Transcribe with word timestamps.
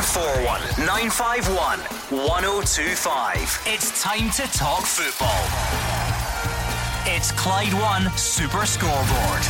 0141 0.00 0.86
951 0.86 1.80
1025. 2.28 3.62
It's 3.66 4.00
time 4.00 4.30
to 4.30 4.42
talk 4.56 4.84
football. 4.86 5.42
It's 7.04 7.32
Clyde 7.32 7.74
One 7.74 8.16
Super 8.16 8.64
Scoreboard. 8.64 9.42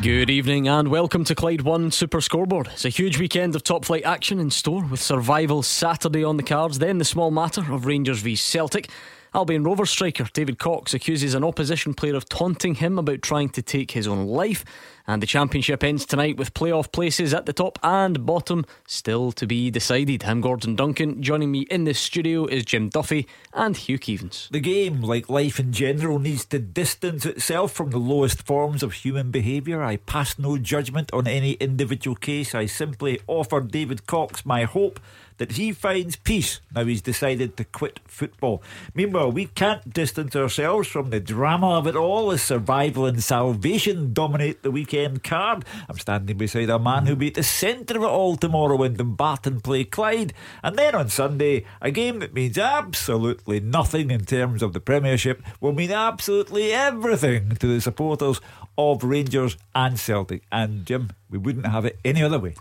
Good 0.00 0.30
evening 0.30 0.68
and 0.68 0.86
welcome 0.86 1.24
to 1.24 1.34
Clyde 1.34 1.62
One 1.62 1.90
Super 1.90 2.20
Scoreboard. 2.20 2.68
It's 2.68 2.84
a 2.84 2.88
huge 2.88 3.18
weekend 3.18 3.56
of 3.56 3.64
top 3.64 3.84
flight 3.84 4.04
action 4.04 4.38
in 4.38 4.50
store 4.50 4.84
with 4.84 5.02
survival 5.02 5.64
Saturday 5.64 6.22
on 6.22 6.36
the 6.36 6.44
cards, 6.44 6.78
then 6.78 6.98
the 6.98 7.04
small 7.04 7.32
matter 7.32 7.62
of 7.72 7.84
Rangers 7.84 8.20
v 8.20 8.36
Celtic. 8.36 8.88
Albion 9.34 9.64
Rovers 9.64 9.90
striker 9.90 10.28
David 10.32 10.60
Cox 10.60 10.94
accuses 10.94 11.34
an 11.34 11.42
opposition 11.42 11.92
player 11.92 12.14
of 12.14 12.28
taunting 12.28 12.76
him 12.76 13.00
about 13.00 13.20
trying 13.20 13.48
to 13.48 13.62
take 13.62 13.90
his 13.90 14.06
own 14.06 14.26
life. 14.26 14.64
And 15.08 15.20
the 15.20 15.26
championship 15.26 15.82
ends 15.82 16.06
tonight 16.06 16.36
with 16.36 16.54
playoff 16.54 16.92
places 16.92 17.34
at 17.34 17.44
the 17.44 17.52
top 17.52 17.80
and 17.82 18.24
bottom 18.24 18.64
still 18.86 19.32
to 19.32 19.44
be 19.44 19.72
decided. 19.72 20.24
I'm 20.24 20.40
Gordon 20.40 20.76
Duncan. 20.76 21.20
Joining 21.20 21.50
me 21.50 21.62
in 21.62 21.82
the 21.82 21.94
studio 21.94 22.46
is 22.46 22.64
Jim 22.64 22.90
Duffy 22.90 23.26
and 23.52 23.76
Hugh 23.76 23.98
Keevins. 23.98 24.48
The 24.50 24.60
game, 24.60 25.02
like 25.02 25.28
life 25.28 25.58
in 25.58 25.72
general, 25.72 26.20
needs 26.20 26.44
to 26.46 26.60
distance 26.60 27.26
itself 27.26 27.72
from 27.72 27.90
the 27.90 27.98
lowest 27.98 28.46
forms 28.46 28.84
of 28.84 28.92
human 28.92 29.32
behaviour. 29.32 29.82
I 29.82 29.96
pass 29.96 30.38
no 30.38 30.58
judgment 30.58 31.12
on 31.12 31.26
any 31.26 31.54
individual 31.54 32.14
case. 32.14 32.54
I 32.54 32.66
simply 32.66 33.20
offer 33.26 33.60
David 33.60 34.06
Cox 34.06 34.46
my 34.46 34.62
hope 34.62 35.00
that 35.38 35.52
he 35.52 35.72
finds 35.72 36.16
peace 36.16 36.60
now 36.74 36.84
he's 36.84 37.02
decided 37.02 37.56
to 37.56 37.64
quit 37.64 38.00
football. 38.04 38.62
Meanwhile, 38.94 39.30
we 39.32 39.46
can't 39.46 39.92
distance 39.92 40.34
ourselves 40.34 40.88
from 40.88 41.10
the 41.10 41.20
drama 41.20 41.78
of 41.78 41.86
it 41.86 41.94
all 41.94 42.32
as 42.32 42.42
survival 42.42 43.06
and 43.06 43.22
salvation 43.22 44.12
dominate 44.12 44.62
the 44.62 44.70
weekend 44.70 45.22
card. 45.22 45.64
I'm 45.88 45.98
standing 45.98 46.36
beside 46.36 46.70
a 46.70 46.78
man 46.78 47.06
who'll 47.06 47.16
be 47.16 47.28
at 47.28 47.34
the 47.34 47.42
centre 47.42 47.96
of 47.96 48.02
it 48.02 48.06
all 48.06 48.36
tomorrow 48.36 48.76
when 48.76 48.94
Dumbarton 48.94 49.60
play 49.60 49.84
Clyde. 49.84 50.34
And 50.62 50.76
then 50.76 50.94
on 50.94 51.08
Sunday, 51.08 51.64
a 51.80 51.90
game 51.90 52.18
that 52.18 52.34
means 52.34 52.58
absolutely 52.58 53.60
nothing 53.60 54.10
in 54.10 54.24
terms 54.24 54.62
of 54.62 54.72
the 54.72 54.80
Premiership 54.80 55.42
will 55.60 55.72
mean 55.72 55.92
absolutely 55.92 56.72
everything 56.72 57.50
to 57.56 57.66
the 57.66 57.80
supporters 57.80 58.40
of 58.76 59.04
Rangers 59.04 59.56
and 59.74 59.98
Celtic. 59.98 60.42
And 60.50 60.84
Jim, 60.84 61.10
we 61.30 61.38
wouldn't 61.38 61.66
have 61.66 61.84
it 61.84 61.98
any 62.04 62.22
other 62.22 62.38
way. 62.38 62.54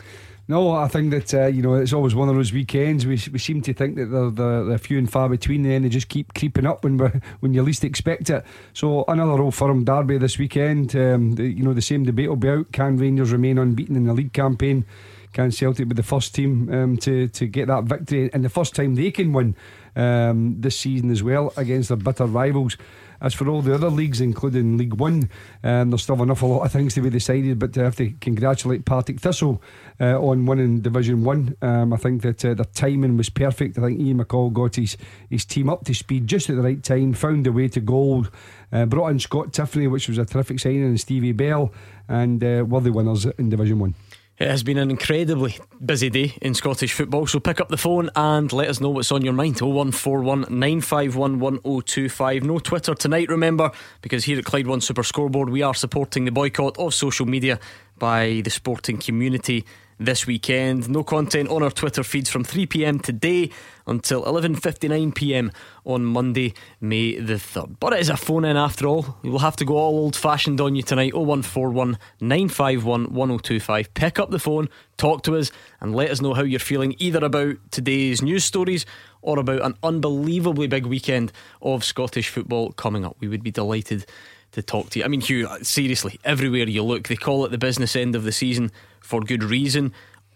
No, 0.45 0.71
I 0.71 0.89
think 0.89 1.11
that 1.11 1.33
uh, 1.33 1.45
you 1.47 1.61
know 1.61 1.75
it's 1.75 1.93
always 1.93 2.15
one 2.15 2.27
of 2.27 2.35
those 2.35 2.51
weekends. 2.51 3.05
We, 3.05 3.19
we 3.31 3.39
seem 3.39 3.61
to 3.61 3.73
think 3.73 3.95
that 3.95 4.07
they're, 4.07 4.29
they're, 4.29 4.65
they're 4.65 4.77
few 4.77 4.97
and 4.97 5.09
far 5.09 5.29
between, 5.29 5.65
and 5.65 5.85
they 5.85 5.89
just 5.89 6.09
keep 6.09 6.33
creeping 6.33 6.65
up 6.65 6.83
when 6.83 6.99
when 7.39 7.53
you 7.53 7.63
least 7.63 7.85
expect 7.85 8.29
it. 8.29 8.43
So 8.73 9.05
another 9.07 9.41
old 9.41 9.55
firm 9.55 9.85
derby 9.85 10.17
this 10.17 10.37
weekend. 10.37 10.95
Um, 10.97 11.35
the, 11.35 11.45
you 11.45 11.63
know 11.63 11.73
the 11.73 11.81
same 11.81 12.03
debate 12.03 12.27
will 12.27 12.35
be 12.35 12.49
out: 12.49 12.73
Can 12.73 12.97
Rangers 12.97 13.31
remain 13.31 13.57
unbeaten 13.57 13.95
in 13.95 14.05
the 14.05 14.13
league 14.13 14.33
campaign? 14.33 14.85
Can 15.31 15.49
Celtic 15.49 15.87
be 15.87 15.95
the 15.95 16.03
first 16.03 16.35
team 16.35 16.71
um, 16.73 16.97
to 16.97 17.29
to 17.29 17.47
get 17.47 17.67
that 17.67 17.85
victory 17.85 18.29
and 18.33 18.43
the 18.43 18.49
first 18.49 18.75
time 18.75 18.95
they 18.95 19.11
can 19.11 19.31
win 19.31 19.55
um, 19.95 20.59
this 20.59 20.77
season 20.77 21.09
as 21.09 21.23
well 21.23 21.53
against 21.55 21.87
their 21.87 21.97
bitter 21.97 22.25
rivals? 22.25 22.75
As 23.23 23.33
for 23.33 23.47
all 23.47 23.61
the 23.61 23.73
other 23.73 23.89
leagues, 23.89 24.19
including 24.19 24.77
League 24.77 24.95
One, 24.95 25.29
um, 25.63 25.89
there's 25.89 26.03
still 26.03 26.21
an 26.21 26.29
awful 26.29 26.49
lot 26.49 26.65
of 26.65 26.73
things 26.73 26.93
to 26.95 27.01
be 27.01 27.09
decided. 27.09 27.57
But 27.57 27.77
I 27.77 27.83
have 27.83 27.95
to 27.95 28.11
congratulate 28.19 28.83
Partick 28.83 29.21
Thistle 29.21 29.61
uh, 30.01 30.19
on 30.19 30.45
winning 30.45 30.81
Division 30.81 31.23
One. 31.23 31.55
Um, 31.61 31.93
I 31.93 31.97
think 31.97 32.21
that 32.23 32.43
uh, 32.43 32.53
the 32.53 32.65
timing 32.65 33.15
was 33.15 33.29
perfect. 33.29 33.77
I 33.77 33.81
think 33.81 34.01
Ian 34.01 34.21
McCall 34.23 34.51
got 34.51 34.75
his, 34.75 34.97
his 35.29 35.45
team 35.45 35.69
up 35.69 35.85
to 35.85 35.93
speed 35.93 36.27
just 36.27 36.49
at 36.49 36.57
the 36.57 36.61
right 36.61 36.83
time, 36.83 37.13
found 37.13 37.47
a 37.47 37.53
way 37.53 37.69
to 37.69 37.79
goal, 37.79 38.27
uh, 38.73 38.85
brought 38.85 39.07
in 39.07 39.19
Scott 39.19 39.53
Tiffoney, 39.53 39.89
which 39.89 40.09
was 40.09 40.17
a 40.17 40.25
terrific 40.25 40.59
signing, 40.59 40.83
and 40.83 40.99
Stevie 40.99 41.31
Bell, 41.31 41.71
and 42.09 42.43
uh, 42.43 42.65
were 42.67 42.81
the 42.81 42.91
winners 42.91 43.25
in 43.25 43.47
Division 43.47 43.79
One. 43.79 43.95
It 44.39 44.49
has 44.49 44.63
been 44.63 44.79
an 44.79 44.89
incredibly 44.89 45.59
busy 45.85 46.09
day 46.09 46.33
in 46.41 46.55
Scottish 46.55 46.91
football, 46.93 47.27
so 47.27 47.39
pick 47.39 47.61
up 47.61 47.69
the 47.69 47.77
phone 47.77 48.09
and 48.15 48.51
let 48.51 48.67
us 48.67 48.81
know 48.81 48.89
what's 48.89 49.11
on 49.11 49.23
your 49.23 49.33
mind. 49.33 49.61
0141 49.61 50.47
951 50.49 51.39
1025. 51.39 52.43
No 52.43 52.57
Twitter 52.57 52.95
tonight, 52.95 53.29
remember, 53.29 53.69
because 54.01 54.23
here 54.23 54.39
at 54.39 54.45
Clyde 54.45 54.65
One 54.65 54.81
Super 54.81 55.03
Scoreboard 55.03 55.51
we 55.51 55.61
are 55.61 55.75
supporting 55.75 56.25
the 56.25 56.31
boycott 56.31 56.79
of 56.79 56.95
social 56.95 57.27
media 57.27 57.59
by 57.99 58.41
the 58.43 58.49
sporting 58.49 58.97
community 58.97 59.65
this 60.05 60.27
weekend. 60.27 60.89
No 60.89 61.03
content 61.03 61.49
on 61.49 61.63
our 61.63 61.71
Twitter 61.71 62.03
feeds 62.03 62.29
from 62.29 62.43
3 62.43 62.65
pm 62.65 62.99
today 62.99 63.49
until 63.87 64.23
11:59 64.25 65.13
pm 65.13 65.51
on 65.85 66.05
Monday, 66.05 66.53
May 66.79 67.19
the 67.19 67.35
3rd. 67.35 67.77
But 67.79 67.93
it 67.93 67.99
is 67.99 68.09
a 68.09 68.17
phone 68.17 68.45
in 68.45 68.57
after 68.57 68.87
all. 68.87 69.17
We 69.21 69.29
will 69.29 69.39
have 69.39 69.55
to 69.57 69.65
go 69.65 69.77
all 69.77 69.97
old 69.97 70.15
fashioned 70.15 70.59
on 70.61 70.75
you 70.75 70.83
tonight. 70.83 71.13
0141 71.13 71.97
951 72.21 73.13
1025. 73.13 73.93
Pick 73.93 74.19
up 74.19 74.31
the 74.31 74.39
phone, 74.39 74.69
talk 74.97 75.23
to 75.23 75.35
us, 75.35 75.51
and 75.81 75.95
let 75.95 76.11
us 76.11 76.21
know 76.21 76.33
how 76.33 76.43
you're 76.43 76.59
feeling 76.59 76.95
either 76.99 77.23
about 77.23 77.55
today's 77.71 78.21
news 78.21 78.45
stories 78.45 78.85
or 79.21 79.39
about 79.39 79.61
an 79.61 79.75
unbelievably 79.83 80.67
big 80.67 80.85
weekend 80.85 81.31
of 81.61 81.83
Scottish 81.83 82.29
football 82.29 82.71
coming 82.73 83.05
up. 83.05 83.15
We 83.19 83.27
would 83.27 83.43
be 83.43 83.51
delighted 83.51 84.05
to 84.53 84.61
talk 84.61 84.89
to 84.91 84.99
you. 84.99 85.05
I 85.05 85.07
mean, 85.07 85.21
Hugh, 85.21 85.47
uh, 85.47 85.59
seriously, 85.61 86.19
everywhere 86.23 86.67
you 86.67 86.83
look, 86.83 87.07
they 87.07 87.15
call 87.15 87.45
it 87.45 87.51
the 87.51 87.57
business 87.57 87.95
end 87.95 88.15
of 88.15 88.23
the 88.23 88.31
season 88.31 88.71
for 89.01 89.21
good 89.21 89.43
reason. 89.43 89.93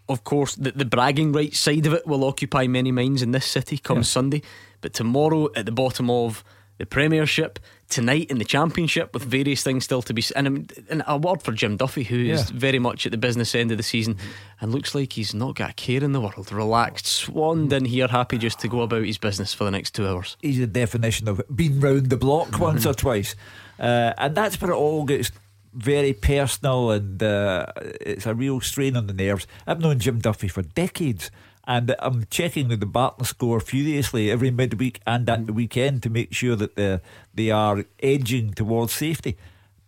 Of 0.09 0.23
course, 0.23 0.55
the, 0.55 0.71
the 0.71 0.85
bragging 0.85 1.31
rights 1.31 1.59
side 1.59 1.85
of 1.85 1.93
it 1.93 2.05
will 2.05 2.23
occupy 2.23 2.67
many 2.67 2.91
minds 2.91 3.21
in 3.21 3.31
this 3.31 3.45
city 3.45 3.77
come 3.77 3.97
yeah. 3.97 4.03
Sunday. 4.03 4.41
But 4.81 4.93
tomorrow, 4.93 5.49
at 5.55 5.65
the 5.65 5.71
bottom 5.71 6.09
of 6.09 6.43
the 6.77 6.85
Premiership, 6.85 7.59
tonight 7.89 8.29
in 8.29 8.37
the 8.37 8.45
Championship, 8.45 9.13
with 9.13 9.23
various 9.23 9.63
things 9.63 9.83
still 9.83 10.01
to 10.03 10.13
be. 10.13 10.23
And, 10.35 10.47
um, 10.47 10.67
and 10.89 11.03
a 11.07 11.17
word 11.17 11.41
for 11.41 11.51
Jim 11.51 11.77
Duffy, 11.77 12.03
who 12.03 12.17
yeah. 12.17 12.35
is 12.35 12.49
very 12.49 12.79
much 12.79 13.05
at 13.05 13.11
the 13.11 13.17
business 13.17 13.55
end 13.55 13.71
of 13.71 13.77
the 13.77 13.83
season 13.83 14.15
mm-hmm. 14.15 14.29
and 14.61 14.71
looks 14.71 14.93
like 14.93 15.13
he's 15.13 15.33
not 15.33 15.55
got 15.55 15.71
a 15.71 15.73
care 15.73 16.03
in 16.03 16.11
the 16.11 16.21
world. 16.21 16.51
Relaxed, 16.51 17.07
swanned 17.07 17.71
mm. 17.71 17.77
in 17.77 17.85
here, 17.85 18.07
happy 18.07 18.37
just 18.37 18.59
to 18.59 18.67
go 18.67 18.81
about 18.81 19.05
his 19.05 19.17
business 19.17 19.53
for 19.53 19.63
the 19.63 19.71
next 19.71 19.95
two 19.95 20.07
hours. 20.07 20.37
He's 20.41 20.59
the 20.59 20.67
definition 20.67 21.27
of 21.27 21.41
being 21.53 21.79
round 21.79 22.09
the 22.09 22.17
block 22.17 22.49
mm-hmm. 22.49 22.63
once 22.63 22.85
or 22.85 22.93
twice. 22.93 23.35
Uh, 23.79 24.13
and 24.17 24.35
that's 24.35 24.59
where 24.61 24.71
it 24.71 24.75
all 24.75 25.05
gets 25.05 25.31
very 25.73 26.13
personal 26.13 26.91
and 26.91 27.21
uh, 27.21 27.67
it's 28.01 28.25
a 28.25 28.33
real 28.33 28.59
strain 28.59 28.97
on 28.97 29.07
the 29.07 29.13
nerves. 29.13 29.45
I've 29.65 29.79
known 29.79 29.99
Jim 29.99 30.19
Duffy 30.19 30.47
for 30.47 30.63
decades. 30.63 31.31
And 31.69 31.93
I'm 31.99 32.25
checking 32.29 32.69
the 32.69 32.85
Barton 32.85 33.25
score 33.25 33.59
furiously 33.59 34.31
every 34.31 34.51
midweek 34.51 35.01
and 35.05 35.29
at 35.29 35.47
the 35.47 35.53
weekend 35.53 36.01
to 36.03 36.09
make 36.09 36.33
sure 36.33 36.55
that 36.55 36.77
they 36.77 37.01
they 37.33 37.51
are 37.51 37.83
edging 38.01 38.53
towards 38.53 38.93
safety. 38.93 39.35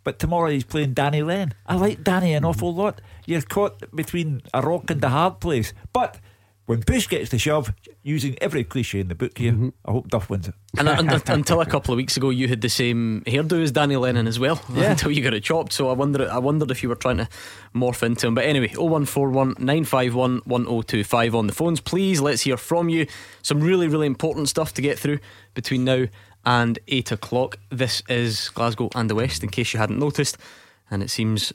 But 0.04 0.20
tomorrow 0.20 0.50
he's 0.50 0.66
playing 0.66 0.94
Danny 0.94 1.24
Lennon. 1.24 1.54
I 1.66 1.76
like 1.76 2.04
Danny 2.04 2.34
an 2.34 2.44
awful 2.44 2.76
lot. 2.76 3.00
You're 3.26 3.42
caught 3.42 3.96
between 3.96 4.42
a 4.54 4.62
rock 4.62 4.92
and 4.92 5.02
a 5.04 5.10
hard 5.10 5.40
place. 5.40 5.74
But 5.94 6.20
when 6.69 6.84
push 6.84 7.09
gets 7.09 7.31
to 7.31 7.40
shove, 7.40 7.74
using 8.03 8.38
every 8.41 8.63
cliche 8.63 9.00
in 9.00 9.07
the 9.07 9.16
book 9.16 9.35
here, 9.40 9.53
mm-hmm. 9.53 9.69
I 9.85 9.91
hope 9.91 10.07
Duff 10.07 10.30
wins 10.30 10.50
it. 10.50 10.53
And, 10.78 10.88
and, 10.88 11.24
until 11.30 11.62
a 11.62 11.66
couple 11.66 11.96
of 11.96 11.97
weeks 11.97 12.16
ago, 12.16 12.30
you 12.30 12.47
had 12.47 12.62
the 12.62 12.69
same 12.69 13.24
hairdo 13.25 13.63
as 13.63 13.72
Danny 13.72 13.96
Lennon 13.96 14.28
as 14.28 14.38
well. 14.38 14.62
Yeah. 14.69 14.91
Until 14.91 15.09
you 15.09 15.24
got 15.24 15.34
it 15.34 15.44
chopped, 15.44 15.74
so 15.74 15.90
I 15.90 15.94
wonder, 15.94 16.30
I 16.30 16.38
wondered 16.38 16.69
if 16.69 16.84
you 16.84 16.90
were 16.90 16.96
trying 16.96 17.18
to 17.18 17.28
morph 17.74 18.03
into 18.03 18.28
him. 18.28 18.35
But 18.35 18.46
anyway, 18.46 18.68
0141 18.68 19.56
951 19.57 20.41
1025 20.46 21.34
on 21.34 21.47
the 21.47 21.53
phones. 21.53 21.81
Please, 21.81 22.22
let's 22.22 22.44
hear 22.44 22.56
from 22.56 22.88
you. 22.88 23.07
Some 23.41 23.62
really, 23.62 23.88
really 23.88 24.06
important 24.06 24.47
stuff 24.47 24.72
to 24.75 24.84
get 24.84 25.00
through 25.00 25.18
between 25.56 25.86
now 25.86 26.06
and 26.46 26.78
eight 26.88 27.12
o'clock. 27.12 27.57
This 27.72 28.03
is 28.07 28.50
Glasgow 28.50 28.90
and 28.94 29.09
the 29.09 29.16
West, 29.16 29.44
in 29.44 29.50
case 29.50 29.74
you 29.74 29.80
hadn't 29.80 29.97
noticed. 29.97 30.38
And 30.91 31.01
it 31.01 31.09
seems 31.09 31.51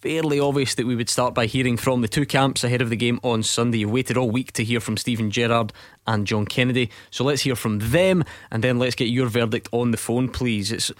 fairly 0.00 0.38
obvious 0.38 0.76
that 0.76 0.86
we 0.86 0.94
would 0.94 1.08
start 1.08 1.34
by 1.34 1.46
hearing 1.46 1.76
from 1.76 2.02
the 2.02 2.08
two 2.08 2.24
camps 2.24 2.62
ahead 2.62 2.80
of 2.80 2.90
the 2.90 2.96
game 2.96 3.18
on 3.24 3.42
Sunday. 3.42 3.78
You've 3.78 3.90
waited 3.90 4.16
all 4.16 4.30
week 4.30 4.52
to 4.52 4.64
hear 4.64 4.78
from 4.78 4.96
Steven 4.96 5.30
Gerrard 5.30 5.72
and 6.06 6.26
John 6.26 6.46
Kennedy. 6.46 6.90
So 7.10 7.24
let's 7.24 7.42
hear 7.42 7.56
from 7.56 7.80
them 7.80 8.24
and 8.50 8.62
then 8.62 8.78
let's 8.78 8.94
get 8.94 9.08
your 9.08 9.26
verdict 9.26 9.68
on 9.72 9.90
the 9.90 9.96
phone, 9.96 10.28
please. 10.28 10.70
It's 10.70 10.92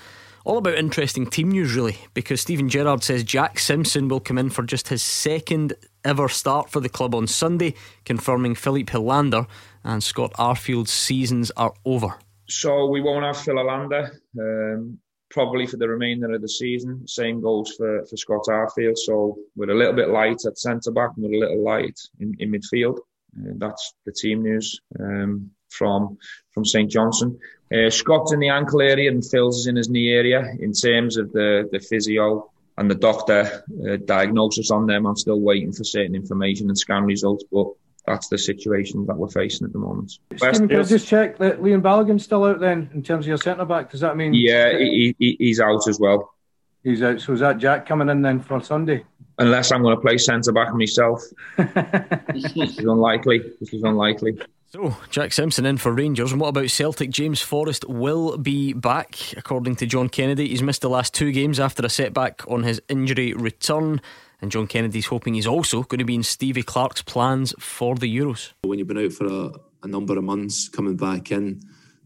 all 0.45 0.59
about 0.59 0.75
interesting 0.75 1.27
team 1.27 1.51
news, 1.51 1.77
really, 1.77 1.99
because 2.15 2.41
Steven 2.41 2.69
Gerrard 2.69 3.05
says 3.05 3.23
Jack 3.23 3.59
Simpson 3.59 4.09
will 4.09 4.21
come 4.21 4.39
in 4.39 4.51
for 4.51 4.63
just 4.63 4.89
his 4.89 5.03
second 5.03 5.75
ever 6.05 6.29
start 6.29 6.71
for 6.71 6.81
the 6.81 6.89
club 6.89 7.15
on 7.15 7.27
Sunday, 7.27 7.75
confirming 8.05 8.55
Filip 8.55 8.89
Helander 8.89 9.47
and 9.85 10.03
Scott 10.03 10.33
Arfield's 10.39 10.91
seasons 10.91 11.53
are 11.57 11.75
over. 11.85 12.15
So 12.49 12.87
we 12.87 13.01
won't 13.01 13.25
have 13.25 13.39
Phil 13.39 13.57
Helander. 13.57 14.11
Um, 14.39 14.99
probably 15.31 15.67
for 15.67 15.77
the 15.77 15.89
remainder 15.89 16.33
of 16.33 16.41
the 16.41 16.49
season. 16.49 17.07
Same 17.07 17.41
goes 17.41 17.73
for, 17.77 18.05
for 18.07 18.17
Scott 18.17 18.45
Arfield. 18.49 18.97
So 18.97 19.39
we're 19.57 19.71
a 19.71 19.77
little 19.77 19.95
bit 19.95 20.09
light 20.09 20.45
at 20.47 20.59
centre 20.59 20.91
back 20.91 21.11
and 21.17 21.25
we're 21.25 21.37
a 21.37 21.41
little 21.41 21.63
light 21.63 21.99
in, 22.21 22.35
in 22.39 22.51
midfield. 22.51 22.99
Uh, 23.39 23.53
that's 23.57 23.95
the 24.07 24.13
team 24.13 24.43
news 24.43 24.81
um, 24.99 25.51
from 25.69 26.17
from 26.53 26.65
St 26.65 26.91
Johnstone. 26.91 27.39
Uh, 27.73 27.91
Scott's 27.91 28.33
in 28.33 28.41
the 28.41 28.49
ankle 28.49 28.81
area 28.81 29.11
and 29.11 29.23
Phil's 29.23 29.67
in 29.67 29.77
his 29.77 29.91
knee 29.91 30.11
area. 30.11 30.45
In 30.61 30.73
terms 30.73 31.19
of 31.19 31.31
the, 31.33 31.69
the 31.71 31.79
physio 31.79 32.51
and 32.79 32.91
the 32.91 32.95
doctor 32.95 33.65
uh, 33.87 33.97
diagnosis 34.05 34.71
on 34.71 34.87
them, 34.87 35.07
I'm 35.07 35.17
still 35.17 35.41
waiting 35.41 35.73
for 35.73 35.85
certain 35.85 36.15
information 36.15 36.69
and 36.69 36.79
scan 36.79 37.05
results. 37.05 37.45
But 37.53 37.67
that's 38.09 38.29
the 38.29 38.39
situation 38.39 39.07
that 39.07 39.17
we're 39.17 39.29
facing 39.29 39.67
at 39.67 39.73
the 39.73 39.79
moment. 39.79 40.19
Steven, 40.37 40.69
can 40.69 40.81
I 40.81 40.83
just 40.83 41.07
check 41.07 41.39
that 41.39 41.63
Leon 41.63 41.83
Balogun's 41.83 42.25
still 42.25 42.45
out 42.45 42.61
then 42.61 42.91
in 42.95 43.03
terms 43.03 43.25
of 43.25 43.29
your 43.29 43.39
centre 43.39 43.65
back? 43.65 43.91
Does 43.91 44.01
that 44.01 44.17
mean? 44.17 44.35
Yeah, 44.35 44.77
he, 44.77 45.15
he, 45.19 45.37
he's 45.39 45.61
out 45.61 45.87
as 45.87 46.01
well. 46.01 46.35
He's 46.83 47.03
out. 47.03 47.21
So 47.21 47.35
is 47.35 47.41
that 47.41 47.59
Jack 47.59 47.87
coming 47.87 48.09
in 48.09 48.23
then 48.23 48.41
for 48.41 48.63
Sunday? 48.63 49.05
Unless 49.39 49.71
I'm 49.71 49.83
going 49.83 49.95
to 49.95 50.01
play 50.01 50.19
centre 50.19 50.53
back 50.53 50.75
myself, 50.75 51.23
which 51.57 52.57
is 52.57 52.79
unlikely. 52.79 53.41
Which 53.61 53.73
is 53.73 53.83
unlikely. 53.83 54.39
So, 54.71 54.97
Jack 55.09 55.33
Simpson 55.33 55.65
in 55.65 55.79
for 55.79 55.93
Rangers. 55.93 56.31
And 56.31 56.41
what 56.41 56.49
about 56.49 56.69
Celtic? 56.69 57.11
James 57.11 57.41
Forrest 57.41 57.89
will 57.89 58.37
be 58.37 58.75
back, 58.75 59.17
according 59.37 59.77
to 59.77 59.87
John 59.87 60.11
Kennedy. 60.11 60.49
He's 60.49 60.63
missed 60.63 60.83
the 60.83 60.91
last 60.91 61.15
two 61.15 61.33
games 61.33 61.59
after 61.59 61.87
a 61.87 61.89
setback 61.89 62.43
on 62.49 62.65
his 62.65 62.83
injury 62.89 63.33
return. 63.33 64.03
And 64.41 64.53
John 64.53 64.67
Kennedy's 64.67 65.07
hoping 65.07 65.35
he's 65.35 65.47
also 65.47 65.83
going 65.83 65.99
to 65.99 66.05
be 66.05 66.15
in 66.15 66.23
Stevie 66.23 66.63
Clarke's 66.63 67.03
plans 67.03 67.55
for 67.59 67.97
the 67.97 68.15
Euros. 68.15 68.53
When 68.63 68.79
you've 68.79 68.89
been 68.89 69.05
out 69.05 69.13
for 69.13 69.27
a, 69.27 69.51
a 69.83 69.89
number 69.89 70.17
of 70.17 70.25
months, 70.25 70.69
coming 70.69 70.97
back 70.97 71.33
in, 71.33 71.61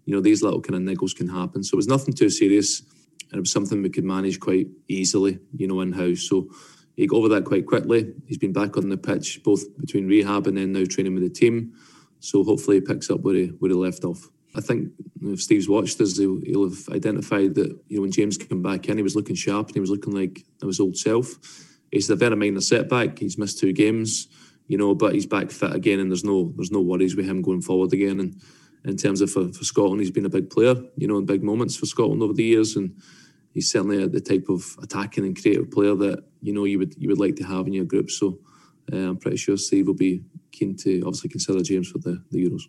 you 0.07 0.15
know, 0.15 0.21
these 0.21 0.43
little 0.43 0.61
kind 0.61 0.77
of 0.77 0.97
niggles 0.97 1.15
can 1.15 1.29
happen. 1.29 1.63
So 1.63 1.75
it 1.75 1.77
was 1.77 1.89
nothing 1.89 2.15
too 2.15 2.31
serious. 2.31 2.81
And 3.31 3.39
it 3.39 3.41
was 3.41 3.53
something 3.53 3.83
we 3.83 3.91
could 3.91 4.05
manage 4.05 4.41
quite 4.41 4.69
easily, 4.89 5.39
you 5.57 5.67
know, 5.69 5.81
in 5.81 5.93
house. 5.93 6.23
So 6.29 6.49
he 6.97 7.07
got 7.07 7.17
over 7.17 7.29
that 7.31 7.45
quite 7.45 7.67
quickly. 7.67 8.13
He's 8.27 8.39
been 8.39 8.53
back 8.53 8.77
on 8.77 8.89
the 8.89 8.97
pitch, 8.97 9.43
both 9.43 9.63
between 9.79 10.07
rehab 10.07 10.47
and 10.47 10.57
then 10.57 10.73
now 10.73 10.85
training 10.85 11.15
with 11.15 11.23
the 11.23 11.31
team. 11.31 11.75
So 12.21 12.45
hopefully 12.45 12.79
he 12.79 12.81
picks 12.81 13.11
up 13.11 13.21
where 13.21 13.35
he, 13.35 13.47
where 13.47 13.71
he 13.71 13.77
left 13.77 14.05
off. 14.05 14.29
I 14.55 14.61
think 14.61 14.93
if 15.23 15.41
Steve's 15.41 15.69
watched 15.69 16.01
us, 16.01 16.19
he'll, 16.19 16.41
he'll, 16.45 16.69
have 16.69 16.89
identified 16.91 17.55
that 17.55 17.79
you 17.89 17.97
know 17.97 18.03
when 18.03 18.13
James 18.13 18.37
came 18.37 18.63
back 18.63 18.89
in, 18.89 18.99
he 18.99 19.03
was 19.03 19.17
looking 19.17 19.35
sharp 19.35 19.69
and 19.69 19.75
he 19.75 19.81
was 19.81 19.91
looking 19.91 20.15
like 20.15 20.45
his 20.63 20.79
old 20.79 20.97
self. 20.97 21.39
He's 21.93 22.11
a 22.11 22.17
very 22.17 22.35
minor 22.35 22.61
setback. 22.61 23.19
He's 23.19 23.39
missed 23.39 23.59
two 23.59 23.73
games, 23.73 24.27
you 24.67 24.79
know, 24.79 24.95
but 24.95 25.13
he's 25.13 25.27
back 25.27 25.51
fit 25.51 25.75
again, 25.75 26.01
and 26.01 26.11
there's 26.11 26.25
no 26.25 26.53
there's 26.57 26.73
no 26.73 26.81
worries 26.81 27.15
with 27.15 27.27
him 27.27 27.43
going 27.43 27.63
forward 27.63 27.93
again. 27.93 28.19
And 28.19 28.41
in 28.85 28.97
terms 28.97 29.21
of 29.21 29.31
for, 29.31 29.53
for 29.53 29.65
Scotland, 29.65 30.01
he's 30.01 30.11
been 30.11 30.27
a 30.27 30.31
big 30.31 30.51
player, 30.51 30.75
you 30.97 31.07
know, 31.07 31.19
in 31.19 31.27
big 31.27 31.43
moments 31.43 31.77
for 31.77 31.87
Scotland 31.87 32.23
over 32.23 32.33
the 32.33 32.43
years, 32.43 32.75
and 32.77 32.97
he's 33.53 33.71
certainly 33.71 34.09
the 34.09 34.21
type 34.21 34.47
of 34.49 34.77
attacking 34.83 35.25
and 35.25 35.41
creative 35.41 35.71
player 35.71 35.95
that 35.95 36.25
you 36.41 36.53
know 36.53 36.65
you 36.65 36.79
would 36.79 36.95
you 36.97 37.09
would 37.09 37.21
like 37.21 37.37
to 37.37 37.45
have 37.45 37.67
in 37.67 37.75
your 37.75 37.85
group. 37.85 38.11
So 38.11 38.39
uh, 38.93 38.97
I'm 38.97 39.19
pretty 39.19 39.37
sure 39.37 39.57
Steve 39.59 39.87
will 39.87 39.95
be 39.95 40.25
keen 40.51 40.77
to 40.79 41.01
obviously 41.03 41.31
consider 41.31 41.63
James 41.63 41.91
for 41.91 41.99
the, 41.99 42.23
the 42.31 42.49
Euros. 42.49 42.63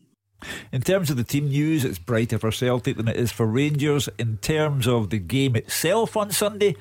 In 0.71 0.81
terms 0.81 1.09
of 1.09 1.15
the 1.17 1.23
team 1.23 1.47
news, 1.47 1.85
it's 1.85 1.99
brighter 1.99 2.37
for 2.37 2.51
Celtic 2.51 2.97
than 2.97 3.07
it 3.07 3.15
is 3.15 3.31
for 3.31 3.45
Rangers. 3.45 4.09
In 4.17 4.37
terms 4.37 4.87
of 4.87 5.09
the 5.09 5.19
game 5.19 5.55
itself 5.55 6.17
on 6.17 6.31
Sunday, 6.31 6.75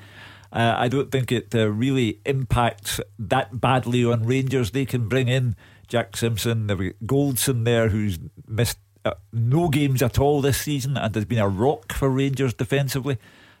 uh, 0.53 0.75
I 0.77 0.87
don't 0.87 1.11
think 1.11 1.31
it 1.31 1.53
uh, 1.55 1.67
really 1.69 2.19
impacts 2.25 2.99
that 3.17 3.59
badly 3.59 4.05
on 4.05 4.23
Rangers. 4.23 4.71
They 4.71 4.85
can 4.85 5.09
bring 5.09 5.27
in 5.27 5.55
Jack 5.87 6.15
Simpson, 6.15 6.67
Goldson 6.67 7.65
there, 7.65 7.89
who's 7.89 8.19
missed 8.47 8.77
uh, 9.03 9.15
no 9.31 9.67
games 9.67 10.03
at 10.03 10.19
all 10.19 10.41
this 10.41 10.59
season 10.59 10.95
and 10.95 11.13
has 11.15 11.25
been 11.25 11.39
a 11.39 11.49
rock 11.49 11.91
for 11.91 12.07
Rangers 12.07 12.53
defensively. 12.53 13.17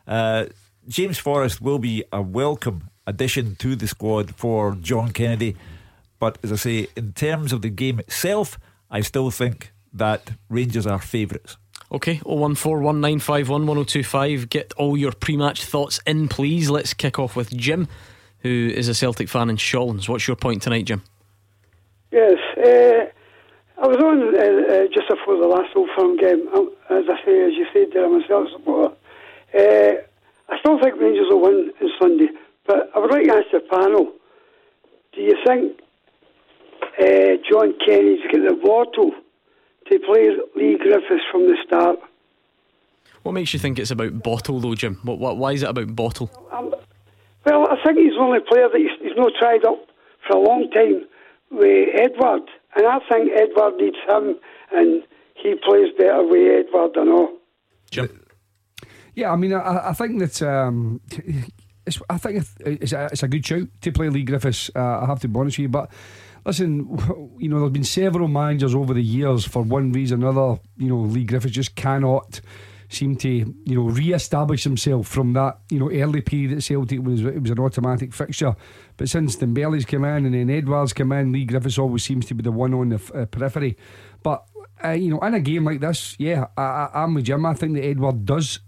Uh, 0.07 0.45
James 0.87 1.17
Forrest 1.17 1.61
will 1.61 1.79
be 1.79 2.03
a 2.11 2.21
welcome 2.21 2.89
addition 3.07 3.55
to 3.55 3.75
the 3.75 3.87
squad 3.87 4.35
for 4.35 4.75
John 4.75 5.11
Kennedy. 5.11 5.55
But 6.19 6.37
as 6.43 6.51
I 6.51 6.57
say, 6.57 6.87
in 6.95 7.13
terms 7.13 7.51
of 7.51 7.63
the 7.63 7.69
game 7.69 7.99
itself, 7.99 8.59
I 8.91 9.01
still 9.01 9.31
think 9.31 9.73
that 9.93 10.31
Rangers 10.47 10.85
are 10.85 10.99
favourites. 10.99 11.57
Okay, 11.93 12.17
01419511025. 12.25 14.49
Get 14.49 14.73
all 14.77 14.97
your 14.97 15.11
pre 15.11 15.37
match 15.37 15.63
thoughts 15.63 15.99
in, 16.07 16.27
please. 16.27 16.71
Let's 16.71 16.95
kick 16.95 17.19
off 17.19 17.35
with 17.35 17.55
Jim, 17.55 17.87
who 18.39 18.71
is 18.73 18.87
a 18.87 18.95
Celtic 18.95 19.29
fan 19.29 19.51
in 19.51 19.57
Shawlands. 19.57 20.09
What's 20.09 20.27
your 20.27 20.35
point 20.35 20.63
tonight, 20.63 20.85
Jim? 20.85 21.03
Yes, 22.11 22.39
uh, 22.57 23.05
I 23.79 23.87
was 23.87 23.97
on 23.97 24.35
uh, 24.35 24.87
just 24.91 25.07
before 25.07 25.37
the 25.37 25.45
last 25.45 25.69
Old 25.75 25.91
Firm 25.95 26.17
game. 26.17 26.47
As 26.89 27.05
I 27.07 27.23
say, 27.23 27.45
as 27.45 27.53
you 27.53 27.67
said 27.71 27.89
there, 27.93 28.05
I'm 28.05 28.19
a 28.19 28.27
Celtic 28.27 28.53
supporter. 28.53 28.95
Uh, 29.53 29.93
I 30.49 30.57
still 30.59 30.79
think 30.81 30.99
Rangers 30.99 31.27
will 31.29 31.41
win 31.41 31.71
on 31.79 31.89
Sunday, 32.01 32.29
but 32.65 32.89
I 32.95 32.99
would 32.99 33.11
like 33.11 33.25
to 33.25 33.35
ask 33.35 33.51
the 33.51 33.59
panel 33.59 34.11
do 35.13 35.21
you 35.21 35.37
think 35.45 35.79
John 37.47 37.75
Kennedy's 37.85 38.25
got 38.31 38.41
the 38.49 38.55
bottle 38.63 39.11
to 39.89 39.99
play 39.99 40.29
Leigh 40.55 40.77
Griffiths 40.77 41.23
from 41.31 41.47
the 41.47 41.57
start? 41.65 41.99
What 43.23 43.31
makes 43.33 43.53
you 43.53 43.59
think 43.59 43.79
it's 43.79 43.91
about 43.91 44.21
bottle, 44.21 44.59
though, 44.59 44.75
Jim? 44.75 44.99
What, 45.03 45.17
what, 45.17 45.37
why 45.37 45.53
is 45.53 45.63
it 45.63 45.69
about 45.69 45.95
bottle? 45.95 46.29
Um, 46.51 46.75
well, 47.45 47.67
I 47.69 47.81
think 47.83 47.97
he's 47.97 48.13
the 48.13 48.19
only 48.19 48.39
player 48.39 48.67
that 48.69 48.77
he's, 48.77 48.91
he's 49.01 49.17
not 49.17 49.31
tried 49.39 49.65
up 49.65 49.87
for 50.27 50.37
a 50.37 50.39
long 50.39 50.69
time 50.71 51.05
with 51.51 51.89
Edouard. 51.93 52.43
And 52.75 52.87
I 52.87 52.99
think 53.09 53.31
Edouard 53.33 53.75
needs 53.77 53.97
him, 54.07 54.35
and 54.71 55.03
he 55.35 55.55
plays 55.55 55.93
better 55.97 56.25
with 56.25 56.67
Edouard 56.67 56.91
than 56.95 57.09
all. 57.09 57.37
Jim? 57.91 58.25
Yeah, 59.15 59.31
I 59.31 59.35
mean, 59.35 59.53
I, 59.53 59.89
I 59.89 59.93
think 59.93 60.19
that 60.19 60.41
um, 60.41 60.99
it's, 61.85 62.01
I 62.09 62.17
think 62.17 62.45
it's 62.59 62.93
a, 62.93 63.05
it's 63.05 63.23
a 63.23 63.27
good 63.27 63.45
shout 63.45 63.67
to 63.81 63.91
play 63.91 64.09
Leigh 64.09 64.23
Griffiths. 64.23 64.71
Uh, 64.75 65.01
I 65.01 65.05
have 65.05 65.19
to 65.21 65.27
be 65.27 65.39
honest 65.39 65.57
with 65.57 65.63
you, 65.63 65.69
but 65.69 65.91
listen, 66.45 66.87
you 67.39 67.49
know, 67.49 67.59
there's 67.59 67.71
been 67.71 67.83
several 67.83 68.27
managers 68.27 68.75
over 68.75 68.93
the 68.93 69.03
years 69.03 69.45
for 69.45 69.61
one 69.61 69.91
reason 69.91 70.23
or 70.23 70.29
another. 70.29 70.59
You 70.77 70.89
know, 70.89 70.99
Leigh 70.99 71.25
Griffiths 71.25 71.53
just 71.53 71.75
cannot 71.75 72.41
seem 72.93 73.15
to 73.15 73.29
you 73.29 73.75
know 73.75 73.83
re-establish 73.83 74.63
himself 74.63 75.07
from 75.07 75.33
that 75.33 75.57
you 75.71 75.79
know 75.79 75.91
early 75.91 76.21
period 76.21 76.51
at 76.51 76.63
Celtic 76.63 77.01
was 77.01 77.21
it 77.21 77.41
was 77.41 77.51
an 77.51 77.59
automatic 77.59 78.13
fixture. 78.13 78.55
But 78.97 79.09
since 79.09 79.35
Dembele's 79.35 79.85
come 79.85 80.05
in 80.05 80.25
and 80.25 80.35
then 80.35 80.49
Edouard's 80.49 80.93
come 80.93 81.11
in, 81.13 81.31
Leigh 81.31 81.45
Griffiths 81.45 81.79
always 81.79 82.03
seems 82.03 82.25
to 82.27 82.35
be 82.35 82.43
the 82.43 82.51
one 82.51 82.73
on 82.73 82.89
the 82.89 83.01
uh, 83.13 83.25
periphery. 83.25 83.77
But 84.21 84.45
uh, 84.83 84.89
you 84.89 85.09
know, 85.09 85.19
in 85.19 85.33
a 85.33 85.39
game 85.39 85.65
like 85.65 85.79
this, 85.79 86.15
yeah, 86.19 86.47
I, 86.57 86.89
am 86.93 87.15
with 87.15 87.25
Jim. 87.25 87.45
I 87.45 87.53
think 87.53 87.73
that 87.75 87.85
Edouard 87.85 88.25
does 88.25 88.59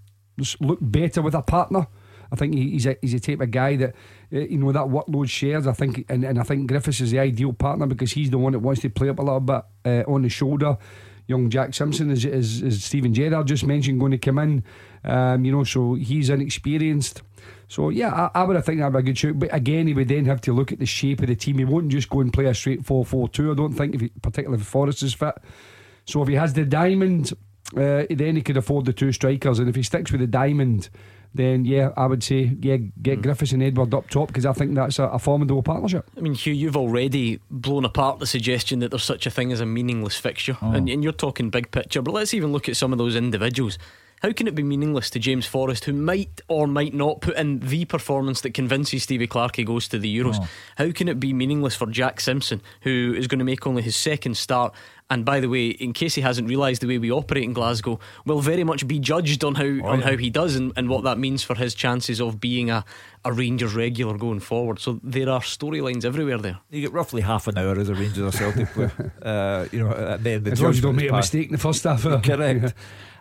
look 0.60 0.80
better 0.82 1.22
with 1.22 1.36
a 1.36 1.42
partner. 1.42 1.88
I 2.32 2.36
think 2.36 2.56
he's 2.56 2.86
a 2.86 2.98
he's 3.02 3.14
a 3.14 3.20
type 3.20 3.42
of 3.42 3.52
guy 3.52 3.76
that 3.78 3.96
you 4.30 4.58
know 4.58 4.72
that 4.72 4.86
workload 4.86 5.30
shares. 5.30 5.68
I 5.68 5.74
think, 5.74 6.06
and, 6.10 6.24
and 6.24 6.40
I 6.40 6.44
think 6.44 6.68
Griffiths 6.68 7.02
is 7.02 7.12
the 7.12 7.20
ideal 7.20 7.54
partner 7.54 7.86
because 7.86 8.12
he's 8.12 8.30
the 8.30 8.38
one 8.38 8.54
that 8.54 8.60
wants 8.60 8.82
to 8.82 8.90
play 8.90 9.10
up 9.10 9.20
a 9.20 9.22
little 9.22 9.40
bit 9.40 9.64
uh, 9.86 10.04
on 10.08 10.22
the 10.22 10.30
shoulder. 10.30 10.78
Young 11.28 11.50
Jack 11.50 11.74
Simpson, 11.74 12.12
is 12.12 12.24
is, 12.26 12.62
is 12.62 12.84
Steven 12.84 13.14
Gerrard 13.14 13.48
just 13.48 13.66
mentioned, 13.66 14.00
going 14.00 14.12
to 14.12 14.18
come 14.18 14.40
in. 14.40 14.64
Um, 15.04 15.46
you 15.46 15.52
know, 15.52 15.64
so 15.64 15.96
he's 15.96 16.30
inexperienced. 16.30 17.22
So 17.68 17.90
yeah, 17.90 18.30
I, 18.34 18.42
I 18.42 18.44
would 18.44 18.56
have 18.56 18.66
think 18.66 18.80
that'd 18.80 18.94
be 18.94 19.00
a 19.00 19.02
good 19.02 19.18
shoot. 19.18 19.38
But 19.38 19.54
again, 19.54 19.88
he 19.88 19.94
would 19.94 20.08
then 20.08 20.26
have 20.26 20.42
to 20.42 20.54
look 20.54 20.72
at 20.72 20.80
the 20.80 20.86
shape 20.86 21.22
of 21.22 21.28
the 21.28 21.36
team. 21.36 21.58
He 21.58 21.66
won't 21.66 21.90
just 21.90 22.10
go 22.10 22.22
and 22.22 22.32
play 22.32 22.46
a 22.46 22.54
straight 22.54 22.84
4-4-2. 22.84 23.52
I 23.52 23.56
don't 23.56 23.74
think, 23.74 23.96
if 23.96 24.02
he, 24.02 24.10
particularly 24.22 24.62
if 24.62 24.68
Forrest 24.68 25.04
is 25.04 25.14
fit. 25.14 25.36
So 26.06 26.22
if 26.22 26.28
he 26.28 26.36
has 26.36 26.54
the 26.54 26.66
diamond, 26.66 27.34
uh, 27.76 28.04
then 28.10 28.36
he 28.36 28.42
could 28.42 28.58
afford 28.58 28.86
the 28.86 28.94
two 28.94 29.12
strikers. 29.12 29.60
And 29.60 29.68
if 29.68 29.76
he 29.76 29.84
sticks 29.84 30.12
with 30.12 30.22
the 30.22 30.28
diamond, 30.28 30.90
then 31.36 31.66
yeah, 31.66 31.92
I 31.98 32.06
would 32.06 32.24
say 32.24 32.56
yeah, 32.62 32.78
get 33.02 33.20
mm. 33.20 33.24
Griffiths 33.24 33.52
and 33.52 33.62
Edouard 33.62 33.94
up 33.94 34.10
top 34.10 34.28
because 34.28 34.46
I 34.46 34.54
think 34.54 34.74
that's 34.76 35.00
a, 35.00 35.04
a, 35.04 35.20
formidable 35.20 35.64
partnership. 35.64 36.10
I 36.18 36.22
mean, 36.22 36.34
Hugh, 36.34 36.54
you've 36.54 36.78
already 36.78 37.40
blown 37.52 37.84
apart 37.84 38.20
the 38.20 38.26
suggestion 38.26 38.80
that 38.80 38.90
there's 38.90 39.04
such 39.04 39.26
a 39.26 39.30
thing 39.30 39.52
as 39.52 39.60
a 39.60 39.66
meaningless 39.66 40.18
fixture, 40.18 40.58
oh. 40.62 40.72
and, 40.72 40.90
and 40.90 41.04
you're 41.04 41.14
talking 41.14 41.50
big 41.50 41.72
picture. 41.72 42.02
But 42.02 42.14
let's 42.14 42.34
even 42.34 42.52
look 42.52 42.70
at 42.70 42.78
some 42.78 42.92
of 42.92 42.98
those 42.98 43.16
individuals. 43.16 43.78
How 44.22 44.32
can 44.32 44.48
it 44.48 44.56
be 44.56 44.64
meaningless 44.64 45.10
to 45.12 45.20
James 45.20 45.46
Forrest, 45.46 45.86
who 45.86 45.94
might 45.94 46.42
or 46.48 46.68
might 46.68 46.94
not 46.94 47.22
put 47.22 47.38
in 47.38 47.60
the 47.60 47.86
performance 47.86 48.42
that 48.42 48.54
convinces 48.54 49.04
Stevie 49.04 49.28
Clarke 49.28 49.58
he 49.58 49.64
goes 49.64 49.88
to 49.90 50.00
the 50.00 50.18
Euros? 50.18 50.38
Oh. 50.42 50.48
How 50.78 50.92
can 50.92 51.08
it 51.08 51.20
be 51.20 51.34
meaningless 51.34 51.76
for 51.76 51.86
Jack 51.88 52.20
Simpson, 52.20 52.62
who 52.82 53.14
is 53.18 53.28
going 53.28 53.40
to 53.40 53.46
make 53.46 53.68
only 53.68 53.82
his 53.82 53.96
second 53.96 54.38
start? 54.38 54.74
And 55.12 55.24
by 55.24 55.40
the 55.40 55.50
way, 55.50 55.68
in 55.68 55.94
case 55.94 56.16
he 56.16 56.22
hasn't 56.22 56.50
realised 56.50 56.82
the 56.82 56.88
way 56.88 56.98
we 56.98 57.12
operate 57.12 57.44
in 57.44 57.54
Glasgow, 57.54 58.00
will 58.26 58.40
very 58.40 58.64
much 58.64 58.88
be 58.88 58.98
judged 58.98 59.44
on 59.44 59.54
how 59.54 59.64
oh, 59.64 59.86
on 59.86 60.00
yeah. 60.00 60.06
how 60.06 60.18
he 60.18 60.32
does 60.32 60.56
and, 60.56 60.74
and 60.76 60.90
what 60.90 61.04
that 61.04 61.20
means 61.20 61.44
for 61.44 61.54
his 61.54 61.76
chances 61.76 62.20
of 62.20 62.42
being 62.42 62.72
a, 62.72 62.84
a 63.24 63.32
Rangers 63.32 63.76
regular 63.76 64.18
going 64.18 64.40
forward. 64.40 64.80
So 64.80 65.00
there 65.04 65.30
are 65.30 65.42
storylines 65.42 66.06
everywhere 66.06 66.40
there. 66.40 66.58
You 66.72 66.82
get 66.82 66.92
roughly 66.92 67.22
half 67.22 67.48
an 67.48 67.58
hour 67.58 67.78
as 67.78 67.90
a 67.90 67.94
Rangers 67.94 68.34
or 68.34 68.38
Celtic 68.38 68.68
player. 68.70 69.12
Uh, 69.26 69.68
you 69.72 69.80
know, 69.80 69.90
at 69.92 70.24
the 70.24 70.30
end 70.32 70.38
of 70.38 70.44
the 70.46 70.52
as 70.52 70.62
long 70.62 70.70
as 70.70 70.76
you 70.78 70.82
don't 70.84 70.96
make 70.96 71.10
a 71.10 71.14
mistake 71.14 71.48
in 71.48 71.54
the 71.54 71.58
first 71.58 71.84
half. 71.84 72.04
Correct. 72.24 72.74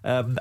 Um, 0.02 0.38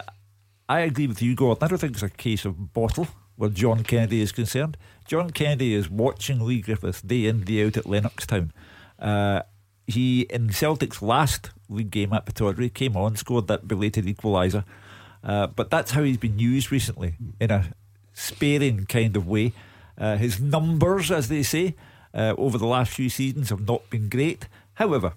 I 0.70 0.82
agree 0.82 1.08
with 1.08 1.22
you, 1.22 1.36
Gordon. 1.36 1.64
I 1.64 1.68
don't 1.68 1.78
think 1.78 1.94
it's 1.94 2.04
a 2.04 2.10
case 2.10 2.46
of 2.46 2.74
bottle 2.74 3.08
where 3.36 3.50
John 3.50 3.84
Kennedy 3.84 4.22
is 4.22 4.32
concerned. 4.32 4.78
John 5.06 5.32
Kennedy 5.32 5.74
is 5.74 5.90
watching 5.90 6.40
Leigh 6.40 6.62
Griffiths 6.62 7.02
day 7.02 7.26
in, 7.26 7.44
day 7.44 7.66
out 7.66 7.78
at 7.78 7.84
Lennoxtown. 7.84 8.52
Uh, 8.98 9.42
he, 9.86 10.22
in 10.22 10.52
Celtic's 10.52 11.02
last 11.02 11.52
league 11.68 11.92
game 11.92 12.14
at 12.14 12.26
Pittodrie, 12.26 12.74
came 12.74 12.96
on, 12.96 13.16
scored 13.16 13.48
that 13.48 13.68
belated 13.68 14.06
equaliser. 14.06 14.64
Uh, 15.24 15.48
but 15.48 15.70
that's 15.70 15.92
how 15.92 16.04
he's 16.04 16.18
been 16.18 16.40
used 16.40 16.72
recently, 16.72 17.16
in 17.40 17.52
a 17.52 17.74
sparing 18.14 18.86
kind 18.86 19.18
of 19.18 19.28
way. 19.28 19.52
Uh, 19.98 20.16
his 20.16 20.40
numbers, 20.40 21.12
as 21.12 21.28
they 21.28 21.44
say, 21.44 21.76
uh, 22.14 22.34
over 22.38 22.58
the 22.58 22.68
last 22.68 22.92
few 22.92 23.10
seasons 23.10 23.50
have 23.50 23.68
not 23.68 23.90
been 23.90 24.08
great. 24.08 24.48
However, 24.76 25.14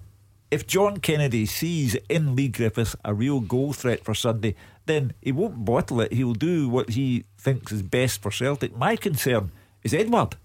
if 0.49 0.65
John 0.65 0.97
Kennedy 0.97 1.45
sees 1.45 1.95
in 2.09 2.35
Leigh 2.35 2.47
Griffiths 2.47 2.95
a 3.03 3.13
real 3.13 3.39
goal 3.41 3.73
threat 3.73 4.03
for 4.03 4.13
Sunday, 4.13 4.55
then 4.87 5.13
he 5.21 5.31
won't 5.31 5.65
bottle 5.65 6.01
it. 6.01 6.13
He'll 6.13 6.33
do 6.33 6.67
what 6.67 6.89
he 6.91 7.25
thinks 7.37 7.71
is 7.71 7.81
best 7.81 8.21
for 8.21 8.31
Celtic. 8.31 8.75
My 8.75 8.95
concern 8.95 9.51
is 9.83 9.93
Edouard. 9.93 10.35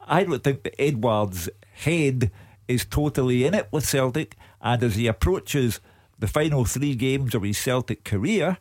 I 0.00 0.24
don't 0.24 0.42
think 0.42 0.62
that 0.62 0.80
Edouard's 0.80 1.50
head 1.74 2.30
is 2.66 2.84
totally 2.84 3.44
in 3.44 3.54
it 3.54 3.68
with 3.70 3.86
Celtic, 3.86 4.36
and 4.60 4.82
as 4.82 4.94
he 4.94 5.06
approaches 5.06 5.80
the 6.18 6.26
final 6.28 6.64
three 6.64 6.94
games 6.94 7.34
of 7.34 7.42
his 7.42 7.58
Celtic 7.58 8.04
career, 8.04 8.58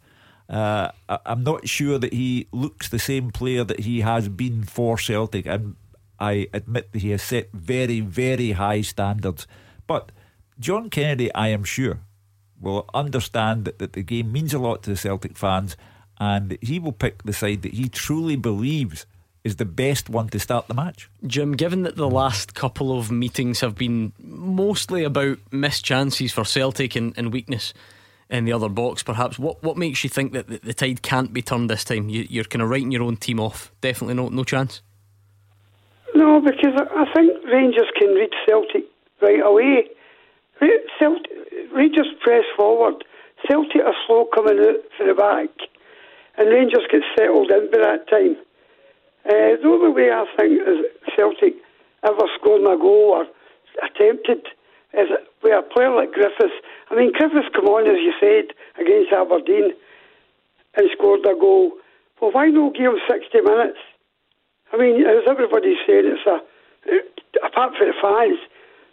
Uh, 0.51 0.91
I'm 1.07 1.43
not 1.43 1.69
sure 1.69 1.97
that 1.97 2.11
he 2.11 2.47
looks 2.51 2.89
the 2.89 2.99
same 2.99 3.31
player 3.31 3.63
that 3.63 3.81
he 3.87 4.01
has 4.01 4.27
been 4.27 4.65
for 4.65 4.97
Celtic, 4.97 5.45
and 5.45 5.75
I 6.19 6.49
admit 6.51 6.91
that 6.91 7.01
he 7.01 7.11
has 7.11 7.23
set 7.23 7.53
very, 7.53 8.01
very 8.01 8.51
high 8.51 8.83
standards. 8.83 9.47
But 9.87 10.11
John 10.59 10.89
Kennedy, 10.89 11.29
I 11.33 11.47
am 11.55 11.63
sure, 11.63 11.99
will 12.61 12.89
understand 12.93 13.65
that, 13.65 13.79
that 13.79 13.93
the 13.93 14.03
game 14.03 14.31
means 14.31 14.53
a 14.53 14.59
lot 14.59 14.83
to 14.83 14.91
the 14.91 14.97
Celtic 14.97 15.37
fans, 15.37 15.75
and 16.19 16.57
he 16.61 16.79
will 16.79 16.91
pick 16.91 17.23
the 17.23 17.33
side 17.33 17.63
that 17.63 17.73
he 17.73 17.89
truly 17.89 18.35
believes 18.35 19.05
is 19.43 19.55
the 19.55 19.65
best 19.65 20.09
one 20.09 20.29
to 20.29 20.39
start 20.39 20.67
the 20.67 20.73
match. 20.73 21.09
Jim, 21.25 21.53
given 21.53 21.83
that 21.83 21.95
the 21.95 22.09
last 22.09 22.53
couple 22.53 22.97
of 22.97 23.11
meetings 23.11 23.61
have 23.61 23.75
been 23.75 24.13
mostly 24.19 25.03
about 25.03 25.39
missed 25.51 25.83
chances 25.83 26.31
for 26.31 26.45
Celtic 26.45 26.95
and, 26.95 27.13
and 27.17 27.33
weakness 27.33 27.73
in 28.29 28.45
the 28.45 28.53
other 28.53 28.69
box, 28.69 29.01
perhaps, 29.01 29.39
what, 29.39 29.61
what 29.63 29.77
makes 29.77 30.03
you 30.03 30.09
think 30.09 30.33
that 30.33 30.47
the, 30.47 30.59
the 30.59 30.73
tide 30.73 31.01
can't 31.01 31.33
be 31.33 31.41
turned 31.41 31.69
this 31.69 31.83
time? 31.83 32.07
You, 32.07 32.41
are 32.41 32.45
kind 32.45 32.61
of 32.61 32.69
writing 32.69 32.91
your 32.91 33.03
own 33.03 33.17
team 33.17 33.39
off. 33.39 33.71
Definitely 33.81 34.13
no, 34.13 34.29
no 34.29 34.43
chance? 34.43 34.81
No, 36.13 36.39
because 36.39 36.79
I 36.95 37.05
think 37.15 37.31
Rangers 37.51 37.89
can 37.99 38.09
read 38.09 38.29
Celtic 38.47 38.83
right 39.21 39.41
away. 39.43 39.89
Celtic, 40.99 41.31
Rangers 41.73 42.07
press 42.21 42.43
forward. 42.55 43.03
Celtic 43.47 43.81
are 43.81 43.95
slow 44.05 44.25
coming 44.33 44.59
out 44.59 44.81
for 44.97 45.07
the 45.07 45.13
back, 45.13 45.49
and 46.37 46.49
Rangers 46.49 46.85
get 46.91 47.01
settled 47.17 47.49
in 47.51 47.71
by 47.71 47.79
that 47.79 48.09
time. 48.09 48.37
Uh, 49.25 49.57
the 49.61 49.67
only 49.67 49.89
way 49.89 50.11
I 50.11 50.25
think 50.37 50.61
is 50.61 50.85
Celtic 51.15 51.53
ever 52.03 52.25
scoring 52.39 52.65
a 52.65 52.77
goal 52.77 53.13
or 53.17 53.25
attempted 53.83 54.45
is 54.93 55.09
with 55.41 55.53
a 55.53 55.61
player 55.61 55.93
like 55.93 56.11
Griffiths. 56.11 56.57
I 56.89 56.95
mean, 56.95 57.11
Griffiths 57.13 57.49
come 57.55 57.65
on, 57.65 57.87
as 57.87 58.01
you 58.01 58.13
said, 58.19 58.53
against 58.79 59.13
Aberdeen 59.13 59.71
and 60.75 60.89
scored 60.97 61.25
a 61.25 61.37
goal. 61.39 61.71
Well, 62.21 62.31
why 62.31 62.47
not 62.47 62.75
give 62.75 62.93
him 62.93 62.99
60 63.09 63.41
minutes? 63.41 63.79
I 64.73 64.77
mean, 64.77 65.01
as 65.05 65.23
everybody's 65.27 65.77
saying, 65.87 66.05
it's 66.05 66.25
a, 66.25 66.39
apart 67.45 67.73
from 67.77 67.87
the 67.87 67.97
fans, 68.01 68.39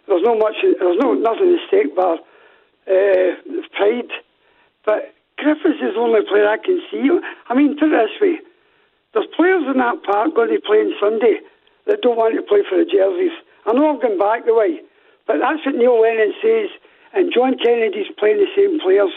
there's 0.09 0.25
no 0.25 0.35
much, 0.35 0.55
there's 0.61 0.99
no 0.99 1.13
nothing 1.13 1.53
at 1.53 1.67
stake 1.69 1.95
but 1.95 2.19
uh, 2.89 3.37
pride. 3.77 4.11
But 4.85 5.13
Griffiths 5.37 5.79
is 5.79 5.93
the 5.95 6.01
only 6.01 6.21
player 6.27 6.49
I 6.49 6.57
can 6.57 6.81
see. 6.91 7.07
I 7.47 7.53
mean, 7.53 7.77
put 7.77 7.93
it 7.93 7.95
this 7.95 8.19
way, 8.19 8.41
there's 9.13 9.29
players 9.35 9.63
in 9.69 9.77
that 9.77 10.03
park 10.03 10.35
going 10.35 10.49
to 10.49 10.61
play 10.61 10.81
on 10.81 10.93
Sunday 10.99 11.39
that 11.87 12.01
don't 12.01 12.17
want 12.17 12.35
to 12.35 12.43
play 12.43 12.61
for 12.67 12.77
the 12.77 12.85
jerseys. 12.85 13.33
I 13.65 13.73
know 13.73 13.93
I've 13.93 14.01
gone 14.01 14.17
back 14.17 14.45
the 14.45 14.53
way, 14.53 14.81
but 15.25 15.37
that's 15.41 15.65
what 15.65 15.75
Neil 15.75 16.01
Lennon 16.01 16.33
says, 16.41 16.69
and 17.13 17.33
John 17.33 17.57
Kennedy's 17.57 18.11
playing 18.17 18.37
the 18.37 18.51
same 18.55 18.79
players. 18.79 19.13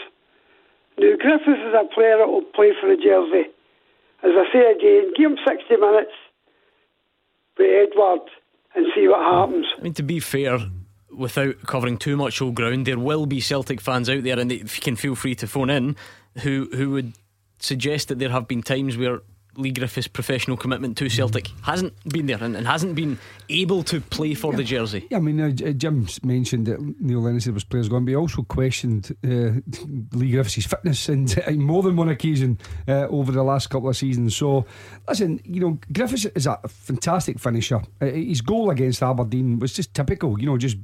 Now, 0.97 1.17
Griffiths 1.17 1.61
is 1.61 1.73
a 1.73 1.85
player 1.93 2.17
that 2.17 2.29
will 2.29 2.45
play 2.53 2.71
for 2.79 2.89
the 2.89 2.97
jersey. 2.97 3.49
As 4.21 4.31
I 4.37 4.45
say 4.53 4.71
again, 4.71 5.13
give 5.17 5.31
him 5.31 5.37
60 5.45 5.77
minutes 5.77 6.15
with 7.57 7.67
Edouard 7.67 8.29
and 8.75 8.85
see 8.95 9.07
what 9.07 9.21
happens. 9.21 9.65
I 9.77 9.81
mean, 9.81 9.93
to 9.93 10.03
be 10.03 10.19
fair, 10.19 10.59
without 11.15 11.61
covering 11.65 11.97
too 11.97 12.17
much 12.17 12.41
old 12.41 12.55
ground, 12.55 12.85
there 12.85 12.99
will 12.99 13.25
be 13.25 13.39
Celtic 13.39 13.81
fans 13.81 14.09
out 14.09 14.23
there, 14.23 14.39
and 14.39 14.49
they 14.49 14.59
can 14.59 14.95
feel 14.95 15.15
free 15.15 15.35
to 15.35 15.47
phone 15.47 15.69
in, 15.69 15.95
who 16.39 16.69
who 16.73 16.91
would 16.91 17.13
suggest 17.59 18.07
that 18.09 18.19
there 18.19 18.29
have 18.29 18.47
been 18.47 18.61
times 18.61 18.97
where 18.97 19.21
Leigh 19.55 19.71
Griffiths' 19.71 20.07
professional 20.07 20.57
commitment 20.57 20.97
to 20.97 21.09
Celtic 21.09 21.49
hasn't 21.61 21.93
been 22.09 22.25
there 22.25 22.41
and, 22.41 22.55
and 22.55 22.67
hasn't 22.67 22.95
been 22.95 23.19
able 23.49 23.83
to 23.83 24.01
play 24.01 24.33
for 24.33 24.51
yeah. 24.51 24.57
the 24.57 24.63
jersey. 24.63 25.07
Yeah, 25.09 25.17
I 25.17 25.21
mean, 25.21 25.39
uh, 25.39 25.49
Jim 25.49 26.07
mentioned 26.23 26.67
that 26.67 26.79
Neil 26.99 27.21
Lennon 27.21 27.39
said 27.39 27.53
was 27.53 27.63
players 27.63 27.89
going, 27.89 28.05
but 28.05 28.09
he 28.09 28.15
also 28.15 28.43
questioned 28.43 29.15
uh, 29.23 29.27
Leigh 30.17 30.31
Griffiths' 30.31 30.65
fitness 30.65 31.09
and 31.13 31.37
uh, 31.45 31.51
more 31.51 31.83
than 31.83 31.95
one 31.95 32.09
occasion 32.09 32.57
uh, 32.87 33.07
over 33.07 33.31
the 33.31 33.43
last 33.43 33.69
couple 33.69 33.89
of 33.89 33.97
seasons. 33.97 34.35
So, 34.35 34.65
listen, 35.07 35.39
you 35.43 35.61
know, 35.61 35.79
Griffiths 35.91 36.25
is 36.25 36.47
a 36.47 36.59
fantastic 36.67 37.39
finisher. 37.39 37.81
Uh, 38.01 38.05
his 38.05 38.41
goal 38.41 38.69
against 38.69 39.03
Aberdeen 39.03 39.59
was 39.59 39.73
just 39.73 39.93
typical, 39.93 40.39
you 40.39 40.45
know, 40.45 40.57
just 40.57 40.77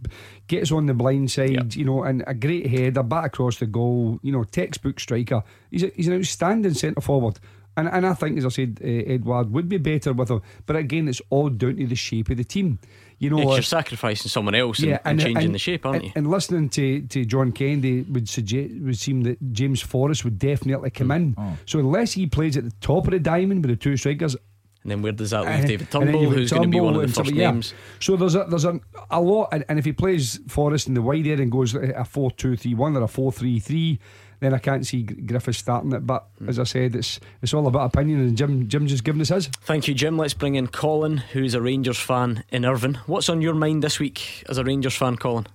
gets 0.47 0.71
on 0.71 0.85
the 0.85 0.93
blind 0.93 1.31
side, 1.31 1.51
yep. 1.51 1.75
you 1.75 1.85
know, 1.85 2.03
and 2.03 2.23
a 2.27 2.33
great 2.33 2.67
header 2.67 3.03
back 3.03 3.27
across 3.27 3.57
the 3.57 3.65
goal, 3.65 4.19
you 4.21 4.31
know, 4.31 4.43
textbook 4.43 4.99
striker. 4.99 5.43
He's, 5.71 5.83
a, 5.83 5.91
he's 5.95 6.07
an 6.07 6.17
outstanding 6.17 6.73
centre 6.73 7.01
forward. 7.01 7.39
And, 7.79 7.87
and 7.87 8.05
I 8.05 8.13
think, 8.13 8.37
as 8.37 8.45
I 8.45 8.49
said, 8.49 8.79
uh, 8.83 8.87
Edouard 8.87 9.51
would 9.53 9.69
be 9.69 9.77
better 9.77 10.11
with 10.11 10.29
him. 10.29 10.41
But 10.65 10.75
again, 10.75 11.07
it's 11.07 11.21
all 11.29 11.49
down 11.49 11.77
to 11.77 11.87
the 11.87 11.95
shape 11.95 12.29
of 12.29 12.35
the 12.35 12.43
team. 12.43 12.79
You 13.19 13.29
know, 13.29 13.37
yeah, 13.39 13.53
you're 13.53 13.61
sacrificing 13.61 14.29
someone 14.29 14.55
else 14.55 14.79
yeah, 14.79 14.99
and, 15.05 15.19
and, 15.19 15.21
changing 15.21 15.45
and, 15.45 15.55
the 15.55 15.59
shape, 15.59 15.85
aren't 15.85 16.03
you? 16.03 16.11
And 16.15 16.29
listening 16.29 16.69
to, 16.69 17.01
to 17.01 17.25
John 17.25 17.51
Kennedy 17.51 18.01
would 18.01 18.27
suggest 18.27 18.73
would 18.81 18.97
seem 18.97 19.21
that 19.23 19.53
James 19.53 19.81
Forrest 19.81 20.23
would 20.23 20.39
definitely 20.39 20.89
come 20.89 21.07
mm. 21.07 21.15
in. 21.15 21.35
Oh. 21.37 21.57
So 21.65 21.79
unless 21.79 22.13
he 22.13 22.27
plays 22.27 22.57
at 22.57 22.65
the 22.65 22.73
top 22.81 23.05
of 23.05 23.11
the 23.11 23.19
diamond 23.19 23.65
with 23.65 23.71
the 23.71 23.81
two 23.81 23.97
strikers, 23.97 24.35
and 24.83 24.91
then 24.91 25.01
where 25.01 25.11
does 25.11 25.31
that 25.31 25.41
leave 25.41 25.65
uh, 25.65 25.67
David 25.67 25.91
Turnbull, 25.91 26.29
who's 26.29 26.49
Turnbull 26.49 26.63
going 26.63 26.71
to 26.71 26.75
be 26.77 26.79
one 26.79 26.95
of 26.95 27.01
the 27.01 27.23
first 27.23 27.35
yeah. 27.35 27.51
names? 27.51 27.73
So 27.99 28.15
there's 28.15 28.35
a, 28.35 28.45
there's 28.45 28.63
a, 28.63 28.79
a 29.11 29.19
lot, 29.19 29.49
and, 29.51 29.65
and, 29.67 29.77
if 29.77 29.83
he 29.83 29.91
plays 29.91 30.39
Forrest 30.47 30.87
in 30.87 30.93
the 30.93 31.01
wide 31.01 31.27
area 31.27 31.41
and 31.41 31.51
goes 31.51 31.75
a 31.75 32.05
4 32.05 32.31
2 32.31 32.55
3 32.55 32.73
1 32.75 32.95
or 32.95 33.03
a 33.03 33.07
4 33.07 33.31
3 33.31 33.59
3, 33.59 33.99
then 34.39 34.53
I 34.53 34.57
can't 34.57 34.85
see 34.85 35.03
Griffiths 35.03 35.59
starting 35.59 35.91
it. 35.93 36.05
But 36.05 36.27
mm. 36.41 36.49
as 36.49 36.59
I 36.59 36.63
said, 36.63 36.95
it's 36.95 37.19
it's 37.41 37.53
all 37.53 37.67
about 37.67 37.93
opinion, 37.93 38.19
and 38.21 38.37
Jim 38.37 38.67
Jim 38.67 38.87
just 38.87 39.03
giving 39.03 39.21
us 39.21 39.29
his. 39.29 39.47
Thank 39.47 39.87
you, 39.87 39.93
Jim. 39.93 40.17
Let's 40.17 40.33
bring 40.33 40.55
in 40.55 40.67
Colin, 40.67 41.17
who's 41.17 41.53
a 41.53 41.61
Rangers 41.61 41.99
fan 41.99 42.43
in 42.49 42.65
Irvine. 42.65 42.95
What's 43.05 43.29
on 43.29 43.41
your 43.41 43.53
mind 43.53 43.83
this 43.83 43.99
week 43.99 44.43
as 44.49 44.57
a 44.57 44.63
Rangers 44.63 44.95
fan, 44.95 45.17
Colin? 45.17 45.47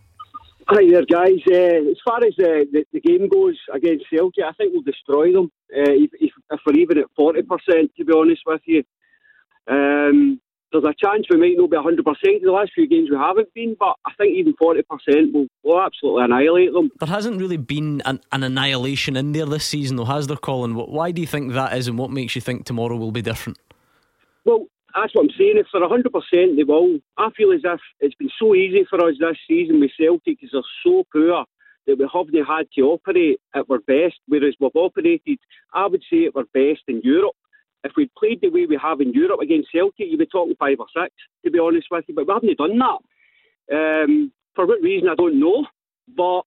Hi 0.66 0.80
there, 0.90 1.04
guys. 1.04 1.40
Uh, 1.46 1.90
as 1.90 1.98
far 2.06 2.24
as 2.24 2.32
uh, 2.38 2.64
the, 2.72 2.86
the 2.90 3.00
game 3.00 3.28
goes 3.28 3.58
against 3.74 4.06
Celtic, 4.10 4.44
I 4.44 4.52
think 4.52 4.72
we'll 4.72 4.82
destroy 4.82 5.30
them 5.30 5.52
uh, 5.76 5.92
if, 5.92 6.10
if, 6.14 6.32
if, 6.50 6.60
we're 6.64 6.78
even 6.78 6.98
at 6.98 7.04
40%, 7.18 7.42
to 7.96 8.04
be 8.04 8.12
honest 8.16 8.40
with 8.46 8.62
you. 8.64 8.82
Um, 9.68 10.40
there's 10.74 10.84
a 10.84 11.06
chance 11.06 11.26
we 11.30 11.36
might 11.36 11.56
not 11.56 11.70
be 11.70 11.76
100%. 11.76 12.14
in 12.24 12.42
The 12.42 12.50
last 12.50 12.72
few 12.74 12.88
games 12.88 13.08
we 13.10 13.16
haven't 13.16 13.52
been, 13.54 13.76
but 13.78 13.94
I 14.04 14.12
think 14.18 14.34
even 14.36 14.54
40% 14.60 15.32
will, 15.32 15.46
will 15.62 15.80
absolutely 15.80 16.24
annihilate 16.24 16.72
them. 16.72 16.90
There 16.98 17.08
hasn't 17.08 17.40
really 17.40 17.56
been 17.56 18.02
an, 18.04 18.20
an, 18.32 18.42
annihilation 18.42 19.16
in 19.16 19.32
there 19.32 19.46
this 19.46 19.64
season, 19.64 19.96
though, 19.96 20.04
has 20.04 20.26
there, 20.26 20.36
Colin? 20.36 20.74
Why 20.74 21.12
do 21.12 21.20
you 21.20 21.26
think 21.26 21.52
that 21.52 21.76
is, 21.76 21.86
and 21.86 21.96
what 21.96 22.10
makes 22.10 22.34
you 22.34 22.40
think 22.40 22.64
tomorrow 22.64 22.96
will 22.96 23.12
be 23.12 23.22
different? 23.22 23.58
Well, 24.44 24.66
that's 24.94 25.14
what 25.14 25.22
I'm 25.22 25.30
saying. 25.38 25.54
If 25.56 25.66
they're 25.72 25.82
100%, 25.82 26.56
they 26.56 26.64
will. 26.64 26.98
I 27.16 27.30
feel 27.36 27.52
as 27.52 27.60
if 27.64 27.80
it's 28.00 28.14
been 28.16 28.30
so 28.38 28.54
easy 28.54 28.84
for 28.90 29.04
us 29.06 29.14
this 29.20 29.36
season 29.48 29.80
with 29.80 29.92
Celtic 29.98 30.40
because 30.40 30.50
they're 30.52 30.62
so 30.84 31.04
poor 31.12 31.44
that 31.86 31.98
we 31.98 32.08
haven't 32.12 32.46
had 32.46 32.66
to 32.74 32.82
operate 32.82 33.40
at 33.54 33.64
our 33.70 33.78
best, 33.78 34.18
whereas 34.26 34.54
we've 34.58 34.70
operated, 34.74 35.38
I 35.72 35.86
would 35.86 36.02
say, 36.10 36.26
at 36.26 36.36
our 36.36 36.44
best 36.52 36.82
in 36.88 37.00
Europe 37.04 37.36
if 37.84 37.92
we'd 37.96 38.14
played 38.14 38.40
the 38.40 38.48
way 38.48 38.66
we 38.66 38.78
have 38.82 39.00
in 39.00 39.12
Europe 39.12 39.40
against 39.40 39.70
Celtic, 39.70 40.08
you'd 40.08 40.18
be 40.18 40.26
talking 40.26 40.56
five 40.58 40.78
or 40.80 40.86
six, 40.96 41.14
to 41.44 41.50
be 41.50 41.58
honest 41.58 41.86
with 41.90 42.04
you. 42.08 42.14
But 42.14 42.26
we 42.26 42.32
haven't 42.32 42.58
done 42.58 42.78
that. 42.78 44.04
Um, 44.04 44.32
for 44.54 44.66
what 44.66 44.82
reason, 44.82 45.08
I 45.08 45.14
don't 45.14 45.38
know. 45.38 45.66
But 46.08 46.42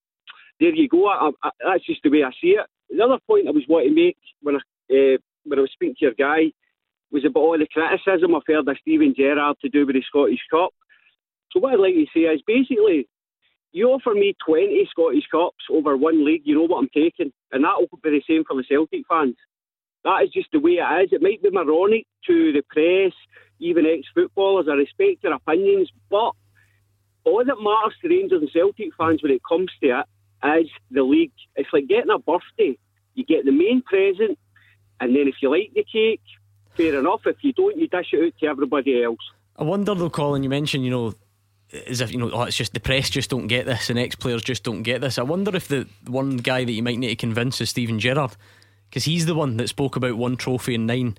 there 0.60 0.74
you 0.74 0.90
go. 0.90 1.08
I, 1.08 1.30
I, 1.44 1.50
that's 1.64 1.86
just 1.86 2.02
the 2.04 2.10
way 2.10 2.24
I 2.24 2.32
see 2.42 2.58
it. 2.58 2.66
The 2.90 3.04
other 3.04 3.20
point 3.28 3.48
I 3.48 3.52
was 3.52 3.66
wanting 3.70 3.90
to 3.90 3.96
make 3.96 4.18
when 4.42 4.56
I, 4.56 4.60
uh, 4.92 5.18
when 5.46 5.60
I 5.60 5.62
was 5.62 5.72
speaking 5.74 5.96
to 6.00 6.06
your 6.06 6.14
guy 6.14 6.52
was 7.12 7.24
about 7.26 7.40
all 7.40 7.58
the 7.58 7.68
criticism 7.72 8.36
I've 8.36 8.42
heard 8.48 8.68
of 8.68 8.78
Steven 8.82 9.14
Gerrard 9.16 9.58
to 9.62 9.70
do 9.70 9.86
with 9.86 9.96
the 9.96 10.04
Scottish 10.08 10.42
Cup. 10.52 10.72
So 11.52 11.60
what 11.60 11.74
I'd 11.74 11.80
like 11.80 11.94
to 11.94 12.06
say 12.14 12.22
is 12.22 12.42
basically, 12.46 13.08
you 13.72 13.88
offer 13.88 14.14
me 14.14 14.36
20 14.46 14.88
Scottish 14.90 15.24
Cups 15.32 15.64
over 15.72 15.96
one 15.96 16.26
league, 16.26 16.42
you 16.46 16.56
know 16.56 16.66
what 16.66 16.80
I'm 16.80 16.90
taking. 16.94 17.32
And 17.52 17.64
that 17.64 17.78
will 17.80 18.00
be 18.04 18.10
the 18.10 18.24
same 18.28 18.44
for 18.46 18.58
the 18.58 18.66
Celtic 18.68 19.04
fans. 19.08 19.36
That 20.08 20.24
is 20.24 20.32
just 20.32 20.48
the 20.54 20.62
way 20.62 20.80
it 20.80 21.04
is. 21.04 21.12
It 21.12 21.22
might 21.22 21.44
be 21.44 21.50
moronic 21.50 22.08
to 22.28 22.54
the 22.54 22.62
press, 22.62 23.12
even 23.60 23.86
ex-footballers. 23.86 24.68
I 24.70 24.76
respect 24.76 25.22
their 25.22 25.34
opinions, 25.34 25.92
but 26.10 26.32
all 27.26 27.44
that 27.44 27.62
matters 27.62 27.94
to 28.02 28.08
Rangers 28.08 28.42
and 28.42 28.50
Celtic 28.54 28.96
fans 28.98 29.22
when 29.22 29.34
it 29.34 29.42
comes 29.44 29.70
to 29.84 30.00
it 30.00 30.62
is 30.62 30.70
the 30.92 31.04
league. 31.04 31.34
It's 31.58 31.68
like 31.74 31.90
getting 31.90 32.10
a 32.10 32.20
birthday. 32.20 32.78
You 33.16 33.26
get 33.26 33.44
the 33.44 33.52
main 33.52 33.82
present, 33.82 34.40
and 35.02 35.14
then 35.14 35.28
if 35.28 35.36
you 35.42 35.52
like 35.52 35.74
the 35.76 35.84
cake, 35.84 36.22
fair 36.76 36.98
enough. 36.98 37.24
If 37.26 37.44
you 37.44 37.52
don't, 37.52 37.76
you 37.76 37.90
dish 37.90 38.14
it 38.14 38.28
out 38.28 38.34
to 38.40 38.46
everybody 38.46 39.04
else. 39.04 39.20
I 39.58 39.64
wonder 39.64 39.94
though, 39.94 40.10
Colin. 40.10 40.42
You 40.42 40.50
mentioned, 40.50 40.86
you 40.86 40.92
know, 40.92 41.16
as 41.86 42.00
if 42.00 42.14
you 42.14 42.18
know, 42.18 42.32
oh, 42.32 42.44
it's 42.44 42.56
just 42.56 42.74
the 42.74 42.80
press 42.80 43.10
just 43.10 43.30
don't 43.30 43.48
get 43.48 43.66
this, 43.66 43.90
and 43.90 44.00
ex 44.00 44.16
players 44.16 44.42
just 44.42 44.64
don't 44.64 44.84
get 44.84 45.02
this. 45.02 45.18
I 45.18 45.24
wonder 45.24 45.54
if 45.54 45.68
the 45.68 45.86
one 46.06 46.38
guy 46.38 46.64
that 46.64 46.72
you 46.72 46.82
might 46.82 46.98
need 46.98 47.10
to 47.10 47.16
convince 47.18 47.60
is 47.60 47.72
Steven 47.72 48.00
Gerrard 48.00 48.38
because 48.90 49.06
he's 49.06 49.26
the 49.26 49.36
one 49.36 49.58
that 49.58 49.70
spoke 49.70 49.96
about 49.96 50.18
one 50.18 50.38
trophy 50.38 50.76
in 50.76 50.86
nine 50.86 51.18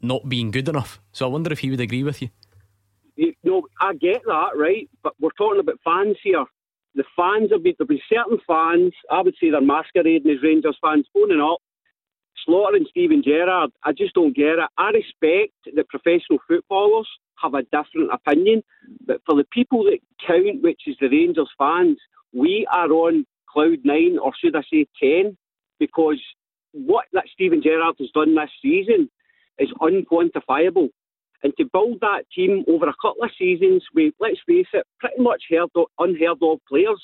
not 0.00 0.28
being 0.28 0.50
good 0.50 0.68
enough. 0.68 1.00
So 1.12 1.26
I 1.26 1.28
wonder 1.28 1.52
if 1.52 1.60
he 1.60 1.70
would 1.70 1.80
agree 1.80 2.02
with 2.02 2.20
you. 2.20 2.28
You 3.16 3.32
know, 3.44 3.62
I 3.80 3.94
get 3.94 4.22
that, 4.26 4.50
right? 4.56 4.88
But 5.02 5.14
we're 5.20 5.30
talking 5.30 5.60
about 5.60 5.78
fans 5.84 6.16
here. 6.22 6.44
The 6.94 7.04
fans 7.16 7.50
have 7.50 7.62
been, 7.62 7.74
there 7.78 7.84
have 7.84 7.88
been 7.88 8.00
certain 8.12 8.38
fans, 8.46 8.92
I 9.10 9.22
would 9.22 9.34
say 9.40 9.50
they're 9.50 9.60
masquerading 9.60 10.30
as 10.30 10.42
Rangers 10.42 10.78
fans, 10.80 11.06
phoning 11.12 11.40
up, 11.40 11.58
slaughtering 12.44 12.86
Steven 12.90 13.22
Gerrard. 13.24 13.70
I 13.82 13.92
just 13.92 14.14
don't 14.14 14.36
get 14.36 14.58
it. 14.58 14.70
I 14.78 14.90
respect 14.90 15.54
that 15.74 15.88
professional 15.88 16.38
footballers 16.46 17.08
have 17.42 17.54
a 17.54 17.62
different 17.62 18.12
opinion, 18.12 18.62
but 19.06 19.20
for 19.26 19.34
the 19.34 19.44
people 19.52 19.84
that 19.84 19.98
count, 20.24 20.62
which 20.62 20.82
is 20.86 20.96
the 21.00 21.08
Rangers 21.08 21.50
fans, 21.58 21.98
we 22.32 22.66
are 22.72 22.90
on 22.90 23.26
cloud 23.48 23.78
nine, 23.84 24.18
or 24.18 24.32
should 24.40 24.56
I 24.56 24.62
say 24.72 24.86
10, 25.00 25.36
because 25.78 26.20
what 26.74 27.06
that 27.12 27.24
Steven 27.32 27.62
Gerrard 27.62 27.94
has 27.98 28.10
done 28.12 28.34
this 28.34 28.50
season 28.60 29.08
is 29.58 29.70
unquantifiable. 29.80 30.88
And 31.42 31.52
to 31.58 31.64
build 31.72 32.00
that 32.00 32.24
team 32.34 32.64
over 32.68 32.88
a 32.88 32.94
couple 33.00 33.22
of 33.22 33.30
seasons 33.38 33.84
with, 33.94 34.14
let's 34.18 34.40
face 34.46 34.66
it, 34.72 34.86
pretty 34.98 35.20
much 35.20 35.44
unheard 35.98 36.38
of 36.42 36.58
players 36.68 37.00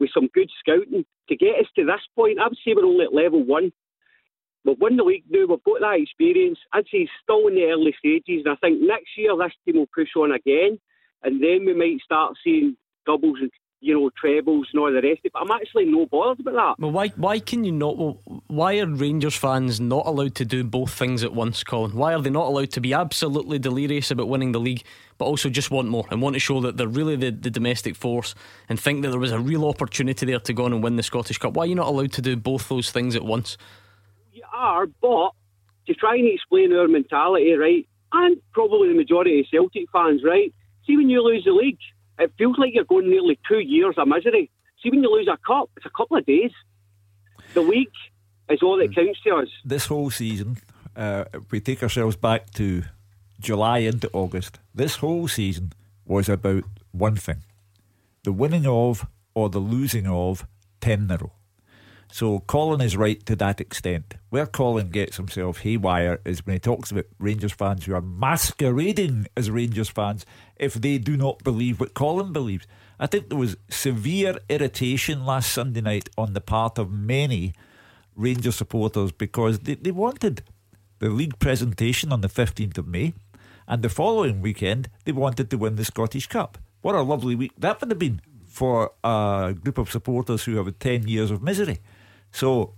with 0.00 0.10
some 0.14 0.28
good 0.32 0.50
scouting, 0.58 1.04
to 1.28 1.36
get 1.36 1.58
us 1.60 1.66
to 1.76 1.84
this 1.84 2.00
point, 2.16 2.38
I 2.38 2.48
would 2.48 2.58
say 2.64 2.74
we're 2.74 2.84
only 2.84 3.04
at 3.04 3.14
level 3.14 3.44
one. 3.44 3.72
We've 4.64 4.78
won 4.80 4.96
the 4.96 5.04
league 5.04 5.24
now, 5.28 5.46
we've 5.46 5.64
got 5.64 5.80
that 5.80 6.00
experience. 6.00 6.58
I'd 6.72 6.86
say 6.90 7.08
still 7.22 7.48
in 7.48 7.56
the 7.56 7.64
early 7.64 7.94
stages, 7.98 8.42
and 8.44 8.54
I 8.54 8.56
think 8.56 8.80
next 8.80 9.10
year 9.16 9.36
this 9.36 9.52
team 9.64 9.76
will 9.76 9.88
push 9.94 10.08
on 10.16 10.32
again, 10.32 10.78
and 11.22 11.42
then 11.42 11.66
we 11.66 11.74
might 11.74 12.00
start 12.02 12.34
seeing 12.42 12.76
doubles 13.06 13.38
and 13.40 13.50
you 13.84 13.92
know, 13.92 14.10
trebles 14.18 14.66
and 14.72 14.80
all 14.80 14.90
the 14.90 14.94
rest 14.94 15.20
of 15.20 15.24
it. 15.26 15.32
But 15.32 15.42
I'm 15.42 15.50
actually 15.50 15.84
no 15.84 16.06
bothered 16.06 16.40
about 16.40 16.76
that. 16.78 16.82
Well, 16.82 16.90
why 16.90 17.08
why 17.08 17.38
can 17.38 17.64
you 17.64 17.72
not? 17.72 17.98
Well, 17.98 18.18
why 18.46 18.78
are 18.78 18.86
Rangers 18.86 19.36
fans 19.36 19.78
not 19.78 20.06
allowed 20.06 20.34
to 20.36 20.44
do 20.44 20.64
both 20.64 20.92
things 20.92 21.22
at 21.22 21.34
once, 21.34 21.62
Colin? 21.62 21.94
Why 21.94 22.14
are 22.14 22.22
they 22.22 22.30
not 22.30 22.46
allowed 22.46 22.70
to 22.72 22.80
be 22.80 22.94
absolutely 22.94 23.58
delirious 23.58 24.10
about 24.10 24.28
winning 24.28 24.52
the 24.52 24.60
league, 24.60 24.82
but 25.18 25.26
also 25.26 25.50
just 25.50 25.70
want 25.70 25.88
more 25.88 26.06
and 26.10 26.22
want 26.22 26.34
to 26.34 26.40
show 26.40 26.60
that 26.62 26.78
they're 26.78 26.88
really 26.88 27.16
the, 27.16 27.30
the 27.30 27.50
domestic 27.50 27.94
force 27.94 28.34
and 28.68 28.80
think 28.80 29.02
that 29.02 29.10
there 29.10 29.20
was 29.20 29.32
a 29.32 29.38
real 29.38 29.66
opportunity 29.66 30.24
there 30.24 30.40
to 30.40 30.52
go 30.54 30.64
on 30.64 30.72
and 30.72 30.82
win 30.82 30.96
the 30.96 31.02
Scottish 31.02 31.36
Cup? 31.36 31.52
Why 31.52 31.64
are 31.64 31.66
you 31.66 31.74
not 31.74 31.88
allowed 31.88 32.12
to 32.12 32.22
do 32.22 32.36
both 32.36 32.68
those 32.68 32.90
things 32.90 33.14
at 33.14 33.24
once? 33.24 33.58
You 34.32 34.44
are, 34.52 34.86
but 34.86 35.32
to 35.86 35.94
try 35.94 36.16
and 36.16 36.26
explain 36.26 36.72
our 36.72 36.88
mentality, 36.88 37.52
right, 37.52 37.86
and 38.14 38.38
probably 38.52 38.88
the 38.88 38.94
majority 38.94 39.40
of 39.40 39.46
Celtic 39.50 39.90
fans, 39.92 40.22
right, 40.24 40.54
see 40.86 40.96
when 40.96 41.10
you 41.10 41.22
lose 41.22 41.44
the 41.44 41.52
league 41.52 41.78
it 42.18 42.32
feels 42.38 42.56
like 42.58 42.74
you're 42.74 42.84
going 42.84 43.08
nearly 43.08 43.38
two 43.48 43.60
years 43.60 43.94
of 43.98 44.08
misery. 44.08 44.50
See, 44.82 44.90
when 44.90 45.02
you 45.02 45.10
lose 45.10 45.28
a 45.28 45.38
cup, 45.46 45.70
it's 45.76 45.86
a 45.86 45.90
couple 45.90 46.16
of 46.16 46.26
days. 46.26 46.52
The 47.54 47.62
week 47.62 47.92
is 48.48 48.62
all 48.62 48.76
that 48.78 48.94
counts 48.94 49.20
to 49.22 49.36
us. 49.36 49.48
This 49.64 49.86
whole 49.86 50.10
season, 50.10 50.58
uh, 50.96 51.24
if 51.32 51.50
we 51.50 51.60
take 51.60 51.82
ourselves 51.82 52.16
back 52.16 52.50
to 52.52 52.82
July 53.40 53.78
into 53.78 54.10
August, 54.12 54.60
this 54.74 54.96
whole 54.96 55.28
season 55.28 55.72
was 56.04 56.28
about 56.28 56.64
one 56.92 57.16
thing 57.16 57.42
the 58.22 58.32
winning 58.32 58.66
of 58.66 59.06
or 59.34 59.50
the 59.50 59.58
losing 59.58 60.06
of 60.06 60.46
10 60.80 61.02
in 61.02 61.10
a 61.10 61.16
row. 61.18 61.32
So 62.14 62.38
Colin 62.38 62.80
is 62.80 62.96
right 62.96 63.26
to 63.26 63.34
that 63.34 63.60
extent. 63.60 64.14
Where 64.30 64.46
Colin 64.46 64.90
gets 64.90 65.16
himself 65.16 65.62
haywire 65.62 66.20
is 66.24 66.46
when 66.46 66.54
he 66.54 66.60
talks 66.60 66.92
about 66.92 67.06
Rangers 67.18 67.50
fans 67.50 67.86
who 67.86 67.94
are 67.96 68.00
masquerading 68.00 69.26
as 69.36 69.50
Rangers 69.50 69.88
fans 69.88 70.24
if 70.54 70.74
they 70.74 70.98
do 70.98 71.16
not 71.16 71.42
believe 71.42 71.80
what 71.80 71.94
Colin 71.94 72.32
believes. 72.32 72.68
I 73.00 73.08
think 73.08 73.30
there 73.30 73.38
was 73.38 73.56
severe 73.68 74.38
irritation 74.48 75.26
last 75.26 75.50
Sunday 75.50 75.80
night 75.80 76.08
on 76.16 76.34
the 76.34 76.40
part 76.40 76.78
of 76.78 76.92
many 76.92 77.52
Rangers 78.14 78.54
supporters 78.54 79.10
because 79.10 79.58
they, 79.58 79.74
they 79.74 79.90
wanted 79.90 80.44
the 81.00 81.08
league 81.08 81.40
presentation 81.40 82.12
on 82.12 82.20
the 82.20 82.28
15th 82.28 82.78
of 82.78 82.86
May 82.86 83.14
and 83.66 83.82
the 83.82 83.88
following 83.88 84.40
weekend 84.40 84.88
they 85.04 85.10
wanted 85.10 85.50
to 85.50 85.58
win 85.58 85.74
the 85.74 85.84
Scottish 85.84 86.28
Cup. 86.28 86.58
What 86.80 86.94
a 86.94 87.02
lovely 87.02 87.34
week 87.34 87.54
that 87.58 87.80
would 87.80 87.90
have 87.90 87.98
been 87.98 88.20
for 88.46 88.92
a 89.02 89.52
group 89.60 89.78
of 89.78 89.90
supporters 89.90 90.44
who 90.44 90.54
have 90.54 90.66
had 90.66 90.78
10 90.78 91.08
years 91.08 91.32
of 91.32 91.42
misery. 91.42 91.80
So 92.34 92.74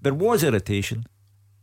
there 0.00 0.14
was 0.14 0.44
irritation. 0.44 1.06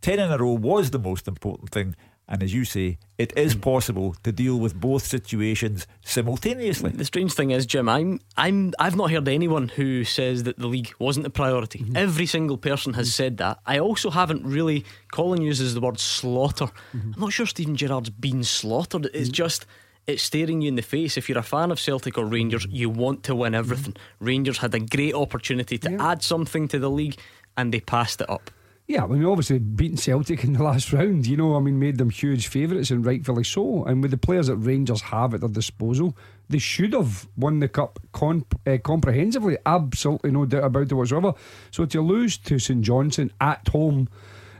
10 0.01 0.19
in 0.19 0.31
a 0.31 0.37
row 0.37 0.51
was 0.51 0.91
the 0.91 0.99
most 0.99 1.29
important 1.29 1.69
thing. 1.69 1.95
And 2.27 2.43
as 2.43 2.53
you 2.53 2.65
say, 2.65 2.97
it 3.17 3.31
is 3.37 3.55
possible 3.55 4.15
to 4.23 4.31
deal 4.33 4.59
with 4.59 4.75
both 4.75 5.05
situations 5.05 5.87
simultaneously. 6.03 6.91
The 6.91 7.05
strange 7.05 7.33
thing 7.33 7.51
is, 7.51 7.65
Jim, 7.65 7.87
I'm 7.87 8.19
I'm 8.37 8.73
I've 8.79 8.95
not 8.95 9.11
heard 9.11 9.27
anyone 9.27 9.69
who 9.69 10.03
says 10.03 10.43
that 10.43 10.57
the 10.57 10.67
league 10.67 10.93
wasn't 10.99 11.25
a 11.25 11.29
priority. 11.29 11.79
Mm-hmm. 11.79 11.97
Every 11.97 12.25
single 12.25 12.57
person 12.57 12.93
has 12.93 13.13
said 13.13 13.37
that. 13.37 13.59
I 13.65 13.79
also 13.79 14.09
haven't 14.09 14.45
really 14.45 14.85
Colin 15.11 15.41
uses 15.41 15.73
the 15.73 15.81
word 15.81 15.99
slaughter. 15.99 16.67
Mm-hmm. 16.93 17.13
I'm 17.15 17.21
not 17.21 17.33
sure 17.33 17.45
Steven 17.45 17.75
Gerrard's 17.75 18.09
been 18.09 18.43
slaughtered. 18.43 19.05
It's 19.07 19.27
mm-hmm. 19.27 19.33
just 19.33 19.65
it's 20.07 20.23
staring 20.23 20.61
you 20.61 20.67
in 20.67 20.75
the 20.75 20.81
face. 20.81 21.17
If 21.17 21.29
you're 21.29 21.37
a 21.37 21.43
fan 21.43 21.71
of 21.71 21.79
Celtic 21.79 22.17
or 22.17 22.25
Rangers, 22.25 22.67
you 22.69 22.89
want 22.89 23.23
to 23.23 23.35
win 23.35 23.55
everything. 23.55 23.95
Rangers 24.19 24.57
had 24.59 24.73
a 24.73 24.79
great 24.79 25.13
opportunity 25.13 25.77
to 25.79 25.91
yeah. 25.91 26.11
add 26.11 26.23
something 26.23 26.67
to 26.69 26.79
the 26.79 26.89
league 26.89 27.17
and 27.57 27.73
they 27.73 27.79
passed 27.79 28.21
it 28.21 28.29
up. 28.29 28.51
Yeah, 28.87 29.05
I 29.05 29.07
mean, 29.07 29.23
obviously 29.23 29.59
beating 29.59 29.95
Celtic 29.95 30.43
in 30.43 30.51
the 30.53 30.63
last 30.63 30.91
round, 30.91 31.25
you 31.25 31.37
know, 31.37 31.55
I 31.55 31.61
mean, 31.61 31.79
made 31.79 31.97
them 31.97 32.09
huge 32.09 32.47
favourites 32.47 32.91
and 32.91 33.05
rightfully 33.05 33.45
so. 33.45 33.85
And 33.85 34.01
with 34.01 34.11
the 34.11 34.17
players 34.17 34.47
that 34.47 34.57
Rangers 34.57 35.01
have 35.01 35.33
at 35.33 35.39
their 35.39 35.49
disposal, 35.49 36.17
they 36.49 36.57
should 36.57 36.91
have 36.91 37.25
won 37.37 37.59
the 37.59 37.69
cup 37.69 37.99
con- 38.11 38.45
uh, 38.67 38.77
comprehensively. 38.83 39.57
Absolutely 39.65 40.31
no 40.31 40.45
doubt 40.45 40.65
about 40.65 40.91
it 40.91 40.93
whatsoever. 40.93 41.33
So 41.69 41.85
to 41.85 42.01
lose 42.01 42.37
to 42.39 42.59
St 42.59 42.81
Johnstone 42.81 43.31
at 43.39 43.65
home 43.69 44.09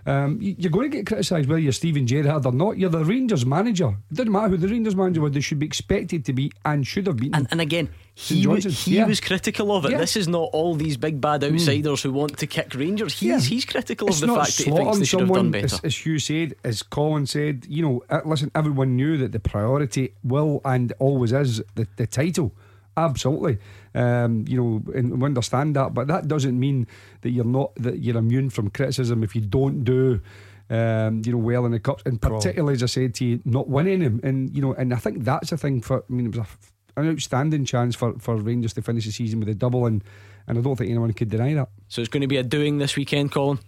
um, 0.06 0.38
you're 0.42 0.72
going 0.72 0.90
to 0.90 0.98
get 0.98 1.06
criticised 1.06 1.48
whether 1.48 1.60
you're 1.60 1.72
Steven 1.72 2.08
Gerrard 2.08 2.46
or 2.46 2.52
not. 2.52 2.78
You're 2.78 2.90
the 2.90 3.06
Rangers 3.06 3.46
manager. 3.46 3.96
It 4.12 4.16
doesn't 4.16 4.32
matter 4.32 4.50
who 4.50 4.58
the 4.58 4.68
Rangers 4.68 4.96
manager 4.96 5.22
was, 5.22 5.34
they 5.34 5.42
should 5.42 5.60
be 5.60 5.66
expected 5.66 6.26
to 6.26 6.34
be 6.34 6.52
and 6.66 6.86
should 6.86 7.08
have 7.08 7.18
been. 7.18 7.36
And, 7.36 7.48
and 7.52 7.62
again, 7.62 7.90
he, 8.14 8.44
w- 8.44 8.70
he 8.70 8.98
yeah. 8.98 9.06
was 9.06 9.20
critical 9.20 9.76
of 9.76 9.86
it. 9.86 9.92
Yeah. 9.92 9.98
This 9.98 10.16
is 10.16 10.28
not 10.28 10.50
all 10.54 10.76
these 10.76 10.98
big 10.98 11.22
bad 11.22 11.44
hmm. 11.44 11.54
outsiders 11.54 12.00
mm. 12.00 12.04
who 12.04 12.14
want 12.14 12.38
to 12.38 12.48
kick 12.48 12.74
Rangers. 12.76 13.20
He's, 13.20 13.30
yeah. 13.30 13.40
he's 13.40 13.66
critical 13.66 14.08
it's 14.08 14.22
of 14.22 14.30
the 14.30 14.36
fact 14.36 14.58
that 14.58 14.64
he 14.66 14.72
thinks 14.72 14.98
they 14.98 15.06
should 15.06 15.20
someone, 15.20 15.28
have 15.28 15.44
done 15.46 15.52
better. 15.52 15.76
As, 15.76 15.80
as 15.82 15.98
Hugh 15.98 16.20
said, 16.20 16.56
as 16.64 16.84
Colin 16.84 17.26
said, 17.26 17.66
you 17.70 17.82
know, 17.82 18.04
uh, 18.10 18.22
listen, 18.26 18.52
everyone 18.56 18.96
knew 18.96 19.18
that 19.18 19.32
the 19.32 19.40
priority 19.40 20.14
will 20.24 20.62
and 20.66 20.94
always 21.00 21.32
is 21.32 21.62
the, 21.76 21.88
the 21.96 22.08
title. 22.08 22.54
Absolutely. 22.98 23.58
Um, 23.94 24.46
you 24.48 24.58
know, 24.58 24.94
and 24.94 25.22
we 25.22 25.26
understand 25.26 25.76
that, 25.76 25.94
but 25.94 26.08
that 26.08 26.28
doesn't 26.28 26.58
mean 26.58 26.88
that 27.22 27.32
you're 27.32 27.44
not 27.44 27.76
that 27.76 28.00
you're 28.00 28.18
immune 28.18 28.50
from 28.50 28.70
criticism 28.70 29.24
if 29.24 29.36
you 29.36 29.42
don't 29.42 29.84
do. 29.84 30.22
Um, 30.70 31.22
you 31.26 31.34
know, 31.34 31.38
well 31.38 31.66
in 31.66 31.74
the 31.74 31.80
cups, 31.80 32.04
and 32.06 32.22
particularly 32.22 32.76
as 32.76 32.84
I 32.84 32.86
said 32.86 33.14
to 33.16 33.26
you, 33.26 33.42
not 33.44 33.68
winning 33.68 34.00
them, 34.00 34.22
and 34.24 34.56
you 34.56 34.62
know, 34.62 34.74
and 34.74 34.94
I 34.94 34.98
think 34.98 35.26
that's 35.26 35.50
the 35.50 35.58
thing 35.58 35.82
for. 35.82 36.06
I 36.10 36.14
mean, 36.14 36.28
it 36.28 36.38
was 36.38 36.48
a, 36.48 37.02
an 37.02 37.10
outstanding 37.10 37.66
chance 37.66 37.94
for, 37.94 38.18
for 38.20 38.38
Rangers 38.38 38.74
to 38.74 38.82
finish 38.82 39.06
the 39.06 39.12
season 39.12 39.42
with 39.42 39.50
a 39.50 39.54
double, 39.54 39.86
and 39.86 40.02
and 40.48 40.58
I 40.58 40.62
don't 40.62 40.78
think 40.78 40.90
anyone 40.90 41.12
could 41.12 41.30
deny 41.30 41.54
that. 41.56 41.68
So 41.90 42.00
it's 42.00 42.10
going 42.10 42.22
to 42.22 42.28
be 42.28 42.38
a 42.38 42.44
doing 42.44 42.78
this 42.78 42.96
weekend, 42.96 43.34
Colin. 43.34 43.60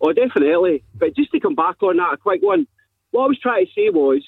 Oh, 0.00 0.12
definitely. 0.14 0.82
But 0.94 1.14
just 1.14 1.30
to 1.32 1.40
come 1.40 1.54
back 1.54 1.82
on 1.82 1.98
that, 1.98 2.14
a 2.14 2.16
quick 2.16 2.42
one. 2.42 2.66
What 3.10 3.24
I 3.24 3.28
was 3.28 3.38
trying 3.38 3.66
to 3.66 3.72
say 3.72 3.90
was 3.90 4.24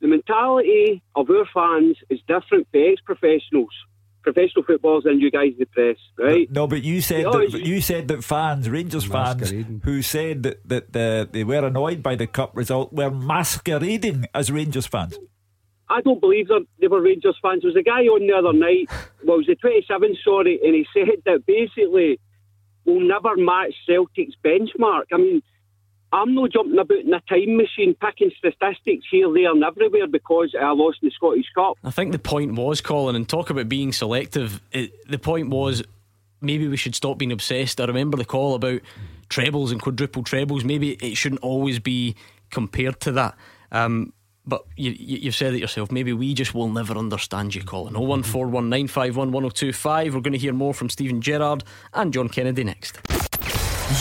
the 0.00 0.06
mentality 0.06 1.02
of 1.14 1.28
our 1.28 1.46
fans 1.52 1.96
is 2.08 2.20
different 2.28 2.68
for 2.70 2.90
ex 2.90 3.00
professionals 3.02 3.72
professional 4.32 4.64
footballers 4.64 5.04
and 5.06 5.20
you 5.20 5.30
guys 5.30 5.52
in 5.52 5.58
the 5.58 5.66
press, 5.66 5.96
right? 6.18 6.50
No, 6.50 6.66
but 6.66 6.82
you 6.82 7.00
said 7.00 7.24
that, 7.24 7.62
you 7.64 7.80
said 7.80 8.08
that 8.08 8.24
fans, 8.24 8.68
Rangers 8.68 9.04
fans, 9.04 9.50
who 9.84 10.02
said 10.02 10.42
that, 10.42 10.68
that 10.68 10.92
the, 10.92 11.28
they 11.30 11.44
were 11.44 11.66
annoyed 11.66 12.02
by 12.02 12.14
the 12.14 12.26
cup 12.26 12.56
result, 12.56 12.92
were 12.92 13.10
masquerading 13.10 14.26
as 14.34 14.50
Rangers 14.50 14.86
fans. 14.86 15.18
I 15.90 16.02
don't 16.02 16.20
believe 16.20 16.48
them. 16.48 16.68
They 16.80 16.88
were 16.88 17.00
Rangers 17.00 17.36
fans. 17.40 17.62
There 17.62 17.68
was 17.68 17.76
a 17.76 17.82
guy 17.82 18.02
on 18.02 18.26
the 18.26 18.34
other 18.34 18.52
night, 18.52 18.88
well, 19.24 19.36
it 19.36 19.38
was 19.38 19.46
the 19.46 19.56
27, 19.56 20.16
sorry, 20.22 20.60
and 20.62 20.74
he 20.74 20.86
said 20.92 21.22
that 21.24 21.46
basically 21.46 22.20
we'll 22.84 23.00
never 23.00 23.36
match 23.36 23.74
Celtic's 23.86 24.34
benchmark. 24.44 25.04
I 25.12 25.16
mean, 25.16 25.42
I'm 26.12 26.34
not 26.34 26.52
jumping 26.52 26.78
about 26.78 26.98
in 26.98 27.12
a 27.12 27.20
time 27.20 27.56
machine 27.56 27.94
picking 28.00 28.30
statistics 28.38 29.06
here, 29.10 29.30
there, 29.32 29.50
and 29.50 29.62
everywhere 29.62 30.06
because 30.06 30.54
I 30.58 30.70
lost 30.70 30.98
in 31.02 31.08
the 31.08 31.14
Scottish 31.14 31.46
Cup. 31.54 31.76
I 31.84 31.90
think 31.90 32.12
the 32.12 32.18
point 32.18 32.54
was, 32.54 32.80
Colin, 32.80 33.14
and 33.14 33.28
talk 33.28 33.50
about 33.50 33.68
being 33.68 33.92
selective. 33.92 34.62
It, 34.72 34.92
the 35.08 35.18
point 35.18 35.50
was 35.50 35.82
maybe 36.40 36.66
we 36.68 36.76
should 36.76 36.94
stop 36.94 37.18
being 37.18 37.32
obsessed. 37.32 37.80
I 37.80 37.84
remember 37.84 38.16
the 38.16 38.24
call 38.24 38.54
about 38.54 38.80
trebles 39.28 39.70
and 39.70 39.82
quadruple 39.82 40.22
trebles. 40.22 40.64
Maybe 40.64 40.92
it 40.92 41.16
shouldn't 41.16 41.42
always 41.42 41.78
be 41.78 42.16
compared 42.50 43.00
to 43.00 43.12
that. 43.12 43.36
Um, 43.70 44.14
but 44.46 44.64
you, 44.76 44.92
you, 44.92 45.26
have 45.26 45.34
said 45.34 45.52
it 45.52 45.60
yourself. 45.60 45.92
Maybe 45.92 46.14
we 46.14 46.32
just 46.32 46.54
will 46.54 46.70
never 46.70 46.96
understand 46.96 47.54
you, 47.54 47.62
Colin. 47.62 47.92
01419511025. 47.94 50.04
We're 50.06 50.20
going 50.20 50.32
to 50.32 50.38
hear 50.38 50.54
more 50.54 50.72
from 50.72 50.88
Steven 50.88 51.20
Gerrard 51.20 51.64
and 51.92 52.14
John 52.14 52.30
Kennedy 52.30 52.64
next. 52.64 52.98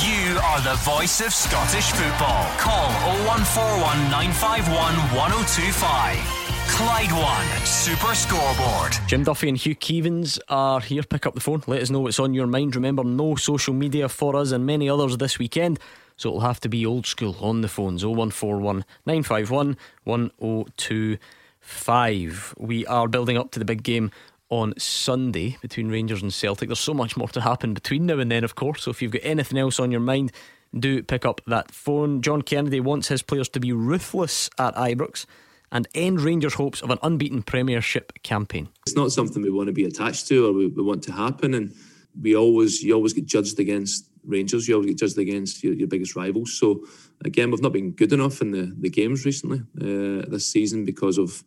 You 0.03 0.16
are 0.43 0.61
the 0.61 0.75
voice 0.81 1.21
of 1.21 1.33
Scottish 1.33 1.91
football. 1.91 2.45
Call 2.57 2.89
0141 3.25 4.11
951 4.11 4.93
1025. 5.15 6.47
Clyde 6.69 7.11
One 7.11 7.65
Super 7.65 8.13
Scoreboard. 8.13 8.93
Jim 9.07 9.23
Duffy 9.23 9.49
and 9.49 9.57
Hugh 9.57 9.75
Keevins 9.75 10.39
are 10.49 10.79
here. 10.79 11.03
Pick 11.03 11.25
up 11.25 11.33
the 11.33 11.41
phone. 11.41 11.63
Let 11.65 11.81
us 11.81 11.89
know 11.89 12.01
what's 12.01 12.19
on 12.19 12.33
your 12.33 12.47
mind. 12.47 12.75
Remember, 12.75 13.03
no 13.03 13.35
social 13.35 13.73
media 13.73 14.09
for 14.09 14.35
us 14.35 14.51
and 14.51 14.65
many 14.65 14.89
others 14.89 15.17
this 15.17 15.39
weekend. 15.39 15.79
So 16.17 16.29
it'll 16.29 16.41
have 16.41 16.59
to 16.61 16.69
be 16.69 16.85
old 16.85 17.05
school 17.05 17.35
on 17.39 17.61
the 17.61 17.67
phones 17.67 18.03
0141 18.03 18.83
951 19.05 19.77
1025. 20.03 22.55
We 22.57 22.85
are 22.85 23.07
building 23.07 23.37
up 23.37 23.51
to 23.51 23.59
the 23.59 23.65
big 23.65 23.83
game 23.83 24.11
on 24.49 24.73
Sunday 24.77 25.57
between 25.61 25.89
Rangers 25.89 26.21
and 26.21 26.33
Celtic. 26.33 26.69
There's 26.69 26.79
so 26.79 26.93
much 26.93 27.17
more 27.17 27.27
to 27.29 27.41
happen 27.41 27.73
between 27.73 28.05
now 28.05 28.19
and 28.19 28.31
then, 28.31 28.43
of 28.43 28.55
course. 28.55 28.83
So 28.83 28.91
if 28.91 29.01
you've 29.01 29.11
got 29.11 29.21
anything 29.23 29.57
else 29.57 29.79
on 29.79 29.91
your 29.91 29.99
mind, 29.99 30.31
do 30.77 31.03
pick 31.03 31.25
up 31.25 31.41
that 31.47 31.71
phone. 31.71 32.21
John 32.21 32.41
Kennedy 32.41 32.79
wants 32.79 33.07
his 33.07 33.21
players 33.21 33.49
to 33.49 33.59
be 33.59 33.71
ruthless 33.71 34.49
at 34.57 34.75
Ibrox 34.75 35.25
and 35.71 35.87
end 35.93 36.21
Rangers' 36.21 36.53
hopes 36.53 36.81
of 36.81 36.89
an 36.89 36.99
unbeaten 37.03 37.43
Premiership 37.43 38.21
campaign. 38.23 38.69
It's 38.85 38.95
not 38.95 39.11
something 39.11 39.41
we 39.41 39.49
want 39.49 39.67
to 39.67 39.73
be 39.73 39.85
attached 39.85 40.27
to 40.27 40.47
or 40.47 40.53
we, 40.53 40.67
we 40.67 40.83
want 40.83 41.03
to 41.03 41.11
happen, 41.11 41.53
and 41.53 41.73
we 42.21 42.35
always 42.35 42.81
you 42.81 42.93
always 42.93 43.13
get 43.13 43.25
judged 43.25 43.59
against 43.59 44.07
Rangers. 44.25 44.67
You 44.67 44.75
always 44.75 44.89
get 44.89 44.99
judged 44.99 45.17
against 45.17 45.63
your, 45.63 45.73
your 45.73 45.87
biggest 45.87 46.15
rivals. 46.15 46.57
So 46.57 46.85
again, 47.23 47.51
we've 47.51 47.61
not 47.61 47.73
been 47.73 47.91
good 47.91 48.13
enough 48.13 48.41
in 48.41 48.51
the, 48.51 48.73
the 48.79 48.89
games 48.89 49.25
recently 49.25 49.59
uh, 49.81 50.25
this 50.29 50.45
season 50.45 50.85
because 50.85 51.17
of, 51.17 51.43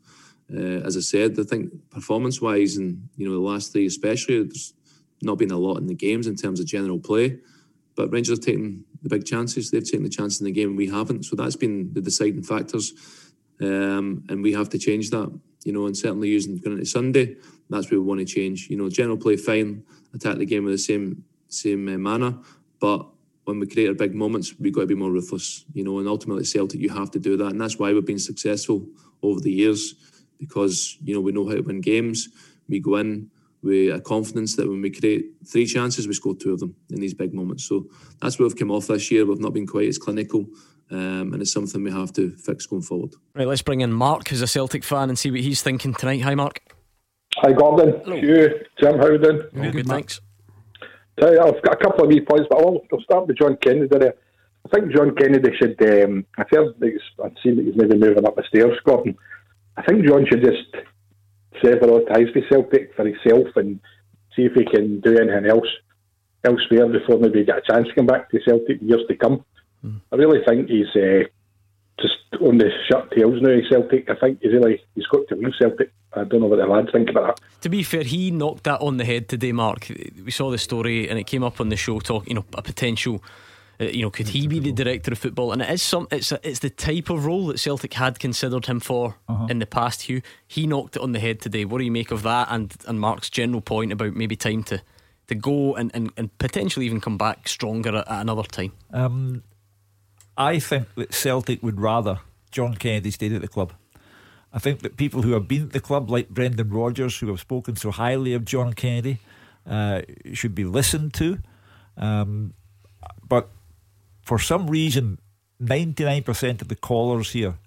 uh, 0.54 0.84
as 0.84 0.96
I 0.96 1.00
said, 1.00 1.38
I 1.38 1.44
think 1.44 1.72
performance 1.90 2.40
wise 2.40 2.76
and 2.76 3.08
you 3.16 3.26
know 3.26 3.34
the 3.34 3.40
last 3.40 3.72
three 3.72 3.86
especially, 3.86 4.42
there's 4.42 4.74
not 5.22 5.38
been 5.38 5.50
a 5.50 5.58
lot 5.58 5.78
in 5.78 5.86
the 5.86 5.94
games 5.94 6.26
in 6.26 6.36
terms 6.36 6.60
of 6.60 6.66
general 6.66 6.98
play. 6.98 7.38
But 7.94 8.12
Rangers 8.12 8.38
have 8.38 8.44
taken 8.44 8.84
the 9.02 9.08
big 9.08 9.24
chances. 9.24 9.70
They've 9.70 9.84
taken 9.84 10.02
the 10.02 10.08
chance 10.08 10.40
in 10.40 10.46
the 10.46 10.52
game, 10.52 10.70
and 10.70 10.76
we 10.76 10.88
haven't. 10.88 11.24
So 11.24 11.36
that's 11.36 11.56
been 11.56 11.92
the 11.92 12.00
deciding 12.00 12.42
factors, 12.42 12.92
um, 13.60 14.24
and 14.28 14.42
we 14.42 14.52
have 14.52 14.70
to 14.70 14.78
change 14.78 15.10
that. 15.10 15.30
You 15.64 15.72
know, 15.72 15.86
and 15.86 15.96
certainly 15.96 16.28
using 16.28 16.56
going 16.56 16.78
into 16.78 16.86
Sunday, 16.86 17.36
that's 17.68 17.90
where 17.90 18.00
we 18.00 18.06
want 18.06 18.20
to 18.20 18.26
change. 18.26 18.68
You 18.70 18.76
know, 18.76 18.88
general 18.88 19.18
play 19.18 19.36
fine, 19.36 19.84
attack 20.14 20.38
the 20.38 20.46
game 20.46 20.64
with 20.64 20.74
the 20.74 20.78
same 20.78 21.24
same 21.48 21.88
uh, 21.88 21.98
manner, 21.98 22.38
but 22.80 23.06
when 23.44 23.58
we 23.58 23.66
create 23.66 23.88
our 23.88 23.94
big 23.94 24.14
moments, 24.14 24.54
we've 24.60 24.72
got 24.72 24.82
to 24.82 24.86
be 24.86 24.94
more 24.94 25.10
ruthless. 25.10 25.64
You 25.74 25.84
know, 25.84 25.98
and 25.98 26.08
ultimately 26.08 26.44
Celtic, 26.44 26.80
you 26.80 26.88
have 26.88 27.10
to 27.12 27.18
do 27.20 27.36
that, 27.36 27.48
and 27.48 27.60
that's 27.60 27.78
why 27.78 27.92
we've 27.92 28.04
been 28.04 28.18
successful 28.18 28.86
over 29.22 29.40
the 29.40 29.52
years 29.52 29.94
because 30.40 30.98
you 31.04 31.14
know 31.14 31.20
we 31.20 31.30
know 31.30 31.46
how 31.48 31.54
to 31.54 31.60
win 31.60 31.80
games. 31.80 32.28
We 32.68 32.80
go 32.80 32.96
in 32.96 33.30
with 33.62 33.94
a 33.94 34.00
confidence 34.00 34.56
that 34.56 34.66
when 34.66 34.80
we 34.80 34.90
create 34.90 35.26
three 35.46 35.66
chances, 35.66 36.08
we 36.08 36.14
score 36.14 36.34
two 36.34 36.52
of 36.52 36.60
them 36.60 36.74
in 36.88 37.00
these 37.00 37.14
big 37.14 37.34
moments. 37.34 37.64
So 37.64 37.86
that's 38.20 38.38
where 38.38 38.48
we've 38.48 38.56
come 38.56 38.70
off 38.70 38.86
this 38.86 39.10
year. 39.10 39.26
We've 39.26 39.38
not 39.38 39.52
been 39.52 39.66
quite 39.66 39.88
as 39.88 39.98
clinical. 39.98 40.46
Um, 40.92 41.32
and 41.32 41.40
it's 41.40 41.52
something 41.52 41.84
we 41.84 41.92
have 41.92 42.12
to 42.14 42.30
fix 42.36 42.66
going 42.66 42.82
forward. 42.82 43.12
Right, 43.36 43.46
let's 43.46 43.62
bring 43.62 43.80
in 43.80 43.92
Mark, 43.92 44.26
who's 44.26 44.42
a 44.42 44.48
Celtic 44.48 44.82
fan, 44.82 45.08
and 45.08 45.16
see 45.16 45.30
what 45.30 45.38
he's 45.38 45.62
thinking 45.62 45.94
tonight. 45.94 46.22
Hi, 46.22 46.34
Mark. 46.34 46.60
Hi, 47.36 47.52
Gordon. 47.52 48.00
Hello. 48.04 48.16
Hugh, 48.16 48.50
Jim, 48.80 48.98
how 48.98 49.04
are 49.04 49.12
you 49.12 49.18
doing? 49.18 49.42
All 49.42 49.62
good, 49.62 49.72
good 49.72 49.86
thanks. 49.86 50.20
Tell 51.20 51.32
you, 51.32 51.40
I've 51.40 51.62
got 51.62 51.74
a 51.74 51.76
couple 51.76 52.04
of 52.04 52.08
wee 52.08 52.20
points, 52.20 52.46
but 52.50 52.58
I'll, 52.58 52.80
I'll 52.92 53.00
start 53.02 53.28
with 53.28 53.38
John 53.38 53.56
Kennedy 53.62 53.86
there. 53.98 54.14
I 54.66 54.68
think 54.74 54.92
John 54.92 55.14
Kennedy 55.14 55.50
should. 55.56 55.80
Um, 55.80 56.26
I've 56.38 56.50
heard 56.50 56.74
that 56.78 56.90
he's, 56.90 57.00
I've 57.22 57.36
seen 57.42 57.56
that 57.56 57.66
he's 57.66 57.76
maybe 57.76 57.96
moving 57.96 58.26
up 58.26 58.34
the 58.34 58.42
stairs, 58.48 58.76
Gordon. 58.84 59.16
I 59.76 59.82
think 59.82 60.04
John 60.04 60.26
should 60.26 60.42
just 60.42 60.68
sever 61.62 62.00
ties 62.08 62.28
with 62.34 62.44
Celtic 62.48 62.94
for 62.94 63.06
himself 63.06 63.48
and 63.56 63.80
see 64.34 64.42
if 64.42 64.52
he 64.52 64.64
can 64.64 65.00
do 65.00 65.18
anything 65.18 65.46
else 65.46 65.68
elsewhere 66.44 66.88
before 66.88 67.18
maybe 67.18 67.44
get 67.44 67.58
a 67.58 67.72
chance 67.72 67.88
to 67.88 67.94
come 67.94 68.06
back 68.06 68.30
to 68.30 68.40
Celtic 68.46 68.78
years 68.80 69.02
to 69.08 69.16
come. 69.16 69.44
Mm. 69.84 70.00
I 70.12 70.16
really 70.16 70.40
think 70.46 70.68
he's 70.68 70.88
uh, 70.94 71.24
just 72.00 72.42
on 72.42 72.58
the 72.58 72.70
shut 72.88 73.10
tails 73.12 73.40
now. 73.40 73.58
Celtic. 73.68 74.08
I 74.08 74.14
think 74.14 74.40
he's 74.40 74.52
really 74.52 74.82
he's 74.94 75.06
got 75.06 75.28
to 75.28 75.36
leave 75.36 75.54
Celtic. 75.58 75.92
I 76.12 76.24
don't 76.24 76.40
know 76.40 76.46
what 76.46 76.56
the 76.56 76.66
lads 76.66 76.88
think 76.92 77.10
about 77.10 77.36
that. 77.36 77.62
To 77.62 77.68
be 77.68 77.82
fair, 77.82 78.02
he 78.02 78.30
knocked 78.30 78.64
that 78.64 78.80
on 78.80 78.96
the 78.96 79.04
head 79.04 79.28
today, 79.28 79.52
Mark. 79.52 79.86
We 80.24 80.30
saw 80.30 80.50
the 80.50 80.58
story 80.58 81.08
and 81.08 81.18
it 81.18 81.24
came 81.24 81.44
up 81.44 81.60
on 81.60 81.68
the 81.68 81.76
show. 81.76 82.00
Talk, 82.00 82.26
you 82.26 82.34
know, 82.34 82.44
a 82.54 82.62
potential. 82.62 83.22
Uh, 83.80 83.84
you 83.84 84.02
know, 84.02 84.10
could 84.10 84.28
he 84.28 84.46
be 84.46 84.58
the 84.58 84.72
director 84.72 85.12
of 85.12 85.18
football? 85.18 85.52
And 85.52 85.62
it 85.62 85.70
is 85.70 85.82
some. 85.82 86.06
It's 86.10 86.32
a, 86.32 86.40
it's 86.46 86.58
the 86.58 86.70
type 86.70 87.08
of 87.08 87.24
role 87.24 87.46
that 87.46 87.58
Celtic 87.58 87.94
had 87.94 88.18
considered 88.18 88.66
him 88.66 88.80
for 88.80 89.16
uh-huh. 89.28 89.46
in 89.48 89.58
the 89.58 89.66
past. 89.66 90.02
Hugh, 90.02 90.22
he 90.46 90.66
knocked 90.66 90.96
it 90.96 91.02
on 91.02 91.12
the 91.12 91.20
head 91.20 91.40
today. 91.40 91.64
What 91.64 91.78
do 91.78 91.84
you 91.84 91.90
make 91.90 92.10
of 92.10 92.22
that? 92.22 92.48
And 92.50 92.74
and 92.86 93.00
Mark's 93.00 93.30
general 93.30 93.62
point 93.62 93.92
about 93.92 94.14
maybe 94.14 94.36
time 94.36 94.64
to 94.64 94.82
to 95.28 95.34
go 95.34 95.76
and, 95.76 95.92
and, 95.94 96.10
and 96.16 96.36
potentially 96.38 96.84
even 96.86 97.00
come 97.00 97.16
back 97.16 97.46
stronger 97.46 97.96
at, 97.96 98.10
at 98.10 98.20
another 98.20 98.42
time. 98.42 98.72
Um, 98.92 99.44
I 100.36 100.58
think 100.58 100.92
that 100.96 101.14
Celtic 101.14 101.62
would 101.62 101.80
rather 101.80 102.18
John 102.50 102.74
Kennedy 102.74 103.12
stayed 103.12 103.32
at 103.32 103.40
the 103.40 103.48
club. 103.48 103.72
I 104.52 104.58
think 104.58 104.80
that 104.80 104.96
people 104.96 105.22
who 105.22 105.32
have 105.32 105.46
been 105.46 105.62
at 105.62 105.72
the 105.72 105.80
club, 105.80 106.10
like 106.10 106.28
Brendan 106.28 106.70
Rodgers, 106.70 107.18
who 107.18 107.28
have 107.28 107.38
spoken 107.38 107.76
so 107.76 107.92
highly 107.92 108.34
of 108.34 108.44
John 108.44 108.72
Kennedy, 108.72 109.18
uh, 109.68 110.02
should 110.32 110.54
be 110.54 110.64
listened 110.64 111.14
to. 111.14 111.38
Um, 111.96 112.54
but 113.26 113.50
for 114.22 114.38
some 114.38 114.68
reason, 114.68 115.18
99% 115.62 116.62
of 116.62 116.68
the 116.68 116.76
callers 116.76 117.32
here 117.32 117.58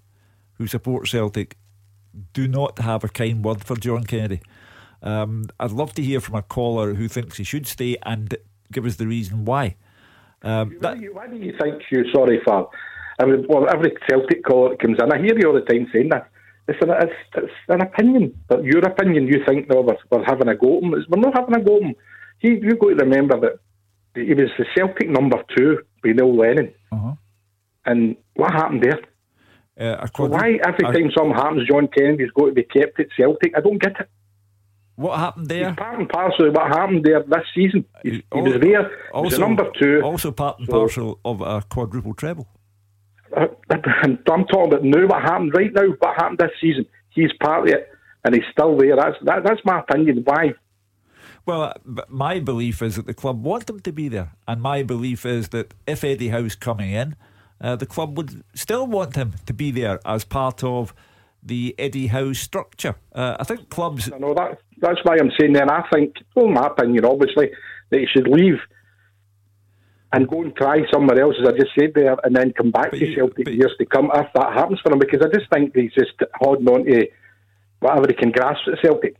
who 0.57 0.67
support 0.67 1.07
Celtic 1.07 1.57
do 2.33 2.47
not 2.47 2.79
have 2.79 3.03
a 3.03 3.09
kind 3.09 3.43
word 3.43 3.63
for 3.63 3.75
John 3.75 4.03
Kennedy. 4.03 4.41
Um, 5.01 5.45
I'd 5.59 5.71
love 5.71 5.93
to 5.93 6.01
hear 6.01 6.19
from 6.19 6.35
a 6.35 6.41
caller 6.41 6.93
who 6.93 7.07
thinks 7.07 7.37
he 7.37 7.43
should 7.43 7.67
stay 7.67 7.97
and 8.03 8.35
give 8.71 8.85
us 8.85 8.95
the 8.95 9.07
reason 9.07 9.45
why. 9.45 9.75
Um, 10.41 10.77
why, 10.79 10.95
do 10.95 11.01
you, 11.01 11.13
why, 11.13 11.27
do 11.27 11.37
you, 11.37 11.53
think 11.61 11.81
you 11.91 12.05
sorry 12.13 12.41
for? 12.45 12.69
I 13.19 13.25
mean, 13.25 13.45
well, 13.47 13.67
every 13.69 13.93
Celtic 14.09 14.43
caller 14.43 14.69
that 14.69 14.79
comes 14.79 14.97
in, 15.01 15.11
I 15.11 15.17
hear 15.17 15.37
you 15.37 15.47
all 15.47 15.53
the 15.53 15.61
time 15.61 15.87
saying 15.93 16.09
that. 16.09 16.29
It's 16.67 16.81
an, 16.81 16.91
it's, 16.91 17.13
it's 17.35 17.53
an 17.67 17.81
opinion, 17.81 18.33
but 18.47 18.63
your 18.63 18.79
opinion, 18.79 19.27
you 19.27 19.43
think, 19.45 19.69
no, 19.69 19.81
we're, 19.81 19.97
we're 20.09 20.23
having 20.23 20.47
a 20.47 20.55
go 20.55 20.77
at 20.77 20.83
him. 20.83 20.91
We're 21.09 21.19
not 21.19 21.37
having 21.37 21.55
a 21.55 21.63
go 21.63 21.77
at 21.77 21.83
him. 21.83 21.95
He, 22.39 22.49
you've 22.49 22.79
got 22.79 22.89
to 22.89 22.95
remember 22.95 23.37
that 23.39 23.59
he 24.15 24.33
was 24.33 24.49
the 24.57 24.65
Celtic 24.73 25.09
number 25.09 25.43
two 25.57 25.79
Neil 26.11 26.35
Lennon. 26.35 26.73
Uh-huh. 26.91 27.13
And 27.85 28.17
what 28.35 28.51
happened 28.51 28.83
there? 28.83 28.99
Uh, 29.79 30.05
so 30.15 30.25
why 30.25 30.59
every 30.65 30.83
time 30.83 31.11
something 31.15 31.33
happens, 31.33 31.67
John 31.67 31.87
Kennedy's 31.87 32.31
got 32.31 32.47
to 32.47 32.51
be 32.51 32.63
kept 32.63 32.99
at 32.99 33.07
Celtic? 33.17 33.53
I 33.55 33.61
don't 33.61 33.81
get 33.81 33.99
it. 33.99 34.09
What 34.95 35.17
happened 35.17 35.47
there? 35.47 35.69
He's 35.69 35.77
part 35.77 35.99
and 35.99 36.09
parcel 36.09 36.47
of 36.47 36.53
what 36.53 36.67
happened 36.67 37.03
there 37.03 37.23
this 37.23 37.45
season. 37.55 37.85
He's, 38.03 38.21
he 38.33 38.41
was 38.41 38.61
there. 38.61 38.91
Also, 39.11 39.23
was 39.23 39.39
number 39.39 39.71
two. 39.79 40.01
Also 40.03 40.31
part 40.31 40.59
and 40.59 40.67
so, 40.67 40.73
parcel 40.73 41.19
of 41.25 41.41
a 41.41 41.63
quadruple 41.63 42.13
treble. 42.13 42.47
Uh, 43.35 43.47
I'm 44.03 44.19
talking 44.25 44.45
about 44.51 44.83
now. 44.83 45.07
What 45.07 45.23
happened 45.23 45.53
right 45.55 45.73
now? 45.73 45.87
What 45.97 46.15
happened 46.15 46.37
this 46.37 46.51
season? 46.61 46.85
He's 47.09 47.31
part 47.41 47.67
of 47.67 47.73
it, 47.73 47.89
and 48.23 48.35
he's 48.35 48.43
still 48.51 48.77
there. 48.77 48.95
That's 48.95 49.17
that, 49.23 49.43
that's 49.43 49.61
my 49.65 49.79
opinion. 49.79 50.21
Why? 50.23 50.53
Well, 51.45 51.63
uh, 51.63 51.73
my 52.07 52.39
belief 52.39 52.81
is 52.81 52.95
that 52.95 53.05
the 53.05 53.13
club 53.13 53.43
want 53.43 53.69
him 53.69 53.79
to 53.81 53.91
be 53.91 54.07
there, 54.07 54.31
and 54.47 54.61
my 54.61 54.83
belief 54.83 55.25
is 55.25 55.49
that 55.49 55.73
if 55.85 56.03
Eddie 56.03 56.29
Howe's 56.29 56.55
coming 56.55 56.91
in, 56.91 57.15
uh, 57.59 57.75
the 57.75 57.85
club 57.85 58.17
would 58.17 58.43
still 58.53 58.87
want 58.87 59.15
him 59.15 59.33
to 59.45 59.53
be 59.53 59.71
there 59.71 59.99
as 60.05 60.23
part 60.23 60.63
of 60.63 60.93
the 61.41 61.75
Eddie 61.77 62.07
Howe 62.07 62.33
structure. 62.33 62.95
Uh, 63.13 63.37
I 63.39 63.43
think 63.43 63.69
clubs. 63.69 64.11
I 64.11 64.17
know 64.17 64.33
that. 64.33 64.59
That's 64.77 64.99
why 65.03 65.17
I'm 65.19 65.31
saying 65.39 65.53
then. 65.53 65.69
I 65.69 65.83
think, 65.93 66.15
well, 66.35 66.47
my 66.47 66.67
opinion, 66.67 67.05
obviously, 67.05 67.51
that 67.89 67.99
he 67.99 68.05
should 68.07 68.27
leave 68.27 68.59
and 70.13 70.27
go 70.27 70.41
and 70.41 70.55
try 70.55 70.79
somewhere 70.91 71.19
else, 71.19 71.35
as 71.41 71.47
I 71.47 71.51
just 71.57 71.71
said 71.77 71.93
there, 71.95 72.15
and 72.23 72.35
then 72.35 72.53
come 72.53 72.71
back 72.71 72.91
but 72.91 72.99
to 72.99 73.07
you, 73.07 73.15
Celtic 73.15 73.47
years 73.47 73.73
to 73.79 73.85
come 73.85 74.11
if 74.13 74.27
that 74.35 74.53
happens 74.53 74.79
for 74.81 74.91
him. 74.93 74.99
Because 74.99 75.21
I 75.21 75.37
just 75.37 75.49
think 75.51 75.75
he's 75.75 75.93
just 75.93 76.13
holding 76.35 76.67
on 76.67 76.85
to 76.85 77.07
whatever 77.79 78.07
he 78.07 78.13
can 78.13 78.31
grasp 78.31 78.61
at 78.71 78.79
Celtic. 78.81 79.15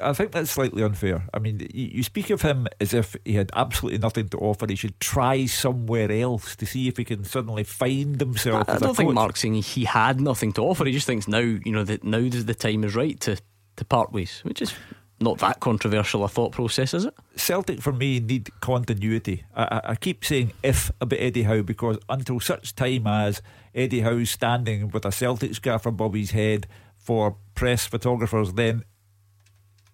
I 0.00 0.12
think 0.12 0.32
that's 0.32 0.50
slightly 0.50 0.82
unfair. 0.82 1.24
I 1.32 1.38
mean, 1.38 1.66
you 1.72 2.02
speak 2.02 2.28
of 2.28 2.42
him 2.42 2.66
as 2.78 2.92
if 2.92 3.16
he 3.24 3.34
had 3.34 3.50
absolutely 3.54 3.98
nothing 3.98 4.28
to 4.30 4.38
offer. 4.38 4.66
He 4.68 4.74
should 4.74 5.00
try 5.00 5.46
somewhere 5.46 6.12
else 6.12 6.54
to 6.56 6.66
see 6.66 6.88
if 6.88 6.98
he 6.98 7.04
can 7.04 7.24
suddenly 7.24 7.64
find 7.64 8.20
himself. 8.20 8.68
I, 8.68 8.74
I 8.74 8.78
don't 8.78 8.94
think 8.94 9.14
Mark's 9.14 9.40
saying 9.40 9.54
he 9.54 9.84
had 9.84 10.20
nothing 10.20 10.52
to 10.54 10.62
offer. 10.62 10.84
He 10.84 10.92
just 10.92 11.06
thinks 11.06 11.26
now, 11.26 11.38
you 11.38 11.72
know, 11.72 11.84
that 11.84 12.04
now 12.04 12.28
the 12.28 12.54
time 12.54 12.84
is 12.84 12.94
right 12.94 13.18
to, 13.20 13.38
to 13.76 13.84
part 13.86 14.12
ways, 14.12 14.40
which 14.44 14.60
is 14.60 14.74
not 15.20 15.38
that 15.38 15.60
controversial 15.60 16.24
a 16.24 16.28
thought 16.28 16.52
process, 16.52 16.92
is 16.92 17.06
it? 17.06 17.14
Celtic, 17.36 17.80
for 17.80 17.92
me, 17.92 18.20
need 18.20 18.48
continuity. 18.60 19.44
I, 19.54 19.80
I, 19.84 19.94
keep 19.94 20.24
saying 20.24 20.52
if 20.62 20.90
about 21.00 21.20
Eddie 21.20 21.42
Howe 21.42 21.62
because 21.62 21.98
until 22.08 22.40
such 22.40 22.74
time 22.74 23.06
as 23.06 23.42
Eddie 23.74 24.00
Howe's 24.00 24.30
standing 24.30 24.88
with 24.88 25.04
a 25.04 25.12
Celtic 25.12 25.54
scarf 25.54 25.86
above 25.86 26.14
his 26.14 26.30
head 26.30 26.66
for 26.96 27.36
press 27.54 27.86
photographers, 27.86 28.54
then 28.54 28.84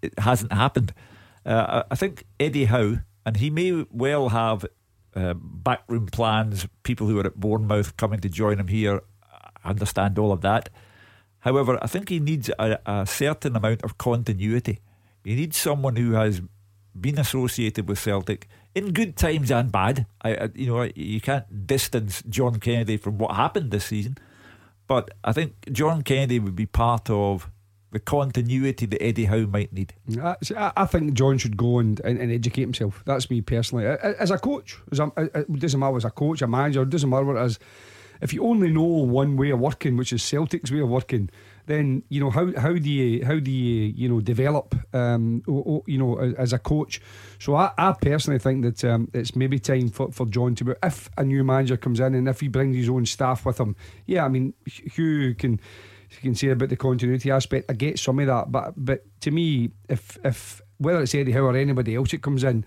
it 0.02 0.18
hasn't 0.18 0.52
happened. 0.52 0.92
Uh, 1.44 1.84
I 1.90 1.94
think 1.94 2.24
Eddie 2.40 2.66
Howe, 2.66 2.98
and 3.24 3.36
he 3.36 3.50
may 3.50 3.84
well 3.90 4.30
have 4.30 4.66
uh, 5.14 5.34
backroom 5.34 6.06
plans, 6.06 6.66
people 6.82 7.06
who 7.06 7.18
are 7.18 7.26
at 7.26 7.36
Bournemouth 7.36 7.96
coming 7.96 8.20
to 8.20 8.28
join 8.28 8.58
him 8.58 8.68
here, 8.68 9.02
understand 9.64 10.18
all 10.18 10.32
of 10.32 10.40
that. 10.42 10.68
However, 11.40 11.78
I 11.82 11.86
think 11.86 12.08
he 12.08 12.18
needs 12.18 12.50
a, 12.58 12.78
a 12.86 13.06
certain 13.06 13.56
amount 13.56 13.82
of 13.82 13.98
continuity. 13.98 14.80
He 15.24 15.36
needs 15.36 15.56
someone 15.56 15.96
who 15.96 16.12
has 16.12 16.40
been 16.98 17.18
associated 17.18 17.88
with 17.88 17.98
Celtic 17.98 18.48
in 18.74 18.92
good 18.92 19.16
times 19.16 19.50
and 19.50 19.70
bad. 19.70 20.06
I, 20.22 20.34
I, 20.34 20.48
you 20.54 20.66
know, 20.66 20.88
you 20.94 21.20
can't 21.20 21.66
distance 21.66 22.22
John 22.28 22.58
Kennedy 22.58 22.96
from 22.96 23.18
what 23.18 23.36
happened 23.36 23.70
this 23.70 23.86
season, 23.86 24.18
but 24.86 25.10
I 25.24 25.32
think 25.32 25.54
John 25.72 26.02
Kennedy 26.02 26.38
would 26.38 26.56
be 26.56 26.66
part 26.66 27.10
of 27.10 27.50
the 27.92 28.00
continuity 28.00 28.86
that 28.86 29.02
Eddie 29.02 29.26
Howe 29.26 29.46
might 29.46 29.72
need. 29.72 29.94
I, 30.22 30.36
I 30.76 30.86
think 30.86 31.14
John 31.14 31.38
should 31.38 31.56
go 31.56 31.78
and, 31.78 32.00
and, 32.00 32.20
and, 32.20 32.32
educate 32.32 32.62
himself. 32.62 33.02
That's 33.06 33.30
me 33.30 33.40
personally. 33.40 33.86
As 33.86 34.30
a 34.30 34.38
coach, 34.38 34.78
as 34.90 34.98
a, 34.98 35.10
it 35.16 35.58
doesn't 35.58 35.78
matter 35.78 35.96
as 35.96 36.04
a 36.04 36.10
coach, 36.10 36.42
a 36.42 36.46
manager, 36.46 36.82
it 36.82 36.90
doesn't 36.90 37.08
matter 37.08 37.24
what 37.24 37.36
it 37.36 37.44
is. 37.44 37.58
If 38.20 38.32
you 38.32 38.44
only 38.44 38.70
know 38.70 38.82
one 38.82 39.36
way 39.36 39.50
of 39.50 39.60
working, 39.60 39.96
which 39.96 40.12
is 40.12 40.22
Celtic's 40.22 40.72
way 40.72 40.80
of 40.80 40.88
working, 40.88 41.30
then 41.66 42.02
you 42.08 42.20
know 42.20 42.30
how 42.30 42.52
how 42.58 42.72
do 42.72 42.88
you 42.88 43.24
how 43.24 43.38
do 43.38 43.50
you 43.50 43.92
you 43.94 44.08
know 44.08 44.20
develop 44.20 44.74
um 44.94 45.42
you 45.86 45.98
know 45.98 46.18
as 46.38 46.52
a 46.52 46.58
coach. 46.58 47.00
So 47.38 47.56
I, 47.56 47.72
I 47.76 47.92
personally 47.92 48.38
think 48.38 48.62
that 48.62 48.84
um, 48.84 49.10
it's 49.12 49.36
maybe 49.36 49.58
time 49.58 49.90
for, 49.90 50.10
for 50.12 50.26
John 50.26 50.54
to 50.56 50.76
if 50.82 51.10
a 51.18 51.24
new 51.24 51.44
manager 51.44 51.76
comes 51.76 52.00
in 52.00 52.14
and 52.14 52.28
if 52.28 52.40
he 52.40 52.48
brings 52.48 52.76
his 52.76 52.88
own 52.88 53.04
staff 53.04 53.44
with 53.44 53.58
him. 53.58 53.76
Yeah, 54.06 54.24
I 54.24 54.28
mean 54.28 54.54
Hugh 54.64 55.34
can 55.34 55.60
you 56.10 56.20
can 56.20 56.34
say 56.34 56.48
about 56.48 56.68
the 56.68 56.76
continuity 56.76 57.30
aspect. 57.30 57.70
I 57.70 57.74
get 57.74 57.98
some 57.98 58.18
of 58.18 58.26
that, 58.26 58.50
but 58.50 58.74
but 58.76 59.04
to 59.20 59.30
me, 59.30 59.70
if 59.88 60.18
if 60.24 60.60
whether 60.78 61.02
it's 61.02 61.14
Eddie 61.14 61.32
Howe 61.32 61.44
or 61.44 61.56
anybody 61.56 61.94
else 61.94 62.10
that 62.10 62.22
comes 62.22 62.44
in, 62.44 62.64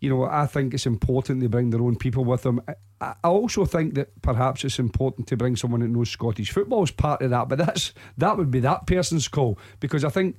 you 0.00 0.10
know, 0.10 0.24
I 0.24 0.46
think 0.46 0.74
it's 0.74 0.86
important 0.86 1.40
they 1.40 1.46
bring 1.46 1.70
their 1.70 1.80
own 1.80 1.96
people 1.96 2.24
with 2.24 2.42
them. 2.42 2.60
I, 3.00 3.14
I 3.22 3.28
also 3.28 3.64
think 3.64 3.94
that 3.94 4.20
perhaps 4.22 4.64
it's 4.64 4.78
important 4.78 5.28
to 5.28 5.36
bring 5.36 5.56
someone 5.56 5.80
that 5.80 5.88
knows 5.88 6.10
Scottish 6.10 6.50
football 6.50 6.82
as 6.82 6.90
part 6.90 7.22
of 7.22 7.30
that, 7.30 7.48
but 7.48 7.58
that's 7.58 7.92
that 8.18 8.36
would 8.36 8.50
be 8.50 8.60
that 8.60 8.86
person's 8.86 9.28
call 9.28 9.58
because 9.80 10.04
I 10.04 10.10
think. 10.10 10.36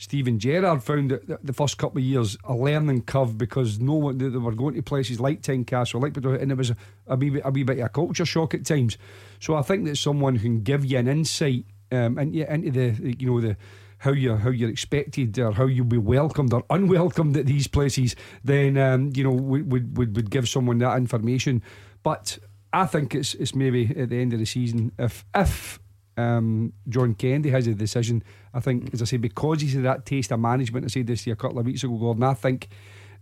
Steven 0.00 0.38
Gerrard 0.38 0.84
found 0.84 1.10
that 1.10 1.44
the 1.44 1.52
first 1.52 1.76
couple 1.76 1.98
of 1.98 2.04
years 2.04 2.36
a 2.44 2.54
learning 2.54 3.02
curve 3.02 3.36
because 3.36 3.80
no 3.80 3.94
one 3.94 4.18
they 4.18 4.28
were 4.28 4.54
going 4.54 4.74
to 4.74 4.82
places 4.82 5.18
like 5.18 5.42
Tynecastle, 5.42 6.00
like 6.00 6.16
and 6.16 6.52
it 6.52 6.56
was 6.56 6.70
a, 6.70 6.76
a, 7.08 7.16
wee, 7.16 7.40
a 7.44 7.50
wee 7.50 7.64
bit 7.64 7.80
of 7.80 7.86
a 7.86 7.88
culture 7.88 8.24
shock 8.24 8.54
at 8.54 8.64
times. 8.64 8.96
So 9.40 9.56
I 9.56 9.62
think 9.62 9.86
that 9.86 9.96
someone 9.96 10.38
can 10.38 10.62
give 10.62 10.84
you 10.84 10.98
an 10.98 11.08
insight 11.08 11.64
um, 11.92 12.18
yeah, 12.32 12.52
into 12.52 12.70
the 12.70 13.16
you 13.18 13.30
know 13.30 13.40
the 13.40 13.56
how 13.98 14.12
you 14.12 14.36
how 14.36 14.50
you're 14.50 14.70
expected 14.70 15.38
or 15.38 15.52
how 15.52 15.66
you'll 15.66 15.86
be 15.86 15.98
welcomed 15.98 16.52
or 16.52 16.64
unwelcomed 16.70 17.36
at 17.36 17.46
these 17.46 17.66
places, 17.66 18.14
then 18.44 18.76
um, 18.76 19.12
you 19.14 19.24
know 19.24 19.32
would, 19.32 19.96
would 19.96 20.16
would 20.16 20.30
give 20.30 20.48
someone 20.48 20.78
that 20.78 20.96
information. 20.96 21.62
But 22.02 22.38
I 22.72 22.86
think 22.86 23.14
it's 23.14 23.34
it's 23.34 23.54
maybe 23.54 23.92
at 23.96 24.10
the 24.10 24.20
end 24.20 24.32
of 24.32 24.38
the 24.38 24.46
season 24.46 24.92
if 24.98 25.24
if 25.34 25.80
um, 26.16 26.72
John 26.88 27.14
Kennedy 27.14 27.50
has 27.50 27.66
a 27.66 27.74
decision. 27.74 28.22
I 28.52 28.60
think, 28.60 28.92
as 28.92 29.02
I 29.02 29.04
say, 29.04 29.16
because 29.16 29.60
he's 29.60 29.74
had 29.74 29.84
that 29.84 30.06
taste 30.06 30.32
of 30.32 30.40
management, 30.40 30.84
I 30.84 30.88
said 30.88 31.06
this 31.06 31.24
to 31.24 31.30
you 31.30 31.34
a 31.34 31.36
couple 31.36 31.58
of 31.58 31.66
weeks 31.66 31.84
ago, 31.84 31.96
Gordon. 31.96 32.24
I 32.24 32.34
think 32.34 32.68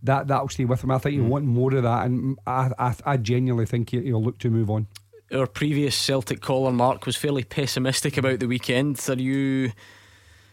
that 0.03 0.29
that'll 0.29 0.49
stay 0.49 0.65
with 0.65 0.83
him. 0.83 0.91
I 0.91 0.99
think 0.99 1.15
he'll 1.15 1.25
mm. 1.25 1.29
want 1.29 1.45
more 1.45 1.75
of 1.75 1.83
that, 1.83 2.07
and 2.07 2.39
I 2.47 2.71
I, 2.79 2.95
I 3.05 3.17
genuinely 3.17 3.67
think 3.67 3.91
he'll 3.91 4.23
look 4.23 4.39
to 4.39 4.51
move 4.51 4.71
on. 4.71 4.89
Our 5.35 5.49
previous 5.49 5.97
Celtic 5.97 6.41
caller, 6.41 6.71
Mark, 6.71 7.05
was 7.05 7.17
fairly 7.17 7.43
pessimistic 7.43 8.17
about 8.17 8.39
the 8.39 8.47
weekend. 8.47 9.05
Are 9.09 9.15
you 9.15 9.73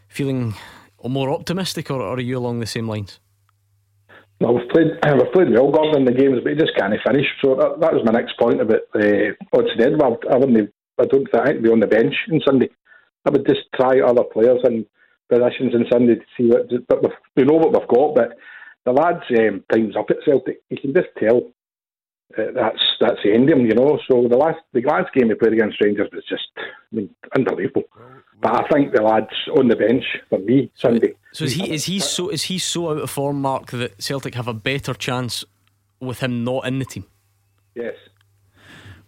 feeling 0.07 0.55
more 1.03 1.29
optimistic, 1.29 1.91
or, 1.91 2.01
are 2.01 2.19
you 2.19 2.39
along 2.39 2.59
the 2.59 2.65
same 2.65 2.87
lines? 2.87 3.19
No, 4.41 4.51
we've 4.51 4.67
played 4.69 4.87
we've 5.13 5.31
played 5.31 5.51
well, 5.51 5.71
Gordon, 5.71 6.01
in 6.01 6.05
the 6.05 6.11
games, 6.11 6.39
but 6.41 6.53
he 6.53 6.57
just 6.57 6.75
can't 6.75 6.93
finish. 7.05 7.27
So 7.43 7.53
that, 7.53 7.79
that 7.81 7.93
was 7.93 8.01
my 8.03 8.13
next 8.13 8.33
point 8.39 8.61
about 8.61 8.81
uh, 8.95 9.37
Odsonne 9.53 9.79
Edouard. 9.79 10.25
I 10.31 10.37
wouldn't. 10.37 10.73
I 10.99 11.05
don't 11.05 11.29
think 11.31 11.47
I'd 11.47 11.63
be 11.63 11.69
on 11.69 11.79
the 11.79 11.87
bench 11.87 12.15
on 12.31 12.41
Sunday. 12.43 12.69
I 13.25 13.29
would 13.29 13.47
just 13.47 13.61
try 13.75 14.01
other 14.01 14.23
players 14.23 14.61
in 14.63 14.87
positions 15.29 15.75
on 15.75 15.85
Sunday 15.91 16.15
to 16.15 16.25
see 16.35 16.47
what. 16.47 16.67
But 16.87 17.11
we 17.35 17.43
know 17.43 17.57
what 17.57 17.73
we've 17.73 17.87
got. 17.87 18.15
But 18.15 18.37
the 18.85 18.91
lads' 18.91 19.29
um, 19.37 19.63
time's 19.71 19.95
up 19.95 20.09
at 20.09 20.17
Celtic. 20.25 20.61
You 20.71 20.77
can 20.81 20.93
just 20.93 21.09
tell 21.19 21.43
uh, 22.37 22.51
that's 22.53 22.81
that's 22.99 23.19
the 23.23 23.33
end 23.33 23.49
of 23.49 23.57
him, 23.57 23.65
you 23.65 23.75
know. 23.75 23.99
So 24.09 24.27
the 24.27 24.37
last 24.37 24.59
the 24.73 24.81
last 24.81 25.13
game 25.13 25.27
we 25.27 25.35
played 25.35 25.53
against 25.53 25.81
Rangers 25.81 26.09
was 26.11 26.23
just 26.27 26.47
I 26.57 26.95
mean, 26.95 27.09
unbelievable. 27.35 27.83
But 28.41 28.65
I 28.65 28.67
think 28.69 28.93
the 28.93 29.01
lads 29.01 29.33
on 29.57 29.67
the 29.67 29.75
bench 29.75 30.03
for 30.29 30.39
me 30.39 30.71
Sunday. 30.75 31.15
So 31.31 31.45
is 31.45 31.53
he 31.53 31.71
is 31.71 31.85
he 31.85 31.99
so 31.99 32.29
is 32.29 32.43
he 32.43 32.59
so 32.59 32.91
out 32.91 32.97
of 32.97 33.09
form, 33.09 33.41
Mark, 33.41 33.71
that 33.71 34.01
Celtic 34.01 34.35
have 34.35 34.47
a 34.47 34.53
better 34.53 34.93
chance 34.93 35.43
with 35.99 36.19
him 36.19 36.43
not 36.43 36.67
in 36.67 36.79
the 36.79 36.85
team? 36.85 37.05
Yes. 37.75 37.95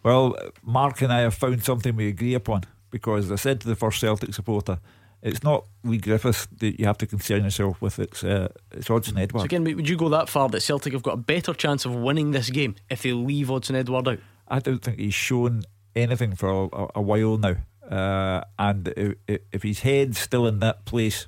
Well, 0.04 0.36
Mark 0.62 1.02
and 1.02 1.12
I 1.12 1.22
have 1.22 1.34
found 1.34 1.64
something 1.64 1.96
we 1.96 2.08
agree 2.08 2.36
upon 2.36 2.64
because 2.92 3.32
I 3.32 3.36
said 3.36 3.60
to 3.62 3.68
the 3.68 3.76
first 3.76 4.00
Celtic 4.00 4.34
supporter, 4.34 4.80
it's 5.26 5.44
not 5.44 5.66
Leigh 5.84 5.98
Griffiths 5.98 6.48
that 6.60 6.80
you 6.80 6.86
have 6.86 7.00
to 7.00 7.08
concern 7.08 7.44
yourself 7.44 7.82
with. 7.82 7.98
It's 7.98 8.24
uh, 8.24 8.50
it's 8.72 8.88
Odsonne 8.88 9.20
Edouard. 9.20 9.42
So 9.42 9.46
again, 9.46 9.64
would 9.64 9.90
you 9.90 9.98
go 9.98 10.08
that 10.10 10.30
far 10.30 10.48
that 10.50 10.62
Celtic 10.62 10.94
have 10.94 11.02
got 11.02 11.16
a 11.16 11.18
better 11.18 11.54
chance 11.54 11.84
of 11.84 11.96
winning 11.96 12.32
this 12.32 12.52
game 12.52 12.76
if 12.92 13.02
they 13.02 13.12
leave 13.12 13.48
Odsonne 13.48 13.76
Edouard 13.76 14.08
out? 14.08 14.20
I 14.48 14.60
don't 14.60 14.84
think 14.84 15.00
he's 15.00 15.16
shown 15.16 15.64
anything 15.96 16.36
for 16.36 16.70
a, 16.72 16.88
a 16.96 17.02
while 17.02 17.38
now, 17.38 17.56
uh, 17.90 18.44
and 18.60 18.88
if, 18.96 19.42
if 19.52 19.64
his 19.64 19.80
head's 19.80 20.20
still 20.20 20.46
in 20.46 20.60
that 20.60 20.86
place, 20.86 21.26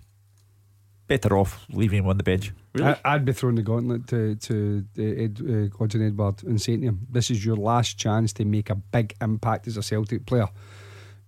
better 1.08 1.36
off 1.36 1.66
leaving 1.70 2.00
him 2.00 2.08
on 2.08 2.18
the 2.18 2.24
bench. 2.24 2.54
Really? 2.76 2.96
I, 3.04 3.16
would 3.16 3.26
be 3.26 3.34
throwing 3.34 3.56
the 3.56 3.64
gauntlet 3.64 4.08
to 4.10 4.36
to 4.36 4.86
uh, 5.00 5.02
Ed, 5.02 5.40
uh, 5.42 5.84
Odsonne 5.84 6.06
Edouard 6.06 6.44
and 6.44 6.62
saying 6.62 6.82
to 6.82 6.88
him, 6.90 7.08
"This 7.10 7.32
is 7.32 7.44
your 7.44 7.56
last 7.56 7.98
chance 7.98 8.32
to 8.34 8.46
make 8.46 8.70
a 8.70 8.76
big 8.76 9.16
impact 9.22 9.66
as 9.66 9.76
a 9.76 9.82
Celtic 9.82 10.28
player." 10.28 10.50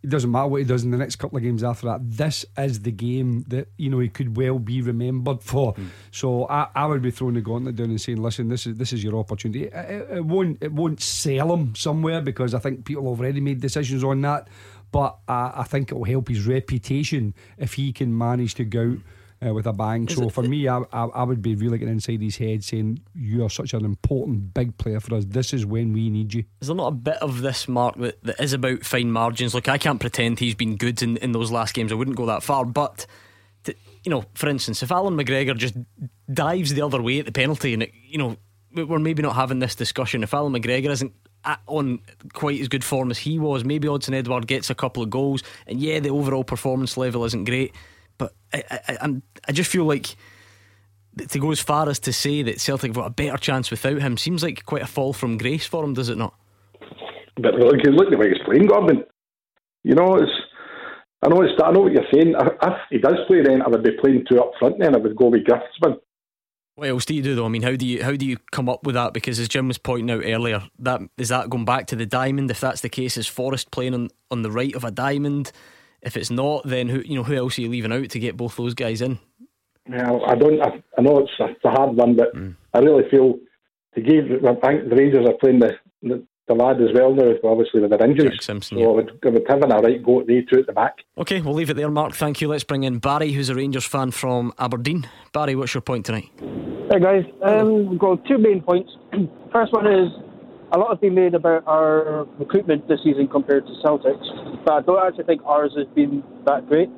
It 0.01 0.09
doesn't 0.09 0.31
matter 0.31 0.47
what 0.47 0.57
he 0.57 0.63
does 0.63 0.83
in 0.83 0.91
the 0.91 0.97
next 0.97 1.17
couple 1.17 1.37
of 1.37 1.43
games 1.43 1.63
after 1.63 1.87
that. 1.87 1.99
This 2.01 2.45
is 2.57 2.81
the 2.81 2.91
game 2.91 3.43
that 3.49 3.67
you 3.77 3.89
know 3.89 3.99
he 3.99 4.07
could 4.07 4.37
well 4.37 4.57
be 4.57 4.81
remembered 4.81 5.41
for. 5.41 5.73
Mm. 5.73 5.87
So 6.11 6.47
I, 6.47 6.67
I 6.73 6.85
would 6.85 7.01
be 7.01 7.11
throwing 7.11 7.35
the 7.35 7.41
gauntlet 7.41 7.75
down 7.75 7.89
and 7.89 7.99
saying, 7.99 8.21
"Listen, 8.21 8.47
this 8.47 8.65
is 8.65 8.75
this 8.77 8.93
is 8.93 9.03
your 9.03 9.17
opportunity." 9.17 9.65
It, 9.65 9.73
it, 9.73 10.17
it 10.17 10.25
won't 10.25 10.57
it 10.61 10.71
won't 10.71 11.01
sell 11.01 11.53
him 11.53 11.75
somewhere 11.75 12.21
because 12.21 12.53
I 12.53 12.59
think 12.59 12.85
people 12.85 13.09
have 13.09 13.19
already 13.19 13.41
made 13.41 13.59
decisions 13.59 14.03
on 14.03 14.21
that. 14.21 14.47
But 14.91 15.17
I, 15.27 15.51
I 15.57 15.63
think 15.63 15.91
it 15.91 15.95
will 15.95 16.05
help 16.05 16.29
his 16.29 16.47
reputation 16.47 17.33
if 17.57 17.73
he 17.73 17.91
can 17.91 18.17
manage 18.17 18.55
to 18.55 18.65
go 18.65 18.81
out 18.81 18.97
uh, 19.45 19.53
with 19.53 19.65
a 19.65 19.73
bang. 19.73 20.07
Is 20.07 20.15
so 20.15 20.27
it, 20.27 20.33
for 20.33 20.43
me, 20.43 20.67
I, 20.67 20.79
I, 20.91 21.05
I, 21.05 21.23
would 21.23 21.41
be 21.41 21.55
really 21.55 21.77
getting 21.77 21.93
inside 21.93 22.21
his 22.21 22.37
head 22.37 22.63
saying, 22.63 22.99
You 23.13 23.45
are 23.45 23.49
such 23.49 23.73
an 23.73 23.85
important 23.85 24.53
big 24.53 24.77
player 24.77 24.99
for 24.99 25.15
us. 25.15 25.25
This 25.25 25.53
is 25.53 25.65
when 25.65 25.93
we 25.93 26.09
need 26.09 26.33
you. 26.33 26.43
Is 26.61 26.67
there 26.67 26.75
not 26.75 26.87
a 26.87 26.91
bit 26.91 27.17
of 27.17 27.41
this, 27.41 27.67
Mark, 27.67 27.95
that, 27.97 28.23
that 28.23 28.39
is 28.39 28.53
about 28.53 28.83
fine 28.83 29.11
margins? 29.11 29.53
Look, 29.53 29.69
I 29.69 29.77
can't 29.77 29.99
pretend 29.99 30.39
he's 30.39 30.55
been 30.55 30.75
good 30.75 31.01
in, 31.01 31.17
in 31.17 31.31
those 31.31 31.51
last 31.51 31.73
games. 31.73 31.91
I 31.91 31.95
wouldn't 31.95 32.17
go 32.17 32.25
that 32.25 32.43
far. 32.43 32.65
But, 32.65 33.05
to, 33.63 33.75
you 34.03 34.09
know, 34.09 34.25
for 34.33 34.49
instance, 34.49 34.83
if 34.83 34.91
Allan 34.91 35.17
McGregor 35.17 35.55
just 35.55 35.75
dives 36.31 36.73
the 36.73 36.81
other 36.81 37.01
way 37.01 37.19
at 37.19 37.25
the 37.25 37.31
penalty 37.31 37.73
and, 37.73 37.83
it, 37.83 37.93
you 38.07 38.17
know, 38.17 38.37
we're 38.73 38.99
maybe 38.99 39.23
not 39.23 39.35
having 39.35 39.59
this 39.59 39.75
discussion. 39.75 40.21
If 40.23 40.33
Allan 40.33 40.53
McGregor 40.53 40.89
isn't 40.89 41.13
on 41.67 41.99
quite 42.33 42.59
as 42.59 42.67
good 42.67 42.83
form 42.83 43.09
as 43.09 43.17
he 43.17 43.39
was, 43.39 43.63
maybe 43.63 43.87
Odsonne 43.87 44.13
Edouard 44.13 44.47
gets 44.47 44.69
a 44.69 44.75
couple 44.75 45.01
of 45.01 45.09
goals, 45.09 45.41
and 45.65 45.79
yeah, 45.79 45.99
the 45.99 46.09
overall 46.09 46.43
performance 46.43 46.97
level 46.97 47.25
isn't 47.25 47.45
great. 47.45 47.73
But 48.19 48.35
I, 48.53 48.63
I, 48.69 48.97
I'm, 49.01 49.23
I 49.47 49.51
just 49.51 49.71
feel 49.71 49.85
like 49.85 50.15
to 51.17 51.39
go 51.39 51.51
as 51.51 51.59
far 51.59 51.89
as 51.89 51.97
to 52.01 52.13
say 52.13 52.43
that 52.43 52.61
Celtic 52.61 52.89
have 52.89 52.95
got 52.95 53.07
a 53.07 53.09
better 53.09 53.37
chance 53.37 53.71
without 53.71 53.99
him 53.99 54.17
seems 54.17 54.43
like 54.43 54.65
quite 54.65 54.83
a 54.83 54.87
fall 54.87 55.13
from 55.13 55.39
grace 55.39 55.65
for 55.65 55.83
him, 55.83 55.95
does 55.95 56.09
it 56.09 56.17
not? 56.17 56.35
But 57.41 57.55
look, 57.55 57.73
look 57.83 58.07
at 58.07 58.11
the 58.11 58.17
way 58.17 58.29
he's 58.29 58.43
playing, 58.45 58.67
Gordon. 58.67 59.03
You 59.83 59.95
know, 59.95 60.15
it's. 60.15 60.31
I 61.23 61.29
know 61.29 61.41
it's. 61.41 61.59
I 61.63 61.71
know 61.71 61.81
what 61.81 61.93
you're 61.93 62.03
saying. 62.13 62.35
If 62.37 62.73
he 62.91 62.97
does 62.99 63.17
play, 63.27 63.41
then 63.41 63.61
I 63.61 63.67
would 63.67 63.83
be 63.83 63.91
playing 63.99 64.25
two 64.29 64.39
up 64.39 64.51
front. 64.59 64.77
Then 64.79 64.93
I 64.93 64.99
would 64.99 65.15
go 65.15 65.27
with 65.27 65.45
Griffiths. 65.45 65.99
What 66.75 66.87
else 66.87 67.03
do 67.03 67.13
you 67.13 67.21
do 67.21 67.35
though? 67.35 67.45
I 67.45 67.49
mean, 67.49 67.61
how 67.61 67.75
do 67.75 67.85
you 67.85 68.03
how 68.03 68.15
do 68.15 68.25
you 68.25 68.37
come 68.51 68.69
up 68.69 68.85
with 68.85 68.95
that? 68.95 69.13
Because 69.13 69.39
as 69.39 69.49
Jim 69.49 69.67
was 69.67 69.77
pointing 69.77 70.11
out 70.11 70.23
earlier, 70.25 70.63
that 70.79 71.01
is 71.17 71.29
that 71.29 71.49
going 71.49 71.65
back 71.65 71.87
to 71.87 71.95
the 71.95 72.05
diamond. 72.05 72.51
If 72.51 72.61
that's 72.61 72.81
the 72.81 72.89
case, 72.89 73.17
is 73.17 73.27
Forrest 73.27 73.71
playing 73.71 73.93
on, 73.93 74.09
on 74.31 74.43
the 74.43 74.51
right 74.51 74.73
of 74.75 74.85
a 74.85 74.91
diamond? 74.91 75.51
If 76.01 76.15
it's 76.15 76.31
not, 76.31 76.65
then 76.65 76.87
who 76.87 77.01
you 77.01 77.15
know 77.15 77.23
who 77.23 77.35
else 77.35 77.57
are 77.57 77.61
you 77.61 77.69
leaving 77.69 77.91
out 77.91 78.09
to 78.09 78.19
get 78.19 78.37
both 78.37 78.55
those 78.55 78.73
guys 78.73 79.01
in? 79.01 79.19
Well, 79.87 80.23
I 80.25 80.35
don't. 80.35 80.61
I, 80.61 80.81
I 80.97 81.01
know 81.01 81.19
it's 81.19 81.31
a, 81.39 81.45
it's 81.45 81.65
a, 81.65 81.71
hard 81.71 81.95
one, 81.95 82.15
but 82.15 82.33
mm. 82.35 82.55
I 82.73 82.79
really 82.79 83.09
feel 83.09 83.39
to 83.95 84.01
give. 84.01 84.25
I 84.45 84.55
think 84.55 84.89
the 84.89 84.95
Rangers 84.95 85.27
are 85.27 85.33
playing 85.33 85.59
the, 85.59 85.71
the, 86.03 86.25
the 86.47 86.53
lad 86.53 86.81
as 86.81 86.89
well 86.93 87.13
now, 87.13 87.33
obviously 87.43 87.81
with 87.81 87.89
their 87.89 88.03
injuries. 88.03 88.31
Jack 88.31 88.41
Simpson, 88.43 88.77
so 88.77 88.81
yeah. 88.81 88.87
I 88.87 88.91
would, 88.91 89.19
I 89.25 89.29
would 89.29 89.45
have 89.49 89.63
a 89.63 89.67
right 89.67 90.03
go 90.03 90.21
at 90.21 90.27
the 90.27 90.45
two 90.49 90.59
at 90.59 90.67
the 90.67 90.73
back. 90.73 90.95
Okay, 91.17 91.41
we'll 91.41 91.55
leave 91.55 91.69
it 91.69 91.75
there, 91.75 91.89
Mark. 91.89 92.13
Thank 92.13 92.39
you. 92.39 92.47
Let's 92.47 92.63
bring 92.63 92.83
in 92.83 92.99
Barry, 92.99 93.31
who's 93.31 93.49
a 93.49 93.55
Rangers 93.55 93.85
fan 93.85 94.11
from 94.11 94.53
Aberdeen. 94.59 95.09
Barry, 95.33 95.55
what's 95.55 95.73
your 95.73 95.81
point 95.81 96.05
tonight? 96.05 96.29
Hey 96.91 96.99
guys, 96.99 97.23
um, 97.43 97.87
we've 97.87 97.99
got 97.99 98.23
two 98.25 98.37
main 98.37 98.61
points. 98.61 98.91
First 99.51 99.73
one 99.73 99.87
is 99.87 100.11
a 100.71 100.77
lot 100.77 100.89
has 100.89 100.99
been 100.99 101.15
made 101.15 101.33
about 101.33 101.63
our 101.65 102.25
recruitment 102.37 102.87
this 102.87 102.99
season 103.03 103.27
compared 103.27 103.65
to 103.65 103.73
Celtic's, 103.81 104.27
but 104.65 104.73
I 104.73 104.81
don't 104.81 105.05
actually 105.05 105.23
think 105.23 105.41
ours 105.45 105.73
has 105.75 105.87
been 105.95 106.23
that 106.45 106.67
great. 106.67 106.89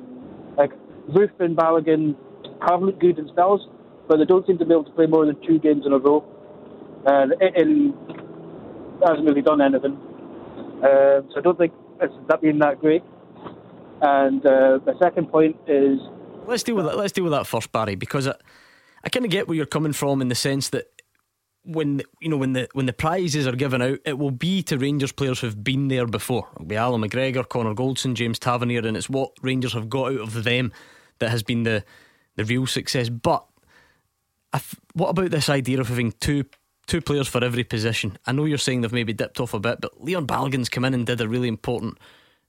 Like 0.58 0.72
Roofe 1.08 1.40
and 1.40 1.56
Balogun 1.56 2.14
have 2.68 2.82
looked 2.82 3.00
good 3.00 3.18
in 3.18 3.28
spells, 3.28 3.66
but 4.08 4.18
they 4.18 4.24
don't 4.24 4.46
seem 4.46 4.58
to 4.58 4.66
be 4.66 4.72
able 4.72 4.84
to 4.84 4.90
play 4.92 5.06
more 5.06 5.24
than 5.24 5.40
two 5.46 5.58
games 5.58 5.84
in 5.86 5.92
a 5.92 5.98
row, 5.98 6.24
and 7.06 7.32
it, 7.40 7.94
hasn't 9.02 9.26
really 9.26 9.42
done 9.42 9.60
anything. 9.60 9.96
Uh, 10.78 11.22
so 11.32 11.38
I 11.38 11.40
don't 11.42 11.58
think 11.58 11.72
it's 12.00 12.14
that 12.28 12.40
being 12.42 12.58
that 12.58 12.78
great. 12.80 13.02
And 14.02 14.44
uh, 14.44 14.78
the 14.84 14.94
second 15.00 15.30
point 15.30 15.56
is 15.66 15.98
let's 16.46 16.62
deal 16.62 16.74
with 16.74 16.84
that. 16.86 16.96
Let's 16.96 17.12
deal 17.12 17.24
with 17.24 17.32
that 17.32 17.46
first, 17.46 17.72
Barry, 17.72 17.94
because 17.94 18.26
I, 18.28 18.34
I 19.02 19.08
kind 19.08 19.24
of 19.24 19.30
get 19.30 19.48
where 19.48 19.56
you're 19.56 19.66
coming 19.66 19.92
from 19.92 20.20
in 20.20 20.28
the 20.28 20.34
sense 20.34 20.68
that 20.70 20.91
when 21.64 22.02
you 22.20 22.28
know 22.28 22.36
when 22.36 22.54
the 22.54 22.68
when 22.72 22.86
the 22.86 22.92
prizes 22.92 23.46
are 23.46 23.56
given 23.56 23.82
out, 23.82 23.98
it 24.04 24.18
will 24.18 24.30
be 24.30 24.62
to 24.64 24.78
Rangers 24.78 25.12
players 25.12 25.40
who've 25.40 25.62
been 25.62 25.88
there 25.88 26.06
before. 26.06 26.48
It'll 26.54 26.66
be 26.66 26.76
Allan 26.76 27.02
McGregor, 27.02 27.48
Connor 27.48 27.74
Goldson, 27.74 28.14
James 28.14 28.38
Tavernier, 28.38 28.86
and 28.86 28.96
it's 28.96 29.10
what 29.10 29.32
Rangers 29.42 29.72
have 29.74 29.88
got 29.88 30.12
out 30.12 30.20
of 30.20 30.44
them 30.44 30.72
that 31.18 31.30
has 31.30 31.42
been 31.42 31.62
the 31.62 31.84
the 32.36 32.44
real 32.44 32.66
success. 32.66 33.08
But 33.08 33.44
what 34.94 35.10
about 35.10 35.30
this 35.30 35.48
idea 35.48 35.80
of 35.80 35.88
having 35.88 36.12
two 36.12 36.44
two 36.86 37.00
players 37.00 37.28
for 37.28 37.44
every 37.44 37.64
position? 37.64 38.18
I 38.26 38.32
know 38.32 38.44
you're 38.44 38.58
saying 38.58 38.80
they've 38.80 38.92
maybe 38.92 39.12
dipped 39.12 39.40
off 39.40 39.54
a 39.54 39.60
bit, 39.60 39.80
but 39.80 40.02
Leon 40.02 40.26
Balogun's 40.26 40.68
come 40.68 40.84
in 40.84 40.94
and 40.94 41.06
did 41.06 41.20
a 41.20 41.28
really 41.28 41.48
important 41.48 41.98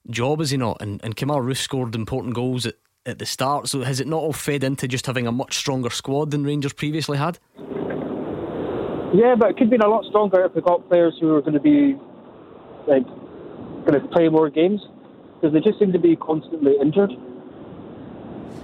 job, 0.09 0.41
is 0.41 0.49
he 0.49 0.57
not? 0.57 0.81
And 0.81 0.99
and 1.03 1.15
Kemar 1.15 1.43
Roofe 1.43 1.57
scored 1.57 1.93
important 1.93 2.33
goals 2.33 2.65
at, 2.65 2.75
at 3.05 3.19
the 3.19 3.25
start. 3.25 3.69
So 3.69 3.81
has 3.83 3.99
it 3.99 4.07
not 4.07 4.21
all 4.21 4.33
fed 4.33 4.63
into 4.63 4.87
just 4.87 5.05
having 5.05 5.27
a 5.27 5.31
much 5.31 5.55
stronger 5.55 5.91
squad 5.91 6.31
than 6.31 6.43
Rangers 6.43 6.73
previously 6.73 7.17
had? 7.17 7.37
Yeah, 9.13 9.35
but 9.35 9.51
it 9.51 9.53
could 9.53 9.63
have 9.63 9.69
been 9.69 9.81
a 9.81 9.87
lot 9.87 10.05
stronger 10.05 10.43
if 10.45 10.55
we 10.55 10.61
got 10.61 10.87
players 10.89 11.15
who 11.19 11.35
are 11.35 11.41
going 11.41 11.53
to 11.53 11.59
be 11.59 11.95
like 12.87 13.05
going 13.85 14.01
to 14.01 14.07
play 14.11 14.27
more 14.27 14.49
games 14.49 14.81
because 15.35 15.53
they 15.53 15.59
just 15.59 15.77
seem 15.77 15.91
to 15.91 15.99
be 15.99 16.15
constantly 16.15 16.75
injured. 16.81 17.11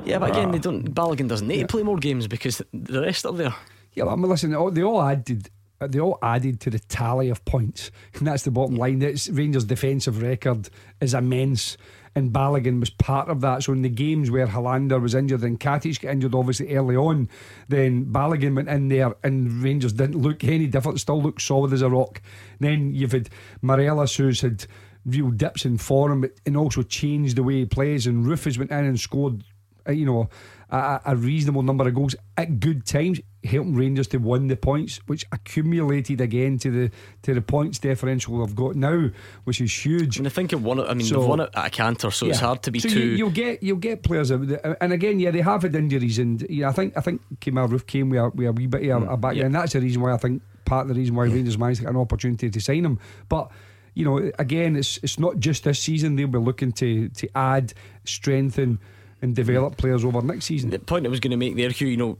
Yeah, 0.05 0.17
but 0.17 0.31
again, 0.31 0.49
ah. 0.49 0.51
they 0.51 0.59
don't. 0.59 0.93
Balogun 0.93 1.27
doesn't 1.27 1.47
need 1.47 1.57
yeah. 1.57 1.61
to 1.61 1.67
play 1.67 1.83
more 1.83 1.97
games 1.97 2.27
because 2.27 2.61
the 2.73 3.01
rest 3.01 3.25
are 3.25 3.33
there. 3.33 3.53
Yeah, 3.93 4.05
but 4.05 4.13
I 4.13 4.15
mean, 4.15 4.29
listen, 4.29 4.51
they 4.73 4.81
all 4.81 5.01
added 5.01 5.49
they 5.87 5.99
all 5.99 6.17
added 6.21 6.59
to 6.61 6.69
the 6.69 6.79
tally 6.79 7.29
of 7.29 7.43
points, 7.45 7.91
and 8.15 8.27
that's 8.27 8.43
the 8.43 8.51
bottom 8.51 8.75
line. 8.75 9.01
It's 9.01 9.29
Rangers' 9.29 9.65
defensive 9.65 10.21
record 10.21 10.69
is 10.99 11.13
immense, 11.13 11.77
and 12.15 12.31
Balogun 12.31 12.79
was 12.79 12.89
part 12.89 13.29
of 13.29 13.41
that. 13.41 13.63
So 13.63 13.73
in 13.73 13.81
the 13.81 13.89
games 13.89 14.31
where 14.31 14.47
Helander 14.47 15.01
was 15.01 15.15
injured 15.15 15.43
and 15.43 15.59
Katic 15.59 16.01
got 16.01 16.11
injured, 16.11 16.35
obviously 16.35 16.75
early 16.75 16.95
on, 16.95 17.29
then 17.67 18.05
Balogun 18.05 18.55
went 18.55 18.69
in 18.69 18.87
there, 18.87 19.15
and 19.23 19.63
Rangers 19.63 19.93
didn't 19.93 20.21
look 20.21 20.43
any 20.43 20.67
different. 20.67 20.99
Still 20.99 21.21
looked 21.21 21.41
solid 21.41 21.73
as 21.73 21.81
a 21.81 21.89
rock. 21.89 22.21
Then 22.59 22.93
you've 22.93 23.11
had 23.11 23.29
Morelos, 23.61 24.15
who's 24.15 24.41
had 24.41 24.65
real 25.05 25.31
dips 25.31 25.65
in 25.65 25.77
form, 25.77 26.25
and 26.45 26.57
also 26.57 26.83
changed 26.83 27.35
the 27.35 27.43
way 27.43 27.59
he 27.59 27.65
plays. 27.65 28.07
And 28.07 28.25
Rufus 28.25 28.57
went 28.57 28.71
in 28.71 28.85
and 28.85 28.99
scored, 28.99 29.43
uh, 29.87 29.91
you 29.91 30.05
know, 30.05 30.29
a, 30.71 31.01
a, 31.05 31.15
reasonable 31.15 31.63
number 31.63 31.87
of 31.87 31.93
goals 31.95 32.15
at 32.37 32.59
good 32.59 32.85
times, 32.85 33.19
helping 33.43 33.75
Rangers 33.75 34.07
to 34.09 34.17
win 34.17 34.47
the 34.47 34.55
points, 34.55 34.97
which 35.07 35.25
accumulated 35.31 36.21
again 36.21 36.57
to 36.59 36.71
the 36.71 36.91
to 37.23 37.33
the 37.33 37.41
points 37.41 37.79
differential 37.79 38.45
they've 38.45 38.55
got 38.55 38.75
now, 38.75 39.09
which 39.45 39.61
is 39.61 39.85
huge. 39.85 40.17
And 40.17 40.27
I 40.27 40.29
think 40.29 40.53
it 40.53 40.57
won 40.61 40.79
it. 40.79 40.87
I 40.87 40.93
mean, 40.93 41.07
so, 41.07 41.19
they've 41.19 41.29
won 41.29 41.39
it 41.39 41.49
at 41.55 41.67
a 41.67 41.69
canter, 41.69 42.11
so 42.11 42.25
yeah. 42.25 42.31
it's 42.31 42.39
hard 42.39 42.63
to 42.63 42.71
be 42.71 42.79
so 42.79 42.89
too. 42.89 43.15
You, 43.15 43.25
will 43.25 43.31
get 43.31 43.63
you'll 43.63 43.77
get 43.77 44.03
players, 44.03 44.31
and 44.31 44.93
again, 44.93 45.19
yeah, 45.19 45.31
they 45.31 45.41
have 45.41 45.63
had 45.63 45.75
injuries, 45.75 46.19
and 46.19 46.45
yeah, 46.49 46.69
I 46.69 46.71
think 46.71 46.95
I 46.97 47.01
think 47.01 47.21
Kemar 47.39 47.67
Roofe 47.67 47.87
came 47.87 48.09
with 48.09 48.19
a, 48.19 48.29
with 48.29 48.47
a 48.47 48.51
wee 48.51 48.67
bit 48.67 48.89
of 48.89 49.03
a, 49.03 49.05
mm. 49.07 49.13
a 49.13 49.17
back, 49.17 49.35
yeah. 49.35 49.45
and 49.45 49.55
that's 49.55 49.73
the 49.73 49.81
reason 49.81 50.01
why 50.01 50.13
I 50.13 50.17
think 50.17 50.41
part 50.65 50.83
of 50.83 50.89
the 50.89 50.99
reason 50.99 51.15
why 51.15 51.25
Rangers 51.25 51.57
managed 51.57 51.79
to 51.79 51.85
get 51.85 51.91
an 51.93 51.99
opportunity 51.99 52.49
to 52.49 52.59
sign 52.59 52.85
him, 52.85 52.99
but 53.27 53.51
you 53.95 54.05
know, 54.05 54.31
again, 54.37 54.75
it's 54.75 54.97
it's 55.03 55.17
not 55.17 55.39
just 55.39 55.63
this 55.63 55.79
season. 55.79 56.15
They'll 56.15 56.27
be 56.27 56.37
looking 56.37 56.71
to 56.73 57.09
to 57.09 57.27
add, 57.35 57.73
strengthen, 58.05 58.79
and 59.21 59.35
develop 59.35 59.77
players 59.77 60.05
over 60.05 60.21
next 60.21 60.45
season. 60.45 60.69
The 60.69 60.79
point 60.79 61.05
I 61.05 61.09
was 61.09 61.19
going 61.19 61.31
to 61.31 61.37
make 61.37 61.55
there, 61.55 61.69
Hugh, 61.69 61.87
you 61.87 61.97
know, 61.97 62.17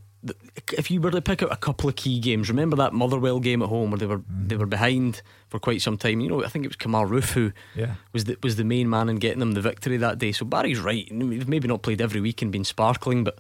if 0.78 0.92
you 0.92 1.00
were 1.00 1.12
to 1.12 1.22
pick 1.22 1.42
out 1.42 1.52
a 1.52 1.56
couple 1.56 1.90
of 1.90 1.96
key 1.96 2.20
games, 2.20 2.50
remember 2.50 2.76
that 2.78 2.94
Motherwell 2.94 3.40
game 3.40 3.62
at 3.62 3.70
home 3.70 3.92
where 3.92 3.98
they 3.98 4.06
were 4.06 4.20
mm. 4.20 4.50
they 4.50 4.58
were 4.58 4.66
behind 4.66 5.22
for 5.48 5.60
quite 5.60 5.82
some 5.82 5.98
time. 5.98 6.20
You 6.20 6.30
know, 6.30 6.44
I 6.44 6.50
think 6.50 6.66
it 6.66 6.68
was 6.68 6.78
Kemar 6.78 7.08
Roofe 7.08 7.32
who 7.32 7.52
yeah. 7.76 7.96
was 8.12 8.26
the 8.26 8.38
was 8.44 8.58
the 8.58 8.66
main 8.66 8.90
man 8.90 9.08
in 9.10 9.18
getting 9.18 9.40
them 9.40 9.54
the 9.54 9.62
victory 9.62 9.98
that 9.98 10.18
day. 10.18 10.32
So 10.32 10.46
Barry's 10.46 10.80
right. 10.80 11.08
They've 11.10 11.48
maybe 11.48 11.68
not 11.68 11.84
played 11.84 12.02
every 12.02 12.20
week 12.20 12.42
and 12.42 12.52
been 12.52 12.66
sparkling, 12.66 13.24
but 13.24 13.40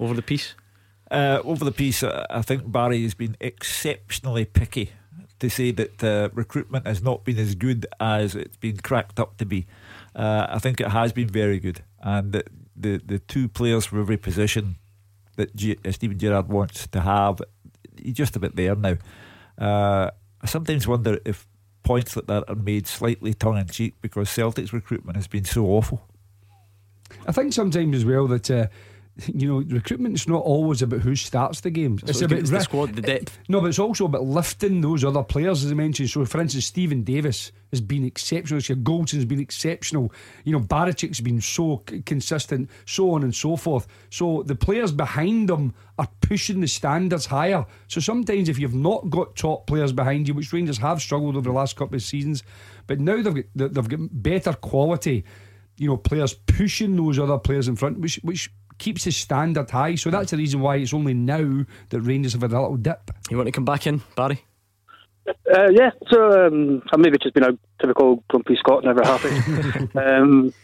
over 0.00 0.14
the 0.14 0.22
piece. 0.22 0.54
Uh, 1.10 1.40
over 1.44 1.64
the 1.64 1.72
piece, 1.72 2.02
uh, 2.02 2.26
I 2.28 2.42
think 2.42 2.70
Barry 2.70 3.02
has 3.04 3.14
been 3.14 3.36
exceptionally 3.40 4.44
picky 4.44 4.90
to 5.38 5.48
say 5.48 5.70
that 5.70 6.02
uh, 6.02 6.28
recruitment 6.32 6.86
has 6.86 7.02
not 7.02 7.24
been 7.24 7.38
as 7.38 7.54
good 7.54 7.86
as 8.00 8.34
it's 8.34 8.56
been 8.56 8.78
cracked 8.78 9.20
up 9.20 9.36
to 9.36 9.44
be. 9.44 9.66
Uh, 10.14 10.46
I 10.48 10.58
think 10.58 10.80
it 10.80 10.88
has 10.88 11.12
been 11.12 11.28
very 11.28 11.60
good, 11.60 11.82
and 12.00 12.42
the 12.76 13.00
the, 13.04 13.18
two 13.18 13.48
players 13.48 13.86
for 13.86 14.00
every 14.00 14.16
position 14.16 14.76
that 15.36 15.54
G- 15.54 15.78
uh, 15.84 15.92
Steven 15.92 16.18
Gerrard 16.18 16.48
wants 16.48 16.86
to 16.88 17.00
have, 17.00 17.40
he's 18.02 18.14
just 18.14 18.38
bit 18.40 18.56
there 18.56 18.74
now. 18.74 18.96
Uh, 19.58 20.10
I 20.42 20.46
sometimes 20.46 20.86
wonder 20.86 21.18
if 21.24 21.46
points 21.82 22.16
like 22.16 22.26
that 22.26 22.44
are 22.48 22.54
made 22.54 22.86
slightly 22.86 23.32
tongue 23.32 23.58
in 23.58 23.68
cheek 23.68 23.94
because 24.02 24.28
Celtic's 24.28 24.72
recruitment 24.72 25.16
has 25.16 25.28
been 25.28 25.44
so 25.44 25.64
awful. 25.66 26.02
I 27.26 27.32
think 27.32 27.52
sometimes 27.52 27.96
as 27.96 28.04
well 28.04 28.26
that 28.26 28.50
uh, 28.50 28.66
you 29.34 29.48
know, 29.48 29.74
recruitment 29.74 30.14
is 30.14 30.28
not 30.28 30.42
always 30.42 30.82
about 30.82 31.00
who 31.00 31.14
starts 31.16 31.60
the 31.60 31.70
games. 31.70 32.02
It's, 32.06 32.20
about 32.20 32.44
the 32.44 32.60
squad, 32.60 32.94
the 32.94 33.02
depth. 33.02 33.38
No, 33.48 33.60
but 33.60 33.68
it's 33.68 33.78
also 33.78 34.04
about 34.04 34.24
lifting 34.24 34.82
those 34.82 35.04
other 35.04 35.22
players, 35.22 35.64
as 35.64 35.70
I 35.70 35.74
mentioned. 35.74 36.10
So, 36.10 36.24
for 36.26 36.40
instance, 36.40 36.66
Stephen 36.66 37.02
Davis 37.02 37.52
has 37.70 37.80
been 37.80 38.04
exceptional. 38.04 38.60
So 38.60 38.74
Goldson's 38.74 39.24
been 39.24 39.40
exceptional. 39.40 40.12
You 40.44 40.52
know, 40.52 40.60
Barisic's 40.60 41.20
been 41.20 41.40
so 41.40 41.78
consistent, 42.04 42.70
so 42.84 43.12
on 43.12 43.22
and 43.22 43.34
so 43.34 43.56
forth. 43.56 43.86
So 44.10 44.42
the 44.42 44.54
players 44.54 44.92
behind 44.92 45.48
them 45.48 45.74
are 45.98 46.08
pushing 46.20 46.60
the 46.60 46.68
standards 46.68 47.26
higher. 47.26 47.64
So 47.88 48.00
sometimes, 48.00 48.50
if 48.50 48.58
you've 48.58 48.74
not 48.74 49.08
got 49.08 49.34
top 49.34 49.66
players 49.66 49.92
behind 49.92 50.28
you, 50.28 50.34
which 50.34 50.52
Rangers 50.52 50.78
have 50.78 51.00
struggled 51.00 51.36
over 51.36 51.48
the 51.48 51.56
last 51.56 51.76
couple 51.76 51.96
of 51.96 52.02
seasons, 52.02 52.42
but 52.86 53.00
now 53.00 53.22
they've 53.22 53.34
got 53.34 53.72
they've 53.74 53.88
got 53.88 54.22
better 54.22 54.52
quality. 54.52 55.24
You 55.78 55.88
know, 55.88 55.96
players 55.96 56.34
pushing 56.34 56.96
those 56.96 57.18
other 57.18 57.38
players 57.38 57.68
in 57.68 57.76
front, 57.76 57.98
which 57.98 58.16
which 58.22 58.50
keeps 58.78 59.04
his 59.04 59.16
standard 59.16 59.70
high. 59.70 59.94
So 59.94 60.10
that's 60.10 60.30
the 60.30 60.36
reason 60.36 60.60
why 60.60 60.76
it's 60.76 60.94
only 60.94 61.14
now 61.14 61.64
that 61.90 62.00
Rangers 62.00 62.32
have 62.32 62.42
had 62.42 62.52
a 62.52 62.60
little 62.60 62.76
dip. 62.76 63.10
You 63.30 63.36
want 63.36 63.46
to 63.46 63.52
come 63.52 63.64
back 63.64 63.86
in, 63.86 64.02
Barry? 64.16 64.44
Uh, 65.28 65.68
yeah, 65.72 65.90
so 66.08 66.46
um, 66.46 66.82
I've 66.92 67.00
maybe 67.00 67.18
just 67.20 67.34
been 67.34 67.44
a 67.44 67.58
typical 67.80 68.22
grumpy 68.28 68.56
Scot, 68.56 68.84
never 68.84 69.02
happy. 69.02 69.28
um, 69.98 70.54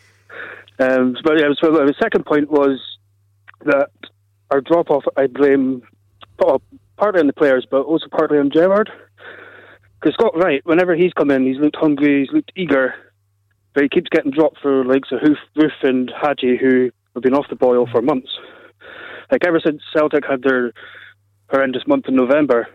um, 0.79 1.16
but 1.25 1.38
yeah, 1.38 1.48
so 1.61 1.72
the 1.72 1.94
second 2.01 2.25
point 2.27 2.51
was 2.51 2.79
that 3.64 3.90
our 4.51 4.61
drop 4.61 4.90
off, 4.90 5.05
I 5.16 5.27
blame 5.27 5.83
well, 6.38 6.62
partly 6.96 7.20
on 7.20 7.27
the 7.27 7.33
players, 7.33 7.66
but 7.70 7.83
also 7.83 8.07
partly 8.11 8.38
on 8.38 8.51
Gerrard. 8.51 8.90
Because 10.01 10.14
Scott 10.14 10.37
Wright, 10.37 10.61
whenever 10.64 10.94
he's 10.94 11.12
come 11.12 11.31
in, 11.31 11.46
he's 11.46 11.59
looked 11.59 11.77
hungry, 11.77 12.20
he's 12.20 12.35
looked 12.35 12.53
eager, 12.57 12.94
but 13.75 13.85
he 13.85 13.88
keeps 13.88 14.09
getting 14.11 14.33
dropped 14.33 14.59
for 14.61 14.85
like 14.85 15.03
so 15.09 15.16
Hoof, 15.18 15.38
Roofe 15.57 15.88
and 15.88 16.12
Hagi, 16.20 16.57
who 16.57 16.90
We've 17.14 17.22
been 17.22 17.35
off 17.35 17.46
the 17.51 17.57
boil 17.57 17.87
for 17.90 18.03
months. 18.03 18.31
Like 19.31 19.44
ever 19.46 19.61
since 19.64 19.83
Celtic 19.94 20.25
had 20.29 20.42
their 20.42 20.72
horrendous 21.51 21.87
month 21.87 22.07
in 22.09 22.16
November, 22.16 22.68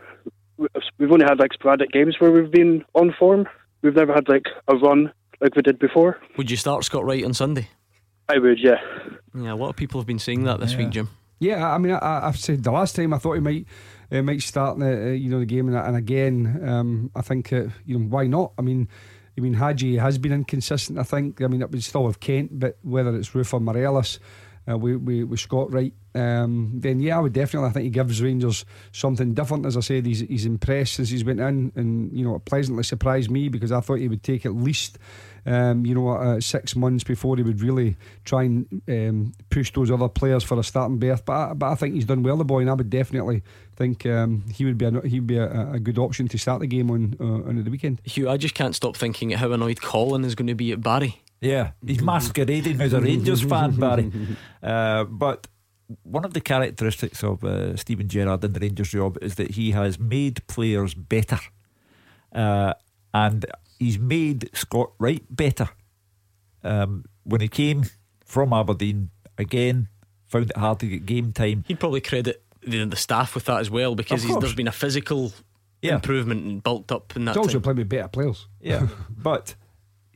we've 0.58 1.12
only 1.12 1.26
had 1.26 1.40
like 1.40 1.54
sporadic 1.54 1.92
games 1.92 2.16
where 2.20 2.32
we've 2.32 2.52
been 2.52 2.84
on 2.94 3.14
form. 3.18 3.48
We've 3.82 3.96
never 3.96 4.14
had 4.14 4.28
like 4.28 4.46
a 4.68 4.76
run 4.76 5.12
like 5.40 5.56
we 5.56 5.62
did 5.62 5.80
before. 5.80 6.20
Would 6.38 6.50
you 6.50 6.58
start 6.58 6.84
Scott 6.84 7.06
Wright 7.06 7.24
on 7.24 7.34
Sunday? 7.34 7.70
I 8.30 8.40
would, 8.40 8.60
yeah. 8.60 8.80
Yeah, 9.36 9.54
a 9.54 9.56
lot 9.56 9.70
of 9.70 9.76
people 9.76 10.00
have 10.00 10.08
been 10.08 10.20
saying 10.20 10.44
that 10.44 10.60
this 10.60 10.74
yeah. 10.74 10.78
week, 10.78 10.90
Jim. 10.90 11.10
Yeah, 11.40 11.72
I 11.72 11.78
mean, 11.78 11.94
I, 11.94 12.26
have 12.26 12.38
said 12.38 12.64
the 12.64 12.72
last 12.72 12.96
time 12.96 13.14
I 13.14 13.20
thought 13.20 13.34
he 13.34 13.40
might 13.40 13.68
uh, 14.12 14.24
might 14.24 14.42
start 14.42 14.80
the 14.80 15.10
uh, 15.10 15.12
you 15.12 15.30
know 15.30 15.40
the 15.40 15.46
game, 15.46 15.68
and, 15.68 15.78
and 15.78 15.96
again, 15.96 16.62
um, 16.68 17.12
I 17.16 17.22
think 17.22 17.54
uh, 17.54 17.66
you 17.86 18.00
know 18.00 18.06
why 18.08 18.26
not? 18.26 18.54
I 18.58 18.64
mean, 18.64 18.88
I 19.38 19.42
mean, 19.42 19.54
Hagi 19.54 19.98
has 19.98 20.18
been 20.18 20.34
inconsistent, 20.34 20.98
I 20.98 21.04
think. 21.04 21.42
I 21.42 21.48
mean, 21.48 21.62
it 21.62 21.70
would 21.70 21.84
still 21.84 22.08
have 22.08 22.20
Kent, 22.20 22.60
but 22.60 22.78
whether 22.82 23.16
it's 23.16 23.30
Roofe 23.30 23.54
or 23.54 23.60
Morelos, 23.60 24.20
uh, 24.70 24.78
we, 24.78 24.96
we, 24.96 25.24
we 25.24 25.38
Scott 25.38 25.72
Wright, 25.72 25.94
um, 26.14 26.72
then 26.74 27.00
yeah, 27.00 27.18
I 27.18 27.22
would 27.22 27.34
definitely. 27.34 27.70
I 27.70 27.72
think 27.72 27.84
he 27.86 27.90
gives 27.90 28.22
Rangers 28.22 28.66
something 28.92 29.34
different. 29.34 29.66
As 29.66 29.78
I 29.78 29.82
said, 29.82 30.06
he's 30.06 30.22
he's 30.22 30.46
impressed 30.46 30.96
since 30.96 31.10
he's 31.10 31.24
went 31.24 31.40
in, 31.40 31.72
and 31.76 32.12
you 32.12 32.26
know, 32.26 32.40
pleasantly 32.40 32.84
surprised 32.84 33.32
me 33.32 33.48
because 33.48 33.72
I 33.72 33.80
thought 33.80 34.00
he 34.00 34.10
would 34.10 34.24
take 34.24 34.46
at 34.46 34.56
least. 34.56 34.98
Um, 35.48 35.86
you 35.86 35.96
know, 35.96 36.10
uh, 36.10 36.42
six 36.42 36.76
months 36.76 37.06
before 37.06 37.38
he 37.38 37.44
would 37.44 37.62
really 37.62 37.96
try 38.26 38.44
and 38.44 38.82
um, 38.90 39.34
push 39.50 39.72
those 39.72 39.90
other 39.90 40.10
players 40.10 40.44
for 40.44 40.60
a 40.60 40.64
starting 40.64 41.00
berth. 41.00 41.24
But 41.24 41.34
I, 41.34 41.54
but 41.54 41.72
I 41.72 41.76
think 41.76 41.96
he's 41.96 42.04
done 42.04 42.22
well, 42.22 42.36
the 42.36 42.44
boy, 42.44 42.60
and 42.60 42.70
I 42.70 42.74
would 42.74 42.90
definitely 42.90 43.44
think 43.78 44.06
um, 44.06 44.44
he 44.54 44.66
would 44.66 44.78
be 44.78 44.86
a, 44.86 45.02
he 45.08 45.22
would 45.22 45.28
be 45.28 45.38
a, 45.38 45.72
a, 45.72 45.80
good 45.80 45.98
option 45.98 46.28
to 46.28 46.38
start 46.38 46.60
the 46.60 46.68
game 46.68 46.92
on 46.92 47.16
uh, 47.20 47.48
on 47.48 47.64
the 47.64 47.72
weekend. 47.72 48.02
Hugh, 48.04 48.30
I 48.30 48.36
just 48.36 48.56
can't 48.56 48.76
stop 48.76 48.98
thinking 48.98 49.30
how 49.30 49.52
annoyed 49.54 49.82
Colin 49.82 50.26
is 50.26 50.36
going 50.36 50.48
to 50.48 50.56
be 50.56 50.74
at 50.74 50.82
Barry. 50.82 51.22
Yeah, 51.40 51.72
he's 51.86 52.02
masquerading 52.02 52.82
as 52.82 52.92
a 52.92 53.00
Rangers 53.00 53.42
fan, 53.50 53.72
Barry. 53.72 54.12
Uh, 54.62 55.06
but 55.06 55.48
one 56.04 56.26
of 56.26 56.34
the 56.34 56.42
characteristics 56.42 57.24
of 57.24 57.44
uh, 57.44 57.76
Steven 57.78 58.10
Gerrard 58.10 58.44
in 58.44 58.54
the 58.54 58.60
Rangers 58.60 58.90
job 58.90 59.18
is 59.22 59.36
that 59.36 59.52
he 59.52 59.72
has 59.72 60.00
made 60.00 60.46
players 60.48 60.94
better. 60.94 61.40
Uh, 62.34 62.74
and 63.14 63.46
he's 63.80 64.00
made 64.00 64.50
Scott 64.56 64.92
Wright 65.00 65.24
better. 65.30 65.70
Um, 66.64 67.06
when 67.24 67.42
he 67.42 67.48
came 67.48 67.84
from 68.26 68.54
Aberdeen, 68.54 69.10
again, 69.38 69.88
found 70.28 70.50
it 70.50 70.58
hard 70.58 70.80
to 70.80 70.88
get 70.88 71.06
game 71.06 71.32
time. 71.32 71.64
He'd 71.68 71.80
probably 71.80 72.02
credit 72.02 72.44
the, 72.62 72.86
the 72.86 72.96
staff 72.96 73.36
with 73.36 73.46
that 73.46 73.60
as 73.60 73.70
well 73.70 73.96
because 73.96 74.24
there's 74.24 74.56
been 74.56 74.68
a 74.68 74.74
physical 74.74 75.34
yeah. 75.82 75.96
improvement 75.96 76.46
and 76.46 76.64
bulked 76.64 76.92
up 76.92 77.16
in 77.16 77.26
that. 77.26 77.36
He's 77.36 77.38
also 77.38 77.60
played 77.60 77.78
with 77.78 77.90
better 77.90 78.08
players. 78.08 78.48
Yeah, 78.60 78.88
but 79.10 79.56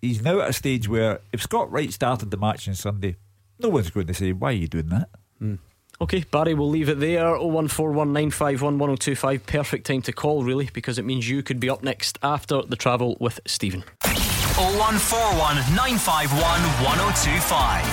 he's 0.02 0.22
now 0.22 0.42
at 0.42 0.50
a 0.50 0.54
stage 0.54 0.88
where 0.88 1.20
if 1.32 1.42
Scott 1.42 1.72
Wright 1.72 1.92
started 1.92 2.32
the 2.32 2.38
match 2.38 2.68
on 2.68 2.76
Sunday, 2.76 3.18
no 3.60 3.70
one's 3.70 3.90
going 3.90 4.08
to 4.08 4.14
say, 4.14 4.34
Why 4.34 4.50
are 4.50 4.54
you 4.54 4.68
doing 4.68 4.90
that? 4.90 5.10
Mm. 5.42 5.60
Okay, 6.02 6.26
Barry, 6.32 6.56
we'll 6.56 6.68
leave 6.68 6.90
it 6.90 7.00
there. 7.00 7.26
01419511025. 7.26 9.46
Perfect 9.46 9.86
time 9.86 10.02
to 10.02 10.12
call, 10.12 10.44
really, 10.44 10.68
because 10.74 10.98
it 10.98 11.06
means 11.06 11.30
you 11.30 11.44
could 11.44 11.60
be 11.60 11.70
up 11.70 11.84
next 11.84 12.18
after 12.24 12.64
the 12.64 12.76
travel 12.76 13.16
with 13.20 13.40
Stephen. 13.46 13.84
0141 14.02 15.58
951 15.76 16.42
1025. 16.42 17.86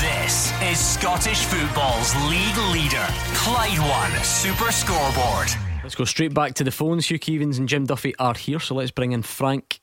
This 0.00 0.52
is 0.62 0.78
Scottish 0.78 1.44
football's 1.44 2.14
league 2.30 2.56
leader, 2.72 3.04
Clyde 3.34 3.80
One 3.80 4.12
Super 4.22 4.70
Scoreboard. 4.70 5.48
Let's 5.82 5.96
go 5.96 6.04
straight 6.04 6.34
back 6.34 6.54
to 6.54 6.64
the 6.64 6.70
phones. 6.70 7.10
Hugh 7.10 7.18
Keevins 7.18 7.58
and 7.58 7.68
Jim 7.68 7.84
Duffy 7.84 8.14
are 8.20 8.34
here, 8.34 8.60
so 8.60 8.76
let's 8.76 8.92
bring 8.92 9.10
in 9.10 9.22
Frank 9.22 9.80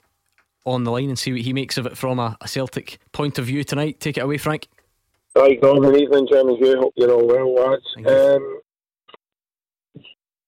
on 0.66 0.86
the 0.86 0.92
line 0.92 1.10
and 1.10 1.20
see 1.20 1.34
what 1.34 1.42
he 1.42 1.52
makes 1.52 1.78
of 1.78 1.86
it 1.86 1.98
from 1.98 2.18
a, 2.18 2.38
a 2.40 2.48
Celtic 2.48 2.98
point 3.12 3.38
of 3.38 3.44
view 3.46 3.66
tonight. 3.66 4.00
Take 4.00 4.18
it 4.18 4.22
away, 4.22 4.38
Frank. 4.38 4.70
Hi, 5.36 5.56
good 5.56 6.00
evening, 6.00 6.28
Jim, 6.32 6.48
you. 6.48 6.78
Hope 6.80 6.94
you're 6.96 7.10
all 7.10 7.26
well, 7.26 7.56
lads. 7.56 7.96
Um, 8.06 8.60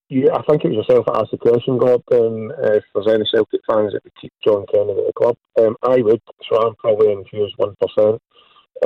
you, 0.08 0.30
I 0.30 0.40
think 0.42 0.64
it 0.64 0.68
was 0.68 0.86
yourself 0.86 1.06
that 1.06 1.16
asked 1.16 1.32
the 1.32 1.38
question, 1.38 1.76
God, 1.76 2.04
um, 2.12 2.52
if 2.56 2.84
there's 2.94 3.08
any 3.08 3.26
Celtic 3.28 3.62
fans 3.68 3.94
that 3.94 4.04
would 4.04 4.14
keep 4.14 4.32
John 4.46 4.64
Kennedy 4.72 5.00
at 5.00 5.06
the 5.08 5.12
club. 5.12 5.36
Um, 5.58 5.74
I 5.82 6.02
would, 6.02 6.22
so 6.48 6.62
I'm 6.62 6.76
probably 6.76 7.10
infused 7.10 7.56
1%. 7.58 7.74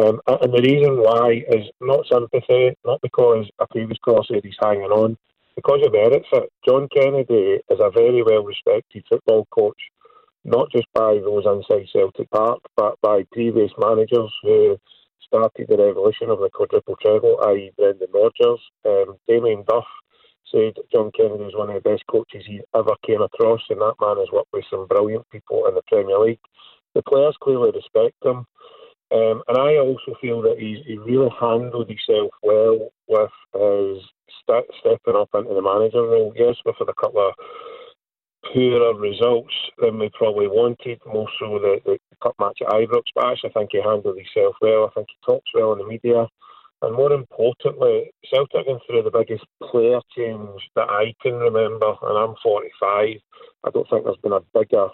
Um, 0.01 0.21
and 0.27 0.55
the 0.55 0.63
reason 0.65 0.97
why 0.97 1.45
is 1.53 1.69
not 1.83 2.07
sympathy, 2.11 2.75
not 2.87 3.03
because 3.03 3.45
a 3.59 3.67
previous 3.67 3.99
caller 3.99 4.25
said 4.27 4.41
he's 4.43 4.57
hanging 4.59 4.85
on, 4.85 5.19
because 5.55 5.85
of 5.85 5.93
merits 5.93 6.29
it. 6.33 6.51
John 6.67 6.89
Kennedy 6.97 7.61
is 7.69 7.79
a 7.79 7.91
very 7.91 8.23
well 8.23 8.43
respected 8.43 9.05
football 9.07 9.47
coach, 9.51 9.83
not 10.47 10.73
just 10.73 10.87
by 10.95 11.21
those 11.23 11.45
inside 11.45 11.89
Celtic 11.93 12.31
Park, 12.31 12.61
but 12.75 12.99
by 13.03 13.27
previous 13.33 13.73
managers 13.79 14.33
who 14.43 14.79
started 15.27 15.67
the 15.69 15.77
revolution 15.77 16.31
of 16.31 16.41
the 16.41 16.51
quadruple 16.51 16.97
treble, 17.01 17.39
i.e., 17.49 17.73
Brendan 17.77 18.09
Rodgers. 18.13 18.61
Um, 18.87 19.17
Damien 19.29 19.65
Duff 19.69 19.87
said 20.51 20.75
John 20.93 21.11
Kennedy 21.17 21.45
is 21.45 21.57
one 21.57 21.71
of 21.71 21.83
the 21.83 21.89
best 21.89 22.05
coaches 22.11 22.45
he 22.47 22.61
ever 22.75 22.95
came 23.07 23.23
across, 23.23 23.61
and 23.71 23.81
that 23.81 23.95
man 24.01 24.19
has 24.19 24.33
worked 24.33 24.53
with 24.53 24.65
some 24.71 24.87
brilliant 24.87 25.29
people 25.31 25.67
in 25.67 25.75
the 25.75 25.83
Premier 25.87 26.19
League. 26.19 26.41
The 26.95 27.03
players 27.03 27.37
clearly 27.41 27.71
respect 27.71 28.17
him. 28.25 28.47
Um, 29.13 29.43
and 29.49 29.59
I 29.59 29.79
also 29.79 30.15
feel 30.21 30.41
that 30.43 30.59
he's, 30.59 30.85
he 30.87 30.97
really 30.99 31.31
handled 31.41 31.89
himself 31.89 32.31
well 32.43 32.91
with 33.09 33.31
his 33.55 34.03
st- 34.43 34.71
stepping 34.79 35.17
up 35.17 35.31
into 35.35 35.55
the 35.55 35.63
manager 35.63 36.03
role. 36.03 36.33
Yes, 36.37 36.57
had 36.65 36.89
a 36.89 36.95
couple 36.95 37.27
of 37.27 37.35
poorer 38.53 38.95
results 38.95 39.55
than 39.79 39.99
we 39.99 40.11
probably 40.15 40.49
wanted, 40.49 41.01
more 41.07 41.29
so 41.39 41.59
the, 41.59 41.81
the 41.85 41.99
cup 42.23 42.35
match 42.41 42.59
at 42.61 42.73
Ibrox, 42.73 43.03
but 43.15 43.25
I 43.25 43.35
think 43.55 43.71
he 43.73 43.81
handled 43.83 44.17
himself 44.17 44.57
well. 44.61 44.87
I 44.87 44.95
think 44.95 45.09
he 45.09 45.33
talks 45.33 45.51
well 45.55 45.73
in 45.73 45.79
the 45.79 45.87
media. 45.87 46.27
And 46.83 46.97
more 46.97 47.13
importantly, 47.13 48.11
Celtic 48.33 48.65
going 48.65 48.81
through 48.87 49.03
the 49.03 49.11
biggest 49.11 49.45
player 49.71 50.01
change 50.17 50.63
that 50.77 50.89
I 50.89 51.15
can 51.23 51.35
remember, 51.35 51.95
and 52.03 52.19
I'm 52.19 52.35
45. 52.43 52.73
I 53.65 53.71
don't 53.71 53.89
think 53.91 54.05
there's 54.05 54.17
been 54.23 54.33
a 54.33 54.41
bigger 54.55 54.89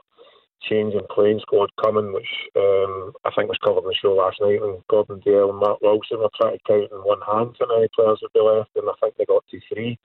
change 0.62 0.94
in 0.94 1.06
playing 1.14 1.38
squad 1.40 1.70
coming, 1.80 2.12
which 2.12 2.26
um, 2.56 3.12
I 3.24 3.30
think 3.36 3.48
was 3.48 3.58
covered 3.62 3.84
in 3.84 3.88
the 3.88 3.94
show 3.94 4.14
last 4.14 4.38
night. 4.40 4.60
And 4.62 4.82
Gordon 4.88 5.20
Dalziel 5.20 5.50
and 5.50 5.58
Mark 5.58 5.80
Wilson 5.80 6.18
were 6.18 6.30
trying 6.34 6.58
to 6.58 6.64
count 6.66 6.90
in 6.90 6.98
one 7.06 7.22
hand 7.22 7.54
how 7.60 7.66
many 7.68 7.88
players 7.94 8.18
would 8.22 8.32
be 8.32 8.40
left, 8.40 8.70
and 8.74 8.88
I 8.88 8.94
think 9.00 9.14
they 9.16 9.24
got 9.24 9.44
to 9.50 9.60
three. 9.68 9.98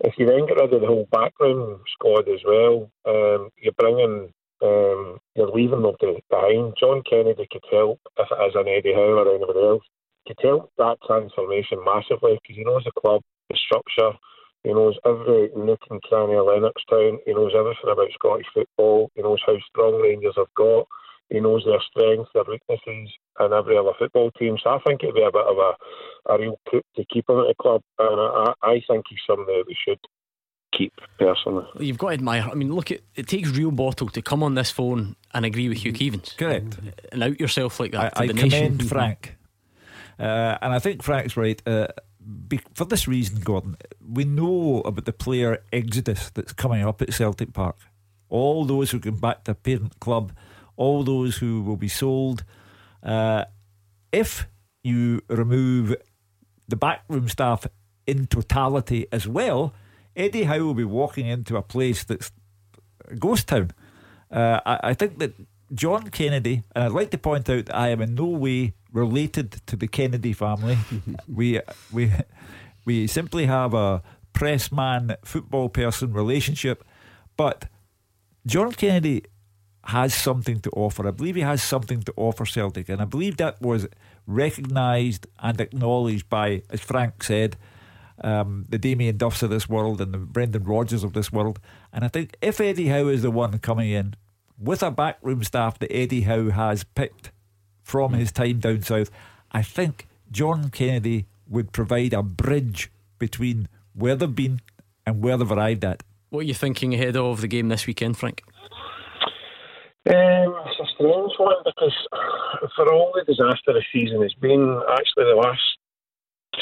If 0.00 0.14
you 0.18 0.26
then 0.26 0.46
get 0.46 0.56
rid 0.56 0.72
of 0.72 0.80
the 0.80 0.86
whole 0.86 1.08
backroom 1.10 1.80
squad 1.92 2.28
as 2.28 2.40
well, 2.44 2.90
um, 3.06 3.50
you're 3.58 3.72
bringing, 3.78 4.32
um, 4.62 5.18
you're 5.36 5.50
leaving 5.50 5.82
them 5.82 5.94
behind. 6.00 6.74
John 6.78 7.02
Kennedy 7.08 7.46
could 7.50 7.64
help 7.70 8.00
if 8.18 8.28
it 8.30 8.44
is 8.48 8.54
an 8.54 8.68
Eddie 8.68 8.94
Howe 8.94 9.22
or 9.22 9.34
anybody 9.34 9.60
else. 9.60 9.84
Could 10.26 10.38
help 10.42 10.72
that 10.78 10.96
transformation 11.06 11.78
massively 11.84 12.38
because 12.42 12.56
he 12.56 12.64
knows 12.64 12.84
the 12.84 12.92
club, 13.00 13.22
the 13.50 13.56
structure, 13.56 14.18
he 14.64 14.72
knows 14.72 14.96
every 15.04 15.50
nook 15.54 15.80
and 15.90 16.02
cranny 16.02 16.34
of 16.34 16.46
Lennoxtown. 16.46 17.18
he 17.26 17.34
knows 17.34 17.52
everything 17.54 17.92
about 17.92 18.08
Scottish 18.14 18.46
football, 18.54 19.10
he 19.14 19.22
knows 19.22 19.40
how 19.46 19.56
strong 19.68 20.00
Rangers 20.00 20.34
have 20.36 20.52
got, 20.56 20.88
he 21.28 21.38
knows 21.38 21.64
their 21.64 21.82
strengths, 21.90 22.30
their 22.32 22.44
weaknesses, 22.48 23.12
and 23.38 23.52
every 23.52 23.76
other 23.76 23.92
football 23.98 24.30
team. 24.32 24.56
So 24.62 24.70
I 24.70 24.78
think 24.86 25.02
it'd 25.02 25.14
be 25.14 25.22
a 25.22 25.30
bit 25.32 25.46
of 25.46 25.56
a, 25.58 26.32
a 26.32 26.38
real 26.38 26.58
coup 26.70 26.82
to 26.96 27.04
keep 27.12 27.28
him 27.28 27.40
at 27.40 27.48
the 27.48 27.54
club, 27.60 27.82
and 27.98 28.20
I, 28.20 28.52
I 28.62 28.82
think 28.88 29.06
he's 29.08 29.18
somebody 29.26 29.58
that 29.58 29.64
we 29.66 29.76
should 29.86 30.00
keep 30.76 30.92
personally. 31.18 31.66
You've 31.78 31.98
got 31.98 32.08
to 32.08 32.14
admire. 32.14 32.48
I 32.50 32.54
mean, 32.54 32.72
look, 32.74 32.90
it, 32.90 33.04
it 33.14 33.28
takes 33.28 33.50
real 33.50 33.70
bottle 33.70 34.08
to 34.08 34.22
come 34.22 34.42
on 34.42 34.54
this 34.54 34.70
phone 34.70 35.16
and 35.32 35.44
agree 35.44 35.68
with 35.68 35.78
Hugh 35.78 35.92
Keevins. 35.92 36.36
Correct. 36.36 36.78
And 37.12 37.22
out 37.22 37.38
yourself 37.38 37.78
like 37.78 37.92
that. 37.92 38.18
I, 38.18 38.24
I 38.24 38.26
commend 38.28 38.88
Frank. 38.88 39.36
Uh, 40.18 40.58
and 40.62 40.72
I 40.72 40.78
think 40.78 41.02
Frank's 41.02 41.36
right. 41.36 41.60
Uh, 41.66 41.88
be, 42.48 42.60
for 42.74 42.84
this 42.84 43.06
reason, 43.06 43.40
Gordon, 43.40 43.76
we 44.00 44.24
know 44.24 44.82
about 44.84 45.04
the 45.04 45.12
player 45.12 45.62
exodus 45.72 46.30
that's 46.30 46.52
coming 46.52 46.84
up 46.84 47.02
at 47.02 47.12
Celtic 47.12 47.52
Park. 47.52 47.76
All 48.28 48.64
those 48.64 48.90
who 48.90 48.98
come 48.98 49.18
back 49.18 49.44
to 49.44 49.54
parent 49.54 50.00
club, 50.00 50.32
all 50.76 51.04
those 51.04 51.36
who 51.36 51.62
will 51.62 51.76
be 51.76 51.88
sold. 51.88 52.44
Uh, 53.04 53.44
if 54.12 54.48
you 54.82 55.20
remove 55.28 55.96
the 56.66 56.76
backroom 56.76 57.28
staff 57.28 57.66
in 58.06 58.26
totality 58.26 59.06
as 59.12 59.28
well, 59.28 59.74
Eddie 60.16 60.44
Howe 60.44 60.60
will 60.60 60.74
be 60.74 60.84
walking 60.84 61.26
into 61.26 61.56
a 61.56 61.62
place 61.62 62.04
that's 62.04 62.32
a 63.08 63.16
ghost 63.16 63.48
town. 63.48 63.72
Uh, 64.30 64.60
I, 64.64 64.80
I 64.82 64.94
think 64.94 65.18
that 65.18 65.34
John 65.72 66.10
Kennedy, 66.10 66.62
and 66.74 66.84
I'd 66.84 66.92
like 66.92 67.10
to 67.10 67.18
point 67.18 67.48
out 67.50 67.66
that 67.66 67.74
I 67.74 67.88
am 67.88 68.00
in 68.00 68.14
no 68.14 68.26
way 68.26 68.74
related 68.92 69.52
to 69.66 69.76
the 69.76 69.88
Kennedy 69.88 70.32
family. 70.32 70.78
we 71.28 71.60
we 71.92 72.12
we 72.84 73.06
simply 73.06 73.46
have 73.46 73.74
a 73.74 74.02
press 74.32 74.70
man 74.70 75.16
football 75.24 75.68
person 75.68 76.12
relationship, 76.12 76.84
but 77.36 77.66
John 78.46 78.72
Kennedy 78.72 79.24
has 79.86 80.14
something 80.14 80.60
to 80.60 80.70
offer. 80.70 81.06
I 81.06 81.10
believe 81.10 81.34
he 81.34 81.42
has 81.42 81.62
something 81.62 82.02
to 82.02 82.12
offer 82.16 82.46
Celtic, 82.46 82.88
and 82.88 83.02
I 83.02 83.04
believe 83.04 83.36
that 83.36 83.60
was 83.60 83.86
recognised 84.26 85.26
and 85.38 85.60
acknowledged 85.60 86.28
by, 86.28 86.62
as 86.70 86.80
Frank 86.80 87.22
said, 87.22 87.56
um, 88.22 88.64
the 88.68 88.78
Damien 88.78 89.16
Duffs 89.16 89.42
of 89.42 89.50
this 89.50 89.68
world 89.68 90.00
and 90.00 90.14
the 90.14 90.18
Brendan 90.18 90.64
Rodgers 90.64 91.04
of 91.04 91.12
this 91.12 91.32
world. 91.32 91.58
And 91.92 92.04
I 92.04 92.08
think 92.08 92.36
if 92.40 92.60
Eddie 92.60 92.88
Howe 92.88 93.08
is 93.08 93.22
the 93.22 93.30
one 93.30 93.58
coming 93.58 93.90
in 93.90 94.14
with 94.58 94.82
a 94.82 94.90
backroom 94.90 95.42
staff 95.44 95.78
that 95.80 95.94
Eddie 95.94 96.22
Howe 96.22 96.50
has 96.50 96.84
picked 96.84 97.32
from 97.82 98.14
his 98.14 98.32
time 98.32 98.60
down 98.60 98.82
south, 98.82 99.10
I 99.52 99.62
think 99.62 100.06
John 100.30 100.70
Kennedy 100.70 101.26
would 101.48 101.72
provide 101.72 102.12
a 102.12 102.22
bridge 102.22 102.90
between 103.18 103.68
where 103.94 104.16
they've 104.16 104.34
been 104.34 104.60
and 105.04 105.22
where 105.22 105.36
they've 105.36 105.50
arrived 105.50 105.84
at. 105.84 106.02
What 106.30 106.40
are 106.40 106.44
you 106.44 106.54
thinking 106.54 106.94
ahead 106.94 107.16
of 107.16 107.40
the 107.40 107.48
game 107.48 107.68
this 107.68 107.86
weekend, 107.86 108.16
Frank? 108.16 108.42
Um, 110.06 110.52
it's 110.68 110.80
a 110.80 110.94
strange 110.94 111.32
one 111.38 111.56
because 111.64 111.96
for 112.76 112.92
all 112.92 113.12
the 113.14 113.24
disaster 113.24 113.72
the 113.72 113.82
season 113.92 114.20
has 114.20 114.34
been, 114.34 114.80
actually 114.92 115.24
the 115.24 115.40
last 115.40 115.62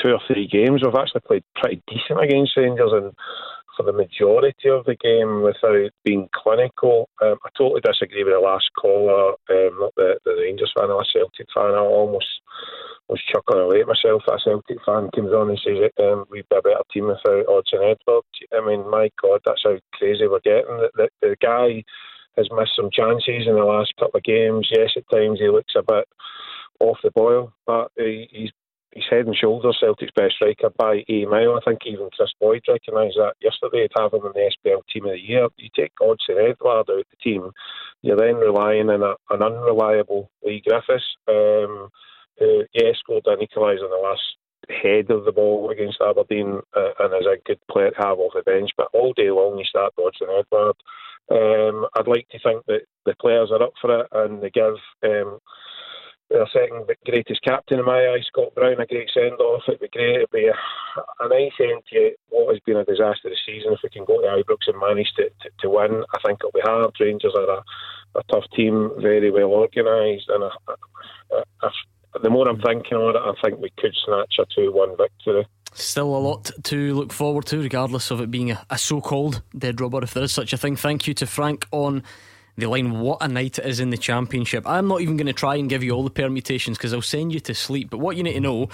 two 0.00 0.10
or 0.10 0.20
three 0.26 0.46
games 0.46 0.82
we've 0.82 0.94
actually 0.94 1.22
played 1.26 1.44
pretty 1.56 1.82
decent 1.88 2.22
against 2.22 2.56
Rangers 2.56 2.92
and 2.92 3.12
for 3.76 3.82
the 3.84 3.92
majority 3.92 4.68
of 4.68 4.84
the 4.84 4.96
game 4.96 5.42
without 5.42 5.90
being 6.04 6.28
clinical. 6.34 7.08
Um, 7.22 7.36
I 7.44 7.48
totally 7.56 7.80
disagree 7.80 8.22
with 8.22 8.34
the 8.34 8.40
last 8.40 8.70
caller, 8.78 9.32
um, 9.50 9.78
not 9.80 9.94
the, 9.96 10.18
the 10.24 10.36
Rangers 10.38 10.72
fan, 10.78 10.90
a 10.90 11.02
Celtic 11.12 11.48
fan. 11.54 11.74
I 11.74 11.78
almost 11.78 12.26
was 13.08 13.20
chuckling 13.32 13.64
away 13.64 13.80
at 13.80 13.88
myself. 13.88 14.22
A 14.28 14.38
Celtic 14.38 14.78
fan 14.84 15.10
comes 15.14 15.32
on 15.32 15.50
and 15.50 15.60
says 15.64 15.90
um, 15.98 16.26
we'd 16.30 16.48
be 16.48 16.56
a 16.56 16.62
better 16.62 16.84
team 16.92 17.06
without 17.08 17.46
Odsonne 17.46 17.96
Edouard. 17.96 18.24
I 18.52 18.60
mean, 18.64 18.88
my 18.90 19.10
God, 19.20 19.40
that's 19.44 19.62
how 19.64 19.76
crazy 19.94 20.28
we're 20.28 20.40
getting. 20.40 20.76
The, 20.76 20.90
the, 20.94 21.08
the 21.20 21.36
guy 21.40 21.82
has 22.36 22.48
missed 22.52 22.76
some 22.76 22.90
chances 22.92 23.46
in 23.46 23.54
the 23.54 23.64
last 23.64 23.92
couple 23.98 24.18
of 24.18 24.24
games. 24.24 24.68
Yes, 24.70 24.90
at 24.96 25.08
times 25.10 25.38
he 25.38 25.48
looks 25.48 25.74
a 25.76 25.82
bit 25.82 26.08
off 26.80 26.98
the 27.02 27.10
boil, 27.10 27.52
but 27.66 27.90
he, 27.96 28.28
he's 28.30 28.50
he's 28.92 29.04
head 29.10 29.26
and 29.26 29.36
shoulders 29.36 29.78
Celtic's 29.80 30.12
best 30.14 30.34
striker 30.34 30.70
by 30.76 31.02
a 31.08 31.24
mile. 31.24 31.56
I 31.56 31.60
think 31.64 31.80
even 31.86 32.10
Kris 32.16 32.30
Boyd 32.40 32.62
recognised 32.68 33.16
that 33.18 33.34
yesterday 33.40 33.88
to 33.88 34.02
have 34.02 34.12
him 34.12 34.26
in 34.26 34.32
the 34.34 34.52
SPL 34.52 34.82
Team 34.92 35.06
of 35.06 35.12
the 35.12 35.20
Year. 35.20 35.48
You 35.56 35.68
take 35.74 35.92
Odsonne 36.00 36.50
Edouard 36.50 36.78
out 36.78 36.86
the 36.86 37.04
team, 37.22 37.50
you're 38.02 38.16
then 38.16 38.36
relying 38.36 38.90
on 38.90 39.02
a, 39.02 39.14
an 39.34 39.42
unreliable 39.42 40.30
Leigh 40.44 40.62
Griffiths, 40.66 41.16
um, 41.28 41.88
who, 42.38 42.64
yes, 42.74 42.96
scored 42.98 43.26
an 43.26 43.38
equaliser 43.38 43.84
in 43.84 43.90
the 43.90 44.00
last 44.02 44.22
head 44.70 45.10
of 45.10 45.24
the 45.24 45.32
ball 45.32 45.70
against 45.70 46.00
Aberdeen 46.00 46.60
uh, 46.76 46.90
and 47.00 47.14
is 47.14 47.26
a 47.26 47.42
good 47.44 47.58
player 47.70 47.90
to 47.90 47.96
have 47.96 48.18
off 48.18 48.32
the 48.34 48.42
bench, 48.42 48.70
but 48.76 48.88
all 48.92 49.12
day 49.12 49.30
long 49.30 49.58
you 49.58 49.64
start 49.64 49.94
Odsonne 49.98 50.40
Edouard. 50.40 50.76
Um, 51.30 51.86
I'd 51.94 52.08
like 52.08 52.28
to 52.30 52.38
think 52.40 52.64
that 52.66 52.82
the 53.06 53.14
players 53.20 53.50
are 53.50 53.62
up 53.62 53.72
for 53.80 54.00
it 54.00 54.06
and 54.12 54.42
they 54.42 54.50
give 54.50 54.74
um, 55.04 55.38
their 56.30 56.46
second 56.52 56.86
greatest 57.04 57.42
captain 57.42 57.78
in 57.78 57.84
my 57.84 58.08
eyes, 58.08 58.24
Scott 58.26 58.54
Brown, 58.54 58.80
a 58.80 58.86
great 58.86 59.10
send 59.12 59.40
off. 59.40 59.62
It'd 59.68 59.80
be 59.80 59.88
great. 59.88 60.16
It'd 60.16 60.30
be 60.30 60.46
a, 60.46 60.54
a 61.20 61.28
nice 61.28 61.52
end 61.60 61.82
to 61.92 62.12
what 62.30 62.54
has 62.54 62.60
been 62.64 62.78
a 62.78 62.84
disastrous 62.84 63.38
season. 63.46 63.72
If 63.72 63.80
we 63.82 63.90
can 63.90 64.04
go 64.04 64.20
to 64.20 64.26
Ibrox 64.26 64.68
and 64.68 64.80
manage 64.80 65.12
to, 65.16 65.24
to, 65.24 65.50
to 65.60 65.70
win, 65.70 66.02
I 66.14 66.18
think 66.24 66.40
it'll 66.40 66.52
be 66.52 66.60
hard. 66.60 66.94
Rangers 66.98 67.34
are 67.36 67.58
a, 67.58 67.62
a 68.18 68.22
tough 68.30 68.44
team, 68.54 68.90
very 68.98 69.30
well 69.30 69.52
organised, 69.52 70.28
and 70.28 70.44
a, 70.44 70.50
the 72.22 72.30
more 72.30 72.48
I'm 72.48 72.60
thinking 72.60 72.96
on 72.96 73.16
it, 73.16 73.18
I 73.18 73.32
think 73.42 73.60
we 73.60 73.72
could 73.78 73.94
snatch 74.04 74.34
a 74.38 74.46
2 74.54 74.72
1 74.72 74.96
victory. 74.96 75.46
Still 75.74 76.14
a 76.14 76.18
lot 76.18 76.50
to 76.64 76.94
look 76.94 77.12
forward 77.12 77.46
to, 77.46 77.58
regardless 77.60 78.10
of 78.10 78.20
it 78.20 78.30
being 78.30 78.50
a, 78.50 78.64
a 78.68 78.76
so 78.76 79.00
called 79.00 79.42
dead 79.56 79.80
rubber, 79.80 80.02
if 80.02 80.12
there 80.14 80.22
is 80.22 80.32
such 80.32 80.52
a 80.52 80.58
thing. 80.58 80.76
Thank 80.76 81.06
you 81.06 81.14
to 81.14 81.26
Frank 81.26 81.66
on 81.70 82.02
the 82.56 82.66
line. 82.66 83.00
What 83.00 83.22
a 83.22 83.28
night 83.28 83.58
it 83.58 83.64
is 83.64 83.80
in 83.80 83.90
the 83.90 83.96
Championship. 83.96 84.66
I'm 84.66 84.88
not 84.88 85.00
even 85.00 85.16
going 85.16 85.26
to 85.26 85.32
try 85.32 85.56
and 85.56 85.68
give 85.68 85.82
you 85.82 85.92
all 85.92 86.04
the 86.04 86.10
permutations 86.10 86.76
because 86.76 86.92
I'll 86.92 87.02
send 87.02 87.32
you 87.32 87.40
to 87.40 87.54
sleep. 87.54 87.90
But 87.90 87.98
what 87.98 88.16
you 88.16 88.22
need 88.22 88.34
to 88.34 88.40
know 88.40 88.68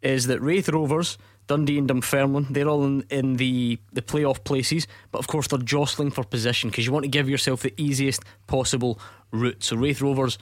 is 0.00 0.26
that 0.28 0.40
Raith 0.40 0.68
Rovers, 0.68 1.18
Dundee 1.48 1.78
and 1.78 1.88
Dunfermline, 1.88 2.46
they're 2.50 2.68
all 2.68 2.84
in, 2.84 3.04
in 3.10 3.36
the, 3.36 3.78
the 3.92 4.02
playoff 4.02 4.44
places. 4.44 4.86
But 5.12 5.18
of 5.18 5.26
course, 5.26 5.48
they're 5.48 5.58
jostling 5.58 6.10
for 6.10 6.24
position 6.24 6.70
because 6.70 6.86
you 6.86 6.92
want 6.92 7.04
to 7.04 7.10
give 7.10 7.28
yourself 7.28 7.62
the 7.62 7.74
easiest 7.76 8.22
possible 8.46 8.98
route. 9.32 9.62
So, 9.62 9.76
Raith 9.76 10.00
Rovers 10.00 10.38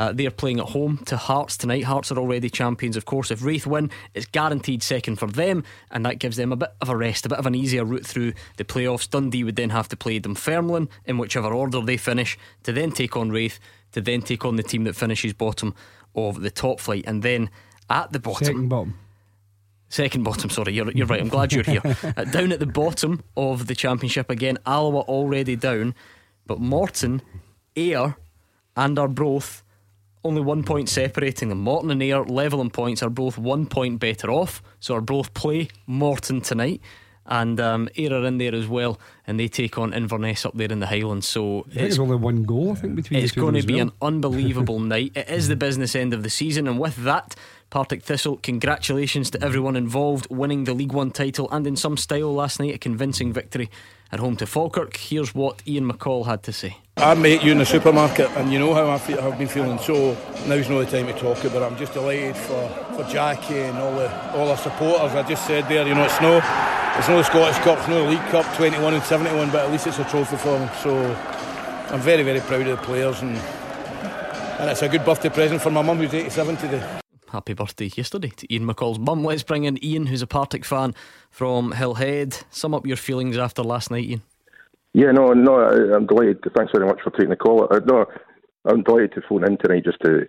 uh, 0.00 0.12
they're 0.14 0.30
playing 0.30 0.58
at 0.58 0.70
home 0.70 0.96
to 1.04 1.14
Hearts 1.14 1.58
tonight. 1.58 1.84
Hearts 1.84 2.10
are 2.10 2.16
already 2.16 2.48
champions, 2.48 2.96
of 2.96 3.04
course. 3.04 3.30
If 3.30 3.44
Raith 3.44 3.66
win, 3.66 3.90
it's 4.14 4.24
guaranteed 4.24 4.82
second 4.82 5.16
for 5.16 5.26
them, 5.26 5.62
and 5.90 6.06
that 6.06 6.18
gives 6.18 6.38
them 6.38 6.52
a 6.52 6.56
bit 6.56 6.70
of 6.80 6.88
a 6.88 6.96
rest, 6.96 7.26
a 7.26 7.28
bit 7.28 7.38
of 7.38 7.44
an 7.44 7.54
easier 7.54 7.84
route 7.84 8.06
through 8.06 8.32
the 8.56 8.64
playoffs. 8.64 9.10
Dundee 9.10 9.44
would 9.44 9.56
then 9.56 9.68
have 9.68 9.88
to 9.88 9.98
play 9.98 10.18
Dunfermline 10.18 10.88
in 11.04 11.18
whichever 11.18 11.52
order 11.52 11.82
they 11.82 11.98
finish, 11.98 12.38
to 12.62 12.72
then 12.72 12.92
take 12.92 13.14
on 13.14 13.30
Raith, 13.30 13.60
to 13.92 14.00
then 14.00 14.22
take 14.22 14.46
on 14.46 14.56
the 14.56 14.62
team 14.62 14.84
that 14.84 14.96
finishes 14.96 15.34
bottom 15.34 15.74
of 16.14 16.40
the 16.40 16.50
top 16.50 16.80
flight, 16.80 17.04
and 17.06 17.22
then 17.22 17.50
at 17.90 18.10
the 18.10 18.20
bottom. 18.20 18.46
Second 18.46 18.68
bottom. 18.70 18.98
Second 19.90 20.22
bottom, 20.22 20.48
sorry, 20.48 20.72
you're, 20.72 20.90
you're 20.92 21.06
right. 21.08 21.20
I'm 21.20 21.28
glad 21.28 21.52
you're 21.52 21.62
here. 21.62 21.82
Uh, 22.16 22.24
down 22.24 22.52
at 22.52 22.58
the 22.58 22.66
bottom 22.66 23.22
of 23.36 23.66
the 23.66 23.74
championship 23.74 24.30
again, 24.30 24.56
Alloa 24.64 25.00
already 25.00 25.56
down, 25.56 25.94
but 26.46 26.58
Morton, 26.58 27.20
Ayr, 27.76 28.16
and 28.76 28.98
Arbroath 28.98 29.62
only 30.24 30.40
one 30.40 30.62
point 30.62 30.88
separating 30.88 31.48
them. 31.48 31.60
Morton 31.60 31.90
and 31.90 32.02
Ayr 32.02 32.24
level 32.24 32.60
in 32.60 32.70
points 32.70 33.02
are 33.02 33.10
both 33.10 33.38
one 33.38 33.66
point 33.66 34.00
better 34.00 34.30
off, 34.30 34.62
so 34.78 34.94
are 34.94 35.00
both 35.00 35.34
play 35.34 35.68
Morton 35.86 36.40
tonight. 36.40 36.80
And 37.26 37.60
um, 37.60 37.88
Ayr 37.96 38.12
are 38.12 38.26
in 38.26 38.38
there 38.38 38.54
as 38.54 38.66
well, 38.66 38.98
and 39.26 39.38
they 39.38 39.46
take 39.46 39.78
on 39.78 39.94
Inverness 39.94 40.44
up 40.44 40.54
there 40.56 40.70
in 40.72 40.80
the 40.80 40.86
Highlands. 40.86 41.28
So 41.28 41.64
it's 41.70 41.98
only 41.98 42.16
one 42.16 42.42
goal, 42.42 42.72
I 42.72 42.74
think, 42.74 42.96
between. 42.96 43.22
It's 43.22 43.32
going 43.32 43.54
to 43.54 43.62
be 43.62 43.74
well. 43.74 43.82
an 43.82 43.92
unbelievable 44.02 44.80
night. 44.80 45.12
It 45.14 45.28
is 45.28 45.48
the 45.48 45.56
business 45.56 45.94
end 45.94 46.12
of 46.12 46.22
the 46.22 46.30
season, 46.30 46.66
and 46.66 46.78
with 46.78 46.96
that, 47.04 47.36
Partick 47.70 48.02
Thistle, 48.02 48.36
congratulations 48.38 49.30
to 49.30 49.44
everyone 49.44 49.76
involved 49.76 50.26
winning 50.28 50.64
the 50.64 50.74
League 50.74 50.92
One 50.92 51.12
title 51.12 51.48
and 51.52 51.68
in 51.68 51.76
some 51.76 51.96
style 51.96 52.34
last 52.34 52.58
night, 52.58 52.74
a 52.74 52.78
convincing 52.78 53.32
victory 53.32 53.70
at 54.10 54.18
home 54.18 54.36
to 54.38 54.46
Falkirk. 54.46 54.96
Here's 54.96 55.36
what 55.36 55.62
Ian 55.68 55.88
McCall 55.88 56.26
had 56.26 56.42
to 56.42 56.52
say. 56.52 56.78
I 56.96 57.14
met 57.14 57.44
you 57.44 57.52
in 57.52 57.58
the 57.58 57.64
supermarket, 57.64 58.28
and 58.32 58.52
you 58.52 58.58
know 58.58 58.74
how 58.74 58.86
I 58.90 58.98
have 58.98 59.38
been 59.38 59.46
feeling. 59.46 59.78
So 59.78 60.16
now's 60.48 60.68
not 60.68 60.80
the 60.80 60.86
time 60.86 61.06
to 61.06 61.12
talk 61.12 61.44
about 61.44 61.62
it. 61.62 61.66
I'm 61.66 61.78
just 61.78 61.92
delighted 61.92 62.36
for, 62.36 62.68
for 62.96 63.04
Jackie 63.04 63.60
and 63.60 63.78
all 63.78 63.94
the 63.94 64.36
all 64.36 64.50
our 64.50 64.56
supporters. 64.56 65.14
I 65.14 65.22
just 65.28 65.46
said 65.46 65.68
there, 65.68 65.86
you 65.86 65.94
know, 65.94 66.04
it's 66.04 66.20
no 66.20 66.38
it's 66.98 67.08
no 67.08 67.18
the 67.18 67.22
Scottish 67.22 67.62
Cup, 67.62 67.78
it's 67.78 67.88
no 67.88 68.02
the 68.02 68.10
League 68.10 68.30
Cup, 68.30 68.44
21 68.56 68.94
and 68.94 69.02
71, 69.04 69.50
but 69.50 69.64
at 69.64 69.70
least 69.70 69.86
it's 69.86 70.00
a 70.00 70.04
trophy 70.04 70.36
for 70.36 70.58
them. 70.58 70.68
So 70.82 70.92
I'm 71.90 72.00
very 72.00 72.24
very 72.24 72.40
proud 72.40 72.66
of 72.66 72.80
the 72.80 72.84
players, 72.84 73.22
and 73.22 73.36
and 74.58 74.68
it's 74.70 74.82
a 74.82 74.88
good 74.88 75.04
birthday 75.04 75.28
present 75.28 75.62
for 75.62 75.70
my 75.70 75.82
mum 75.82 75.98
who's 75.98 76.12
87 76.12 76.56
today 76.56 77.00
happy 77.32 77.54
birthday 77.54 77.90
yesterday 77.96 78.28
to 78.28 78.52
Ian 78.52 78.66
McCall's 78.66 78.98
mum. 78.98 79.24
Let's 79.24 79.42
bring 79.42 79.64
in 79.64 79.82
Ian, 79.84 80.06
who's 80.06 80.22
a 80.22 80.26
Partick 80.26 80.64
fan 80.64 80.94
from 81.30 81.72
Hillhead. 81.72 82.42
Sum 82.50 82.74
up 82.74 82.86
your 82.86 82.96
feelings 82.96 83.36
after 83.36 83.62
last 83.62 83.90
night, 83.90 84.04
Ian. 84.04 84.22
Yeah, 84.92 85.12
no, 85.12 85.32
no, 85.32 85.60
I'm 85.94 86.06
delighted. 86.06 86.42
Thanks 86.56 86.72
very 86.74 86.86
much 86.86 87.00
for 87.02 87.10
taking 87.10 87.30
the 87.30 87.36
call. 87.36 87.68
Uh, 87.70 87.80
no, 87.86 88.06
I'm 88.64 88.82
delighted 88.82 89.12
to 89.14 89.22
phone 89.28 89.44
in 89.44 89.56
tonight 89.58 89.84
just 89.84 90.00
to 90.04 90.26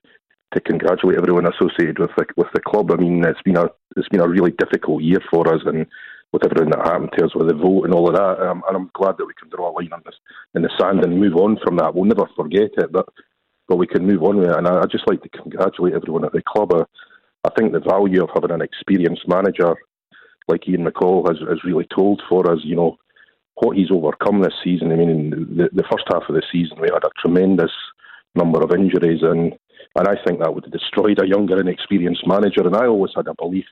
to 0.54 0.60
congratulate 0.60 1.18
everyone 1.18 1.48
associated 1.48 1.98
with 1.98 2.12
the 2.18 2.26
with 2.36 2.50
the 2.54 2.62
club. 2.62 2.92
I 2.92 2.96
mean, 2.96 3.24
it's 3.26 3.42
been 3.42 3.58
a 3.58 3.70
it's 3.96 4.10
been 4.10 4.22
a 4.22 4.28
really 4.28 4.52
difficult 4.52 5.02
year 5.02 5.20
for 5.32 5.52
us, 5.54 5.62
and 5.66 5.88
with 6.32 6.46
everything 6.46 6.70
that 6.72 6.86
happened 6.86 7.12
to 7.18 7.26
us 7.26 7.36
with 7.36 7.48
the 7.48 7.54
vote 7.54 7.86
and 7.86 7.94
all 7.94 8.08
of 8.08 8.16
that, 8.16 8.48
um, 8.48 8.64
and 8.68 8.78
I'm 8.78 8.92
glad 8.94 9.18
that 9.18 9.26
we 9.26 9.34
can 9.34 9.50
draw 9.50 9.70
a 9.70 9.74
line 9.74 9.92
on 9.92 10.02
this 10.06 10.16
in 10.56 10.62
the 10.62 10.70
sand 10.80 11.04
and 11.04 11.20
move 11.20 11.36
on 11.36 11.58
from 11.64 11.78
that. 11.78 11.94
We'll 11.94 12.06
never 12.06 12.30
forget 12.36 12.72
it, 12.78 12.92
but 12.92 13.08
but 13.72 13.78
we 13.78 13.88
can 13.88 14.06
move 14.06 14.22
on 14.22 14.36
with 14.36 14.50
it. 14.50 14.58
And 14.58 14.68
I, 14.68 14.82
would 14.82 14.92
just 14.92 15.08
like 15.08 15.24
to 15.24 15.30
congratulate 15.30 15.94
everyone 15.94 16.26
at 16.26 16.34
the 16.34 16.42
club. 16.46 16.74
I, 16.74 16.84
I 17.48 17.50
think 17.58 17.72
the 17.72 17.80
value 17.80 18.22
of 18.22 18.30
having 18.34 18.52
an 18.52 18.62
experienced 18.62 19.26
manager 19.30 19.76
like 20.50 20.68
Ian 20.68 20.86
McCall 20.86 21.26
has, 21.30 21.38
has 21.48 21.64
really 21.64 21.88
told 21.96 22.22
for 22.28 22.52
us, 22.52 22.60
you 22.66 22.76
know, 22.76 22.98
what 23.56 23.78
he's 23.78 23.90
overcome 23.90 24.42
this 24.42 24.60
season. 24.62 24.92
I 24.92 24.96
mean, 24.98 25.30
the, 25.56 25.70
the 25.72 25.88
first 25.90 26.04
half 26.12 26.24
of 26.28 26.36
the 26.36 26.44
season, 26.52 26.82
we 26.82 26.90
had 26.92 27.06
a 27.06 27.22
tremendous 27.22 27.72
number 28.36 28.62
of 28.62 28.74
injuries, 28.78 29.22
and, 29.22 29.54
and 29.96 30.06
I 30.06 30.16
think 30.28 30.40
that 30.40 30.54
would 30.54 30.66
have 30.66 30.74
destroyed 30.74 31.24
a 31.24 31.28
younger 31.28 31.58
and 31.58 31.70
experienced 31.70 32.28
manager. 32.28 32.68
And 32.68 32.76
I 32.76 32.88
always 32.88 33.14
had 33.16 33.28
a 33.28 33.36
belief 33.36 33.66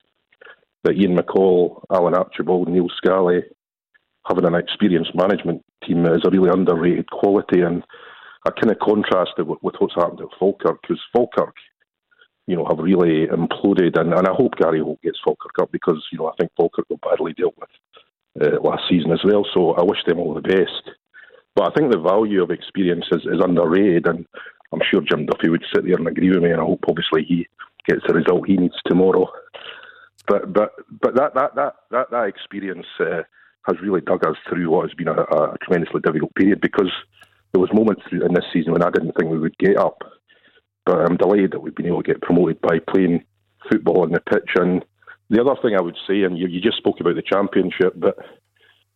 that 0.85 0.95
Ian 0.95 1.17
McCall, 1.17 1.83
Alan 1.91 2.15
Archibald, 2.15 2.69
Neil 2.69 2.87
Scally, 2.95 3.41
having 4.29 4.45
an 4.45 4.55
experienced 4.55 5.13
management 5.13 5.61
team 5.85 6.05
is 6.05 6.23
a 6.23 6.29
really 6.29 6.51
underrated 6.53 7.09
quality. 7.09 7.59
And 7.59 7.83
I 8.45 8.51
kind 8.51 8.71
of 8.71 8.79
contrasted 8.79 9.47
with, 9.47 9.59
with 9.61 9.75
what's 9.79 9.95
happened 9.95 10.21
at 10.21 10.39
Falkirk 10.39 10.81
because 10.81 11.01
Falkirk, 11.13 11.55
you 12.47 12.55
know, 12.55 12.65
have 12.65 12.79
really 12.79 13.27
imploded, 13.27 13.99
and, 13.99 14.13
and 14.13 14.27
I 14.27 14.31
hope 14.33 14.55
Gary 14.57 14.79
Holt 14.79 15.01
gets 15.01 15.19
Falkirk 15.23 15.59
up 15.61 15.71
because 15.71 16.03
you 16.11 16.17
know 16.17 16.27
I 16.27 16.35
think 16.39 16.51
Falkirk 16.57 16.85
were 16.89 16.97
badly 16.97 17.33
dealt 17.33 17.55
with 17.57 17.69
uh, 18.41 18.61
last 18.61 18.83
season 18.89 19.11
as 19.11 19.21
well. 19.23 19.45
So 19.53 19.73
I 19.73 19.83
wish 19.83 19.99
them 20.05 20.19
all 20.19 20.33
the 20.33 20.41
best. 20.41 20.95
But 21.55 21.69
I 21.69 21.73
think 21.73 21.91
the 21.91 21.99
value 21.99 22.41
of 22.41 22.51
experience 22.51 23.05
is, 23.11 23.21
is 23.23 23.41
underrated, 23.43 24.07
and 24.07 24.25
I'm 24.71 24.81
sure 24.89 25.01
Jim 25.01 25.25
Duffy 25.25 25.49
would 25.49 25.65
sit 25.73 25.83
there 25.83 25.95
and 25.95 26.07
agree 26.07 26.29
with 26.29 26.43
me. 26.43 26.51
And 26.51 26.61
I 26.61 26.65
hope 26.65 26.85
obviously 26.87 27.25
he 27.25 27.47
gets 27.87 28.01
the 28.07 28.13
result 28.13 28.47
he 28.47 28.57
needs 28.57 28.75
tomorrow. 28.85 29.27
But 30.27 30.53
but 30.53 30.71
but 31.01 31.15
that 31.15 31.33
that 31.33 31.55
that 31.55 31.75
that, 31.91 32.11
that 32.11 32.27
experience 32.27 32.85
uh, 32.99 33.23
has 33.67 33.81
really 33.81 34.01
dug 34.01 34.25
us 34.25 34.37
through 34.47 34.69
what 34.69 34.87
has 34.87 34.93
been 34.95 35.07
a, 35.07 35.21
a 35.21 35.57
tremendously 35.63 36.01
difficult 36.01 36.33
period 36.35 36.61
because 36.61 36.91
there 37.51 37.61
was 37.61 37.73
moments 37.73 38.03
in 38.11 38.33
this 38.33 38.45
season 38.53 38.73
when 38.73 38.83
I 38.83 38.91
didn't 38.91 39.13
think 39.13 39.29
we 39.31 39.39
would 39.39 39.57
get 39.57 39.77
up, 39.77 39.97
but 40.85 40.99
I'm 40.99 41.17
delighted 41.17 41.51
that 41.51 41.61
we've 41.61 41.75
been 41.75 41.87
able 41.87 42.03
to 42.03 42.11
get 42.11 42.21
promoted 42.21 42.61
by 42.61 42.79
playing 42.79 43.23
football 43.69 44.03
on 44.03 44.11
the 44.11 44.21
pitch. 44.21 44.51
And 44.55 44.85
the 45.29 45.41
other 45.41 45.59
thing 45.61 45.75
I 45.75 45.81
would 45.81 45.97
say, 46.07 46.23
and 46.23 46.37
you, 46.37 46.47
you 46.47 46.61
just 46.61 46.77
spoke 46.77 46.99
about 46.99 47.15
the 47.15 47.23
championship, 47.23 47.93
but 47.95 48.17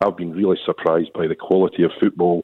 I've 0.02 0.18
been 0.18 0.34
really 0.34 0.58
surprised 0.66 1.14
by 1.14 1.28
the 1.28 1.36
quality 1.36 1.84
of 1.84 1.92
football 2.00 2.42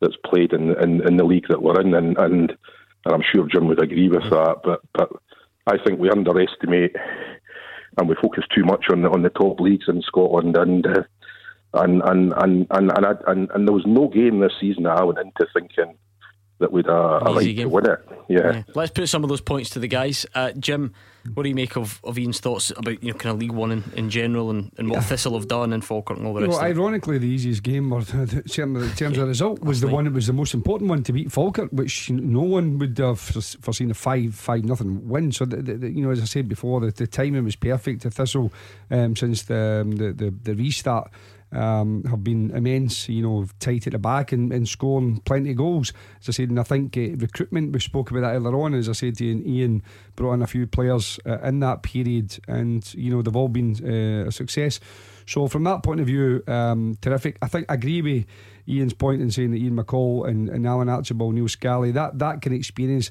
that's 0.00 0.16
played 0.24 0.52
in 0.52 0.70
in, 0.82 1.06
in 1.06 1.16
the 1.16 1.24
league 1.24 1.46
that 1.48 1.62
we're 1.62 1.80
in, 1.80 1.94
and, 1.94 2.16
and 2.18 2.50
and 3.04 3.14
I'm 3.14 3.22
sure 3.34 3.46
Jim 3.48 3.68
would 3.68 3.82
agree 3.82 4.08
with 4.08 4.28
that. 4.30 4.56
But 4.62 4.80
but 4.92 5.10
I 5.66 5.76
think 5.84 5.98
we 5.98 6.10
underestimate 6.10 6.94
and 7.98 8.08
we 8.08 8.16
focus 8.20 8.44
too 8.54 8.64
much 8.64 8.86
on 8.90 9.02
the 9.02 9.10
on 9.10 9.22
the 9.22 9.30
top 9.30 9.60
leagues 9.60 9.86
in 9.88 10.02
Scotland, 10.02 10.56
and 10.56 10.86
uh, 10.86 11.02
and 11.74 12.02
and 12.02 12.32
and 12.36 12.66
and 12.70 12.92
and, 12.96 13.06
I, 13.06 13.12
and, 13.26 13.50
and 13.50 13.66
there 13.66 13.74
was 13.74 13.86
no 13.86 14.08
game 14.08 14.40
this 14.40 14.52
season 14.60 14.84
that 14.84 14.98
I 14.98 15.04
went 15.04 15.18
into 15.18 15.46
thinking 15.52 15.96
that 16.60 16.72
we'd 16.72 16.88
uh, 16.88 17.20
a 17.22 17.34
right 17.34 17.44
game. 17.44 17.56
to 17.56 17.68
win 17.68 17.86
it. 17.86 18.08
Yeah. 18.28 18.38
yeah. 18.38 18.62
Let's 18.74 18.92
put 18.92 19.08
some 19.08 19.24
of 19.24 19.28
those 19.28 19.40
points 19.40 19.70
to 19.70 19.80
the 19.80 19.88
guys. 19.88 20.24
Uh, 20.34 20.52
Jim, 20.52 20.94
what 21.34 21.42
do 21.42 21.48
you 21.48 21.54
make 21.54 21.76
of, 21.76 22.00
of 22.04 22.16
Ian's 22.16 22.38
thoughts 22.38 22.70
about 22.70 23.02
you 23.02 23.12
know 23.12 23.18
kind 23.18 23.34
of 23.34 23.40
League 23.40 23.50
One 23.52 23.72
in, 23.72 23.84
in 23.96 24.08
general 24.08 24.50
and, 24.50 24.72
and 24.78 24.88
what 24.88 24.96
yeah. 24.96 25.02
Thistle 25.02 25.34
have 25.34 25.48
done 25.48 25.72
and 25.72 25.84
Falkirk 25.84 26.16
and 26.16 26.26
all 26.26 26.32
the 26.32 26.42
rest? 26.42 26.52
Well, 26.52 26.60
ironically, 26.60 27.18
the 27.18 27.26
easiest 27.26 27.62
game, 27.64 27.92
or 27.92 28.02
certainly 28.02 28.86
in 28.86 28.94
terms 28.94 29.18
of 29.18 29.22
the 29.22 29.26
result, 29.26 29.60
was 29.62 29.80
the 29.80 29.88
one 29.88 30.04
that 30.04 30.12
was 30.12 30.28
the 30.28 30.32
most 30.32 30.54
important 30.54 30.88
one 30.88 31.02
to 31.02 31.12
beat 31.12 31.32
Falkirk, 31.32 31.70
which 31.72 32.10
no 32.10 32.42
one 32.42 32.78
would 32.78 32.96
have 32.98 33.20
foreseen 33.20 33.90
a 33.90 33.94
five 33.94 34.34
five 34.34 34.64
nothing 34.64 35.06
win. 35.08 35.32
So 35.32 35.44
the, 35.44 35.56
the, 35.56 35.74
the, 35.74 35.90
you 35.90 36.02
know, 36.02 36.10
as 36.10 36.22
I 36.22 36.26
said 36.26 36.48
before, 36.48 36.80
the, 36.80 36.92
the 36.92 37.06
timing 37.06 37.44
was 37.44 37.56
perfect 37.56 38.02
to 38.02 38.10
Thistle 38.10 38.52
um, 38.90 39.16
since 39.16 39.42
the, 39.42 39.80
um, 39.82 39.92
the 39.96 40.12
the 40.12 40.30
the 40.30 40.54
restart 40.54 41.10
um, 41.54 42.04
have 42.04 42.24
been 42.24 42.50
immense, 42.50 43.08
you 43.08 43.22
know, 43.22 43.46
tight 43.60 43.86
at 43.86 43.92
the 43.92 43.98
back 43.98 44.32
and, 44.32 44.52
and 44.52 44.68
scoring 44.68 45.20
plenty 45.24 45.52
of 45.52 45.56
goals. 45.56 45.92
As 46.20 46.28
I 46.28 46.32
said, 46.32 46.50
and 46.50 46.60
I 46.60 46.62
think 46.64 46.96
uh, 46.96 47.16
recruitment, 47.16 47.72
we 47.72 47.80
spoke 47.80 48.10
about 48.10 48.20
that 48.20 48.34
earlier 48.34 48.56
on. 48.56 48.74
As 48.74 48.88
I 48.88 48.92
said 48.92 49.16
to 49.18 49.24
Ian, 49.24 49.46
Ian 49.46 49.82
brought 50.16 50.34
in 50.34 50.42
a 50.42 50.46
few 50.46 50.66
players 50.66 51.18
uh, 51.26 51.38
in 51.40 51.60
that 51.60 51.82
period, 51.82 52.38
and, 52.48 52.92
you 52.94 53.10
know, 53.10 53.22
they've 53.22 53.36
all 53.36 53.48
been 53.48 53.76
uh, 53.84 54.28
a 54.28 54.32
success. 54.32 54.80
So, 55.26 55.48
from 55.48 55.64
that 55.64 55.82
point 55.82 56.00
of 56.00 56.06
view, 56.06 56.42
um, 56.46 56.98
terrific. 57.00 57.38
I 57.40 57.48
think 57.48 57.66
I 57.70 57.74
agree 57.74 58.02
with 58.02 58.26
Ian's 58.68 58.94
point 58.94 59.22
in 59.22 59.30
saying 59.30 59.52
that 59.52 59.58
Ian 59.58 59.76
McCall 59.76 60.28
and, 60.28 60.48
and 60.48 60.66
Alan 60.66 60.88
Archibald, 60.88 61.34
Neil 61.34 61.48
Scally, 61.48 61.92
that, 61.92 62.18
that 62.18 62.42
can 62.42 62.52
experience. 62.52 63.10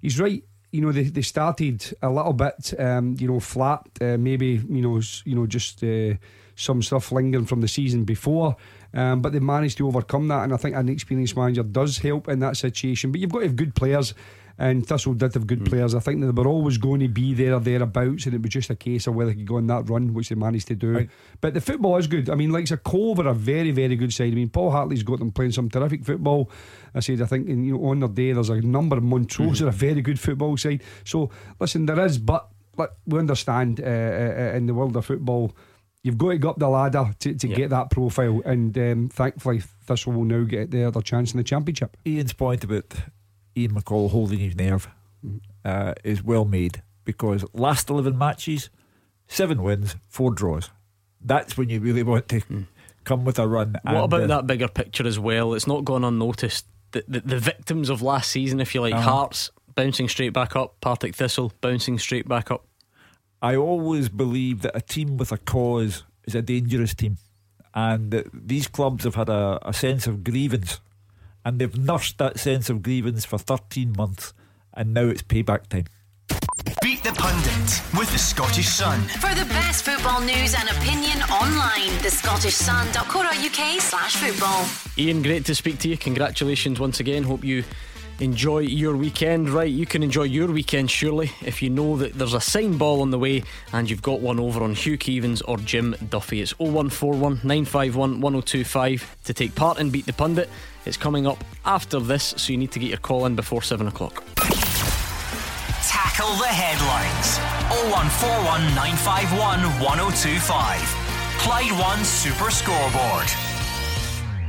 He's 0.00 0.18
right 0.18 0.42
you 0.72 0.80
know 0.80 0.90
they, 0.90 1.04
they 1.04 1.22
started 1.22 1.94
a 2.02 2.08
little 2.08 2.32
bit 2.32 2.72
um, 2.80 3.14
you 3.18 3.28
know 3.28 3.38
flat 3.38 3.86
uh, 4.00 4.16
maybe 4.16 4.60
you 4.68 4.80
know 4.80 5.00
you 5.24 5.36
know 5.36 5.46
just 5.46 5.84
uh, 5.84 6.14
some 6.54 6.82
stuff 6.82 7.12
lingering 7.12 7.46
from 7.46 7.60
the 7.60 7.68
season 7.68 8.04
before. 8.04 8.56
Um, 8.94 9.22
but 9.22 9.32
they've 9.32 9.42
managed 9.42 9.78
to 9.78 9.86
overcome 9.86 10.28
that, 10.28 10.44
and 10.44 10.52
I 10.52 10.58
think 10.58 10.76
an 10.76 10.88
experienced 10.88 11.36
manager 11.36 11.62
does 11.62 11.98
help 11.98 12.28
in 12.28 12.40
that 12.40 12.56
situation. 12.56 13.10
But 13.10 13.20
you've 13.20 13.30
got 13.30 13.38
to 13.38 13.46
have 13.46 13.56
good 13.56 13.74
players, 13.74 14.12
and 14.58 14.86
Thistle 14.86 15.14
did 15.14 15.32
have 15.32 15.46
good 15.46 15.60
mm. 15.60 15.68
players. 15.70 15.94
I 15.94 16.00
think 16.00 16.20
they 16.20 16.28
were 16.28 16.46
always 16.46 16.76
going 16.76 17.00
to 17.00 17.08
be 17.08 17.32
there 17.32 17.54
or 17.54 17.60
thereabouts, 17.60 18.26
and 18.26 18.34
it 18.34 18.42
was 18.42 18.50
just 18.50 18.68
a 18.68 18.74
case 18.74 19.06
of 19.06 19.14
whether 19.14 19.30
they 19.30 19.38
could 19.38 19.46
go 19.46 19.56
on 19.56 19.66
that 19.68 19.88
run, 19.88 20.12
which 20.12 20.28
they 20.28 20.34
managed 20.34 20.68
to 20.68 20.74
do. 20.74 20.92
Right. 20.92 21.10
But 21.40 21.54
the 21.54 21.62
football 21.62 21.96
is 21.96 22.06
good. 22.06 22.28
I 22.28 22.34
mean, 22.34 22.50
like 22.50 22.70
a 22.70 22.76
Cove 22.76 23.18
are 23.20 23.28
a 23.28 23.34
very, 23.34 23.70
very 23.70 23.96
good 23.96 24.12
side. 24.12 24.32
I 24.32 24.36
mean, 24.36 24.50
Paul 24.50 24.70
Hartley's 24.70 25.02
got 25.02 25.20
them 25.20 25.32
playing 25.32 25.52
some 25.52 25.70
terrific 25.70 26.04
football. 26.04 26.50
I 26.94 27.00
said, 27.00 27.22
I 27.22 27.26
think 27.26 27.48
in, 27.48 27.64
you 27.64 27.78
know, 27.78 27.84
on 27.86 28.00
their 28.00 28.10
day, 28.10 28.32
there's 28.32 28.50
a 28.50 28.60
number 28.60 28.98
of 28.98 29.04
Montrose 29.04 29.62
mm. 29.62 29.64
are 29.64 29.68
a 29.68 29.72
very 29.72 30.02
good 30.02 30.20
football 30.20 30.58
side. 30.58 30.82
So 31.04 31.30
listen, 31.58 31.86
there 31.86 32.04
is, 32.04 32.18
but. 32.18 32.48
But 32.74 32.96
we 33.06 33.18
understand 33.18 33.80
uh, 33.80 33.84
uh, 33.84 34.56
in 34.56 34.64
the 34.64 34.72
world 34.72 34.96
of 34.96 35.04
football, 35.04 35.54
You've 36.02 36.18
got 36.18 36.30
to 36.30 36.38
go 36.38 36.50
up 36.50 36.58
the 36.58 36.68
ladder 36.68 37.14
to, 37.20 37.34
to 37.34 37.48
get 37.48 37.70
that 37.70 37.90
profile, 37.90 38.42
and 38.44 38.76
um, 38.76 39.08
thankfully, 39.08 39.62
Thistle 39.86 40.12
will 40.12 40.24
now 40.24 40.42
get 40.42 40.72
the 40.72 40.84
other 40.84 41.00
chance 41.00 41.32
in 41.32 41.38
the 41.38 41.44
championship. 41.44 41.96
Ian's 42.04 42.32
point 42.32 42.64
about 42.64 42.92
Ian 43.56 43.74
McCall 43.74 44.10
holding 44.10 44.40
his 44.40 44.56
nerve 44.56 44.88
uh, 45.64 45.94
is 46.02 46.22
well 46.22 46.44
made 46.44 46.82
because 47.04 47.44
last 47.52 47.88
11 47.88 48.16
matches, 48.18 48.68
seven 49.28 49.62
wins, 49.62 49.96
four 50.08 50.32
draws. 50.32 50.70
That's 51.20 51.56
when 51.56 51.68
you 51.68 51.78
really 51.80 52.02
want 52.02 52.28
to 52.30 52.40
mm. 52.40 52.66
come 53.04 53.24
with 53.24 53.38
a 53.38 53.46
run. 53.46 53.76
What 53.82 53.94
and, 53.94 54.04
about 54.04 54.22
uh, 54.22 54.26
that 54.26 54.46
bigger 54.46 54.68
picture 54.68 55.06
as 55.06 55.18
well? 55.18 55.54
It's 55.54 55.68
not 55.68 55.84
gone 55.84 56.04
unnoticed. 56.04 56.66
The, 56.90 57.04
the, 57.06 57.20
the 57.20 57.38
victims 57.38 57.88
of 57.88 58.02
last 58.02 58.30
season, 58.30 58.60
if 58.60 58.74
you 58.74 58.80
like, 58.80 58.94
uh-huh. 58.94 59.08
Hearts 59.08 59.50
bouncing 59.74 60.08
straight 60.08 60.32
back 60.32 60.56
up, 60.56 60.80
Partick 60.80 61.14
Thistle 61.14 61.52
bouncing 61.60 61.98
straight 61.98 62.28
back 62.28 62.50
up. 62.50 62.66
I 63.42 63.56
always 63.56 64.08
believe 64.08 64.62
that 64.62 64.76
a 64.76 64.80
team 64.80 65.16
with 65.16 65.32
a 65.32 65.36
cause 65.36 66.04
is 66.24 66.36
a 66.36 66.42
dangerous 66.42 66.94
team. 66.94 67.18
And 67.74 68.24
these 68.32 68.68
clubs 68.68 69.02
have 69.02 69.16
had 69.16 69.28
a, 69.28 69.58
a 69.62 69.72
sense 69.72 70.06
of 70.06 70.22
grievance. 70.22 70.80
And 71.44 71.58
they've 71.58 71.76
nursed 71.76 72.18
that 72.18 72.38
sense 72.38 72.70
of 72.70 72.82
grievance 72.82 73.24
for 73.24 73.38
13 73.38 73.94
months. 73.96 74.32
And 74.72 74.94
now 74.94 75.06
it's 75.06 75.22
payback 75.22 75.66
time. 75.66 75.86
Beat 76.28 77.02
Beat 77.02 77.02
the 77.02 77.12
Pundit 77.12 77.82
with 77.98 78.12
the 78.12 78.18
Scottish 78.18 78.68
Sun. 78.68 79.00
For 79.00 79.34
the 79.34 79.44
best 79.46 79.84
football 79.84 80.20
news 80.20 80.54
and 80.56 80.68
opinion 80.70 81.20
online, 81.24 81.90
thescottishsun.co.uk 81.98 83.80
slash 83.80 84.16
football. 84.16 84.64
Ian, 84.96 85.22
great 85.22 85.44
to 85.46 85.54
speak 85.56 85.80
to 85.80 85.88
you. 85.88 85.98
Congratulations 85.98 86.78
once 86.78 87.00
again. 87.00 87.24
Hope 87.24 87.42
you 87.42 87.64
enjoy 88.20 88.60
your 88.60 88.96
weekend. 88.96 89.50
Right, 89.50 89.70
you 89.70 89.86
can 89.86 90.02
enjoy 90.02 90.24
your 90.24 90.48
weekend 90.48 90.90
surely 90.90 91.30
if 91.42 91.62
you 91.62 91.70
know 91.70 91.96
that 91.96 92.14
there's 92.14 92.34
a 92.34 92.40
sign 92.40 92.76
ball 92.78 93.00
on 93.02 93.10
the 93.10 93.18
way 93.18 93.42
and 93.72 93.88
you've 93.88 94.02
got 94.02 94.20
one 94.20 94.38
over 94.38 94.62
on 94.62 94.74
Hugh 94.74 94.98
Keevins 94.98 95.42
or 95.46 95.56
Jim 95.58 95.96
Duffy. 96.10 96.40
It's 96.40 96.52
0141 96.58 97.40
951 97.42 98.20
1025 98.20 99.16
to 99.24 99.34
take 99.34 99.54
part 99.54 99.78
in 99.78 99.90
Beat 99.90 100.06
the 100.06 100.12
Pundit. 100.12 100.48
It's 100.84 100.96
coming 100.96 101.26
up 101.26 101.42
after 101.64 102.00
this, 102.00 102.34
so 102.36 102.52
you 102.52 102.58
need 102.58 102.72
to 102.72 102.78
get 102.78 102.88
your 102.88 102.98
call 102.98 103.26
in 103.26 103.36
before 103.36 103.62
7 103.62 103.86
o'clock. 103.86 104.24
Tackle 105.86 106.34
the 106.36 106.46
headlines. 106.46 107.38
0141 107.90 108.74
951 108.74 109.62
1025. 109.82 111.12
Clyde 111.38 111.72
One 111.72 112.04
Super 112.04 112.50
Scoreboard. 112.50 113.51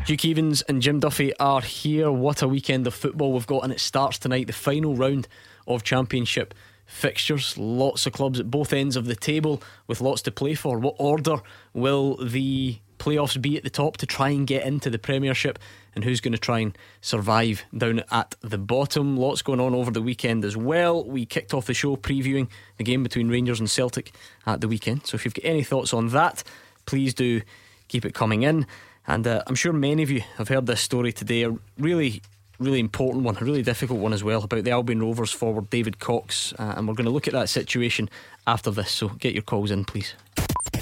Hugh 0.06 0.18
Keevins 0.18 0.64
and 0.68 0.82
Jim 0.82 1.00
Duffy 1.00 1.34
are 1.38 1.62
here. 1.62 2.12
What 2.12 2.42
a 2.42 2.48
weekend 2.48 2.86
of 2.88 2.94
football 2.94 3.32
we've 3.32 3.48
got, 3.48 3.64
and 3.64 3.72
it 3.72 3.80
starts 3.80 4.20
tonight, 4.20 4.48
the 4.48 4.54
final 4.54 4.98
round 4.98 5.30
of 5.66 5.84
Championship 5.84 6.54
fixtures. 6.86 7.58
Lots 7.58 8.06
of 8.06 8.12
clubs 8.12 8.38
at 8.38 8.52
both 8.52 8.74
ends 8.74 8.98
of 8.98 9.06
the 9.06 9.16
table 9.16 9.64
with 9.88 10.02
lots 10.02 10.22
to 10.24 10.32
play 10.32 10.56
for. 10.56 10.78
What 10.78 10.96
order 11.00 11.38
will 11.74 12.18
the 12.18 12.80
playoffs 13.00 13.42
be 13.42 13.56
at 13.56 13.64
the 13.64 13.70
top 13.70 13.96
to 13.98 14.06
try 14.06 14.28
and 14.32 14.46
get 14.46 14.66
into 14.66 14.90
the 14.90 15.00
Premiership? 15.00 15.58
And 15.96 16.04
who's 16.04 16.20
going 16.20 16.34
to 16.34 16.38
try 16.38 16.60
and 16.60 16.78
survive 17.00 17.64
down 17.76 18.04
at 18.12 18.36
the 18.42 18.58
bottom? 18.58 19.16
Lots 19.16 19.42
going 19.42 19.62
on 19.62 19.74
over 19.74 19.90
the 19.90 20.02
weekend 20.02 20.44
as 20.44 20.58
well. 20.58 21.06
We 21.06 21.26
kicked 21.26 21.54
off 21.54 21.68
the 21.68 21.74
show 21.74 21.96
previewing 21.96 22.50
the 22.76 22.84
game 22.84 23.04
between 23.04 23.30
Rangers 23.30 23.62
and 23.62 23.70
Celtic 23.70 24.14
at 24.46 24.60
the 24.60 24.68
weekend. 24.68 25.08
So 25.08 25.16
if 25.16 25.24
you've 25.24 25.34
got 25.34 25.46
any 25.46 25.64
thoughts 25.64 25.94
on 25.94 26.10
that, 26.10 26.44
please 26.86 27.14
do 27.14 27.42
keep 27.88 28.04
it 28.04 28.14
coming 28.14 28.44
in. 28.44 28.68
And 29.08 29.28
uh, 29.28 29.44
I'm 29.48 29.56
sure 29.56 29.74
many 29.74 30.04
of 30.04 30.10
you 30.10 30.22
have 30.38 30.48
heard 30.48 30.66
this 30.66 30.82
story 30.82 31.12
today. 31.12 31.44
A 31.44 31.56
really, 31.78 32.22
really 32.60 32.80
important 32.80 33.24
one, 33.24 33.38
a 33.40 33.44
really 33.44 33.62
difficult 33.62 34.00
one 34.00 34.14
as 34.14 34.24
well, 34.24 34.44
about 34.44 34.64
the 34.64 34.72
Albion 34.72 35.02
Rovers 35.02 35.32
forward 35.32 35.70
David 35.70 36.00
Cox. 36.00 36.54
Uh, 36.58 36.74
and 36.78 36.88
we're 36.88 36.94
going 36.94 37.06
to 37.06 37.12
look 37.12 37.28
at 37.28 37.34
that 37.34 37.50
situation 37.50 38.10
after 38.48 38.72
this. 38.72 38.92
So 38.92 39.10
get 39.10 39.34
your 39.34 39.44
calls 39.44 39.72
in, 39.72 39.86
please. 39.86 40.14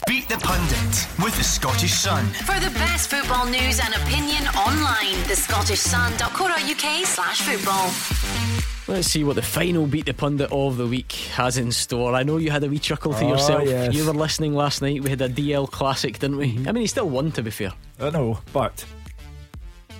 Beat 0.07 0.27
the 0.29 0.37
Pundit 0.37 1.07
with 1.23 1.35
the 1.37 1.43
Scottish 1.43 1.93
Sun. 1.93 2.25
For 2.27 2.59
the 2.59 2.71
best 2.75 3.09
football 3.09 3.45
news 3.45 3.79
and 3.83 3.93
opinion 3.95 4.47
online, 4.55 5.15
the 5.27 5.35
thescottishsun.co.uk 5.35 7.05
slash 7.05 7.41
football. 7.41 8.50
Let's 8.91 9.07
see 9.07 9.23
what 9.23 9.37
the 9.37 9.41
final 9.41 9.87
Beat 9.87 10.05
the 10.05 10.13
Pundit 10.13 10.51
of 10.51 10.75
the 10.75 10.85
week 10.85 11.13
has 11.33 11.57
in 11.57 11.71
store. 11.71 12.13
I 12.13 12.23
know 12.23 12.35
you 12.35 12.51
had 12.51 12.61
a 12.65 12.67
wee 12.67 12.77
chuckle 12.77 13.13
to 13.13 13.23
Oh, 13.23 13.27
ah, 13.27 13.31
yourself. 13.31 13.63
yes. 13.65 13.93
You 13.95 14.05
were 14.05 14.11
listening 14.11 14.53
last 14.53 14.81
night. 14.81 15.01
We 15.01 15.09
had 15.09 15.21
a 15.21 15.29
Dalziel 15.29 15.71
Classic, 15.71 16.19
didn't 16.19 16.35
we? 16.35 16.51
Mm-hmm. 16.55 16.67
I 16.67 16.71
mean, 16.73 16.81
he 16.81 16.87
still 16.87 17.09
won, 17.09 17.31
to 17.31 17.41
be 17.41 17.51
fair. 17.51 17.71
I 18.01 18.09
know, 18.09 18.39
but 18.51 18.83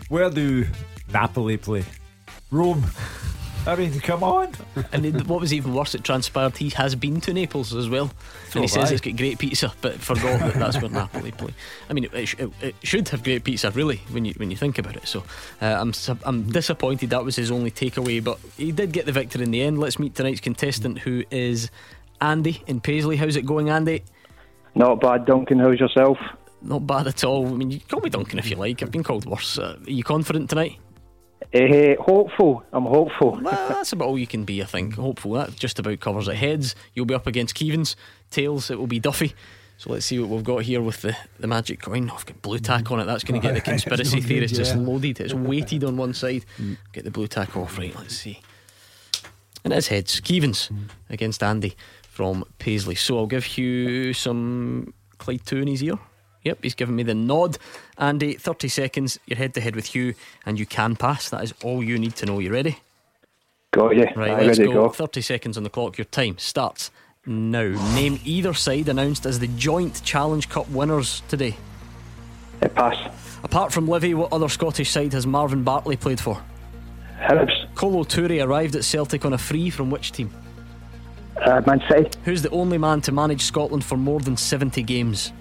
where 0.10 0.30
do 0.30 0.68
Napoli 1.14 1.56
play? 1.56 1.86
Rome. 2.52 2.84
I 3.68 3.76
mean, 3.76 4.00
come 4.00 4.24
on. 4.24 4.52
And 4.92 5.06
it- 5.06 5.28
what 5.28 5.40
was 5.40 5.54
even 5.54 5.74
worse, 5.76 5.94
it 5.94 6.04
transpired 6.04 6.58
he 6.58 6.70
has 6.70 6.96
been 6.96 7.22
to 7.22 7.32
Naples 7.34 7.76
as 7.76 7.88
well. 7.90 8.08
So 8.50 8.56
and 8.56 8.64
he 8.64 8.68
says 8.68 8.90
I. 8.90 8.94
it's 8.94 9.02
got 9.02 9.16
great 9.16 9.38
pizza, 9.38 9.72
but 9.82 9.94
forgot 10.00 10.40
that 10.40 10.56
that's 10.56 10.82
where 10.82 10.90
Napoli 10.90 11.32
play. 11.32 11.54
I 11.90 11.94
mean, 11.94 12.06
it, 12.06 12.14
it, 12.14 12.40
it, 12.40 12.52
it 12.62 12.76
should 12.82 13.08
have 13.10 13.24
great 13.24 13.44
pizza, 13.44 13.70
really, 13.72 13.98
when 14.10 14.26
you 14.26 14.34
when 14.38 14.50
you 14.50 14.58
think 14.58 14.80
about 14.80 14.96
it. 14.96 15.08
So 15.08 15.24
uh, 15.62 15.66
I'm 15.80 15.94
I'm 16.24 16.50
disappointed 16.50 17.12
that 17.12 17.24
was 17.24 17.36
his 17.36 17.52
only 17.52 17.70
takeaway, 17.70 18.24
but 18.24 18.40
he 18.58 18.72
did 18.72 18.92
get 18.94 19.06
the 19.06 19.12
victory 19.12 19.44
in 19.44 19.52
the 19.52 19.62
end. 19.62 19.78
Let's 19.80 20.00
meet 20.00 20.16
tonight's 20.16 20.42
contestant, 20.42 20.98
who 21.00 21.24
is 21.30 21.70
Andy 22.20 22.64
in 22.66 22.82
Paisley. 22.82 23.16
How's 23.16 23.36
it 23.36 23.46
going, 23.46 23.70
Andy? 23.70 24.04
Not 24.74 25.00
bad, 25.02 25.26
Duncan. 25.26 25.60
How's 25.60 25.80
yourself? 25.80 26.18
Not 26.64 26.88
bad 26.88 27.06
at 27.08 27.24
all. 27.24 27.48
I 27.48 27.52
mean, 27.52 27.70
you 27.72 27.80
call 27.80 28.00
me 28.02 28.10
Duncan 28.10 28.40
if 28.40 28.50
you 28.50 28.56
like. 28.56 28.82
I've 28.82 28.92
been 28.92 29.04
called 29.04 29.26
worse. 29.26 29.60
Uh, 29.60 29.78
are 29.86 29.90
you 29.90 30.04
confident 30.04 30.50
tonight? 30.50 30.78
Eh, 31.54 31.96
hopeful. 32.00 32.64
I'm 32.72 32.86
hopeful. 32.86 33.40
Well, 33.42 33.70
that's 33.70 33.92
about 33.94 34.08
all 34.08 34.18
you 34.18 34.28
can 34.28 34.46
be, 34.46 34.62
I 34.62 34.66
think. 34.66 34.96
Hopeful. 34.96 35.34
That 35.34 35.56
just 35.56 35.80
about 35.80 36.00
covers 36.00 36.28
it. 36.28 36.36
Heads, 36.36 36.76
you'll 36.94 37.06
be 37.06 37.14
up 37.14 37.28
against 37.28 37.56
Keevins. 37.56 37.96
Tails, 38.30 38.70
it 38.72 38.80
will 38.80 38.88
be 38.88 39.00
Duffy. 39.00 39.34
So 39.78 39.92
let's 39.92 40.06
see 40.06 40.20
what 40.20 40.30
we've 40.30 40.44
got 40.44 40.62
here 40.62 40.80
with 40.82 41.02
the, 41.02 41.18
the 41.40 41.48
magic 41.48 41.82
coin. 41.82 42.10
Oh, 42.12 42.16
I've 42.16 42.26
got 42.26 42.42
blue 42.44 42.60
tack 42.60 42.92
on 42.92 43.00
it. 43.00 43.06
That's 43.06 43.24
going 43.24 43.42
to 43.42 43.46
get 43.46 43.56
the 43.56 43.62
conspiracy 43.72 44.20
no 44.20 44.28
theorists 44.28 44.58
good, 44.58 44.64
just 44.66 44.76
loaded. 44.78 45.20
It's 45.20 45.34
weighted 45.34 45.84
on 45.84 45.98
one 45.98 46.14
side. 46.14 46.46
Get 46.94 47.04
the 47.04 47.12
blue 47.12 47.28
tack 47.28 47.58
off. 47.58 47.78
Right, 47.80 47.96
let's 47.96 48.16
see. 48.16 48.40
And 49.64 49.74
it's 49.74 49.88
heads. 49.88 50.22
Keevins 50.22 50.70
against 51.10 51.42
Andy 51.42 51.76
from 52.04 52.46
Paisley. 52.60 52.96
So 52.96 53.18
I'll 53.18 53.26
give 53.26 53.58
you 53.58 54.14
some 54.14 54.94
Clyde 55.18 55.46
2 55.46 55.58
in 55.58 55.68
his 55.68 55.84
ear. 55.84 55.98
Yep, 56.44 56.60
he's 56.64 56.76
given 56.76 56.96
me 56.96 57.04
the 57.04 57.14
nod. 57.14 57.58
Andy, 57.98 58.34
30 58.34 58.68
seconds. 58.68 59.20
You're 59.26 59.38
head 59.38 59.54
to 59.54 59.62
head 59.62 59.76
with 59.76 59.88
Hugh, 59.88 60.16
and 60.46 60.60
you 60.60 60.66
can 60.66 60.96
pass. 60.96 61.30
That 61.30 61.44
is 61.44 61.54
all 61.64 61.84
you 61.84 62.00
need 62.00 62.16
to 62.18 62.26
know. 62.26 62.40
You 62.40 62.52
ready? 62.52 62.80
Got 63.72 63.96
you. 63.96 64.08
Right, 64.16 64.32
Aye, 64.32 64.42
let's 64.46 64.60
ready 64.60 64.72
go. 64.74 64.84
to 64.84 64.88
go. 64.88 64.90
30 64.90 65.22
seconds 65.22 65.58
on 65.58 65.64
the 65.64 65.70
clock. 65.70 65.98
Your 65.98 66.06
time 66.06 66.38
starts 66.38 66.92
now. 67.26 67.70
Name 67.94 68.20
either 68.26 68.54
side 68.54 68.90
announced 68.90 69.26
as 69.26 69.40
the 69.40 69.48
joint 69.48 70.04
Challenge 70.04 70.50
Cup 70.50 70.68
winners 70.70 71.22
today. 71.28 71.56
Eh, 72.62 72.68
pass. 72.68 72.98
Apart 73.44 73.72
from 73.72 73.88
Livy, 73.88 74.14
what 74.14 74.34
other 74.34 74.50
Scottish 74.50 74.90
side 74.90 75.14
has 75.14 75.26
Marvin 75.26 75.64
Bartley 75.64 75.96
played 75.96 76.20
for? 76.20 76.42
Hibs. 77.20 77.68
Kolo 77.76 78.04
Toure 78.04 78.44
arrived 78.46 78.76
at 78.76 78.84
Celtic 78.84 79.26
on 79.26 79.34
a 79.34 79.38
free 79.38 79.70
from 79.70 79.90
which 79.92 80.12
team? 80.12 80.32
Uh, 81.38 81.62
Man 81.66 81.82
City. 81.90 82.10
Who's 82.26 82.42
the 82.42 82.50
only 82.50 82.78
man 82.78 83.02
to 83.02 83.12
manage 83.12 83.44
Scotland 83.44 83.84
for 83.84 83.98
more 83.98 84.20
than 84.20 84.38
70 84.38 84.84
games? 84.84 85.32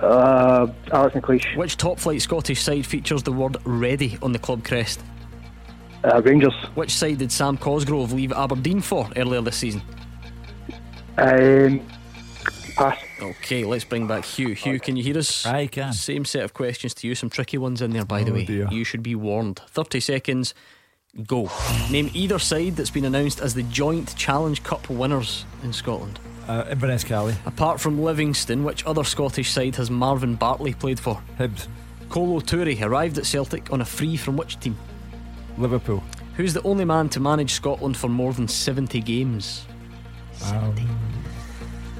Uh, 0.00 0.66
Alex 0.92 1.14
McLeish. 1.16 1.56
Which 1.56 1.76
top 1.76 1.98
flight 1.98 2.22
Scottish 2.22 2.62
side 2.62 2.86
features 2.86 3.22
the 3.22 3.32
word 3.32 3.56
ready 3.64 4.18
on 4.22 4.32
the 4.32 4.38
club 4.38 4.64
crest? 4.64 5.00
Uh, 6.04 6.22
Rangers. 6.22 6.54
Which 6.74 6.92
side 6.92 7.18
did 7.18 7.32
Sam 7.32 7.56
Cosgrove 7.56 8.12
leave 8.12 8.32
Aberdeen 8.32 8.80
for 8.80 9.08
earlier 9.16 9.40
this 9.42 9.56
season? 9.56 9.82
Um, 11.18 11.80
pass. 12.76 12.98
Okay, 13.20 13.64
let's 13.64 13.84
bring 13.84 14.06
back 14.06 14.24
Hugh. 14.24 14.52
Hugh, 14.54 14.78
can 14.78 14.96
you 14.96 15.02
hear 15.02 15.18
us? 15.18 15.44
I 15.46 15.66
can. 15.66 15.92
Same 15.92 16.24
set 16.24 16.44
of 16.44 16.54
questions 16.54 16.94
to 16.94 17.08
you. 17.08 17.14
Some 17.14 17.30
tricky 17.30 17.58
ones 17.58 17.82
in 17.82 17.90
there, 17.90 18.04
by 18.04 18.22
the 18.22 18.30
Oh, 18.30 18.34
way. 18.34 18.44
dear. 18.44 18.68
You 18.70 18.84
should 18.84 19.02
be 19.02 19.14
warned. 19.14 19.60
30 19.68 20.00
seconds. 20.00 20.54
Go. 21.26 21.50
Name 21.90 22.10
either 22.12 22.38
side 22.38 22.76
that's 22.76 22.90
been 22.90 23.06
announced 23.06 23.40
as 23.40 23.54
the 23.54 23.62
joint 23.64 24.14
Challenge 24.16 24.62
Cup 24.62 24.88
winners 24.90 25.46
in 25.62 25.72
Scotland. 25.72 26.20
Uh, 26.48 26.64
Inverness 26.70 27.02
Caley. 27.02 27.34
Apart 27.44 27.80
from 27.80 28.00
Livingston, 28.02 28.62
which 28.62 28.86
other 28.86 29.02
Scottish 29.02 29.50
side 29.50 29.74
has 29.76 29.90
Marvin 29.90 30.36
Bartley 30.36 30.74
played 30.74 31.00
for? 31.00 31.20
Hibs. 31.38 31.66
Kolo 32.08 32.40
Toure 32.40 32.80
arrived 32.82 33.18
at 33.18 33.26
Celtic 33.26 33.72
on 33.72 33.80
a 33.80 33.84
free 33.84 34.16
from 34.16 34.36
which 34.36 34.60
team? 34.60 34.76
Liverpool. 35.58 36.02
Who's 36.36 36.52
the 36.52 36.62
only 36.62 36.84
man 36.84 37.08
to 37.10 37.20
manage 37.20 37.52
Scotland 37.52 37.96
for 37.96 38.08
more 38.08 38.32
than 38.32 38.46
70 38.46 39.00
games? 39.00 39.66
Um, 40.44 40.74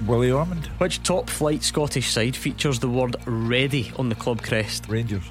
Willie 0.07 0.31
Ormond. 0.31 0.67
Which 0.79 1.03
top 1.03 1.29
flight 1.29 1.63
Scottish 1.63 2.11
side 2.11 2.37
features 2.37 2.79
the 2.79 2.89
word 2.89 3.17
ready 3.27 3.93
on 3.99 4.09
the 4.09 4.15
club 4.15 4.43
crest? 4.43 4.87
Rangers. 4.89 5.25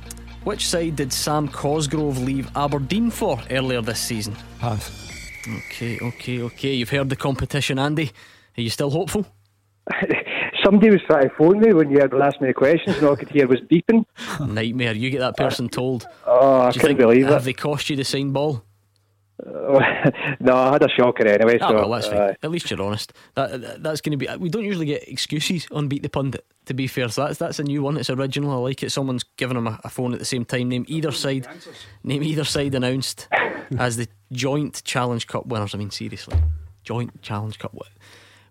Which 0.44 0.68
side 0.68 0.98
did 0.98 1.14
Sam 1.14 1.48
Cosgrove 1.48 2.18
leave 2.20 2.50
Aberdeen 2.56 3.12
for 3.12 3.40
earlier 3.50 3.82
this 3.82 4.00
season? 4.00 4.36
Pass. 4.60 4.92
Okay, 5.48 6.00
okay, 6.02 6.42
okay. 6.42 6.74
You've 6.74 6.90
heard 6.90 7.10
the 7.10 7.16
competition, 7.16 7.80
Andy. 7.80 8.12
Are 8.58 8.62
you 8.62 8.70
still 8.70 8.90
hopeful? 8.90 9.26
Somebody 10.64 10.90
was 10.90 11.02
trying 11.06 11.30
to 11.30 11.36
phone 11.36 11.60
me 11.60 11.74
when 11.74 11.92
you 11.92 12.00
had 12.00 12.12
the 12.12 12.16
last 12.18 12.42
minute 12.42 12.56
questions, 12.56 12.98
and 12.98 13.06
all 13.06 13.14
I 13.14 13.18
could 13.18 13.30
hear 13.30 13.48
was 13.48 13.60
beeping. 13.62 14.06
Nightmare. 14.48 14.94
You 14.94 15.10
get 15.12 15.20
that 15.20 15.38
person 15.38 15.70
told. 15.70 16.08
Oh, 16.26 16.62
I 16.62 16.72
couldn't 16.72 16.88
think- 16.88 17.00
believe 17.00 17.24
Have 17.26 17.32
it. 17.32 17.34
Have 17.34 17.44
they 17.46 17.54
cost 17.54 17.90
you 17.90 17.96
the 17.96 18.04
same 18.04 18.34
ball? 18.34 18.64
no, 20.40 20.56
I 20.56 20.72
had 20.74 20.82
a 20.84 20.90
shocker 20.90 21.28
anyway. 21.28 21.60
Ah, 21.62 21.68
so, 21.70 21.76
well, 21.76 21.90
that's 21.90 22.08
fine. 22.08 22.18
uh, 22.18 22.34
At 22.42 22.52
least 22.52 22.72
you're 22.72 22.82
honest. 22.82 23.14
That, 23.36 23.62
that- 23.62 23.84
that's 23.84 24.02
going 24.02 24.18
to 24.18 24.18
be. 24.18 24.28
We 24.38 24.50
don't 24.50 24.64
usually 24.64 24.86
get 24.86 25.08
excuses 25.08 25.68
on 25.72 25.88
Beat 25.88 26.04
the 26.04 26.10
Pundit. 26.10 26.46
To 26.66 26.74
be 26.74 26.88
fair, 26.88 27.10
so 27.10 27.26
that's 27.26 27.38
that's 27.38 27.60
a 27.60 27.64
new 27.64 27.84
one. 27.84 27.96
It's 27.96 28.10
original. 28.10 28.50
I 28.52 28.56
like 28.56 28.82
it. 28.82 28.92
Someone's 28.92 29.24
given 29.38 29.56
him 29.56 29.68
a, 29.68 29.80
a 29.84 29.90
phone 29.90 30.14
at 30.14 30.20
the 30.20 30.26
same 30.26 30.46
time. 30.46 30.70
Name 30.70 30.84
either 30.88 31.12
side. 31.12 31.48
Name 32.04 32.24
either 32.24 32.44
side 32.44 32.74
announced 32.74 33.28
as 33.78 33.98
the 33.98 34.08
joint 34.32 34.82
Challenge 34.84 35.28
Cup 35.28 35.46
winners. 35.46 35.76
I 35.76 35.78
mean, 35.78 35.92
seriously, 35.92 36.38
joint 36.84 37.22
Challenge 37.22 37.60
Cup. 37.60 37.74
wi- 37.74 37.92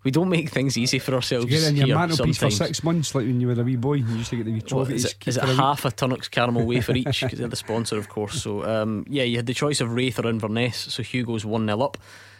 We 0.05 0.11
don't 0.11 0.29
make 0.29 0.51
things 0.51 0.77
easy 0.77 0.99
for 0.99 1.15
ourselves 1.15 1.47
You 1.51 1.59
get 1.59 1.69
in 1.71 1.77
your 1.77 1.87
here 1.87 1.97
mantelpiece 1.97 2.37
for 2.39 2.51
six 2.51 2.85
months, 2.85 3.15
like 3.15 3.25
when 3.25 3.41
you 3.41 3.47
were 3.49 3.55
a 3.59 3.65
wee 3.65 3.77
boy. 3.77 3.95
You 3.95 4.17
used 4.17 4.31
to 4.31 4.37
get 4.37 4.45
the 4.45 4.53
wee 4.53 4.61
Well, 4.71 4.85
trophies. 4.85 5.07
is 5.07 5.13
it, 5.13 5.29
is 5.29 5.37
it 5.39 5.45
half 5.45 5.85
a 5.87 5.91
Tunnock's 5.91 6.29
caramel 6.29 6.67
wafer 6.67 6.95
each? 6.95 7.21
Because 7.23 7.39
they're 7.39 7.49
the 7.49 7.57
sponsor, 7.57 7.97
of 7.97 8.09
course. 8.11 8.43
So, 8.43 8.65
um, 8.65 9.07
yeah, 9.09 9.23
you 9.23 9.37
had 9.37 9.47
the 9.47 9.55
choice 9.55 9.81
of 9.81 9.93
Raith 9.95 10.19
or 10.19 10.29
Inverness. 10.29 10.77
So 10.77 11.03
Hugo's 11.03 11.45
1 11.47 11.67
0 11.67 11.81
up. 11.81 11.97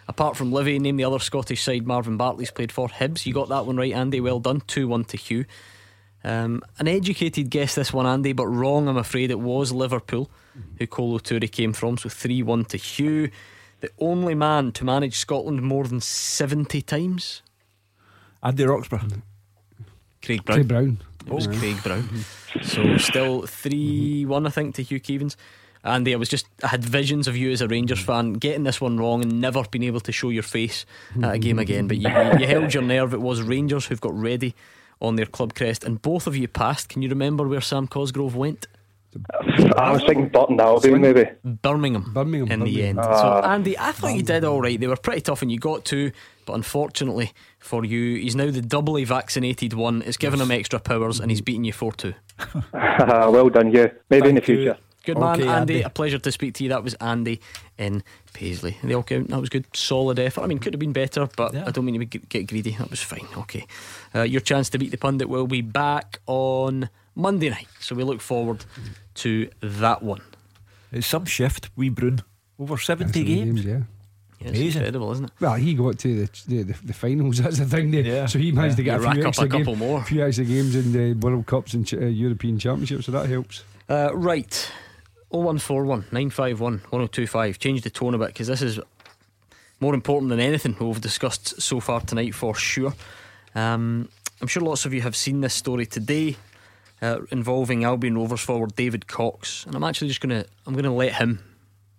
Apart 0.07 0.37
from 0.37 0.51
Livy, 0.51 0.77
name 0.77 0.97
the 0.97 1.03
other 1.05 1.17
Scottish 1.17 1.63
side 1.63 1.87
Marvin 1.87 2.17
Bartley's 2.17 2.51
played 2.51 2.71
for. 2.71 2.87
Hibs, 2.87 3.25
you 3.25 3.33
got 3.33 3.49
that 3.49 3.65
one 3.65 3.77
right, 3.77 3.93
Andy. 3.93 4.21
Well 4.21 4.39
done. 4.39 4.61
2 4.67 4.87
1 4.87 5.05
to 5.05 5.17
Hugh. 5.17 5.45
Um, 6.23 6.61
an 6.77 6.87
educated 6.87 7.49
guess, 7.49 7.73
this 7.75 7.91
one, 7.93 8.05
Andy, 8.05 8.33
but 8.33 8.47
wrong, 8.47 8.87
I'm 8.87 8.97
afraid. 8.97 9.31
It 9.31 9.39
was 9.39 9.71
Liverpool, 9.71 10.29
who 10.77 10.85
Kolo 10.87 11.17
Toure 11.19 11.51
came 11.51 11.73
from. 11.73 11.97
So 11.97 12.09
3 12.09 12.43
1 12.43 12.65
to 12.65 12.77
Hugh. 12.77 13.29
the 13.81 13.89
only 13.99 14.35
man 14.35 14.71
to 14.73 14.83
manage 14.85 15.17
Scotland 15.17 15.61
more 15.63 15.85
than 15.85 16.01
70 16.01 16.81
times? 16.83 17.41
Andy 18.45 18.63
Roxburgh. 18.63 19.01
Mm-hmm. 19.01 19.19
Craig 20.23 20.45
Brown. 20.45 20.57
Craig 20.57 20.67
Brown. 20.67 20.97
It 21.25 21.33
was 21.33 21.47
Oh. 21.47 21.51
Craig 21.51 21.83
Brown. 21.83 22.03
Mm-hmm. 22.03 22.61
So 22.63 22.97
still 22.97 23.41
3 23.47 24.25
1, 24.25 24.47
I 24.47 24.49
think, 24.49 24.75
to 24.75 24.83
Hugh 24.83 24.99
Keevins. 24.99 25.35
Andy, 25.83 26.13
I 26.13 26.17
was 26.17 26.29
just, 26.29 26.47
I 26.63 26.67
had 26.67 26.83
visions 26.83 27.27
of 27.27 27.35
you 27.35 27.51
as 27.51 27.61
a 27.61 27.67
Rangers 27.67 27.99
mm-hmm. 27.99 28.07
fan 28.07 28.33
getting 28.33 28.63
this 28.63 28.79
one 28.79 28.97
wrong 28.97 29.21
and 29.21 29.41
never 29.41 29.63
being 29.69 29.83
able 29.83 29.99
to 30.01 30.11
show 30.11 30.29
your 30.29 30.43
face 30.43 30.85
at 31.21 31.35
a 31.35 31.37
game 31.37 31.59
again. 31.59 31.87
But 31.87 31.97
you, 31.97 32.09
you, 32.09 32.39
you 32.39 32.47
held 32.47 32.73
your 32.73 32.83
nerve. 32.83 33.13
It 33.13 33.21
was 33.21 33.41
Rangers 33.41 33.87
who've 33.87 34.01
got 34.01 34.17
ready 34.17 34.55
on 35.01 35.15
their 35.15 35.25
club 35.25 35.53
crest, 35.53 35.83
and 35.83 36.01
both 36.01 36.25
of 36.25 36.35
you 36.37 36.47
passed. 36.47 36.89
Can 36.89 37.01
you 37.01 37.09
remember 37.09 37.47
where 37.47 37.61
Sam 37.61 37.87
Cosgrove 37.87 38.35
went? 38.35 38.67
I 39.77 39.91
was 39.91 40.03
thinking 40.03 40.29
Burton 40.29 40.59
Albion, 40.59 41.01
maybe. 41.01 41.25
Birmingham. 41.43 42.11
Birmingham. 42.13 42.51
in 42.51 42.59
the 42.65 42.83
end. 42.83 42.99
Ah. 42.99 43.41
so, 43.41 43.47
Andy, 43.47 43.77
I 43.77 43.91
thought 43.91 44.13
you 44.15 44.23
did 44.23 44.43
all 44.43 44.61
right. 44.61 44.79
They 44.79 44.87
were 44.87 44.95
pretty 44.97 45.21
tough, 45.21 45.41
and 45.41 45.51
you 45.51 45.57
got 45.59 45.85
two. 45.85 46.11
But 46.45 46.53
unfortunately 46.53 47.33
for 47.59 47.83
you, 47.85 48.17
he's 48.17 48.35
now 48.35 48.51
the 48.51 48.61
doubly 48.61 49.03
vaccinated 49.03 49.73
one. 49.73 50.01
It's 50.03 50.17
given 50.17 50.39
him 50.41 50.51
extra 50.51 50.79
powers, 50.79 51.19
and 51.19 51.31
he's 51.31 51.41
beaten 51.41 51.63
you 51.63 51.73
4 51.73 51.93
2. 51.93 52.13
well 52.73 53.49
done, 53.49 53.71
you. 53.71 53.89
Maybe 54.09 54.29
in 54.29 54.35
the 54.35 54.41
Thank 54.41 54.47
you. 54.49 54.55
future. 54.57 54.77
Good 55.05 55.19
man, 55.19 55.39
Okay, 55.39 55.47
Andy. 55.47 55.73
Andy. 55.75 55.81
A 55.83 55.89
pleasure 55.89 56.17
to 56.17 56.31
speak 56.31 56.55
to 56.55 56.63
you. 56.63 56.69
That 56.69 56.83
was 56.83 56.95
Andy 56.95 57.39
in 57.77 58.03
Paisley. 58.33 58.75
They 58.83 58.95
all 58.95 59.03
count. 59.03 59.29
That 59.29 59.39
was 59.39 59.49
good. 59.49 59.65
Solid 59.73 60.17
effort. 60.19 60.41
I 60.41 60.47
mean, 60.47 60.57
could 60.57 60.73
have 60.73 60.79
been 60.79 60.93
better, 60.93 61.27
but 61.37 61.53
Yeah. 61.53 61.63
I 61.67 61.71
don't 61.71 61.85
mean 61.85 61.99
to 61.99 62.05
get 62.05 62.47
greedy. 62.47 62.71
That 62.71 62.89
was 62.89 63.01
fine. 63.03 63.27
Okay. 63.37 63.67
Uh, 64.15 64.23
your 64.23 64.41
chance 64.41 64.67
to 64.71 64.79
beat 64.79 64.89
the 64.89 64.97
pundit 64.97 65.29
will 65.29 65.45
be 65.47 65.61
back 65.61 66.19
on 66.25 66.89
Monday 67.15 67.49
night. 67.49 67.67
So 67.79 67.95
we 67.95 68.03
look 68.03 68.21
forward 68.21 68.65
to 69.15 69.49
that 69.61 70.03
one. 70.03 70.21
It's 70.91 71.07
some 71.07 71.25
shift, 71.25 71.69
wee 71.75 71.89
Brun. 71.89 72.21
Over 72.59 72.77
70 72.77 73.23
games. 73.23 73.65
yeah. 73.65 73.79
Yeah, 74.41 74.49
it's 74.49 74.59
Amazing. 74.59 74.81
incredible, 74.81 75.11
isn't 75.13 75.25
it? 75.25 75.31
Well, 75.39 75.53
he 75.55 75.73
got 75.73 75.97
to 75.99 76.25
the 76.25 76.31
the, 76.47 76.63
the, 76.63 76.73
the 76.87 76.93
finals. 76.93 77.37
That's 77.41 77.57
the 77.57 77.65
thing 77.65 77.91
there. 77.91 78.01
Yeah. 78.01 78.25
So 78.25 78.37
he 78.37 78.51
managed 78.51 78.75
to 78.77 78.83
Yeah, 78.83 78.97
get 78.97 78.99
a 78.99 79.03
rack 79.03 79.13
few 79.15 79.23
up 79.23 79.27
extra 79.29 79.45
a 79.45 79.49
couple 79.49 79.73
game- 79.75 79.79
more. 79.79 80.03
few 80.03 80.25
extra 80.25 80.43
games 80.45 80.75
in 80.75 80.91
the 80.91 81.13
World 81.13 81.45
Cups 81.45 81.73
and 81.73 81.87
ch- 81.87 81.93
uh, 81.93 82.05
European 82.05 82.59
Championships. 82.59 83.05
So 83.05 83.11
that 83.13 83.27
helps. 83.29 83.63
Uh, 83.89 84.09
right. 84.13 84.71
0141 85.29 85.99
951 86.11 86.73
1025. 86.89 87.59
Change 87.59 87.81
the 87.81 87.89
tone 87.89 88.13
a 88.13 88.17
bit 88.17 88.27
because 88.27 88.47
this 88.47 88.61
is 88.61 88.79
more 89.79 89.93
important 89.93 90.29
than 90.29 90.39
anything 90.39 90.75
we've 90.79 91.01
discussed 91.01 91.61
so 91.61 91.79
far 91.79 92.01
tonight 92.01 92.33
for 92.35 92.53
sure. 92.55 92.93
Um, 93.55 94.09
I'm 94.41 94.47
sure 94.47 94.63
lots 94.63 94.85
of 94.85 94.93
you 94.93 95.01
have 95.01 95.15
seen 95.15 95.41
this 95.41 95.53
story 95.53 95.85
today 95.85 96.35
uh, 97.05 97.21
involving 97.31 97.83
Albion 97.83 98.17
Rovers 98.17 98.41
forward 98.41 98.75
David 98.75 99.07
Cox, 99.07 99.65
and 99.65 99.75
I'm 99.75 99.83
actually 99.83 100.07
just 100.07 100.21
gonna 100.21 100.45
I'm 100.65 100.73
gonna 100.73 100.93
let 100.93 101.13
him 101.13 101.43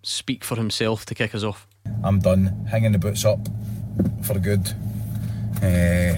speak 0.03 0.43
for 0.43 0.55
himself 0.55 1.05
to 1.05 1.15
kick 1.15 1.33
us 1.33 1.43
off. 1.43 1.67
I'm 2.03 2.19
done 2.19 2.67
hanging 2.69 2.91
the 2.91 2.99
boots 2.99 3.25
up 3.25 3.39
for 4.23 4.37
good. 4.39 4.67
Uh, 5.63 6.17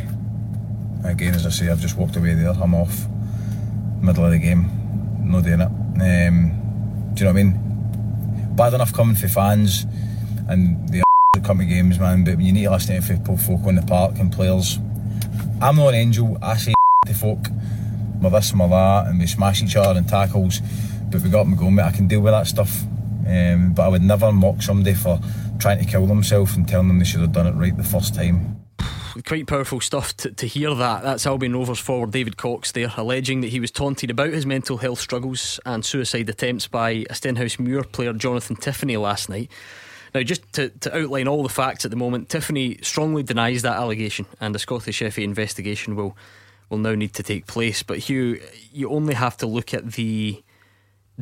again, 1.08 1.34
as 1.36 1.46
I 1.46 1.50
say, 1.50 1.70
I've 1.70 1.80
just 1.80 1.98
walked 1.98 2.16
away 2.16 2.34
there. 2.34 2.50
I'm 2.50 2.74
off. 2.74 3.06
Middle 4.02 4.26
of 4.26 4.32
the 4.32 4.40
game, 4.40 4.70
no 5.24 5.42
doing 5.42 5.62
it. 5.62 5.68
Um, 5.68 7.12
do 7.14 7.24
you 7.24 7.26
know 7.26 7.34
what 7.34 7.40
I 7.40 7.44
mean? 7.44 8.56
Bad 8.56 8.74
enough 8.74 8.94
coming 8.94 9.16
for 9.16 9.28
fans 9.28 9.86
and 10.48 10.90
the 10.90 11.04
come 11.44 11.60
games, 11.60 12.00
man. 12.00 12.24
But 12.24 12.40
you 12.40 12.52
need 12.52 12.64
to 12.64 12.72
listen 12.72 13.02
to 13.02 13.38
folk 13.38 13.62
on 13.66 13.76
the 13.76 13.82
park 13.84 14.18
and 14.20 14.32
players. 14.32 14.80
I'm 15.62 15.76
not 15.76 15.90
an 15.90 15.96
angel. 15.96 16.38
I 16.42 16.58
say 16.58 16.74
to 17.08 17.14
folk, 17.14 17.48
my 18.22 18.30
this, 18.30 18.54
my 18.54 18.68
that, 18.68 19.08
and 19.08 19.20
we 19.20 19.28
smash 19.28 19.62
each 19.64 19.76
other 19.76 19.98
in 19.98 20.06
tackles. 20.06 20.62
But 21.10 21.22
we 21.22 21.30
got 21.30 21.44
them 21.44 21.56
going, 21.56 21.76
mate. 21.76 21.84
I 21.84 21.92
can 21.92 22.08
deal 22.08 22.22
with 22.22 22.34
that 22.34 22.48
stuff. 22.48 22.84
Um, 23.28 23.74
but 23.74 23.84
I 23.84 23.88
would 23.88 24.02
never 24.02 24.32
mock 24.32 24.62
somebody 24.62 24.96
for 24.96 25.20
trying 25.60 25.80
to 25.80 25.86
kill 25.86 26.08
themselves 26.08 26.56
and 26.56 26.68
telling 26.68 26.88
them 26.88 27.00
they 27.00 27.06
should 27.06 27.22
have 27.22 27.32
done 27.32 27.48
it 27.48 27.52
right 27.52 27.76
the 27.76 27.84
first 27.84 28.16
time. 28.16 28.60
Quite 29.26 29.48
powerful 29.48 29.82
stuff 29.82 30.16
to, 30.18 30.32
to 30.32 30.48
hear 30.48 30.74
that. 30.74 31.04
That's 31.04 31.26
Albion 31.26 31.54
Rovers 31.54 31.80
forward 31.80 32.12
David 32.12 32.38
Cox 32.38 32.72
there, 32.72 32.92
alleging 32.96 33.42
that 33.42 33.50
he 33.50 33.60
was 33.60 33.72
taunted 33.72 34.10
about 34.10 34.30
his 34.30 34.46
mental 34.46 34.78
health 34.78 35.00
struggles 35.00 35.60
and 35.66 35.84
suicide 35.84 36.30
attempts 36.30 36.68
by 36.68 36.92
a 36.92 37.14
Stenhousemuir 37.14 37.92
player 37.92 38.14
Jonathan 38.14 38.56
Tiffoney 38.56 39.00
last 39.00 39.30
night. 39.30 39.52
Now, 40.14 40.24
just 40.24 40.52
to, 40.54 40.70
to 40.70 40.98
outline 40.98 41.28
all 41.28 41.44
the 41.44 41.50
facts 41.50 41.86
at 41.86 41.92
the 41.92 41.98
moment, 41.98 42.30
Tiffany 42.30 42.80
strongly 42.82 43.24
denies 43.24 43.62
that 43.62 43.78
allegation, 43.78 44.26
and 44.40 44.56
a 44.56 44.60
Scottish 44.60 45.00
FA 45.00 45.22
investigation 45.22 45.96
will 45.96 46.16
will 46.70 46.78
now 46.78 46.96
need 46.96 47.14
to 47.16 47.24
take 47.24 47.48
place. 47.48 47.84
But 47.84 47.98
Hugh, 48.00 48.40
you 48.72 48.90
only 48.90 49.14
have 49.16 49.38
to 49.38 49.48
look 49.48 49.74
at 49.74 49.94
the 49.94 50.44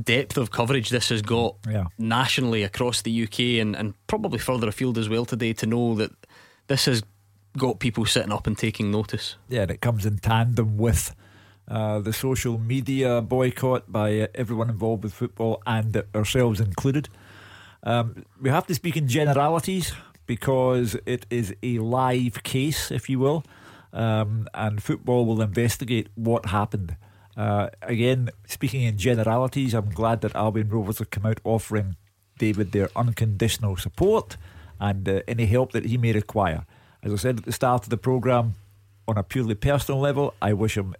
depth 0.02 0.38
of 0.38 0.52
coverage 0.52 0.90
this 0.90 1.10
has 1.10 1.22
got 1.22 1.56
Yeah. 1.68 1.86
nationally 1.98 2.64
across 2.64 3.02
the 3.02 3.24
UK 3.24 3.40
and, 3.62 3.76
and 3.76 3.94
probably 4.08 4.38
further 4.40 4.68
afield 4.68 4.98
as 4.98 5.10
well 5.10 5.26
today 5.26 5.54
to 5.54 5.66
know 5.66 5.96
that 5.96 6.12
this 6.68 6.86
has 6.86 7.02
got 7.58 7.80
people 7.80 8.06
sitting 8.06 8.32
up 8.32 8.46
and 8.46 8.56
taking 8.58 8.92
notice. 8.92 9.36
Yeah, 9.50 9.64
and 9.64 9.72
it 9.72 9.82
comes 9.82 10.06
in 10.06 10.20
tandem 10.20 10.78
with 10.78 11.16
uh, 11.68 12.00
the 12.00 12.14
social 12.14 12.60
media 12.60 13.22
boycott 13.22 13.92
by 13.92 14.20
uh, 14.22 14.28
everyone 14.36 14.70
involved 14.70 15.04
with 15.04 15.14
football 15.14 15.64
and 15.66 16.04
ourselves 16.14 16.60
included. 16.60 17.10
Um, 17.84 18.26
we 18.40 18.50
have 18.52 18.68
to 18.68 18.76
speak 18.76 18.98
in 18.98 19.08
generalities 19.08 19.94
because 20.28 20.96
it 21.06 21.26
is 21.30 21.56
a 21.64 21.80
live 21.80 22.44
case, 22.44 22.92
if 22.92 23.10
you 23.10 23.18
will, 23.18 23.44
um, 23.98 24.48
and 24.54 24.82
football 24.82 25.26
will 25.26 25.42
investigate 25.42 26.08
what 26.14 26.46
happened. 26.46 26.96
Uh, 27.36 27.70
again, 27.82 28.30
speaking 28.48 28.84
in 28.84 28.98
generalities, 28.98 29.74
I'm 29.74 29.90
glad 29.90 30.22
that 30.22 30.36
Albion 30.36 30.70
Rovers 30.70 31.00
have 31.00 31.10
come 31.10 31.26
out 31.26 31.42
offering 31.44 31.98
David 32.38 32.72
their 32.72 32.90
unconditional 32.96 33.76
support 33.76 34.38
and 34.80 35.10
uh, 35.10 35.22
any 35.28 35.48
help 35.48 35.72
that 35.72 35.86
he 35.86 35.98
may 35.98 36.14
require. 36.14 36.66
As 37.02 37.12
I 37.12 37.16
said 37.16 37.40
at 37.40 37.46
the 37.46 37.52
start 37.52 37.84
of 37.84 37.90
the 37.90 37.98
programme, 37.98 38.54
on 39.08 39.18
a 39.18 39.24
purely 39.24 39.56
personal 39.56 40.00
level, 40.00 40.36
I 40.42 40.54
wish 40.54 40.78
him 40.78 40.94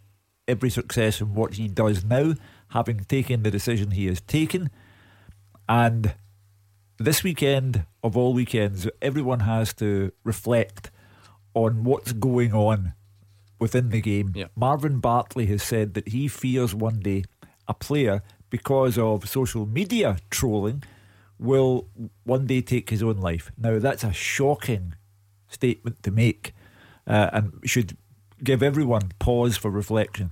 every 0.48 0.72
success 0.72 1.22
in 1.22 1.36
what 1.36 1.56
he 1.56 1.68
does 1.68 2.04
now, 2.04 2.34
having 2.70 3.04
taken 3.04 3.44
the 3.44 3.52
decision 3.52 3.92
he 3.92 4.08
has 4.08 4.22
taken. 4.22 4.72
And 5.70 6.16
this 6.98 7.24
weekend, 7.24 7.86
of 8.02 8.18
all 8.18 8.34
weekends, 8.34 8.90
everyone 9.04 9.42
has 9.42 9.74
to 9.76 10.14
reflect 10.24 10.90
on 11.64 11.84
what's 11.84 12.14
going 12.14 12.54
on 12.54 12.94
within 13.60 13.90
the 13.90 14.02
game. 14.02 14.34
Marvin 14.56 15.00
Bartley 15.00 15.48
has 15.48 15.64
said 15.64 15.94
that 15.96 16.10
he 16.10 16.28
fears 16.28 16.74
one 16.76 17.00
day 17.00 17.24
a 17.68 17.74
player, 17.74 18.22
because 18.50 18.98
of 18.98 19.28
social 19.28 19.66
media 19.66 20.18
trolling, 20.30 20.84
will 21.38 21.88
one 22.24 22.46
day 22.48 22.62
take 22.62 22.90
his 22.90 23.04
own 23.04 23.18
life. 23.18 23.52
Now, 23.58 23.80
that's 23.80 24.04
a 24.04 24.14
shocking 24.14 24.96
statement 25.48 26.02
to 26.04 26.12
make 26.12 26.54
uh, 27.06 27.30
and 27.34 27.54
should 27.66 27.98
give 28.44 28.64
everyone 28.64 29.12
pause 29.20 29.58
for 29.58 29.70
reflection. 29.70 30.32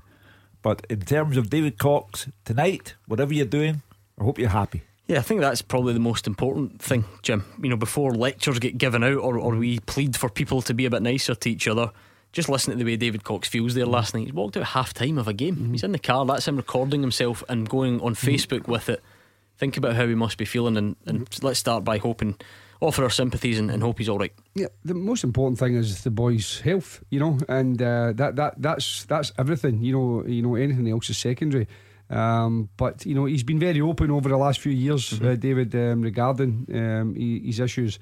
But 0.62 0.86
in 0.90 1.02
terms 1.02 1.38
of 1.38 1.50
David 1.50 1.78
Cox, 1.78 2.28
tonight, 2.44 2.96
whatever 3.08 3.34
you're 3.34 3.46
doing, 3.46 3.82
I 4.20 4.24
hope 4.24 4.40
you're 4.40 4.50
happy. 4.50 4.82
Yeah, 5.08 5.20
I 5.20 5.22
think 5.22 5.42
that's 5.42 5.62
probably 5.62 5.94
the 5.94 6.00
most 6.00 6.26
important 6.26 6.82
thing, 6.82 7.06
Jim. 7.22 7.46
You 7.62 7.70
know, 7.70 7.78
before 7.78 8.14
lectures 8.14 8.58
get 8.58 8.78
given 8.78 9.04
out 9.04 9.18
or, 9.18 9.38
or 9.38 9.56
we 9.56 9.80
plead 9.80 10.16
for 10.16 10.30
people 10.30 10.62
to 10.64 10.74
be 10.74 10.86
a 10.86 10.90
bit 10.90 11.04
nicer 11.04 11.36
to 11.36 11.50
each 11.50 11.68
other, 11.68 11.92
just 12.32 12.50
listen 12.50 12.72
to 12.72 12.78
the 12.78 12.90
way 12.90 12.98
David 12.98 13.24
Cox 13.24 13.48
feels 13.48 13.76
there 13.76 13.86
last 13.86 14.16
night. 14.16 14.26
He's 14.26 14.34
walked 14.34 14.58
out 14.58 14.66
half 14.66 14.94
time 14.94 15.18
of 15.18 15.28
a 15.28 15.34
game. 15.34 15.56
Mm-hmm. 15.56 15.72
He's 15.74 15.84
in 15.84 15.92
the 15.92 16.00
car, 16.00 16.26
that's 16.26 16.48
him 16.48 16.58
recording 16.58 17.02
himself 17.02 17.44
and 17.48 17.70
going 17.70 18.02
on 18.02 18.16
mm-hmm. 18.16 18.28
Facebook 18.28 18.68
with 18.68 18.90
it. 18.90 19.04
Think 19.58 19.78
about 19.78 19.96
how 19.96 20.08
he 20.08 20.16
must 20.16 20.38
be 20.38 20.46
feeling 20.46 20.76
and, 20.76 20.96
and 21.06 21.30
mm-hmm. 21.30 21.46
let's 21.46 21.60
start 21.60 21.84
by 21.84 22.00
hoping, 22.00 22.36
offer 22.82 23.04
our 23.04 23.10
sympathies 23.12 23.60
and, 23.60 23.70
and 23.70 23.84
hope 23.84 24.00
he's 24.00 24.10
all 24.10 24.18
right. 24.18 24.34
Yeah, 24.56 24.68
the 24.84 24.96
most 24.96 25.24
important 25.24 25.60
thing 25.60 25.76
is 25.76 26.04
the 26.04 26.12
boy's 26.12 26.62
health, 26.62 27.04
you 27.12 27.20
know, 27.20 27.38
and 27.48 27.82
uh, 27.82 28.12
that 28.16 28.36
that 28.36 28.56
that's 28.58 29.06
that's 29.06 29.32
everything. 29.38 29.82
You 29.82 29.94
know, 29.94 30.26
you 30.26 30.42
know 30.42 30.56
anything 30.56 30.90
else 30.90 31.10
is 31.10 31.18
secondary. 31.18 31.68
Um, 32.10 32.70
but 32.78 33.06
you 33.06 33.16
know, 33.16 33.26
he's 33.26 33.44
been 33.44 33.60
very 33.60 33.82
open 33.82 34.12
over 34.12 34.30
the 34.30 34.38
last 34.38 34.60
few 34.60 34.72
years, 34.72 35.20
uh, 35.22 35.36
David, 35.36 35.74
um, 35.76 36.02
regarding 36.02 36.68
um, 36.74 37.16
he- 37.16 37.40
his 37.46 37.60
issues. 37.60 38.00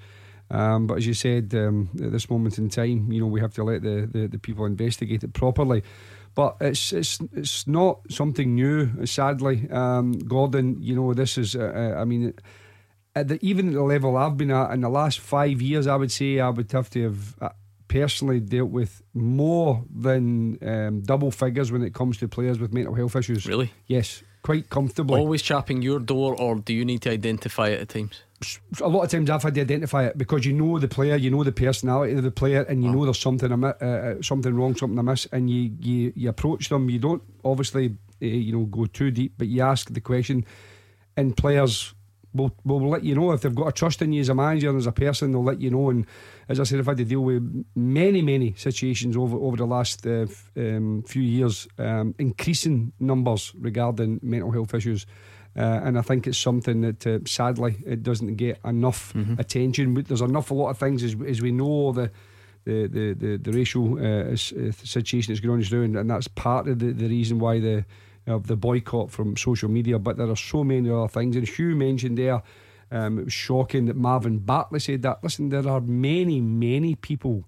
Um, 0.51 0.87
but 0.87 0.97
as 0.97 1.07
you 1.07 1.13
said, 1.13 1.53
um, 1.55 1.89
at 2.03 2.11
this 2.11 2.29
moment 2.29 2.57
in 2.57 2.69
time, 2.69 3.11
you 3.11 3.21
know, 3.21 3.27
we 3.27 3.39
have 3.39 3.53
to 3.53 3.63
let 3.63 3.81
the, 3.81 4.07
the, 4.11 4.27
the 4.27 4.37
people 4.37 4.65
investigate 4.65 5.23
it 5.23 5.33
properly. 5.33 5.83
But 6.35 6.57
it's 6.59 6.91
it's 6.91 7.19
it's 7.33 7.67
not 7.67 7.99
something 8.09 8.55
new. 8.55 9.05
Sadly, 9.05 9.67
um, 9.71 10.13
Gordon, 10.13 10.77
you 10.81 10.95
know, 10.95 11.13
this 11.13 11.37
is. 11.37 11.55
Uh, 11.55 11.71
uh, 11.95 12.01
I 12.01 12.05
mean, 12.05 12.33
at 13.15 13.27
the, 13.27 13.39
even 13.45 13.69
at 13.69 13.73
the 13.75 13.83
level 13.83 14.17
I've 14.17 14.35
been 14.35 14.51
at 14.51 14.71
in 14.71 14.81
the 14.81 14.89
last 14.89 15.19
five 15.19 15.61
years, 15.61 15.85
I 15.87 15.95
would 15.95 16.11
say 16.11 16.39
I 16.39 16.49
would 16.49 16.71
have 16.71 16.89
to 16.91 17.03
have 17.03 17.35
uh, 17.39 17.49
personally 17.93 18.39
dealt 18.39 18.71
with 18.71 19.03
more 19.13 19.85
than 19.93 20.57
um, 20.63 21.01
double 21.01 21.29
figures 21.29 21.71
when 21.71 21.83
it 21.83 21.93
comes 21.93 22.17
to 22.17 22.27
players 22.27 22.57
with 22.57 22.73
mental 22.73 22.95
health 22.95 23.15
issues. 23.15 23.45
Really? 23.45 23.71
Yes, 23.85 24.23
quite 24.41 24.67
comfortably. 24.71 25.19
Always 25.19 25.43
chapping 25.43 25.83
your 25.83 25.99
door, 25.99 26.35
or 26.35 26.55
do 26.55 26.73
you 26.73 26.85
need 26.85 27.03
to 27.03 27.11
identify 27.11 27.67
it 27.69 27.81
at 27.81 27.89
times? 27.89 28.23
a 28.81 28.89
lot 28.89 29.03
of 29.03 29.09
times 29.09 29.29
I've 29.29 29.43
had 29.43 29.55
to 29.55 29.61
identify 29.61 30.05
it 30.05 30.17
because 30.17 30.45
you 30.45 30.53
know 30.53 30.77
the 30.79 30.87
player, 30.87 31.15
you 31.15 31.29
know 31.29 31.43
the 31.43 31.51
personality 31.51 32.13
of 32.13 32.23
the 32.23 32.31
player, 32.31 32.63
and 32.63 32.83
you 32.83 32.91
know 32.91 33.05
there's 33.05 33.19
something 33.19 33.63
uh, 33.63 33.67
uh, 33.67 34.21
something 34.21 34.53
wrong, 34.55 34.75
something 34.75 34.97
amiss, 34.97 35.27
and 35.31 35.49
you 35.49 35.71
you, 35.79 36.13
you 36.15 36.29
approach 36.29 36.69
them. 36.69 36.89
You 36.89 36.99
don't 36.99 37.23
obviously 37.45 37.95
uh, 38.21 38.25
you 38.25 38.53
know 38.53 38.65
go 38.65 38.85
too 38.87 39.11
deep, 39.11 39.35
but 39.37 39.47
you 39.47 39.61
ask 39.61 39.93
the 39.93 40.01
question. 40.01 40.45
And 41.15 41.37
players 41.37 41.93
will 42.33 42.51
will 42.65 42.89
let 42.89 43.03
you 43.03 43.15
know 43.15 43.31
if 43.31 43.41
they've 43.41 43.55
got 43.55 43.67
a 43.67 43.71
trust 43.71 44.01
in 44.01 44.11
you 44.13 44.21
as 44.21 44.29
a 44.29 44.35
manager 44.35 44.69
and 44.69 44.77
as 44.79 44.87
a 44.87 44.91
person. 44.91 45.31
They'll 45.31 45.43
let 45.43 45.61
you 45.61 45.69
know. 45.69 45.89
And 45.89 46.05
as 46.49 46.59
I 46.59 46.63
said, 46.63 46.79
I've 46.79 46.85
had 46.87 46.97
to 46.97 47.05
deal 47.05 47.21
with 47.21 47.65
many 47.75 48.21
many 48.21 48.53
situations 48.57 49.15
over 49.17 49.37
over 49.37 49.57
the 49.57 49.65
last 49.67 50.05
uh, 50.05 50.25
f- 50.29 50.51
um, 50.57 51.03
few 51.03 51.21
years, 51.23 51.67
um, 51.77 52.13
increasing 52.19 52.91
numbers 52.99 53.53
regarding 53.59 54.19
mental 54.21 54.51
health 54.51 54.73
issues. 54.73 55.05
Uh, 55.55 55.61
and 55.85 55.99
I 55.99 56.01
think 56.01 56.25
it's 56.25 56.37
something 56.39 56.81
that 56.81 57.05
uh, 57.05 57.19
sadly 57.25 57.75
it 57.85 58.01
doesn't 58.03 58.35
get 58.37 58.59
enough 58.65 59.13
Mm-hmm. 59.13 59.39
attention. 59.39 59.93
There's 59.93 60.21
enough 60.21 60.49
a 60.51 60.53
lot 60.55 60.69
of 60.71 60.77
things 60.79 61.03
as, 61.03 61.15
as 61.27 61.41
we 61.41 61.51
know 61.51 61.91
the 61.91 62.09
the 62.65 62.87
the 62.87 63.13
the, 63.13 63.37
the 63.37 63.51
racial 63.51 63.97
uh, 63.99 64.31
is- 64.33 64.51
uh, 64.53 64.71
situation 64.83 65.31
that's 65.33 65.41
going 65.41 65.53
on 65.55 65.61
just 65.61 65.71
now, 65.73 65.81
and, 65.81 65.95
and 65.97 66.09
that's 66.09 66.27
part 66.27 66.67
of 66.67 66.79
the, 66.79 66.91
the 66.91 67.07
reason 67.07 67.37
why 67.39 67.59
the 67.59 67.85
of 68.25 68.47
the 68.47 68.55
boycott 68.55 69.11
from 69.11 69.35
social 69.37 69.69
media. 69.69 69.99
But 69.99 70.17
there 70.17 70.29
are 70.29 70.35
so 70.35 70.63
many 70.63 70.89
other 70.89 71.07
things, 71.07 71.35
and 71.35 71.47
Hugh 71.47 71.75
mentioned 71.75 72.17
there. 72.17 72.41
Um, 72.93 73.19
it 73.19 73.25
was 73.25 73.33
shocking 73.33 73.87
that 73.87 73.95
Marvin 73.95 74.37
Bartley 74.37 74.79
said 74.79 75.01
that. 75.01 75.23
Listen, 75.23 75.49
there 75.49 75.67
are 75.67 75.81
many, 75.81 76.39
many 76.41 76.95
people 76.95 77.43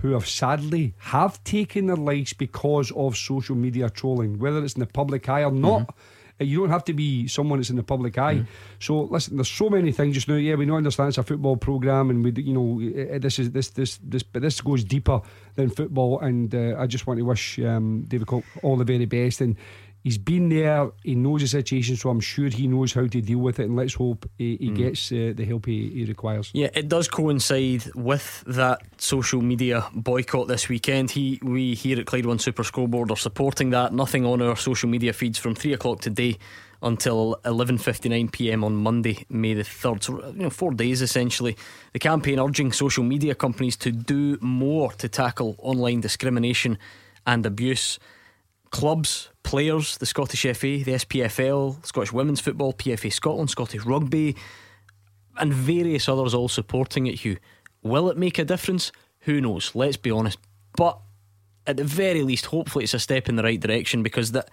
who 0.00 0.12
have 0.12 0.26
sadly 0.28 0.94
have 0.98 1.42
taken 1.42 1.86
their 1.86 1.96
lives 1.96 2.32
because 2.34 2.92
of 2.92 3.16
social 3.16 3.56
media 3.56 3.90
trolling, 3.90 4.38
whether 4.38 4.62
it's 4.64 4.74
in 4.74 4.80
the 4.80 4.86
public 4.86 5.28
eye 5.28 5.42
or 5.42 5.52
not. 5.52 5.90
Uh, 5.90 5.92
You 6.38 6.60
don't 6.60 6.70
have 6.70 6.84
to 6.84 6.92
be 6.92 7.28
someone 7.28 7.60
that's 7.60 7.70
in 7.70 7.76
the 7.76 7.82
public 7.82 8.18
eye. 8.18 8.44
So 8.78 9.08
listen, 9.14 9.36
there's 9.38 9.48
so 9.48 9.70
many 9.70 9.90
things 9.90 10.14
just 10.14 10.28
now. 10.28 10.36
Yeah, 10.36 10.56
we 10.56 10.66
know 10.66 10.76
understand 10.76 11.08
it's 11.08 11.16
a 11.16 11.22
football 11.22 11.56
program, 11.56 12.10
and 12.10 12.22
we, 12.22 12.30
you 12.42 12.52
know, 12.52 12.68
uh, 13.14 13.18
this 13.18 13.38
is 13.38 13.52
this 13.52 13.70
this 13.70 13.98
this, 14.10 14.22
but 14.22 14.42
this 14.42 14.60
goes 14.60 14.84
deeper 14.84 15.22
than 15.54 15.70
football. 15.70 16.20
And 16.20 16.54
uh, 16.54 16.76
I 16.78 16.86
just 16.86 17.06
want 17.06 17.20
to 17.20 17.24
wish 17.24 17.58
um, 17.60 18.04
David 18.06 18.26
Cook 18.26 18.44
all 18.62 18.76
the 18.76 18.84
very 18.84 19.06
best. 19.06 19.40
And 19.40 19.56
he's 20.06 20.18
been 20.18 20.48
there. 20.48 20.82
He 21.02 21.14
knows 21.16 21.40
the 21.42 21.48
situation, 21.48 21.96
so 21.96 22.10
I'm 22.10 22.20
sure 22.20 22.48
he 22.48 22.66
knows 22.68 22.92
how 22.94 23.06
to 23.14 23.20
deal 23.30 23.40
with 23.46 23.58
it. 23.58 23.64
And 23.68 23.76
let's 23.80 23.94
hope 23.94 24.20
he, 24.38 24.56
he 24.64 24.70
Mm. 24.70 24.76
gets 24.76 25.10
uh, 25.10 25.32
the 25.38 25.44
help 25.44 25.66
he, 25.66 25.78
he 25.96 26.04
requires. 26.04 26.50
Yeah, 26.54 26.70
it 26.80 26.86
does 26.88 27.08
coincide 27.08 27.82
with 27.94 28.44
that 28.60 28.78
social 28.98 29.42
media 29.42 29.78
boycott 29.92 30.46
this 30.46 30.68
weekend. 30.68 31.10
He, 31.10 31.40
we 31.42 31.74
here 31.74 31.98
at 32.00 32.06
Clyde 32.06 32.26
One 32.26 32.38
Super 32.38 32.64
Scoreboard 32.64 33.10
are 33.10 33.16
supporting 33.28 33.70
that. 33.70 33.92
Nothing 33.92 34.24
on 34.24 34.40
our 34.42 34.56
social 34.56 34.88
media 34.88 35.12
feeds 35.12 35.38
from 35.38 35.54
three 35.56 35.72
o'clock 35.74 36.00
today 36.00 36.36
until 36.82 37.36
11:59 37.44 38.30
p.m. 38.30 38.62
on 38.62 38.76
Monday, 38.76 39.24
May 39.28 39.54
the 39.54 39.64
third. 39.64 40.02
So 40.04 40.24
you 40.36 40.42
know, 40.44 40.50
four 40.50 40.72
days 40.74 41.02
essentially. 41.02 41.56
The 41.94 41.98
campaign 41.98 42.38
urging 42.38 42.70
social 42.72 43.02
media 43.02 43.34
companies 43.34 43.76
to 43.78 43.90
do 43.90 44.38
more 44.40 44.92
to 45.02 45.08
tackle 45.08 45.56
online 45.58 46.00
discrimination 46.00 46.78
and 47.26 47.44
abuse. 47.46 47.98
Clubs, 48.70 49.30
players, 49.46 49.96
the 49.98 50.06
Scottish 50.06 50.42
FA, 50.42 50.82
the 50.84 50.92
SPFL, 50.92 51.86
Scottish 51.86 52.12
Women's 52.12 52.40
Football, 52.40 52.72
PFA 52.74 53.12
Scotland, 53.12 53.48
Scottish 53.48 53.84
Rugby, 53.84 54.36
and 55.38 55.54
various 55.54 56.08
others 56.08 56.34
all 56.34 56.48
supporting 56.48 57.06
it, 57.06 57.20
Hugh. 57.20 57.38
Will 57.82 58.10
it 58.10 58.18
make 58.18 58.38
a 58.38 58.44
difference? 58.44 58.90
Who 59.20 59.40
knows? 59.40 59.74
Let's 59.74 59.96
be 59.96 60.10
honest. 60.10 60.38
But 60.76 60.98
at 61.66 61.76
the 61.76 61.84
very 61.84 62.22
least, 62.22 62.46
hopefully, 62.46 62.84
it's 62.84 62.94
a 62.94 62.98
step 62.98 63.28
in 63.28 63.36
the 63.36 63.42
right 63.42 63.60
direction 63.60 64.02
because 64.02 64.32
that. 64.32 64.50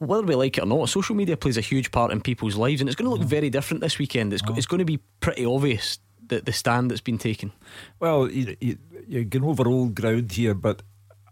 Whether 0.00 0.28
we 0.28 0.36
like 0.36 0.56
it 0.56 0.62
or 0.62 0.66
not, 0.66 0.88
social 0.88 1.16
media 1.16 1.36
plays 1.36 1.56
a 1.56 1.60
huge 1.60 1.90
part 1.90 2.12
in 2.12 2.20
people's 2.20 2.54
lives, 2.54 2.80
and 2.80 2.88
it's 2.88 2.94
going 2.94 3.06
to 3.06 3.10
look 3.10 3.18
mm-hmm. 3.18 3.30
very 3.30 3.50
different 3.50 3.80
this 3.80 3.98
weekend. 3.98 4.32
It's, 4.32 4.44
it's 4.50 4.66
going 4.66 4.78
to 4.78 4.84
be 4.84 5.00
pretty 5.18 5.44
obvious 5.44 5.98
that 6.28 6.46
the 6.46 6.52
stand 6.52 6.88
that's 6.88 7.00
been 7.00 7.18
taken. 7.18 7.50
Well, 7.98 8.30
you, 8.30 8.56
you, 8.60 8.78
you're 9.08 9.24
going 9.24 9.44
over 9.44 9.66
old 9.66 9.96
ground 9.96 10.30
here, 10.30 10.54
but 10.54 10.82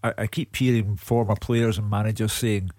I, 0.06 0.22
I 0.22 0.26
keep 0.26 0.54
hearing 0.56 0.96
former 0.96 1.36
players 1.36 1.78
and 1.78 1.90
managers 1.90 2.32
saying 2.32 2.70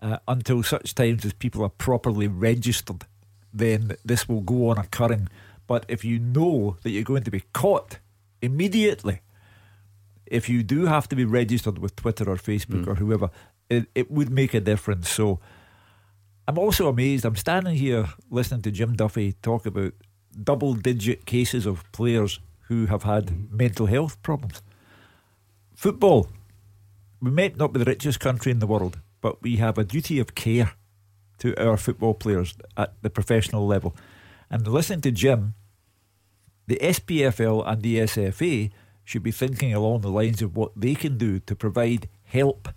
uh, 0.00 0.18
until 0.26 0.62
such 0.62 0.94
times 0.94 1.24
as 1.24 1.32
people 1.32 1.62
are 1.62 1.68
properly 1.68 2.28
registered, 2.28 3.04
then 3.52 3.96
this 4.04 4.28
will 4.28 4.40
go 4.40 4.68
on 4.70 4.78
occurring. 4.78 5.28
But 5.66 5.84
if 5.88 6.04
you 6.04 6.18
know 6.18 6.76
that 6.82 6.90
you're 6.90 7.04
going 7.04 7.24
to 7.24 7.30
be 7.30 7.44
caught 7.52 7.98
immediately, 8.40 9.20
if 10.26 10.48
you 10.48 10.62
do 10.62 10.86
have 10.86 11.08
to 11.08 11.16
be 11.16 11.24
registered 11.24 11.78
with 11.78 11.94
Twitter 11.94 12.28
or 12.28 12.36
Facebook 12.36 12.86
or 12.86 12.94
whoever, 12.96 13.30
it, 13.68 13.86
it 13.94 14.10
would 14.10 14.30
make 14.30 14.54
a 14.54 14.60
difference. 14.60 15.08
So 15.08 15.38
I'm 16.48 16.58
also 16.58 16.88
amazed. 16.88 17.24
I'm 17.24 17.36
standing 17.36 17.76
here 17.76 18.08
listening 18.30 18.62
to 18.62 18.70
Jim 18.70 18.94
Duffy 18.94 19.34
talk 19.42 19.66
about 19.66 19.92
double 20.42 20.74
digit 20.74 21.26
cases 21.26 21.66
of 21.66 21.84
players 21.92 22.40
who 22.62 22.86
have 22.86 23.02
had 23.02 23.52
mental 23.52 23.86
health 23.86 24.20
problems. 24.22 24.62
Football, 25.74 26.28
we 27.22 27.30
might 27.30 27.56
not 27.56 27.72
be 27.72 27.78
the 27.78 27.84
richest 27.84 28.18
country 28.20 28.50
in 28.52 28.58
the 28.58 28.66
world, 28.66 28.98
but 29.20 29.40
we 29.42 29.56
have 29.56 29.78
a 29.78 29.84
duty 29.84 30.18
of 30.18 30.34
care 30.34 30.72
to 31.38 31.54
our 31.64 31.76
football 31.76 32.14
players 32.14 32.54
at 32.76 32.94
the 33.02 33.10
professional 33.10 33.66
level. 33.66 33.94
And 34.50 34.66
listening 34.66 35.00
to 35.02 35.10
Jim, 35.12 35.54
the 36.66 36.78
SPFL 36.82 37.66
and 37.66 37.82
the 37.82 37.98
SFA 38.00 38.70
should 39.04 39.22
be 39.22 39.30
thinking 39.32 39.72
along 39.74 40.00
the 40.02 40.10
lines 40.10 40.42
of 40.42 40.56
what 40.56 40.72
they 40.76 40.94
can 40.94 41.16
do 41.18 41.38
to 41.40 41.54
provide 41.54 42.08
help 42.24 42.68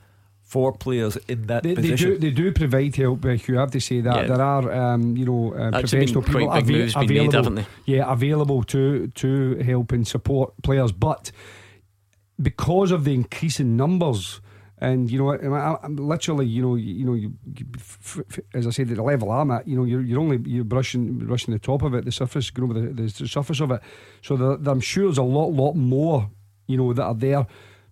for 0.42 0.72
players 0.74 1.18
in 1.28 1.48
that 1.48 1.64
They, 1.64 1.70
they 1.74 1.82
position. 1.82 2.10
do. 2.12 2.18
They 2.20 2.30
do 2.32 2.52
provide 2.52 2.96
help. 2.96 3.26
uh, 3.26 3.30
You 3.48 3.58
have 3.58 3.72
to 3.72 3.80
say 3.82 4.02
that 4.02 4.16
Yeah. 4.16 4.28
there 4.28 4.42
are, 4.42 4.72
um, 4.72 5.18
you 5.18 5.26
know, 5.26 5.54
uh, 5.54 5.72
Actually 5.74 6.06
been 6.06 6.14
professional 6.14 6.22
people 6.24 6.48
quite 6.48 6.66
big 6.66 6.76
ava- 6.76 6.80
moves 6.84 6.94
been 6.94 7.02
made, 7.08 7.18
available. 7.18 7.34
haven't 7.38 7.56
they? 7.56 7.94
Yeah, 7.94 8.12
available 8.12 8.64
to 8.64 9.08
to 9.08 9.56
help 9.64 9.92
and 9.92 10.08
support 10.08 10.54
players, 10.62 10.92
but 10.92 11.32
because 12.42 12.92
of 12.92 13.04
the 13.04 13.14
increasing 13.14 13.76
numbers. 13.78 14.42
And 14.78 15.10
you 15.10 15.18
know, 15.18 15.32
I, 15.32 15.78
I'm 15.84 15.96
literally, 15.96 16.46
you 16.46 16.62
know, 16.62 16.76
you, 16.76 17.06
know, 17.06 17.14
you, 17.14 17.34
you- 17.56 17.66
f- 17.78 18.20
f- 18.30 18.40
as 18.54 18.68
I 18.68 18.72
said, 18.72 18.90
at 18.92 18.98
the 18.98 19.04
level 19.04 19.32
I'm 19.32 19.50
at, 19.52 19.68
you 19.68 19.76
know, 19.78 19.86
you're, 19.86 20.02
you're 20.02 20.20
only 20.20 20.38
you're 20.46 20.66
brushing 20.66 21.20
brushing 21.20 21.54
the 21.54 21.60
top 21.60 21.82
of 21.82 21.94
it, 21.94 22.04
the 22.04 22.12
surface, 22.12 22.50
going 22.50 22.72
over 22.72 22.82
the, 22.82 23.04
the, 23.06 23.28
surface 23.28 23.62
of 23.62 23.72
it. 23.72 23.82
So 24.22 24.36
I'm 24.36 24.82
sure 24.82 25.06
there's 25.06 25.18
a 25.18 25.24
lot, 25.24 25.54
lot 25.54 25.76
more, 25.76 26.30
you 26.68 26.76
know, 26.76 26.92
that 26.92 27.04
are 27.04 27.16
there. 27.16 27.48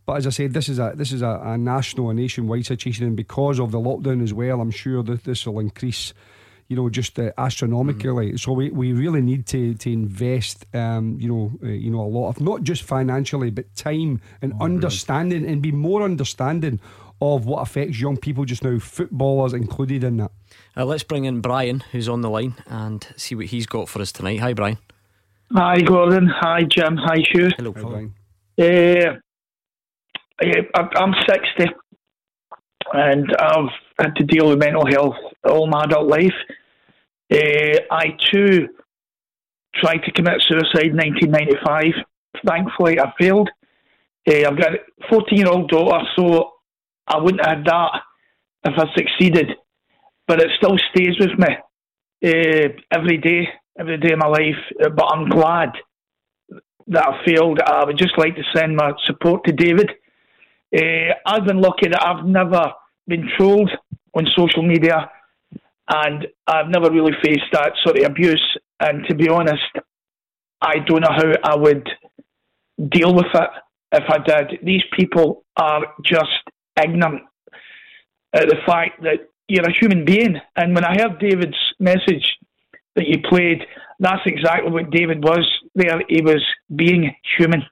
But 0.05 0.17
as 0.17 0.27
I 0.27 0.31
said, 0.31 0.53
this 0.53 0.67
is 0.67 0.79
a 0.79 0.91
this 0.95 1.13
is 1.13 1.21
a, 1.21 1.39
a 1.41 1.57
national, 1.57 2.09
a 2.09 2.13
nationwide 2.13 2.65
situation, 2.65 3.05
and 3.07 3.15
because 3.15 3.59
of 3.59 3.71
the 3.71 3.79
lockdown 3.79 4.21
as 4.21 4.33
well, 4.33 4.59
I'm 4.59 4.71
sure 4.71 5.01
that 5.03 5.23
this 5.23 5.47
will 5.47 5.59
increase, 5.59 6.13
you 6.67 6.75
know, 6.75 6.89
just 6.89 7.19
uh, 7.19 7.31
astronomically. 7.37 8.37
So 8.37 8.51
we, 8.53 8.69
we 8.69 8.93
really 8.93 9.21
need 9.21 9.45
to 9.47 9.73
to 9.75 9.91
invest, 9.91 10.65
um, 10.75 11.17
you 11.19 11.27
know, 11.27 11.51
uh, 11.63 11.67
you 11.67 11.89
know, 11.91 12.01
a 12.01 12.11
lot 12.11 12.29
of 12.29 12.41
not 12.41 12.63
just 12.63 12.83
financially, 12.83 13.49
but 13.51 13.73
time 13.75 14.21
and 14.41 14.53
understanding, 14.61 15.45
and 15.45 15.61
be 15.61 15.71
more 15.71 16.03
understanding 16.03 16.79
of 17.21 17.45
what 17.45 17.61
affects 17.61 18.01
young 18.01 18.17
people 18.17 18.43
just 18.43 18.63
now, 18.63 18.77
footballers 18.79 19.53
included 19.53 20.03
in 20.03 20.17
that. 20.17 20.31
Uh, 20.75 20.83
let's 20.85 21.03
bring 21.03 21.23
in 21.25 21.39
Brian, 21.39 21.81
who's 21.91 22.09
on 22.09 22.21
the 22.21 22.29
line, 22.29 22.55
and 22.67 23.07
see 23.15 23.33
what 23.35 23.45
he's 23.45 23.65
got 23.65 23.87
for 23.87 24.01
us 24.01 24.11
tonight. 24.11 24.39
Hi, 24.39 24.53
Brian. 24.53 24.77
Hi, 25.53 25.79
Gordon. 25.81 26.27
Hi, 26.27 26.63
Jim. 26.63 26.97
Hi, 26.97 27.17
Hugh. 27.31 27.49
Hello, 27.57 27.71
Brian. 27.71 28.13
Uh, 28.59 29.17
I- 30.41 30.89
I'm 30.95 31.13
60 31.27 31.73
and 32.93 33.35
I've 33.39 33.69
had 33.99 34.15
to 34.15 34.23
deal 34.23 34.49
with 34.49 34.59
mental 34.59 34.85
health 34.85 35.15
all 35.43 35.67
my 35.67 35.83
adult 35.83 36.07
life. 36.07 36.33
Uh, 37.31 37.79
I 37.91 38.17
too 38.31 38.69
tried 39.75 40.03
to 40.05 40.11
commit 40.11 40.41
suicide 40.47 40.91
in 40.91 40.97
1995. 40.97 42.05
Thankfully, 42.45 42.99
I 42.99 43.11
failed. 43.19 43.49
Uh, 44.27 44.47
I've 44.47 44.57
got 44.57 44.75
a 44.75 44.79
14 45.09 45.37
year 45.37 45.47
old 45.47 45.69
daughter, 45.69 46.05
so 46.15 46.51
I 47.07 47.19
wouldn't 47.19 47.45
have 47.45 47.57
had 47.57 47.65
that 47.65 48.01
if 48.65 48.73
I 48.77 48.85
succeeded. 48.95 49.51
But 50.27 50.41
it 50.41 50.51
still 50.57 50.77
stays 50.91 51.17
with 51.19 51.37
me 51.37 51.55
uh, 52.25 52.69
every 52.91 53.17
day, 53.17 53.49
every 53.77 53.97
day 53.97 54.13
of 54.13 54.19
my 54.19 54.27
life. 54.27 54.61
But 54.79 55.05
I'm 55.11 55.27
glad 55.27 55.71
that 56.87 57.07
I 57.07 57.25
failed. 57.25 57.59
I 57.65 57.85
would 57.85 57.97
just 57.97 58.17
like 58.17 58.35
to 58.35 58.43
send 58.55 58.75
my 58.75 58.93
support 59.05 59.43
to 59.45 59.51
David. 59.51 59.91
I've 61.25 61.45
been 61.45 61.61
lucky 61.61 61.89
that 61.89 62.03
I've 62.03 62.25
never 62.25 62.73
been 63.07 63.29
trolled 63.37 63.71
on 64.13 64.27
social 64.35 64.63
media 64.63 65.09
and 65.89 66.27
I've 66.47 66.69
never 66.69 66.89
really 66.91 67.13
faced 67.23 67.51
that 67.51 67.73
sort 67.83 67.99
of 67.99 68.05
abuse. 68.05 68.43
And 68.79 69.05
to 69.07 69.15
be 69.15 69.29
honest, 69.29 69.61
I 70.61 70.75
don't 70.85 71.01
know 71.01 71.11
how 71.11 71.33
I 71.43 71.55
would 71.55 71.87
deal 72.89 73.13
with 73.13 73.27
it 73.33 73.49
if 73.91 74.03
I 74.09 74.17
did. 74.19 74.59
These 74.63 74.83
people 74.97 75.43
are 75.57 75.81
just 76.03 76.31
ignorant 76.81 77.23
at 78.33 78.47
the 78.47 78.57
fact 78.65 79.03
that 79.03 79.29
you're 79.47 79.67
a 79.67 79.77
human 79.77 80.05
being. 80.05 80.39
And 80.55 80.73
when 80.73 80.85
I 80.85 80.95
heard 80.97 81.19
David's 81.19 81.57
message 81.79 82.37
that 82.95 83.07
you 83.07 83.19
played, 83.29 83.65
that's 83.99 84.21
exactly 84.25 84.71
what 84.71 84.89
David 84.89 85.23
was 85.23 85.47
there. 85.75 86.01
He 86.07 86.21
was 86.21 86.43
being 86.73 87.13
human. 87.37 87.63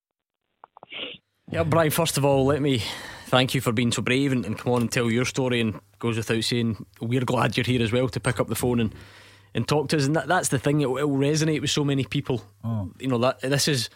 Yeah, 1.50 1.64
Brian, 1.64 1.92
first 1.92 2.18
of 2.18 2.26
all, 2.26 2.46
let 2.46 2.62
me 2.62 2.84
thank 3.32 3.56
you 3.56 3.62
for 3.62 3.72
being 3.72 3.94
so 3.94 4.02
brave 4.02 4.34
and, 4.34 4.46
and 4.46 4.60
come 4.60 4.74
on 4.74 4.82
and 4.82 4.92
tell 4.92 5.10
your 5.10 5.24
story. 5.24 5.62
And 5.62 5.80
goes 6.00 6.18
without 6.18 6.44
saying, 6.44 6.86
we're 7.00 7.24
glad 7.24 7.56
you're 7.56 7.66
here 7.66 7.82
as 7.82 7.94
well 7.94 8.10
to 8.10 8.20
pick 8.20 8.42
up 8.42 8.50
the 8.50 8.56
phone 8.56 8.82
and, 8.82 8.94
and 9.56 9.66
talk 9.66 9.88
to 9.90 9.98
us. 9.98 10.06
And 10.06 10.16
that, 10.18 10.28
that's 10.28 10.50
the 10.50 10.60
thing, 10.60 10.82
it 10.82 10.92
will 10.92 11.08
resonate 11.08 11.62
with 11.62 11.70
so 11.70 11.86
many 11.86 12.04
people. 12.04 12.44
Oh. 12.64 12.92
You 13.00 13.08
know, 13.08 13.18
that 13.20 13.40
this 13.40 13.70
is 13.70 13.90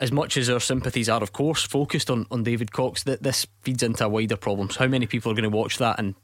as 0.00 0.10
much 0.10 0.38
as 0.38 0.48
our 0.48 0.58
sympathies 0.58 1.10
are, 1.10 1.22
of 1.22 1.34
course, 1.34 1.62
focused 1.64 2.08
on, 2.08 2.26
on 2.30 2.44
David 2.44 2.72
Cox, 2.72 3.02
that 3.02 3.22
this 3.22 3.46
feeds 3.60 3.82
into 3.82 4.06
a 4.06 4.08
wider 4.08 4.36
problem. 4.36 4.70
So 4.70 4.80
how 4.80 4.86
many 4.86 5.06
people 5.06 5.30
are 5.30 5.34
going 5.34 5.50
to 5.50 5.54
watch 5.54 5.76
that 5.78 5.98
and, 5.98 6.14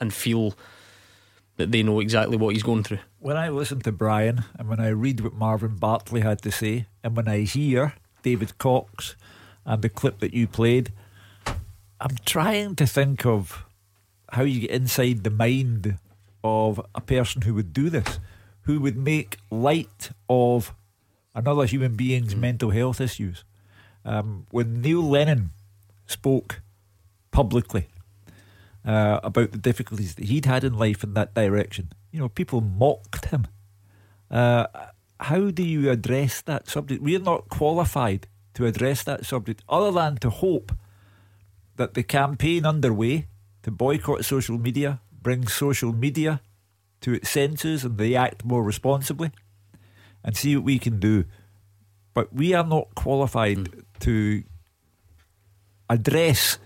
and 0.00 0.12
feel 0.12 0.54
that 1.56 1.70
they 1.70 1.84
know 1.84 2.00
exactly 2.00 2.36
what 2.36 2.54
he's 2.54 2.64
going 2.64 2.82
through. 2.82 2.98
When 3.20 3.36
I 3.36 3.48
listen 3.48 3.80
to 3.80 3.92
Brian 3.92 4.44
and 4.58 4.68
when 4.68 4.80
I 4.80 4.88
read 4.88 5.20
what 5.20 5.34
Marvin 5.34 5.76
Bartley 5.76 6.22
had 6.22 6.42
to 6.42 6.50
say, 6.50 6.86
and 7.04 7.16
when 7.16 7.28
I 7.28 7.40
hear 7.40 7.94
David 8.22 8.58
Cox 8.58 9.14
and 9.64 9.82
the 9.82 9.88
clip 9.88 10.18
that 10.18 10.34
you 10.34 10.48
played, 10.48 10.92
I'm 12.00 12.16
trying 12.24 12.76
to 12.76 12.86
think 12.86 13.26
of 13.26 13.64
how 14.30 14.42
you 14.42 14.60
get 14.60 14.70
inside 14.70 15.24
the 15.24 15.30
mind 15.30 15.98
of 16.44 16.80
a 16.94 17.00
person 17.00 17.42
who 17.42 17.54
would 17.54 17.72
do 17.72 17.90
this, 17.90 18.20
who 18.62 18.80
would 18.80 18.96
make 18.96 19.38
light 19.50 20.10
of 20.28 20.74
another 21.34 21.66
human 21.66 21.96
being's 21.96 22.34
mm. 22.34 22.40
mental 22.40 22.70
health 22.70 23.00
issues. 23.00 23.44
Um, 24.04 24.46
when 24.50 24.80
Neil 24.80 25.02
Lennon 25.02 25.50
spoke 26.06 26.60
publicly 27.30 27.88
uh, 28.84 29.20
about 29.22 29.50
the 29.52 29.58
difficulties 29.58 30.14
that 30.14 30.26
he'd 30.26 30.46
had 30.46 30.64
in 30.64 30.78
life 30.78 31.02
in 31.02 31.14
that 31.14 31.34
direction, 31.34 31.92
you 32.12 32.20
know, 32.20 32.28
people 32.28 32.60
mocked 32.60 33.26
him. 33.26 33.46
Uh, 34.30 34.66
how 35.20 35.50
do 35.50 35.64
you 35.64 35.90
address 35.90 36.42
that 36.42 36.68
subject? 36.68 37.02
We're 37.02 37.18
not 37.18 37.48
qualified 37.48 38.28
to 38.54 38.66
address 38.66 39.02
that 39.02 39.26
subject 39.26 39.62
other 39.68 39.90
than 39.90 40.16
to 40.18 40.30
hope 40.30 40.72
that 41.78 41.94
the 41.94 42.02
campaign 42.02 42.66
underway 42.66 43.26
to 43.62 43.70
boycott 43.70 44.24
social 44.24 44.58
media 44.58 45.00
brings 45.22 45.52
social 45.52 45.92
media 45.92 46.40
to 47.00 47.14
its 47.14 47.30
senses 47.30 47.84
and 47.84 47.96
they 47.96 48.14
act 48.14 48.44
more 48.44 48.62
responsibly 48.62 49.30
and 50.22 50.36
see 50.36 50.54
what 50.56 50.64
we 50.64 50.78
can 50.78 51.00
do. 51.00 51.24
But 52.14 52.34
we 52.34 52.52
are 52.52 52.66
not 52.66 52.94
qualified 52.94 53.58
mm. 53.58 53.82
to 54.00 54.42
address 55.88 56.58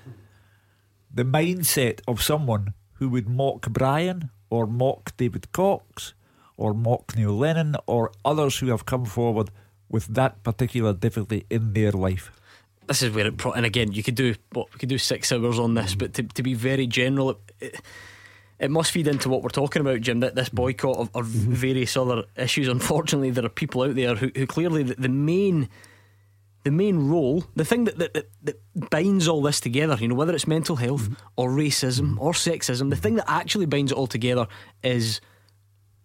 the 1.13 1.25
mindset 1.25 2.01
of 2.09 2.23
someone 2.23 2.73
who 2.95 3.09
would 3.11 3.29
mock 3.29 3.69
Brian 3.71 4.31
or 4.49 4.67
mock 4.67 5.17
David 5.17 5.53
Cox 5.53 6.15
or 6.57 6.73
mock 6.73 7.15
Neil 7.17 7.37
Lennon 7.37 7.77
or 7.87 8.11
others 8.25 8.59
who 8.59 8.69
have 8.69 8.87
come 8.87 9.05
forward 9.05 9.51
with 9.91 10.07
that 10.15 10.43
particular 10.43 10.95
difficulty 10.95 11.45
in 11.51 11.75
their 11.75 11.93
life. 11.93 12.33
This 12.93 13.01
is 13.01 13.15
where 13.15 13.27
it, 13.27 13.39
pro- 13.39 13.53
and 13.53 13.65
again, 13.65 13.91
you 13.93 14.03
could 14.03 14.17
do 14.17 14.35
what 14.53 14.71
we 14.71 14.79
could 14.79 14.91
do 14.91 14.99
six 14.99 15.33
hours 15.33 15.59
on 15.59 15.73
this, 15.73 15.95
but 15.95 16.13
to, 16.13 16.25
to 16.25 16.43
be 16.43 16.53
very 16.53 16.87
general, 16.87 17.31
it, 17.31 17.39
it, 17.59 17.81
it 18.59 18.71
must 18.71 18.91
feed 18.91 19.09
into 19.09 19.31
what 19.31 19.43
we're 19.43 19.49
talking 19.49 19.81
about, 19.81 20.03
Jim. 20.03 20.21
That 20.21 20.35
this 20.35 20.51
boycott 20.51 20.99
of, 20.99 21.09
of 21.15 21.29
mm-hmm. 21.29 21.55
various 21.55 21.97
other 21.97 22.25
issues. 22.37 22.69
Unfortunately, 22.69 23.31
there 23.31 23.47
are 23.47 23.49
people 23.49 23.81
out 23.81 23.95
there 23.95 24.15
who, 24.15 24.31
who 24.37 24.47
clearly 24.47 24.83
the, 24.83 24.95
the 24.97 25.09
main 25.09 25.71
the 26.65 26.71
main 26.71 27.09
role, 27.09 27.45
the 27.57 27.65
thing 27.65 27.85
that, 27.85 27.99
that, 27.99 28.13
that, 28.13 28.31
that, 28.43 28.91
binds 28.91 29.27
all 29.27 29.41
this 29.41 29.59
together, 29.59 29.97
you 29.99 30.07
know, 30.07 30.15
whether 30.15 30.35
it's 30.35 30.47
mental 30.47 30.77
health 30.77 31.05
mm-hmm. 31.05 31.15
or 31.37 31.49
racism 31.49 32.19
or 32.21 32.33
sexism, 32.33 32.91
the 32.91 32.97
thing 32.97 33.15
that 33.15 33.25
actually 33.27 33.65
binds 33.65 33.91
it 33.91 33.97
all 33.97 34.07
together 34.07 34.47
is 34.83 35.23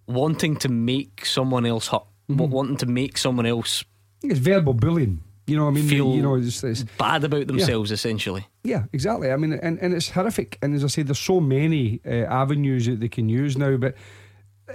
wanting 0.08 0.56
to 0.56 0.70
make 0.70 1.26
someone 1.26 1.66
else 1.66 1.90
hurt, 1.90 2.06
mm-hmm. 2.30 2.50
wanting 2.50 2.78
to 2.78 2.86
make 2.86 3.18
someone 3.18 3.46
else. 3.46 3.84
It's 4.24 4.40
verbal 4.40 4.74
bullying. 4.74 5.22
You 5.48 5.56
know, 5.56 5.68
I 5.68 5.72
mean, 5.72 5.88
feel 5.88 6.14
you 6.14 6.22
know, 6.22 6.36
it's, 6.36 6.62
it's 6.62 6.84
bad 6.84 7.24
about 7.24 7.48
themselves, 7.48 7.90
yeah. 7.90 7.94
essentially. 7.94 8.46
Yeah, 8.66 8.84
exactly. 8.92 9.32
I 9.32 9.38
mean, 9.38 9.54
and, 9.54 9.80
and 9.80 9.94
it's 9.94 10.10
horrific. 10.10 10.58
And 10.62 10.76
as 10.76 10.84
I 10.84 10.88
say, 10.88 11.04
there's 11.04 11.20
so 11.20 11.40
many 11.40 12.02
uh, 12.06 12.10
avenues 12.26 12.86
that 12.88 13.00
they 13.00 13.08
can 13.08 13.30
use 13.30 13.58
now, 13.58 13.78
but 13.78 13.96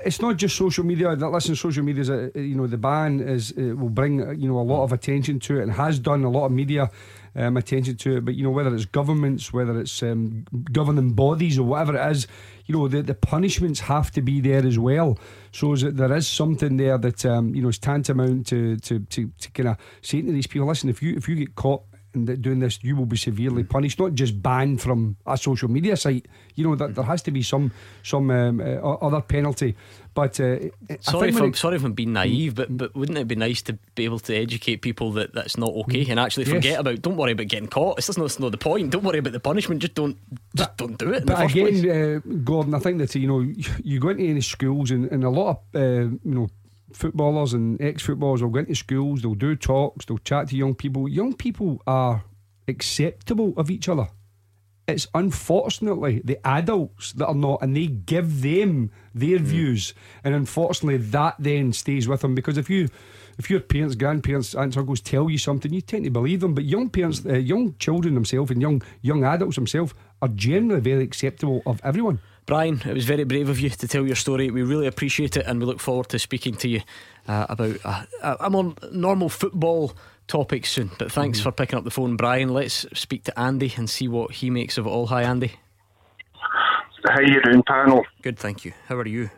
it's 0.05 0.23
not 0.23 0.39
just 0.39 0.57
social 0.57 0.85
media. 0.85 1.15
That 1.15 1.29
listen, 1.29 1.57
social 1.57 1.85
media 1.85 2.01
is 2.01 2.09
a, 2.09 2.31
you 2.35 2.55
know 2.55 2.67
the 2.67 2.79
ban 2.79 3.21
is 3.21 3.53
uh, 3.53 3.77
will 3.77 3.91
bring 3.91 4.19
you 4.41 4.49
know 4.49 4.59
a 4.59 4.63
lot 4.63 4.85
of 4.85 4.93
attention 4.93 5.39
to 5.41 5.59
it 5.59 5.63
and 5.63 5.73
has 5.73 5.99
done 5.99 6.25
a 6.25 6.31
lot 6.31 6.47
of 6.47 6.53
media 6.53 6.91
um, 7.35 7.57
attention 7.57 7.97
to 7.97 8.17
it. 8.19 8.25
But 8.25 8.35
you 8.35 8.45
know 8.45 8.51
whether 8.51 8.75
it's 8.75 8.85
governments, 8.85 9.53
whether 9.53 9.79
it's 9.81 10.03
um, 10.03 10.45
governing 10.73 11.13
bodies 11.13 11.59
or 11.59 11.65
whatever 11.65 11.97
it 11.97 12.11
is, 12.11 12.27
you 12.67 12.77
know 12.77 12.89
the, 12.89 13.03
the 13.03 13.15
punishments 13.15 13.81
have 13.81 14.11
to 14.13 14.23
be 14.23 14.41
there 14.41 14.67
as 14.67 14.79
well. 14.79 15.19
So 15.53 15.77
that 15.77 15.97
there 15.97 16.15
is 16.15 16.29
something 16.29 16.77
there 16.77 16.99
that 16.99 17.25
um, 17.27 17.55
you 17.55 17.63
know 17.63 17.69
is 17.69 17.79
tantamount 17.79 18.47
to 18.49 18.77
to 18.79 19.01
to, 19.01 19.31
to 19.39 19.51
kind 19.51 19.71
of 19.71 19.77
saying 20.03 20.27
to 20.27 20.33
these 20.33 20.47
people, 20.47 20.69
listen, 20.69 20.91
if 20.91 21.03
you 21.03 21.17
if 21.17 21.29
you 21.29 21.37
get 21.37 21.55
caught 21.55 21.83
and 22.15 22.43
doing 22.43 22.59
this, 22.59 22.79
you 22.83 22.97
will 22.97 23.07
be 23.07 23.17
severely 23.17 23.65
punished, 23.65 23.99
not 23.99 24.15
just 24.15 24.43
banned 24.43 24.81
from 24.81 25.17
a 25.27 25.37
social 25.37 25.71
media 25.71 25.97
site. 25.97 26.27
You 26.55 26.65
know 26.65 26.77
that 26.77 26.95
there 26.95 27.05
has 27.05 27.23
to 27.23 27.31
be 27.31 27.43
some 27.43 27.73
some 28.03 28.31
um, 28.31 28.61
uh, 28.61 28.75
other 28.75 29.21
penalty. 29.21 29.77
But 30.15 30.39
uh, 30.41 30.59
sorry 31.01 31.31
if 31.31 31.41
I'm, 31.41 31.55
sorry 31.55 31.77
if 31.77 31.85
I'm 31.85 31.95
being 31.95 32.13
naive, 32.13 32.55
but 32.55 32.77
but 32.77 32.95
wouldn't 32.95 33.17
it 33.17 33.27
be 33.29 33.35
nice 33.35 33.63
to 33.63 33.79
be 33.95 34.05
able 34.05 34.19
to 34.21 34.37
educate 34.37 34.79
people 34.79 35.13
that 35.13 35.33
that's 35.33 35.57
not 35.57 35.71
okay 35.71 36.05
and 36.11 36.21
actually 36.21 36.45
forget 36.45 36.65
yes. 36.65 36.81
about? 36.81 37.01
Don't 37.01 37.17
worry 37.17 37.33
about 37.33 37.49
getting 37.49 37.69
caught. 37.69 37.99
It's 37.99 38.09
just 38.09 38.19
not, 38.19 38.39
not 38.39 38.53
the 38.53 38.59
point. 38.59 38.91
Don't 38.91 39.05
worry 39.05 39.19
about 39.19 39.33
the 39.33 39.41
punishment. 39.41 39.81
Just 39.81 39.95
don't 39.95 40.19
just 40.55 40.77
don't 40.77 40.99
do 40.99 41.13
it. 41.13 41.25
but 41.25 41.41
again, 41.51 41.89
uh, 41.89 42.21
Gordon, 42.45 42.75
I 42.75 42.79
think 42.79 42.99
that 42.99 43.15
you 43.15 43.27
know 43.27 43.41
you 43.83 44.01
go 44.01 44.11
into 44.11 44.25
any 44.25 44.43
schools 44.43 44.91
and, 44.91 45.11
and 45.11 45.25
a 45.25 45.31
lot 45.31 45.63
of 45.75 45.81
uh, 45.81 46.11
you 46.11 46.21
know 46.25 46.49
footballers 46.93 47.55
and 47.55 47.81
ex 47.81 48.03
footballers 48.03 48.43
will 48.43 48.51
go 48.51 48.61
into 48.61 48.75
schools, 48.75 49.23
they'll 49.23 49.35
do 49.35 49.57
talks, 49.57 50.05
they'll 50.05 50.19
chat 50.19 50.49
to 50.49 50.57
young 50.57 50.75
people. 50.75 51.09
Young 51.09 51.35
people 51.35 51.83
are 51.87 52.25
acceptable 52.69 53.55
of 53.57 53.71
each 53.71 53.89
other. 53.89 54.09
It's 54.93 55.09
unfortunately 55.15 56.23
the 56.25 56.45
adults 56.47 57.13
that 57.13 57.27
are 57.27 57.35
not, 57.35 57.63
and 57.63 57.77
they 57.77 57.87
give 57.87 58.43
them 58.43 58.91
their 59.15 59.39
mm. 59.39 59.43
views, 59.43 59.95
and 60.25 60.35
unfortunately 60.35 60.99
that 60.99 61.37
then 61.39 61.73
stays 61.73 62.09
with 62.09 62.21
them 62.21 62.35
because 62.35 62.59
if 62.59 62.71
you, 62.71 62.89
if 63.39 63.51
your 63.51 63.61
parents, 63.61 63.95
grandparents, 63.95 64.55
aunts, 64.55 64.77
uncles 64.77 65.01
tell 65.01 65.31
you 65.31 65.39
something, 65.39 65.73
you 65.73 65.81
tend 65.81 66.05
to 66.05 66.11
believe 66.11 66.41
them. 66.41 66.55
But 66.55 66.65
young 66.65 66.91
parents, 66.91 67.25
uh, 67.25 67.35
young 67.35 67.75
children 67.79 68.15
themselves, 68.15 68.51
and 68.51 68.61
young 68.61 68.83
young 69.01 69.25
adults 69.25 69.57
themselves 69.57 69.95
are 70.21 70.29
generally 70.29 70.81
very 70.81 71.03
acceptable 71.03 71.63
of 71.67 71.81
everyone. 71.85 72.21
Brian, 72.45 72.83
it 72.85 72.95
was 72.95 73.05
very 73.05 73.25
brave 73.25 73.49
of 73.49 73.61
you 73.61 73.71
to 73.71 73.89
tell 73.89 74.05
your 74.05 74.17
story. 74.17 74.51
We 74.51 74.63
really 74.63 74.89
appreciate 74.89 75.37
it 75.37 75.47
and 75.47 75.61
we 75.61 75.67
look 75.67 75.79
forward 75.79 76.09
to 76.09 76.19
speaking 76.19 76.55
to 76.57 76.69
you 76.69 76.81
uh, 77.29 77.47
about 77.49 77.77
uh, 77.85 78.05
a 78.41 78.51
more 78.51 78.75
normal 78.91 79.29
football 79.29 79.93
topic 80.33 80.65
soon. 80.65 80.91
But 80.99 81.13
thanks 81.13 81.39
mm-hmm. 81.39 81.51
for 81.51 81.53
picking 81.53 81.79
up 81.79 81.85
the 81.85 81.91
phone, 81.91 82.17
Brian. 82.17 82.49
Let's 82.49 82.87
speak 82.95 83.25
to 83.25 83.39
Andy 83.39 83.75
and 83.77 83.89
see 83.89 84.09
what 84.09 84.33
he 84.33 84.49
makes 84.49 84.79
of 84.79 84.87
it 84.87 84.89
all. 84.89 85.07
Hi, 85.09 85.23
Andy. 85.25 85.53
How 87.07 87.21
you 87.21 87.43
doing, 87.43 87.63
panel? 87.67 88.03
Good, 88.23 88.39
thank 88.39 88.65
you. 88.65 88.73
How 88.89 88.97
are 88.97 89.07
you? 89.07 89.29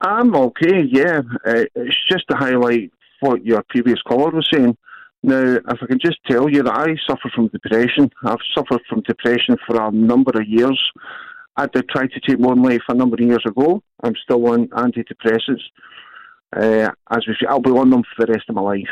I'm 0.00 0.34
okay, 0.34 0.82
yeah. 0.90 1.20
Uh, 1.46 1.64
it's 1.76 1.96
just 2.10 2.24
to 2.30 2.36
highlight 2.36 2.90
what 3.20 3.46
your 3.46 3.62
previous 3.68 4.02
caller 4.02 4.30
was 4.30 4.48
saying. 4.52 4.76
Now, 5.22 5.40
if 5.40 5.78
I 5.80 5.86
can 5.86 6.00
just 6.00 6.18
tell 6.28 6.50
you 6.50 6.64
that 6.64 6.74
I 6.74 6.96
suffer 7.08 7.30
from 7.32 7.46
depression. 7.46 8.10
I've 8.24 8.38
suffered 8.56 8.80
from 8.88 9.02
depression 9.02 9.56
for 9.64 9.80
a 9.80 9.92
number 9.92 10.32
of 10.34 10.48
years. 10.48 10.80
I 11.56 11.66
did 11.66 11.88
try 11.88 12.08
to 12.08 12.20
take 12.26 12.40
my 12.40 12.48
own 12.48 12.62
life 12.62 12.82
a 12.88 12.94
number 12.94 13.14
of 13.14 13.20
years 13.20 13.44
ago. 13.46 13.80
I'm 14.02 14.14
still 14.24 14.44
on 14.48 14.66
antidepressants. 14.68 15.62
Uh, 16.56 16.90
as 17.12 17.24
we, 17.28 17.36
I'll 17.48 17.60
be 17.60 17.70
on 17.70 17.90
them 17.90 18.02
for 18.02 18.26
the 18.26 18.32
rest 18.32 18.46
of 18.48 18.56
my 18.56 18.62
life. 18.62 18.88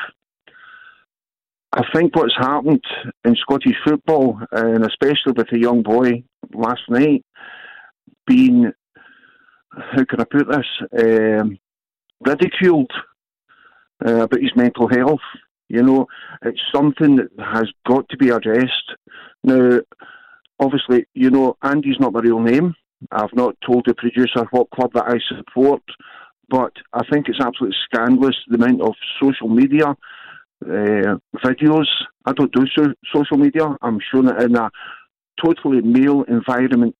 I 1.72 1.84
think 1.94 2.16
what's 2.16 2.36
happened 2.36 2.82
in 3.24 3.36
Scottish 3.36 3.76
football, 3.86 4.40
and 4.50 4.84
especially 4.84 5.32
with 5.36 5.48
the 5.50 5.60
young 5.60 5.82
boy 5.82 6.24
last 6.52 6.82
night, 6.88 7.24
being, 8.26 8.72
how 9.72 10.04
can 10.04 10.20
I 10.20 10.24
put 10.24 10.48
this, 10.48 10.66
um, 10.98 11.58
ridiculed 12.20 12.90
uh, 14.04 14.22
about 14.22 14.40
his 14.40 14.54
mental 14.56 14.88
health. 14.88 15.20
You 15.68 15.82
know, 15.82 16.06
it's 16.42 16.60
something 16.74 17.16
that 17.16 17.28
has 17.38 17.68
got 17.86 18.08
to 18.08 18.16
be 18.16 18.30
addressed. 18.30 18.94
Now, 19.44 19.80
obviously, 20.58 21.06
you 21.14 21.30
know, 21.30 21.56
Andy's 21.62 22.00
not 22.00 22.12
my 22.12 22.20
real 22.20 22.40
name. 22.40 22.74
I've 23.12 23.34
not 23.34 23.56
told 23.64 23.84
the 23.86 23.94
producer 23.94 24.44
what 24.50 24.70
club 24.70 24.92
that 24.94 25.04
I 25.06 25.18
support, 25.28 25.82
but 26.48 26.72
I 26.92 27.02
think 27.10 27.28
it's 27.28 27.40
absolutely 27.40 27.76
scandalous 27.84 28.36
the 28.48 28.56
amount 28.56 28.82
of 28.82 28.94
social 29.22 29.48
media 29.48 29.96
uh, 30.64 31.16
videos. 31.44 31.86
I 32.24 32.32
don't 32.32 32.52
do 32.52 32.66
so- 32.76 32.94
social 33.14 33.36
media. 33.36 33.76
I'm 33.82 33.98
showing 34.12 34.28
it 34.28 34.42
in 34.42 34.56
a 34.56 34.70
totally 35.42 35.80
male 35.80 36.22
environment 36.28 36.96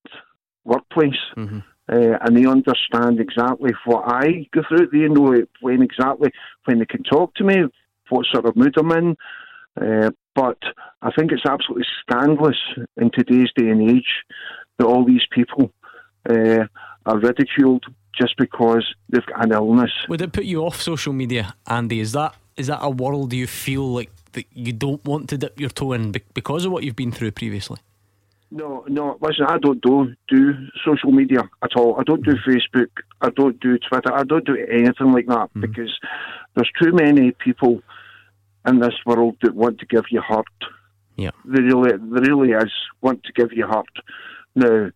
workplace. 0.65 1.21
Mm-hmm. 1.37 1.59
Uh, 1.93 2.17
and 2.21 2.37
they 2.37 2.47
understand 2.47 3.19
exactly 3.19 3.73
what 3.85 4.05
I 4.07 4.47
go 4.55 4.63
through. 4.69 4.91
They 4.93 5.09
know 5.09 5.45
when 5.61 5.83
exactly 5.83 6.31
when 6.65 6.79
they 6.79 6.87
can 6.87 7.03
talk 7.03 7.35
to 7.35 7.45
me, 7.45 7.65
what 8.09 8.27
sort 8.33 8.47
of 8.47 8.55
mood 8.55 8.77
I'm 8.79 8.93
in. 8.93 9.17
Uh, 9.81 10.11
but 10.35 10.59
I 11.03 11.11
think 11.11 11.33
it's 11.33 11.47
absolutely 11.47 11.87
scandalous 12.03 12.59
in 12.97 13.11
today's 13.13 13.51
day 13.57 13.69
and 13.69 13.91
age 13.91 14.25
that 14.79 14.87
all 14.87 15.05
these 15.05 15.27
people 15.33 15.73
uh, 16.29 16.65
are 17.07 17.19
ridiculed 17.19 17.85
just 18.17 18.37
because 18.37 18.87
they've 19.09 19.27
got 19.27 19.45
an 19.45 19.53
illness. 19.53 19.91
Would 20.09 20.23
it 20.23 20.33
put 20.33 20.45
you 20.45 20.65
off 20.65 20.81
social 20.81 21.13
media, 21.13 21.55
Andy? 21.67 22.01
Is 22.01 22.13
that 22.13 22.35
is 22.61 22.67
that 22.69 22.81
a 22.83 22.91
world 23.03 23.33
you 23.33 23.47
feel 23.47 23.87
like 23.99 24.11
that 24.33 24.47
you 24.53 24.73
don't 24.73 25.03
want 25.05 25.29
to 25.31 25.37
dip 25.43 25.59
your 25.59 25.71
toe 25.79 25.93
in 25.97 26.13
because 26.35 26.65
of 26.65 26.71
what 26.73 26.83
you've 26.85 27.01
been 27.05 27.13
through 27.13 27.33
previously? 27.33 27.79
No, 28.53 28.85
no. 28.89 29.05
Listen, 29.21 29.47
I 29.49 29.59
don't 29.59 29.81
do 29.81 30.15
do 30.29 30.41
social 30.85 31.13
media 31.21 31.43
at 31.67 31.73
all. 31.77 31.91
I 32.01 32.03
don't 32.09 32.25
do 32.31 32.35
Facebook. 32.49 32.93
I 33.21 33.31
don't 33.31 33.59
do 33.61 33.79
Twitter. 33.79 34.13
I 34.13 34.25
don't 34.25 34.47
do 34.53 34.57
anything 34.81 35.11
like 35.17 35.27
that 35.27 35.49
mm. 35.55 35.61
because 35.61 35.93
there's 36.55 36.73
too 36.81 36.93
many 36.93 37.27
people 37.47 37.73
in 38.69 38.81
this 38.85 38.99
world 39.07 39.35
that 39.43 39.55
want 39.55 39.79
to 39.81 39.87
give 39.87 40.07
you 40.11 40.21
hurt. 40.21 40.59
Yeah, 41.17 41.35
there 41.45 41.65
really, 41.71 41.91
there 41.91 42.25
really 42.31 42.53
is 42.53 42.73
want 43.01 43.23
to 43.25 43.33
give 43.33 43.53
you 43.53 43.67
hurt. 43.75 43.95
Now, 44.55 44.91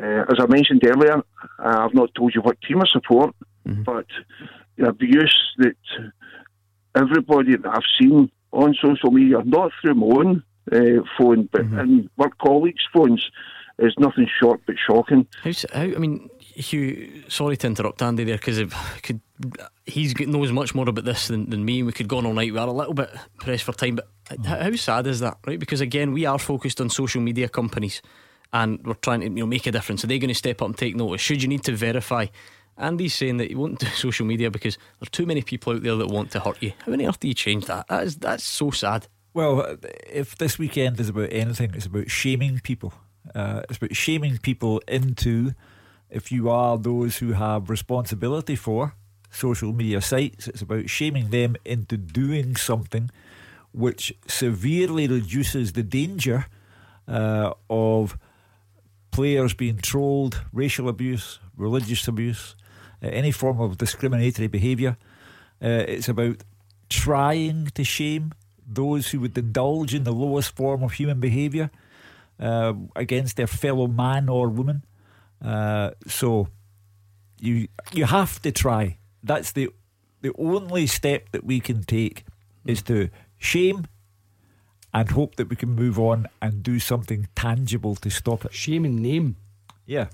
Uh, 0.00 0.22
as 0.32 0.38
I 0.44 0.46
mentioned 0.56 0.82
earlier, 0.92 1.18
I've 1.58 1.96
not 2.00 2.14
told 2.14 2.30
you 2.34 2.42
what 2.46 2.56
team 2.62 2.78
I 2.84 2.86
support, 2.96 3.34
but 3.90 4.06
the 4.76 4.84
abuse 4.94 5.38
that 5.62 5.82
everybody 6.94 7.56
that 7.56 7.66
I've 7.66 7.82
seen 7.98 8.30
on 8.52 8.74
social 8.82 9.10
media, 9.10 9.42
not 9.44 9.72
through 9.80 9.94
my 9.94 10.06
own 10.06 10.42
uh, 10.72 11.02
phone, 11.16 11.48
but 11.52 11.62
in 11.62 12.10
work 12.16 12.38
colleagues' 12.38 12.86
phones, 12.92 13.30
is 13.78 13.94
nothing 13.98 14.28
short 14.40 14.60
but 14.66 14.76
shocking. 14.86 15.26
How's, 15.42 15.64
how, 15.72 15.82
I 15.82 15.98
mean, 15.98 16.28
Hugh, 16.38 17.24
sorry 17.28 17.56
to 17.58 17.66
interrupt 17.66 18.02
Andy 18.02 18.24
there 18.24 18.36
because 18.36 18.60
could 19.02 19.20
he's 19.86 20.18
knows 20.18 20.52
much 20.52 20.74
more 20.74 20.88
about 20.88 21.04
this 21.04 21.28
than, 21.28 21.48
than 21.50 21.64
me, 21.64 21.78
and 21.78 21.86
we 21.86 21.92
could 21.92 22.08
go 22.08 22.18
on 22.18 22.26
all 22.26 22.32
night. 22.32 22.52
We 22.52 22.58
are 22.58 22.68
a 22.68 22.72
little 22.72 22.94
bit 22.94 23.10
pressed 23.38 23.64
for 23.64 23.72
time, 23.72 23.96
but 23.96 24.08
how, 24.44 24.58
how 24.58 24.76
sad 24.76 25.06
is 25.06 25.20
that, 25.20 25.38
right? 25.46 25.58
Because 25.58 25.80
again, 25.80 26.12
we 26.12 26.26
are 26.26 26.38
focused 26.38 26.80
on 26.80 26.90
social 26.90 27.20
media 27.20 27.48
companies, 27.48 28.02
and 28.52 28.84
we're 28.84 28.94
trying 28.94 29.20
to 29.20 29.26
you 29.26 29.32
know 29.34 29.46
make 29.46 29.66
a 29.66 29.72
difference. 29.72 30.04
Are 30.04 30.08
they 30.08 30.18
going 30.18 30.28
to 30.28 30.34
step 30.34 30.60
up 30.62 30.68
and 30.68 30.76
take 30.76 30.96
notice? 30.96 31.20
Should 31.20 31.42
you 31.42 31.48
need 31.48 31.64
to 31.64 31.74
verify? 31.74 32.26
Andy's 32.80 33.14
saying 33.14 33.36
that 33.36 33.48
he 33.48 33.54
won't 33.54 33.78
do 33.78 33.86
social 33.94 34.26
media 34.26 34.50
because 34.50 34.76
there 34.76 35.06
are 35.06 35.10
too 35.10 35.26
many 35.26 35.42
people 35.42 35.74
out 35.74 35.82
there 35.82 35.96
that 35.96 36.08
want 36.08 36.30
to 36.32 36.40
hurt 36.40 36.62
you. 36.62 36.72
How 36.84 36.92
on 36.92 37.02
earth 37.02 37.20
do 37.20 37.28
you 37.28 37.34
change 37.34 37.66
that? 37.66 37.86
That 37.88 38.04
is 38.04 38.16
that's 38.16 38.44
so 38.44 38.70
sad. 38.70 39.06
Well, 39.32 39.76
if 40.08 40.36
this 40.36 40.58
weekend 40.58 40.98
is 40.98 41.08
about 41.08 41.28
anything, 41.30 41.72
it's 41.74 41.86
about 41.86 42.10
shaming 42.10 42.58
people. 42.60 42.92
Uh, 43.34 43.62
it's 43.68 43.78
about 43.78 43.94
shaming 43.94 44.38
people 44.38 44.82
into, 44.88 45.54
if 46.10 46.32
you 46.32 46.50
are 46.50 46.76
those 46.76 47.18
who 47.18 47.32
have 47.32 47.70
responsibility 47.70 48.56
for 48.56 48.94
social 49.30 49.72
media 49.72 50.00
sites, 50.00 50.48
it's 50.48 50.62
about 50.62 50.90
shaming 50.90 51.30
them 51.30 51.54
into 51.64 51.96
doing 51.96 52.56
something 52.56 53.10
which 53.72 54.12
severely 54.26 55.06
reduces 55.06 55.74
the 55.74 55.84
danger 55.84 56.46
uh, 57.06 57.52
of 57.68 58.18
players 59.12 59.54
being 59.54 59.78
trolled, 59.78 60.42
racial 60.52 60.88
abuse, 60.88 61.38
religious 61.56 62.08
abuse, 62.08 62.56
uh, 62.56 62.59
any 63.02 63.30
form 63.30 63.60
of 63.60 63.78
discriminatory 63.78 64.48
behaviour. 64.48 64.96
Uh, 65.62 65.84
it's 65.88 66.08
about 66.08 66.42
trying 66.88 67.66
to 67.74 67.84
shame 67.84 68.32
those 68.66 69.10
who 69.10 69.20
would 69.20 69.36
indulge 69.36 69.94
in 69.94 70.04
the 70.04 70.12
lowest 70.12 70.54
form 70.56 70.82
of 70.82 70.92
human 70.92 71.20
behaviour 71.20 71.70
uh, 72.38 72.72
against 72.96 73.36
their 73.36 73.46
fellow 73.46 73.86
man 73.86 74.28
or 74.28 74.48
woman. 74.48 74.84
Uh, 75.44 75.90
so 76.06 76.48
you 77.40 77.68
you 77.92 78.04
have 78.04 78.40
to 78.42 78.52
try. 78.52 78.98
That's 79.22 79.52
the 79.52 79.70
the 80.20 80.32
only 80.38 80.86
step 80.86 81.30
that 81.32 81.44
we 81.44 81.60
can 81.60 81.82
take 81.82 82.24
is 82.64 82.82
to 82.82 83.08
shame 83.38 83.86
and 84.92 85.10
hope 85.10 85.36
that 85.36 85.48
we 85.48 85.56
can 85.56 85.70
move 85.70 85.98
on 85.98 86.26
and 86.42 86.62
do 86.62 86.78
something 86.78 87.28
tangible 87.34 87.94
to 87.96 88.10
stop 88.10 88.44
it. 88.44 88.52
Shame 88.52 88.84
and 88.84 89.00
name. 89.00 89.36
Yeah. 89.90 90.06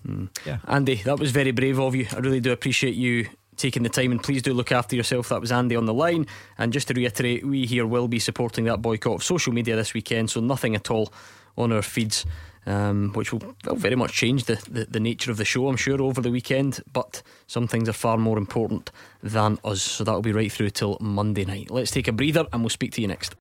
Yeah. 0.46 0.58
Andy, 0.66 0.94
that 1.04 1.18
was 1.18 1.32
very 1.32 1.50
brave 1.50 1.78
of 1.78 1.94
you. 1.94 2.06
I 2.10 2.20
really 2.20 2.40
do 2.40 2.50
appreciate 2.50 2.94
you 2.94 3.28
taking 3.56 3.82
the 3.82 3.90
time 3.90 4.10
and 4.10 4.22
please 4.22 4.40
do 4.40 4.54
look 4.54 4.72
after 4.72 4.96
yourself. 4.96 5.28
That 5.28 5.42
was 5.42 5.52
Andy 5.52 5.76
on 5.76 5.84
the 5.84 5.92
line. 5.92 6.26
And 6.56 6.72
just 6.72 6.88
to 6.88 6.94
reiterate, 6.94 7.46
we 7.46 7.66
here 7.66 7.86
will 7.86 8.08
be 8.08 8.18
supporting 8.18 8.64
that 8.64 8.80
boycott 8.80 9.16
of 9.16 9.22
social 9.22 9.52
media 9.52 9.76
this 9.76 9.92
weekend, 9.92 10.30
so 10.30 10.40
nothing 10.40 10.74
at 10.74 10.90
all 10.90 11.12
on 11.58 11.72
our 11.72 11.82
feeds. 11.82 12.24
Um, 12.68 13.12
which 13.12 13.32
will, 13.32 13.54
will 13.64 13.76
very 13.76 13.94
much 13.94 14.12
change 14.12 14.46
the, 14.46 14.56
the, 14.68 14.86
the 14.86 14.98
nature 14.98 15.30
of 15.30 15.36
the 15.36 15.44
show, 15.44 15.68
I'm 15.68 15.76
sure, 15.76 16.02
over 16.02 16.20
the 16.20 16.32
weekend. 16.32 16.80
But 16.92 17.22
some 17.46 17.68
things 17.68 17.88
are 17.88 17.92
far 17.92 18.16
more 18.16 18.38
important 18.38 18.90
than 19.22 19.60
us. 19.62 19.82
So 19.82 20.02
that'll 20.02 20.20
be 20.20 20.32
right 20.32 20.50
through 20.50 20.70
till 20.70 20.98
Monday 21.00 21.44
night. 21.44 21.70
Let's 21.70 21.92
take 21.92 22.08
a 22.08 22.12
breather 22.12 22.44
and 22.52 22.62
we'll 22.62 22.70
speak 22.70 22.90
to 22.94 23.00
you 23.00 23.06
next. 23.06 23.36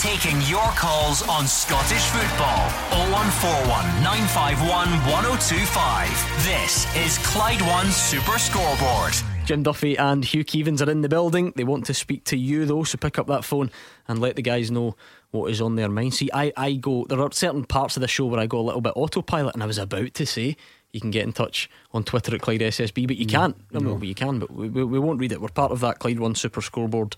Taking 0.00 0.40
your 0.42 0.68
calls 0.76 1.26
on 1.28 1.48
Scottish 1.48 2.04
football. 2.04 2.70
0141 3.10 4.04
951 4.04 4.88
1025. 5.10 6.44
This 6.44 6.86
is 6.94 7.18
Clyde 7.26 7.60
One 7.62 7.86
Super 7.86 8.38
Scoreboard. 8.38 9.14
Jim 9.44 9.64
Duffy 9.64 9.98
and 9.98 10.24
Hugh 10.24 10.44
Keevins 10.44 10.86
are 10.86 10.90
in 10.90 11.00
the 11.00 11.08
building. 11.08 11.52
They 11.56 11.64
want 11.64 11.84
to 11.86 11.94
speak 11.94 12.22
to 12.26 12.36
you 12.36 12.64
though, 12.64 12.84
so 12.84 12.96
pick 12.96 13.18
up 13.18 13.26
that 13.26 13.44
phone 13.44 13.72
and 14.06 14.20
let 14.20 14.36
the 14.36 14.42
guys 14.42 14.70
know 14.70 14.94
what 15.32 15.50
is 15.50 15.60
on 15.60 15.74
their 15.74 15.88
mind. 15.88 16.14
See, 16.14 16.30
I, 16.32 16.52
I 16.56 16.74
go 16.74 17.04
there 17.08 17.20
are 17.20 17.32
certain 17.32 17.64
parts 17.64 17.96
of 17.96 18.00
the 18.00 18.06
show 18.06 18.26
where 18.26 18.38
I 18.38 18.46
go 18.46 18.60
a 18.60 18.62
little 18.62 18.80
bit 18.80 18.92
autopilot, 18.94 19.54
and 19.54 19.64
I 19.64 19.66
was 19.66 19.78
about 19.78 20.14
to 20.14 20.24
say 20.24 20.56
you 20.92 21.00
can 21.00 21.10
get 21.10 21.24
in 21.24 21.32
touch 21.32 21.68
on 21.92 22.04
Twitter 22.04 22.36
at 22.36 22.40
Clyde 22.40 22.60
SSB, 22.60 23.08
but 23.08 23.16
you 23.16 23.26
can't. 23.26 23.56
I 23.74 23.80
mean, 23.80 23.94
well, 23.94 24.04
you 24.04 24.14
can, 24.14 24.38
but 24.38 24.52
we, 24.52 24.68
we, 24.68 24.84
we 24.84 25.00
won't 25.00 25.18
read 25.18 25.32
it. 25.32 25.40
We're 25.40 25.48
part 25.48 25.72
of 25.72 25.80
that 25.80 25.98
Clyde 25.98 26.20
One 26.20 26.36
Super 26.36 26.62
Scoreboard. 26.62 27.16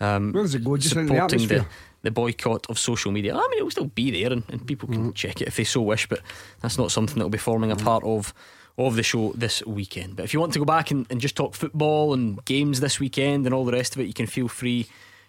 Um, 0.00 0.32
Where 0.32 0.42
does 0.42 0.54
it 0.54 0.64
go? 0.64 0.76
Just 0.76 0.94
in 0.94 1.06
the 1.06 1.14
supporting 1.14 1.48
the, 1.48 1.54
atmosphere? 1.54 1.68
The 2.02 2.10
boycott 2.10 2.66
of 2.68 2.78
social 2.78 3.12
media. 3.12 3.34
I 3.34 3.48
mean, 3.50 3.58
it 3.58 3.62
will 3.62 3.70
still 3.70 3.86
be 3.86 4.10
there, 4.10 4.32
and, 4.32 4.44
and 4.48 4.66
people 4.66 4.88
can 4.88 5.12
check 5.14 5.40
it 5.40 5.48
if 5.48 5.56
they 5.56 5.64
so 5.64 5.82
wish. 5.82 6.08
But 6.08 6.20
that's 6.60 6.78
not 6.78 6.92
something 6.92 7.18
that 7.18 7.24
will 7.24 7.30
be 7.30 7.38
forming 7.38 7.70
a 7.70 7.76
part 7.76 8.04
of 8.04 8.32
of 8.76 8.94
the 8.94 9.02
show 9.02 9.32
this 9.32 9.64
weekend. 9.66 10.14
But 10.16 10.24
if 10.24 10.32
you 10.32 10.38
want 10.38 10.52
to 10.52 10.60
go 10.60 10.64
back 10.64 10.92
and, 10.92 11.04
and 11.10 11.20
just 11.20 11.34
talk 11.34 11.54
football 11.54 12.14
and 12.14 12.42
games 12.44 12.78
this 12.80 13.00
weekend 13.00 13.44
and 13.44 13.52
all 13.52 13.64
the 13.64 13.72
rest 13.72 13.96
of 13.96 14.00
it, 14.00 14.06
you 14.06 14.14
can 14.14 14.26
feel 14.28 14.46
free 14.46 14.86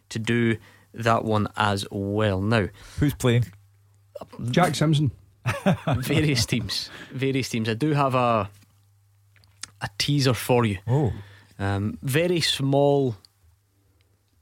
to 0.10 0.20
do 0.20 0.58
that 0.94 1.26
one 1.26 1.48
as 1.58 1.86
well. 1.90 2.42
Now, 2.42 2.68
who's 3.00 3.16
playing? 3.16 3.46
Jack 4.52 4.76
Simpson. 4.76 5.12
various 5.98 6.46
teams, 6.46 6.90
various 7.12 7.50
teams. 7.50 7.70
I 7.70 7.74
do 7.74 7.94
have 7.94 8.14
a 8.14 8.50
a 9.82 9.90
teaser 9.98 10.34
for 10.34 10.66
you. 10.66 10.78
Oh, 10.88 11.14
um, 11.58 11.98
very 12.02 12.42
small 12.42 13.16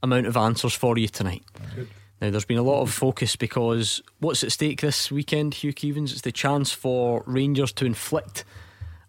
amount 0.02 0.26
of 0.26 0.36
answers 0.36 0.74
for 0.74 0.98
you 0.98 1.08
tonight. 1.08 1.42
Now, 2.20 2.30
there's 2.30 2.44
been 2.44 2.58
a 2.58 2.62
lot 2.62 2.82
of 2.82 2.92
focus 2.92 3.36
because 3.36 4.02
what's 4.18 4.42
at 4.42 4.50
stake 4.52 4.80
this 4.80 5.10
weekend, 5.10 5.54
Hugh 5.54 5.72
Keevins? 5.72 6.10
It's 6.12 6.22
the 6.22 6.32
chance 6.32 6.72
for 6.72 7.22
Rangers 7.26 7.72
to 7.74 7.84
inflict 7.86 8.44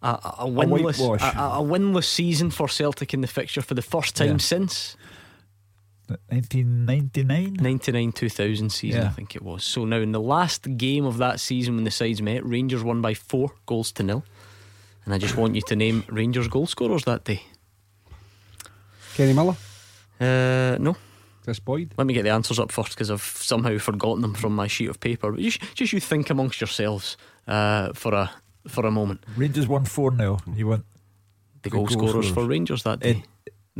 a, 0.04 0.10
a, 0.10 0.36
a 0.40 0.46
winless 0.46 1.00
a, 1.00 1.40
a- 1.40 1.60
a 1.60 1.64
winless 1.64 2.06
season 2.06 2.52
for 2.52 2.68
Celtic 2.70 3.14
in 3.14 3.22
the 3.22 3.28
fixture 3.28 3.62
for 3.64 3.74
the 3.74 3.82
first 3.82 4.16
time 4.16 4.34
Yeah. 4.34 4.38
since 4.38 4.96
1999? 6.30 7.58
99 7.60 8.12
2000 8.12 8.70
season, 8.72 9.04
I 9.06 9.10
think 9.10 9.36
it 9.36 9.42
was. 9.42 9.64
So 9.64 9.86
now, 9.86 9.98
in 9.98 10.12
the 10.12 10.20
last 10.22 10.78
game 10.78 11.06
of 11.06 11.18
that 11.18 11.40
season 11.40 11.76
when 11.76 11.84
the 11.84 11.92
sides 11.92 12.22
met, 12.22 12.46
Rangers 12.46 12.84
won 12.84 13.02
by 13.02 13.14
four 13.14 13.52
goals 13.66 13.92
to 13.94 14.04
nil. 14.04 14.24
And 15.06 15.14
I 15.14 15.18
just 15.18 15.36
want 15.38 15.56
you 15.56 15.62
to 15.64 15.76
name 15.76 16.04
Rangers 16.10 16.48
goal 16.48 16.68
scorers 16.68 17.04
that 17.06 17.24
day. 17.24 17.42
Kenny 19.16 19.34
Miller. 19.34 19.56
Uh, 20.20 20.78
no. 20.80 20.96
Boyd. 21.58 21.96
Let 21.98 22.06
me 22.06 22.14
get 22.14 22.22
the 22.24 22.30
answers 22.30 22.60
up 22.60 22.72
first 22.72 22.90
because 22.90 23.10
I've 23.10 23.24
somehow 23.24 23.80
forgotten 23.80 24.22
them 24.22 24.36
from 24.36 24.56
my 24.56 24.68
sheet 24.68 24.90
of 24.90 25.00
paper. 25.00 25.32
But 25.32 25.42
just, 25.42 25.62
just 25.74 25.94
you 25.94 26.00
think 26.00 26.30
amongst 26.30 26.62
yourselves 26.62 27.18
uh, 27.48 27.94
for 27.94 28.14
a 28.14 28.30
for 28.68 28.86
a 28.86 28.92
moment. 28.92 29.24
Rangers 29.36 29.68
won 29.68 29.86
4 29.86 30.16
0. 30.16 30.38
You 30.54 30.68
want 30.68 30.86
The 31.64 31.72
goal, 31.72 31.88
scorers, 31.88 32.30
for 32.30 32.46
Rangers 32.46 32.84
that 32.84 33.00
day 33.00 33.24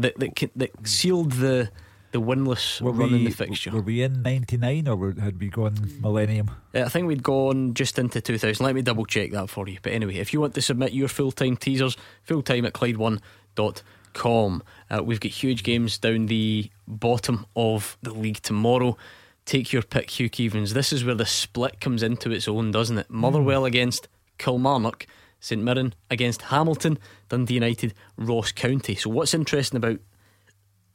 that, 0.02 0.18
that 0.20 0.36
ki- 0.36 0.52
that 0.56 0.88
sealed 0.88 1.34
the 1.34 1.70
the 2.12 2.20
winless 2.20 2.82
Were 2.82 2.92
run 2.92 3.14
in 3.14 3.24
the 3.24 3.30
fixture. 3.30 3.70
were 3.70 3.82
we 3.82 4.02
in 4.02 4.24
99 4.24 4.88
or 4.88 5.14
had 5.22 5.40
we 5.40 5.50
gone 5.50 5.76
millennium? 6.02 6.50
Uh, 6.74 6.82
I 6.82 6.90
think 6.90 7.06
we'd 7.06 7.22
gone 7.22 7.76
just 7.76 8.00
into 8.00 8.20
2000. 8.20 8.66
Let 8.66 8.74
me 8.74 8.82
double 8.82 9.06
check 9.06 9.30
that 9.32 9.48
for 9.48 9.68
you. 9.68 9.78
But 9.84 9.94
anyway, 9.94 10.16
if 10.16 10.34
you 10.34 10.42
want 10.42 10.56
to 10.56 10.62
submit 10.62 10.92
your 10.94 11.08
full 11.08 11.32
time 11.32 11.56
teasers, 11.56 11.98
full 12.24 12.42
time 12.42 12.66
at 12.66 12.74
Clyde1.com. 12.74 14.64
Uh, 14.90 15.04
we've 15.04 15.20
got 15.20 15.32
huge 15.32 15.62
games 15.62 16.00
down 16.00 16.26
the 16.26 16.72
bottom 16.90 17.46
of 17.56 17.98
the 18.02 18.12
league 18.12 18.42
tomorrow. 18.42 18.98
Take 19.46 19.72
your 19.72 19.82
pick, 19.82 20.10
Hugh 20.12 20.30
Keevins. 20.30 20.74
This 20.74 20.92
is 20.92 21.06
where 21.06 21.16
the 21.16 21.26
split 21.26 21.80
comes 21.80 22.04
into 22.04 22.32
its 22.32 22.48
own, 22.48 22.72
doesn't 22.72 22.98
it? 22.98 23.08
Hmm. 23.08 23.18
Motherwell 23.18 23.66
against 23.66 24.08
Kilmarnock, 24.38 25.08
St 25.40 25.62
Mirren 25.62 25.94
against 26.10 26.44
Hamilton, 26.44 26.98
Dundee 27.30 27.56
United, 27.56 27.94
Ross 28.18 28.52
County. 28.52 28.96
So, 28.96 29.10
what's 29.10 29.34
interesting 29.34 29.78
about 29.78 30.00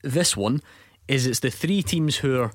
this 0.02 0.36
one 0.36 0.60
is 1.08 1.26
it's 1.26 1.40
the 1.40 1.50
three 1.50 1.82
teams 1.82 2.18
who 2.18 2.40
are 2.40 2.52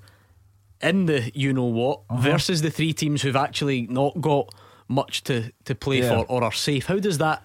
in 0.82 1.08
the 1.08 1.32
you 1.34 1.52
know 1.54 1.66
what 1.66 2.02
uh-huh. 2.10 2.22
versus 2.22 2.62
the 2.62 2.70
three 2.70 2.94
teams 2.94 3.22
who've 3.22 3.36
actually 3.36 3.88
not 3.88 4.22
got 4.22 4.54
much 4.88 5.24
to, 5.24 5.52
to 5.66 5.76
play 5.76 6.00
Yeah. 6.00 6.10
for 6.10 6.26
or 6.26 6.44
are 6.44 6.52
safe. 6.52 6.88
How 6.88 6.98
does 6.98 7.18
that 7.20 7.44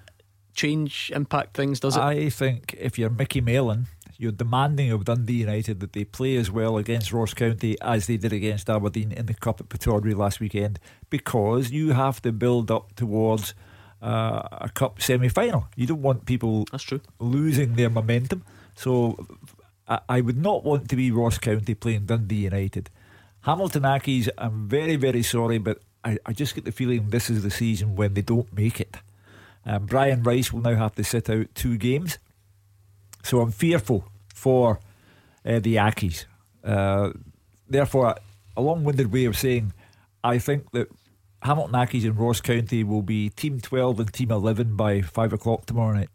change, 0.55 1.11
impact 1.15 1.57
things? 1.57 1.81
Does 1.81 1.97
it? 1.97 2.03
I 2.03 2.31
think 2.31 2.75
if 2.79 2.99
you're 2.99 3.11
Micky 3.11 3.41
Mellon, 3.41 3.87
you're 4.17 4.33
demanding 4.33 4.91
of 4.93 5.05
Dundee 5.05 5.35
United 5.35 5.81
that 5.81 5.93
they 5.93 6.05
play 6.05 6.37
as 6.37 6.51
well 6.51 6.77
against 6.79 7.13
Ross 7.13 7.35
County 7.35 7.77
as 7.81 8.07
they 8.07 8.17
did 8.17 8.33
against 8.33 8.71
Aberdeen 8.71 9.13
in 9.13 9.27
the 9.27 9.35
Cup 9.35 9.61
at 9.61 9.69
Pittodrie 9.69 10.17
last 10.17 10.41
weekend 10.41 10.79
because 11.11 11.71
you 11.71 11.93
have 11.93 12.23
to 12.23 12.33
build 12.33 12.71
up 12.71 12.95
towards 12.95 13.55
uh, 14.03 14.43
a 14.53 14.71
Cup 14.75 15.01
semi 15.01 15.29
final. 15.29 15.67
You 15.77 15.87
don't 15.87 16.03
want 16.03 16.27
people 16.27 16.67
That's 16.71 16.85
true. 16.85 17.01
losing 17.19 17.75
their 17.75 17.91
momentum. 17.91 18.45
So 18.77 19.27
I, 19.89 20.01
I 20.09 20.21
would 20.21 20.39
not 20.39 20.65
want 20.65 20.89
to 20.91 20.97
be 20.97 21.11
Ross 21.11 21.39
County 21.39 21.75
playing 21.75 22.07
Dundee 22.07 22.45
United. 22.45 22.91
Hamilton 23.43 23.83
Accies, 23.83 24.29
I'm 24.39 24.69
very, 24.69 24.97
very 24.97 25.23
sorry, 25.23 25.59
but 25.59 25.81
I, 26.05 26.19
I 26.25 26.33
just 26.33 26.55
get 26.55 26.65
the 26.65 26.73
feeling 26.73 27.11
this 27.11 27.29
is 27.29 27.43
the 27.43 27.51
season 27.51 27.97
when 27.97 28.15
they 28.15 28.23
don't 28.23 28.53
make 28.53 28.81
it. 28.81 28.97
Um, 29.67 29.87
Brian 29.87 30.23
Rice 30.23 30.53
will 30.53 30.61
now 30.61 30.75
have 30.77 30.95
to 30.97 31.05
sit 31.05 31.29
out 31.31 31.47
two 31.55 31.77
games. 31.79 32.19
So 33.25 33.41
I'm 33.41 33.51
fearful 33.51 34.05
for 34.35 34.79
uh, 35.45 35.59
the 35.59 35.77
Accies. 35.77 36.27
Uh, 36.63 37.11
therefore, 37.69 38.15
a 38.57 38.61
long 38.61 38.85
winded 38.85 39.13
way 39.13 39.25
of 39.25 39.37
saying 39.37 39.73
I 40.23 40.39
think 40.39 40.71
that 40.73 40.89
Hamilton 41.43 41.75
Accies 41.75 42.05
and 42.05 42.19
Ross 42.19 42.41
County 42.41 42.85
will 42.85 43.03
be 43.03 43.31
Team 43.31 43.61
12 43.61 44.01
and 44.01 44.13
Team 44.13 44.31
11 44.31 44.77
by 44.77 45.01
5 45.01 45.33
o'clock 45.33 45.67
tomorrow 45.67 45.95
night. 45.95 46.11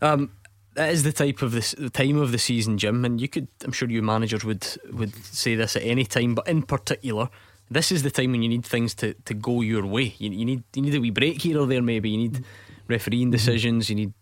Um, 0.00 0.32
that 0.74 0.90
is 0.90 1.02
the 1.02 1.12
type 1.12 1.42
of 1.42 1.52
this 1.52 1.72
the 1.78 1.90
time 1.90 2.16
of 2.16 2.32
the 2.32 2.38
season, 2.38 2.78
Jim, 2.78 3.04
and 3.04 3.20
you 3.20 3.28
could 3.28 3.46
I'm 3.64 3.72
sure 3.72 3.88
you 3.88 4.02
managers 4.02 4.44
would 4.44 4.66
would 4.92 5.14
say 5.24 5.54
this 5.54 5.76
at 5.76 5.82
any 5.82 6.04
time, 6.04 6.34
but 6.34 6.48
in 6.48 6.62
particular, 6.62 7.28
this 7.70 7.92
is 7.92 8.02
the 8.02 8.10
time 8.10 8.32
when 8.32 8.42
you 8.42 8.48
need 8.48 8.66
things 8.66 8.92
to, 8.96 9.14
to 9.24 9.34
go 9.34 9.60
your 9.60 9.86
way. 9.86 10.14
You, 10.18 10.30
you 10.30 10.44
need 10.44 10.64
you 10.74 10.82
need 10.82 10.94
a 10.94 11.00
wee 11.00 11.10
break 11.10 11.42
here 11.42 11.60
or 11.60 11.66
there, 11.66 11.80
maybe 11.80 12.10
you 12.10 12.18
need 12.18 12.44
refereeing 12.88 13.30
decisions, 13.30 13.88
you 13.88 13.94
need 13.94 14.12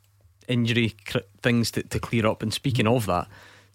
injury 0.48 0.94
cr- 1.06 1.18
things 1.42 1.70
to, 1.72 1.82
to 1.82 1.98
clear 1.98 2.26
up. 2.26 2.42
And 2.42 2.52
speaking 2.52 2.86
of 2.86 3.06
that, 3.06 3.28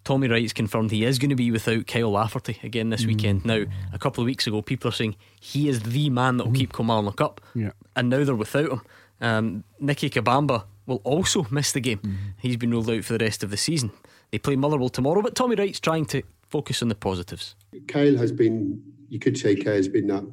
Tommy 0.03 0.27
Wright's 0.29 0.53
confirmed 0.53 0.91
he 0.91 1.03
is 1.03 1.19
going 1.19 1.29
to 1.31 1.35
be 1.35 1.51
without 1.51 1.85
Kyle 1.87 2.11
Lafferty 2.11 2.59
again 2.63 2.89
this 2.91 3.05
weekend. 3.05 3.43
Now, 3.45 3.65
a 3.91 3.99
couple 3.99 4.21
of 4.21 4.25
weeks 4.25 4.47
ago, 4.47 4.61
people 4.61 4.87
are 4.87 4.93
saying 4.93 5.15
he 5.39 5.67
is 5.67 5.81
the 5.81 6.09
man 6.09 6.37
that 6.37 6.45
will 6.45 6.53
keep 6.53 6.71
Kilmarnock 6.73 7.19
up, 7.19 7.41
Yeah. 7.53 7.71
and 7.95 8.09
now 8.09 8.23
they're 8.23 8.33
without 8.35 8.71
him. 8.71 8.81
Um, 9.19 9.63
Nicke 9.81 10.09
Kabamba 10.11 10.63
will 10.85 11.01
also 11.03 11.45
miss 11.51 11.73
the 11.73 11.81
game. 11.81 11.99
He's 12.39 12.55
been 12.55 12.71
ruled 12.71 12.89
out 12.89 13.03
for 13.03 13.17
the 13.17 13.25
rest 13.25 13.43
of 13.43 13.49
the 13.49 13.57
season. 13.57 13.91
They 14.31 14.37
play 14.37 14.55
Motherwell 14.55 14.89
tomorrow, 14.89 15.21
but 15.21 15.35
Tommy 15.35 15.55
Wright's 15.55 15.79
trying 15.81 16.05
to 16.05 16.21
focus 16.47 16.81
on 16.81 16.87
the 16.87 16.95
positives. 16.95 17.55
Kyle 17.89 18.15
has 18.15 18.31
been, 18.31 18.81
you 19.09 19.19
could 19.19 19.37
say 19.37 19.55
Kyle 19.57 19.73
has 19.73 19.89
been 19.89 20.07
that 20.07 20.23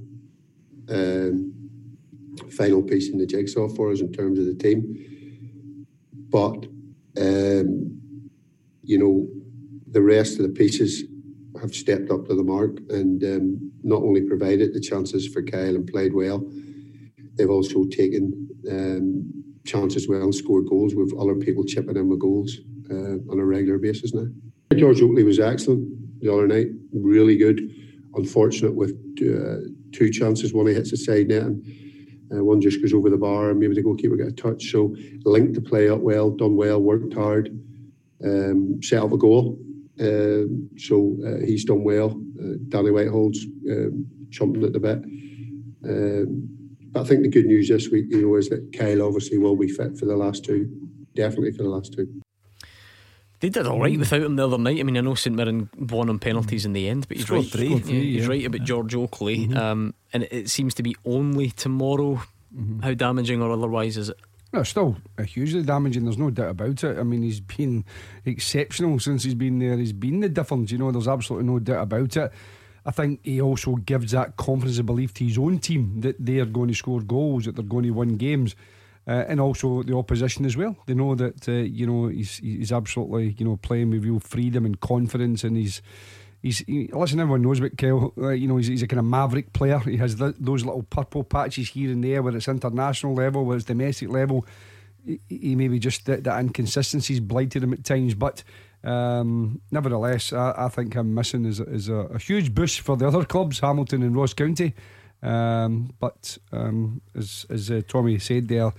um, 0.90 1.52
final 2.56 2.82
piece 2.82 3.09
in 3.09 3.19
the 3.19 3.27
jigsaw 3.27 3.69
for 3.69 3.90
us 3.90 4.01
in 4.01 4.12
terms 4.12 4.39
of 4.39 4.47
the 4.47 4.55
team. 4.55 4.97
But, 6.35 6.66
um, 7.16 8.01
you 8.82 8.98
know, 8.98 9.28
the 9.89 10.02
rest 10.02 10.40
of 10.40 10.43
the 10.43 10.48
pieces 10.48 11.05
have 11.61 11.73
stepped 11.73 12.11
up 12.11 12.27
to 12.27 12.35
the 12.35 12.43
mark 12.43 12.78
and 12.90 13.23
um, 13.23 13.73
not 13.85 14.02
only 14.02 14.23
provided 14.23 14.74
the 14.74 14.81
chances 14.81 15.28
for 15.28 15.43
Kyle 15.44 15.77
and 15.77 15.86
played 15.86 16.12
well, 16.12 16.44
they've 17.36 17.48
also 17.48 17.85
taken 17.85 18.48
um, 18.69 19.44
chances 19.65 20.09
well 20.09 20.24
and 20.24 20.35
scored 20.35 20.66
goals 20.69 20.97
with 20.97 21.15
other 21.20 21.36
people 21.36 21.62
chipping 21.62 21.97
in 21.97 22.09
with 22.09 22.19
goals 22.19 22.59
uh, 22.90 23.15
on 23.31 23.39
a 23.39 23.44
regular 23.44 23.78
basis 23.78 24.12
now. 24.12 24.27
George 24.74 25.01
Oakley 25.02 25.23
was 25.23 25.39
excellent 25.39 25.89
the 26.20 26.32
other 26.32 26.48
night, 26.48 26.66
really 26.93 27.36
good. 27.36 27.61
Unfortunate 28.16 28.74
with 28.74 28.90
uh, 29.20 29.69
two 29.93 30.11
chances. 30.11 30.52
One 30.52 30.66
he 30.66 30.74
hits 30.74 30.90
the 30.90 30.97
side 30.97 31.28
net 31.28 31.43
and 31.43 31.65
uh, 32.35 32.44
one 32.44 32.61
just 32.61 32.81
goes 32.81 32.93
over 32.93 33.11
the 33.11 33.16
bar 33.16 33.51
and 33.51 33.61
maybe 33.61 33.74
the 33.74 33.82
goalkeeper 33.82 34.16
got 34.16 34.28
a 34.28 34.32
touch. 34.32 34.70
So 34.70 34.94
linked 35.24 35.55
the 35.55 35.61
play 35.61 35.89
up 35.89 36.01
well, 36.01 36.31
done 36.31 36.56
well, 36.56 36.81
worked 36.81 37.15
hard, 37.15 37.48
um, 38.24 38.82
set 38.82 39.02
up 39.02 39.12
a 39.12 39.19
goal. 39.19 39.59
Um, 40.01 40.70
so 40.77 41.16
uh, 41.27 41.44
he's 41.44 41.65
done 41.65 41.85
well. 41.85 42.20
Uh, 42.40 42.55
Danny 42.69 42.90
Whitehall's 42.90 43.44
um, 43.70 44.06
chomping 44.31 44.65
at 44.65 44.73
the 44.73 44.81
bit. 44.81 45.05
Um, 45.89 46.48
but 46.93 47.02
I 47.02 47.05
think 47.05 47.23
the 47.23 47.28
good 47.28 47.47
news 47.47 47.69
this 47.69 47.90
week, 47.90 48.06
you 48.09 48.23
know, 48.23 48.36
is 48.36 48.48
that 48.48 48.74
Kyle 48.77 49.02
obviously 49.02 49.39
will 49.39 49.56
be 49.56 49.69
fit 49.69 49.98
for 49.98 50.06
the 50.06 50.16
last 50.16 50.44
two, 50.44 50.69
definitely 51.15 51.52
for 51.52 51.62
the 51.62 51.69
last 51.69 51.93
two. 51.93 52.24
They 53.45 53.51
did 53.51 53.66
all 53.66 53.79
right 53.79 53.93
mm. 53.93 53.99
without 53.99 54.23
him 54.23 54.37
the 54.37 54.47
other 54.47 54.57
night. 54.57 54.81
I 54.81 54.85
mean, 54.85 54.97
I 54.97 55.03
know 55.03 55.15
St 55.15 55.37
Mirren 55.37 55.69
won 55.79 56.09
on 56.09 56.19
penalties 56.19 56.62
mm. 56.62 56.65
in 56.65 56.73
the 56.73 56.89
end, 56.89 57.07
but 57.07 57.19
he's 57.19 57.27
Scored 57.27 57.43
right. 57.43 57.53
three. 57.53 57.69
Yeah, 57.75 57.79
three, 57.79 58.12
he's 58.15 58.23
yeah. 58.23 58.29
right 58.31 58.47
about 58.47 58.62
George 58.62 58.95
Oakley. 58.95 59.41
Mm-hmm. 59.41 59.57
Um, 59.59 59.95
and 60.15 60.23
it, 60.31 60.49
seems 60.49 60.73
to 60.77 60.83
be 60.83 60.97
only 61.05 61.51
tomorrow. 61.51 62.23
Mm-hmm. 62.57 62.81
How 62.81 62.95
damaging 62.95 63.43
or 63.43 63.51
otherwise 63.53 63.99
is 63.99 64.09
it? 64.09 64.16
No, 64.55 64.62
still 64.62 64.97
hugely 65.27 65.62
damaging. 65.62 66.05
There's 66.05 66.16
no 66.16 66.31
doubt 66.31 66.53
about 66.53 66.83
it. 66.85 66.99
I 66.99 67.03
mean, 67.03 67.23
he's 67.23 67.41
been 67.41 67.85
exceptional 68.25 68.99
since 68.99 69.25
he's 69.25 69.35
been 69.35 69.59
there. 69.59 69.77
He's 69.77 69.93
been 69.93 70.21
the 70.21 70.31
difference. 70.31 70.71
You 70.71 70.79
know, 70.79 70.91
there's 70.91 71.07
absolutely 71.07 71.47
no 71.47 71.59
doubt 71.59 71.83
about 71.83 72.16
it. 72.16 72.33
I 72.87 72.93
think 72.93 73.21
he 73.25 73.43
also 73.43 73.75
gives 73.75 74.12
that 74.12 74.39
confidence 74.39 74.79
and 74.79 74.87
belief 74.87 75.12
to 75.15 75.25
his 75.25 75.37
own 75.37 75.59
team 75.59 76.01
that 76.01 76.16
they 76.19 76.39
are 76.39 76.47
going 76.47 76.69
to 76.69 76.75
score 76.75 77.03
goals, 77.03 77.45
that 77.45 77.57
they're 77.57 77.62
going 77.62 77.85
to 77.85 77.91
win 77.91 78.16
games, 78.16 78.57
uh, 79.07 79.25
and 79.29 79.41
also 79.41 79.83
the 79.83 79.97
opposition 79.97 80.45
as 80.45 80.57
well. 80.57 80.77
They 80.87 80.95
know 80.95 81.15
that 81.15 81.49
uh, 81.49 81.53
you 81.53 81.87
know 81.87 82.09
he's 82.09 82.39
he's 82.39 82.73
absolutely 82.73 83.35
you 83.39 83.45
know 83.45 83.57
playing 83.57 83.91
with 83.91 84.05
real 84.05 84.21
freedom 84.21 84.65
and 84.65 84.81
confidence, 84.81 85.45
and 85.45 85.57
he's. 85.57 85.83
He's, 86.43 86.59
he, 86.59 86.91
listen, 86.93 87.21
everyone 87.21 87.41
knows 87.41 87.59
about 87.59 87.79
Kyle. 87.79 88.13
Uh, 88.19 88.29
you 88.29 88.47
know, 88.47 88.59
he's, 88.59 88.67
he's 88.67 88.83
a 88.83 88.87
kind 88.87 88.99
of 88.99 89.07
maverick 89.07 89.55
player. 89.55 89.79
He 89.79 89.97
has 89.97 90.17
th- 90.17 90.35
those 90.39 90.63
little 90.63 90.83
purple 90.83 91.25
patches 91.25 91.71
here 91.71 91.91
and 91.91 92.05
there, 92.05 92.23
whether 92.23 92.37
it's 92.37 92.49
international 92.49 93.15
level, 93.15 93.47
whether 93.47 93.57
it's 93.57 93.65
domestic 93.65 94.11
level. 94.11 94.45
He, 95.07 95.21
he 95.27 95.57
maybe 95.57 95.79
just 95.79 96.05
that, 96.05 96.25
that 96.25 96.39
inconsistencies 96.39 97.21
blighted 97.21 97.63
him 97.63 97.73
at 97.73 97.83
times, 97.83 98.13
but 98.15 98.45
um, 98.85 99.63
nevertheless, 99.71 100.35
I, 100.35 100.53
I 100.57 100.69
think 100.69 100.93
him 100.93 101.15
missing 101.15 101.47
is, 101.47 101.61
is 101.61 101.89
a, 101.89 101.95
a 101.95 102.19
huge 102.19 102.55
boost 102.55 102.81
for 102.81 102.99
the 102.99 103.09
other 103.09 103.25
clubs, 103.25 103.61
Hamilton 103.61 104.03
and 104.03 104.15
Ross 104.15 104.35
County. 104.35 104.75
Um, 105.23 105.95
but 105.99 106.37
um, 106.53 107.01
as 107.17 107.47
as 107.49 107.71
uh, 107.71 107.81
Tommy 107.89 108.19
said 108.19 108.49
there, 108.49 108.73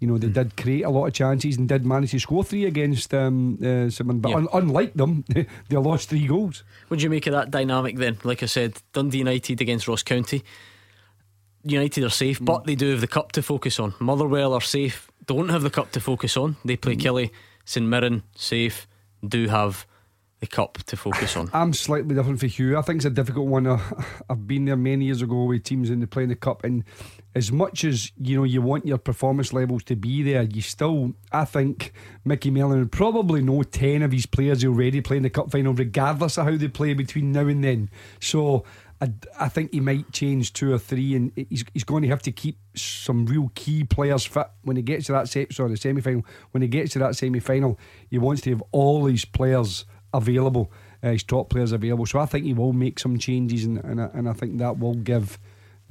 you 0.00 0.06
know 0.08 0.18
they 0.18 0.28
did 0.28 0.56
create 0.56 0.82
a 0.82 0.90
lot 0.90 1.06
of 1.06 1.12
chances 1.12 1.56
and 1.58 1.68
did 1.68 1.84
manage 1.86 2.10
to 2.10 2.18
score 2.18 2.42
three 2.42 2.64
against 2.64 3.12
um, 3.14 3.58
uh, 3.62 3.66
Mirren. 4.02 4.20
But 4.20 4.30
Yeah. 4.30 4.36
un- 4.38 4.48
unlike 4.52 4.94
them, 4.94 5.24
they 5.68 5.76
lost 5.76 6.08
three 6.08 6.26
goals. 6.26 6.64
What 6.88 6.98
do 6.98 7.04
you 7.04 7.10
make 7.10 7.26
of 7.26 7.32
that 7.34 7.50
dynamic 7.50 7.96
then? 7.98 8.18
Like 8.24 8.42
I 8.42 8.46
said, 8.46 8.80
Dundee 8.92 9.18
United 9.18 9.60
against 9.60 9.86
Ross 9.86 10.02
County. 10.02 10.42
United 11.62 12.04
are 12.04 12.08
safe, 12.10 12.38
but 12.42 12.64
they 12.64 12.74
do 12.74 12.90
have 12.90 13.02
the 13.02 13.06
cup 13.06 13.32
to 13.32 13.42
focus 13.42 13.78
on. 13.78 13.92
Motherwell 14.00 14.54
are 14.54 14.62
safe, 14.62 15.10
don't 15.26 15.50
have 15.50 15.62
the 15.62 15.70
cup 15.70 15.92
to 15.92 16.00
focus 16.00 16.36
on. 16.36 16.56
They 16.64 16.76
play 16.76 16.96
Killie, 16.96 17.30
St 17.66 17.84
Mirren, 17.86 18.22
safe, 18.34 18.88
do 19.26 19.46
have 19.48 19.86
the 20.40 20.46
cup 20.46 20.78
to 20.84 20.96
focus 20.96 21.36
on. 21.36 21.50
I'm 21.52 21.72
slightly 21.74 22.14
different 22.14 22.40
for 22.40 22.46
Hugh. 22.46 22.78
I 22.78 22.82
think 22.82 22.96
it's 22.96 23.04
a 23.04 23.10
difficult 23.10 23.46
one. 23.46 23.66
Uh, 23.66 23.78
I've 24.30 24.46
been 24.46 24.64
there 24.64 24.76
many 24.76 25.04
years 25.06 25.22
ago 25.22 25.44
with 25.44 25.64
teams 25.64 25.90
in 25.90 26.00
the 26.00 26.06
playing 26.06 26.30
the 26.30 26.34
cup, 26.34 26.64
and 26.64 26.82
as 27.34 27.52
much 27.52 27.84
as 27.84 28.10
you 28.18 28.36
know 28.36 28.44
you 28.44 28.62
want 28.62 28.86
your 28.86 28.98
performance 28.98 29.52
levels 29.52 29.84
to 29.84 29.96
be 29.96 30.22
there, 30.22 30.42
you 30.42 30.62
still, 30.62 31.12
I 31.30 31.44
think, 31.44 31.92
Micky 32.24 32.50
Mellon 32.50 32.78
would 32.78 32.92
probably 32.92 33.42
know 33.42 33.62
ten 33.62 34.02
of 34.02 34.12
his 34.12 34.26
players 34.26 34.64
already 34.64 35.02
playing 35.02 35.22
the 35.22 35.30
cup 35.30 35.50
final, 35.50 35.74
regardless 35.74 36.38
of 36.38 36.46
how 36.46 36.56
they 36.56 36.68
play 36.68 36.94
between 36.94 37.32
now 37.32 37.46
and 37.46 37.62
then. 37.62 37.90
So. 38.18 38.64
I, 39.02 39.14
I 39.38 39.48
think 39.48 39.72
he 39.72 39.80
might 39.80 40.12
change 40.12 40.52
two 40.52 40.74
or 40.74 40.78
three, 40.78 41.16
and 41.16 41.32
he's, 41.34 41.64
he's 41.72 41.84
going 41.84 42.02
to 42.02 42.08
have 42.10 42.20
to 42.20 42.32
keep 42.32 42.58
some 42.74 43.24
real 43.24 43.50
key 43.54 43.82
players 43.82 44.26
fit 44.26 44.48
when 44.60 44.76
he 44.76 44.82
gets 44.82 45.06
to 45.06 45.12
that 45.12 45.26
se- 45.26 45.46
sorry, 45.52 45.78
semi 45.78 46.02
final. 46.02 46.26
When 46.50 46.60
he 46.60 46.68
gets 46.68 46.92
to 46.92 46.98
that 46.98 47.16
semi 47.16 47.40
final, 47.40 47.78
he 48.10 48.18
wants 48.18 48.42
to 48.42 48.50
have 48.50 48.62
all 48.72 49.06
his 49.06 49.24
players 49.24 49.86
available, 50.12 50.70
uh, 51.02 51.10
his 51.10 51.22
top 51.22 51.50
players 51.50 51.72
available. 51.72 52.06
So 52.06 52.18
I 52.18 52.26
think 52.26 52.44
he 52.44 52.54
will 52.54 52.72
make 52.72 52.98
some 52.98 53.18
changes, 53.18 53.64
and 53.64 53.78
and 53.78 54.00
I, 54.00 54.10
and 54.14 54.28
I 54.28 54.32
think 54.32 54.58
that 54.58 54.78
will 54.78 54.94
give 54.94 55.38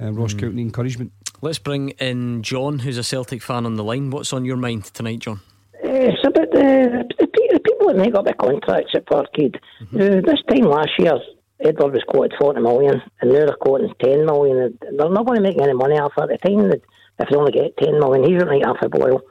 uh, 0.00 0.12
Ross 0.12 0.34
Mm. 0.34 0.40
County 0.40 0.62
encouragement. 0.62 1.12
Let's 1.42 1.58
bring 1.58 1.90
in 1.90 2.42
John, 2.42 2.80
who's 2.80 2.98
a 2.98 3.02
Celtic 3.02 3.42
fan 3.42 3.64
on 3.66 3.76
the 3.76 3.84
line. 3.84 4.10
What's 4.10 4.32
on 4.32 4.44
your 4.44 4.56
mind 4.58 4.84
tonight, 4.86 5.20
John? 5.20 5.40
Uh, 5.82 5.88
it's 5.88 6.22
about 6.26 6.50
the, 6.52 7.04
the, 7.18 7.26
the 7.52 7.60
people 7.60 7.86
that 7.88 7.96
make 7.96 8.14
up 8.14 8.26
the 8.26 8.34
contracts 8.34 8.92
at 8.94 9.06
Parkhead. 9.06 9.56
Uh, 9.56 10.20
this 10.20 10.42
time 10.50 10.68
last 10.68 10.90
year, 10.98 11.18
Edouard 11.60 11.94
was 11.94 12.04
quoted 12.08 12.34
40 12.38 12.60
million, 12.60 13.02
and 13.20 13.32
now 13.32 13.46
they're 13.46 13.56
quoting 13.60 13.92
10 14.02 14.26
million. 14.26 14.78
They're 14.82 15.08
not 15.10 15.24
going 15.26 15.36
to 15.36 15.42
make 15.42 15.60
any 15.60 15.72
money 15.72 15.98
off 15.98 16.12
it. 16.18 16.30
At 16.30 16.40
the 16.42 16.48
time, 16.48 16.68
that 16.68 16.82
if 17.18 17.28
they 17.30 17.36
only 17.36 17.52
get 17.52 17.76
10 17.78 17.98
million, 17.98 18.24
he's 18.30 18.42
right 18.42 18.64
off 18.66 18.76
a 18.82 18.88
boil. 18.90 19.22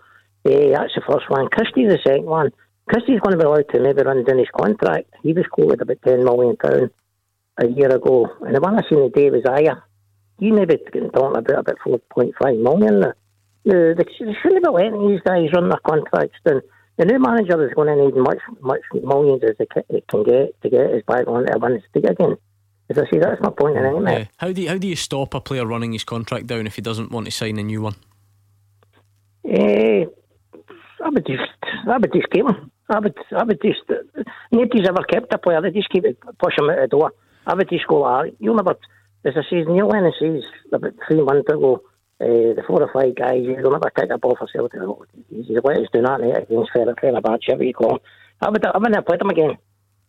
Uh, 0.46 0.70
that's 0.74 0.96
the 0.96 1.02
first 1.08 1.30
one. 1.30 1.48
Christie's 1.50 1.92
the 1.92 2.00
second 2.04 2.26
one. 2.26 2.50
Christie's 2.90 3.20
going 3.20 3.38
to 3.38 3.38
be 3.38 3.46
allowed 3.46 3.70
to 3.70 3.80
maybe 3.80 4.02
run 4.02 4.24
down 4.24 4.40
his 4.40 4.48
contract. 4.50 5.14
He 5.22 5.32
was 5.34 5.46
quoted 5.52 5.80
about 5.80 6.02
10 6.04 6.24
million 6.24 6.58
pounds 6.58 6.90
a 7.62 7.68
year 7.68 7.94
ago, 7.94 8.28
and 8.42 8.56
the 8.56 8.60
one 8.60 8.80
I 8.80 8.90
seen 8.90 9.04
today 9.04 9.30
was 9.30 9.46
Aya. 9.46 9.76
You 10.40 10.54
maybe 10.54 10.78
talking 10.78 11.06
about 11.06 11.38
about 11.38 11.78
4.5 11.86 12.64
million. 12.64 13.04
Uh, 13.04 13.14
they 13.64 13.94
they 13.94 14.36
shouldn't 14.42 14.64
be 14.64 14.72
letting 14.72 15.08
these 15.08 15.22
guys 15.22 15.54
run 15.54 15.70
their 15.70 15.78
contracts 15.86 16.40
down. 16.44 16.62
The 16.98 17.06
new 17.06 17.20
manager 17.20 17.64
is 17.68 17.76
going 17.76 17.96
to 17.96 18.06
need 18.06 18.16
much, 18.16 18.40
much 18.62 18.82
millions 18.92 19.44
as 19.44 19.56
they 19.60 19.68
can 19.68 20.24
get 20.24 20.60
to 20.62 20.70
get 20.70 20.92
his 20.92 21.04
back 21.04 21.28
on 21.28 21.46
to 21.46 21.60
win 21.60 21.74
his 21.74 21.84
stick 21.92 22.06
again. 22.10 22.38
As 22.90 22.98
I 22.98 23.04
say, 23.12 23.20
that's 23.20 23.40
my 23.42 23.52
point 23.52 23.78
in 23.78 23.86
it, 23.86 24.00
mate. 24.00 24.18
Yeah. 24.18 24.26
How 24.38 24.52
do 24.52 24.62
you, 24.64 24.70
how 24.70 24.78
do 24.80 24.88
you 24.88 24.96
stop 24.96 25.36
a 25.36 25.40
player 25.40 25.66
running 25.66 25.94
his 25.94 26.04
contract 26.04 26.48
down 26.48 26.66
if 26.66 26.76
he 26.76 26.82
doesn't 26.82 27.12
want 27.12 27.26
to 27.26 27.32
sign 27.32 27.60
a 27.60 27.64
new 27.64 27.84
one? 27.84 27.96
Eh, 29.46 30.06
I 31.06 31.10
would 31.10 31.26
just, 31.28 31.44
I 31.88 31.98
would 32.00 32.12
just 32.12 32.30
keep 32.32 32.48
him. 32.48 32.72
I 32.90 33.00
would, 33.00 33.18
I 33.36 33.44
would 33.44 33.62
just. 33.62 33.82
Uh, 33.90 34.24
nobody's 34.52 34.88
ever 34.88 35.04
kept 35.04 35.34
a 35.34 35.38
player. 35.38 35.62
They 35.62 35.72
just 35.72 35.90
keep 35.90 36.06
it, 36.06 36.18
push 36.40 36.58
him 36.58 36.70
out 36.70 36.78
the 36.82 36.88
door. 36.88 37.14
I 37.46 37.54
would 37.54 37.70
just 37.70 37.88
go. 37.88 38.04
Ah, 38.04 38.24
you'll 38.40 38.56
never. 38.56 38.76
As 39.26 39.34
I 39.36 39.42
says, 39.50 39.68
Neil 39.68 39.88
Lennon 39.88 40.14
says 40.20 40.44
about 40.72 40.94
three 41.08 41.22
months 41.22 41.50
ago, 41.50 41.82
uh, 42.22 42.26
the 42.26 42.64
four 42.68 42.82
or 42.82 42.92
five 42.92 43.16
guys, 43.16 43.42
you'll 43.44 43.72
never 43.72 43.92
take 43.98 44.10
a 44.12 44.18
ball 44.18 44.36
for 44.38 44.48
Celtic. 44.54 44.82
He's 45.30 45.46
let 45.50 45.78
us 45.78 45.88
do 45.94 46.02
that 46.02 46.22
against 46.22 46.72
Fenerbahce, 46.74 47.48
whatever 47.48 47.64
you 47.64 47.74
call 47.74 47.96
him. 47.96 48.00
I 48.42 48.50
would, 48.50 48.66
I 48.66 48.78
wouldn't 48.78 48.96
have 48.96 49.06
played 49.06 49.22
him 49.22 49.30
again. 49.30 49.58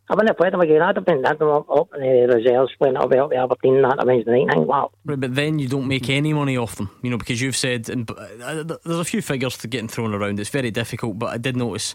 I 0.08 0.14
wouldn't 0.14 0.30
have 0.30 0.38
played 0.38 0.54
him 0.54 0.60
again. 0.60 0.82
I'd 0.82 0.96
have 0.96 1.04
been, 1.04 1.24
I'd 1.24 1.38
have 1.38 1.48
up, 1.48 1.70
up 1.70 1.88
in 1.94 2.00
the 2.00 2.34
reserves 2.34 2.72
playing 2.78 2.96
up 2.96 3.12
up 3.12 3.32
Aberdeen 3.32 3.76
and 3.76 3.84
that 3.84 4.04
Wednesday 4.04 4.44
night. 4.44 4.66
Wow. 4.66 4.90
Right, 5.04 5.20
but 5.20 5.36
then 5.36 5.60
you 5.60 5.68
don't 5.68 5.86
make 5.86 6.08
any 6.10 6.32
money 6.32 6.56
off 6.56 6.74
them, 6.76 6.90
you 7.02 7.10
know, 7.10 7.16
because 7.16 7.40
you've 7.40 7.56
said, 7.56 7.88
and 7.88 8.10
uh, 8.10 8.64
there's 8.84 8.98
a 8.98 9.04
few 9.04 9.22
figures 9.22 9.56
to 9.58 9.68
getting 9.68 9.86
thrown 9.86 10.12
around. 10.12 10.40
It's 10.40 10.50
very 10.50 10.72
difficult, 10.72 11.18
but 11.18 11.26
I 11.26 11.38
did 11.38 11.56
notice 11.56 11.94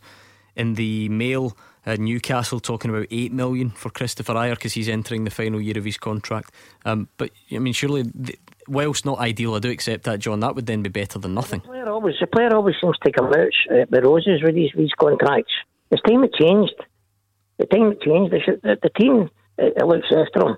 in 0.55 0.75
the 0.75 1.09
Mail 1.09 1.55
Uh, 1.87 1.95
Newcastle 1.99 2.59
talking 2.59 2.89
about 2.89 3.05
eight 3.11 3.31
million 3.31 3.69
for 3.69 3.91
Christopher 3.91 4.35
Ayer 4.35 4.55
because 4.55 4.73
he's 4.73 4.89
entering 4.89 5.23
the 5.23 5.29
final 5.29 5.61
year 5.61 5.77
of 5.77 5.85
his 5.85 5.99
contract. 5.99 6.51
Um, 6.83 7.09
but 7.17 7.29
I 7.51 7.59
mean, 7.59 7.73
surely, 7.73 8.03
th- 8.03 8.39
whilst 8.67 9.05
not 9.05 9.19
ideal, 9.19 9.53
I 9.53 9.59
do 9.59 9.69
accept 9.69 10.03
that, 10.05 10.17
John. 10.19 10.39
That 10.39 10.55
would 10.55 10.65
then 10.65 10.81
be 10.81 10.89
better 10.89 11.19
than 11.19 11.35
nothing. 11.35 11.59
The 11.59 11.67
player 11.67 11.89
always, 11.89 12.15
the 12.19 12.25
player 12.25 12.55
always 12.55 12.73
seems 12.81 12.97
to 13.05 13.11
come 13.11 13.27
out 13.27 13.53
uh, 13.69 13.85
the 13.91 14.01
roses 14.01 14.41
with 14.41 14.55
these 14.55 14.71
these 14.75 14.93
contracts. 14.99 15.53
It's 15.91 16.01
time 16.01 16.23
it 16.23 16.33
changed. 16.33 16.73
The 17.59 17.67
time 17.67 17.91
it 17.91 18.01
changed. 18.01 18.33
The, 18.33 18.39
the, 18.63 18.77
the 18.81 18.89
team 18.99 19.29
it, 19.59 19.73
it 19.77 19.85
looks 19.85 20.07
after 20.09 20.39
them. 20.39 20.57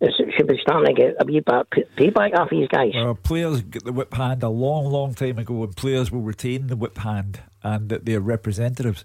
It 0.00 0.14
should 0.16 0.48
be 0.48 0.58
starting 0.62 0.94
to 0.96 1.02
get 1.02 1.16
a 1.20 1.26
wee 1.26 1.40
bit 1.40 1.86
payback 1.98 2.32
off 2.38 2.48
these 2.48 2.68
guys. 2.68 2.92
Uh, 2.96 3.12
players 3.12 3.60
get 3.60 3.84
the 3.84 3.92
whip 3.92 4.14
hand 4.14 4.42
a 4.42 4.48
long, 4.48 4.86
long 4.86 5.12
time 5.12 5.36
ago, 5.38 5.64
and 5.64 5.76
players 5.76 6.10
will 6.10 6.22
retain 6.22 6.68
the 6.68 6.76
whip 6.76 6.96
hand 6.96 7.40
and 7.62 7.88
that 7.88 8.04
they're 8.04 8.20
representatives. 8.20 9.04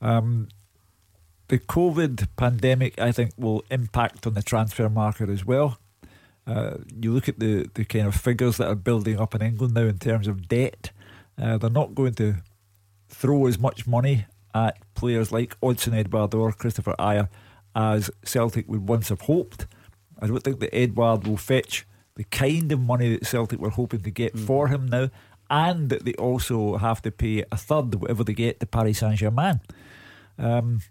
Um, 0.00 0.48
the 1.48 1.58
COVID 1.58 2.28
pandemic, 2.36 3.00
I 3.00 3.12
think, 3.12 3.32
will 3.36 3.64
impact 3.70 4.26
on 4.26 4.34
the 4.34 4.42
transfer 4.42 4.88
market 4.88 5.28
as 5.28 5.44
well. 5.44 5.78
Uh, 6.46 6.78
you 7.00 7.12
look 7.12 7.28
at 7.28 7.38
the, 7.38 7.68
the 7.74 7.84
kind 7.84 8.06
of 8.06 8.14
figures 8.14 8.56
that 8.56 8.68
are 8.68 8.74
building 8.74 9.18
up 9.18 9.34
in 9.34 9.42
England 9.42 9.74
now 9.74 9.82
in 9.82 9.98
terms 9.98 10.26
of 10.28 10.48
debt. 10.48 10.90
Uh, 11.40 11.58
they're 11.58 11.70
not 11.70 11.94
going 11.94 12.14
to 12.14 12.36
throw 13.08 13.46
as 13.46 13.58
much 13.58 13.86
money 13.86 14.26
at 14.54 14.78
players 14.94 15.30
like 15.30 15.58
Odsonne 15.60 15.94
Edouard 15.94 16.34
or 16.34 16.52
Christopher 16.52 16.94
Ayer 16.98 17.28
as 17.74 18.10
Celtic 18.24 18.68
would 18.68 18.88
once 18.88 19.08
have 19.08 19.22
hoped. 19.22 19.66
I 20.20 20.26
don't 20.26 20.42
think 20.42 20.60
that 20.60 20.74
Edouard 20.74 21.26
will 21.26 21.36
fetch 21.36 21.86
the 22.16 22.24
kind 22.24 22.72
of 22.72 22.80
money 22.80 23.14
that 23.14 23.26
Celtic 23.26 23.60
were 23.60 23.70
hoping 23.70 24.00
to 24.00 24.10
get 24.10 24.34
mm. 24.34 24.44
for 24.44 24.68
him 24.68 24.86
now, 24.86 25.10
and 25.50 25.88
that 25.90 26.04
they 26.04 26.14
also 26.14 26.76
have 26.76 27.02
to 27.02 27.10
pay 27.10 27.44
a 27.50 27.56
third, 27.56 27.94
whatever 27.94 28.24
they 28.24 28.34
get, 28.34 28.60
to 28.60 28.66
Paris 28.66 28.98
Saint 28.98 29.16
Germain. 29.16 29.60
Um, 30.38 30.82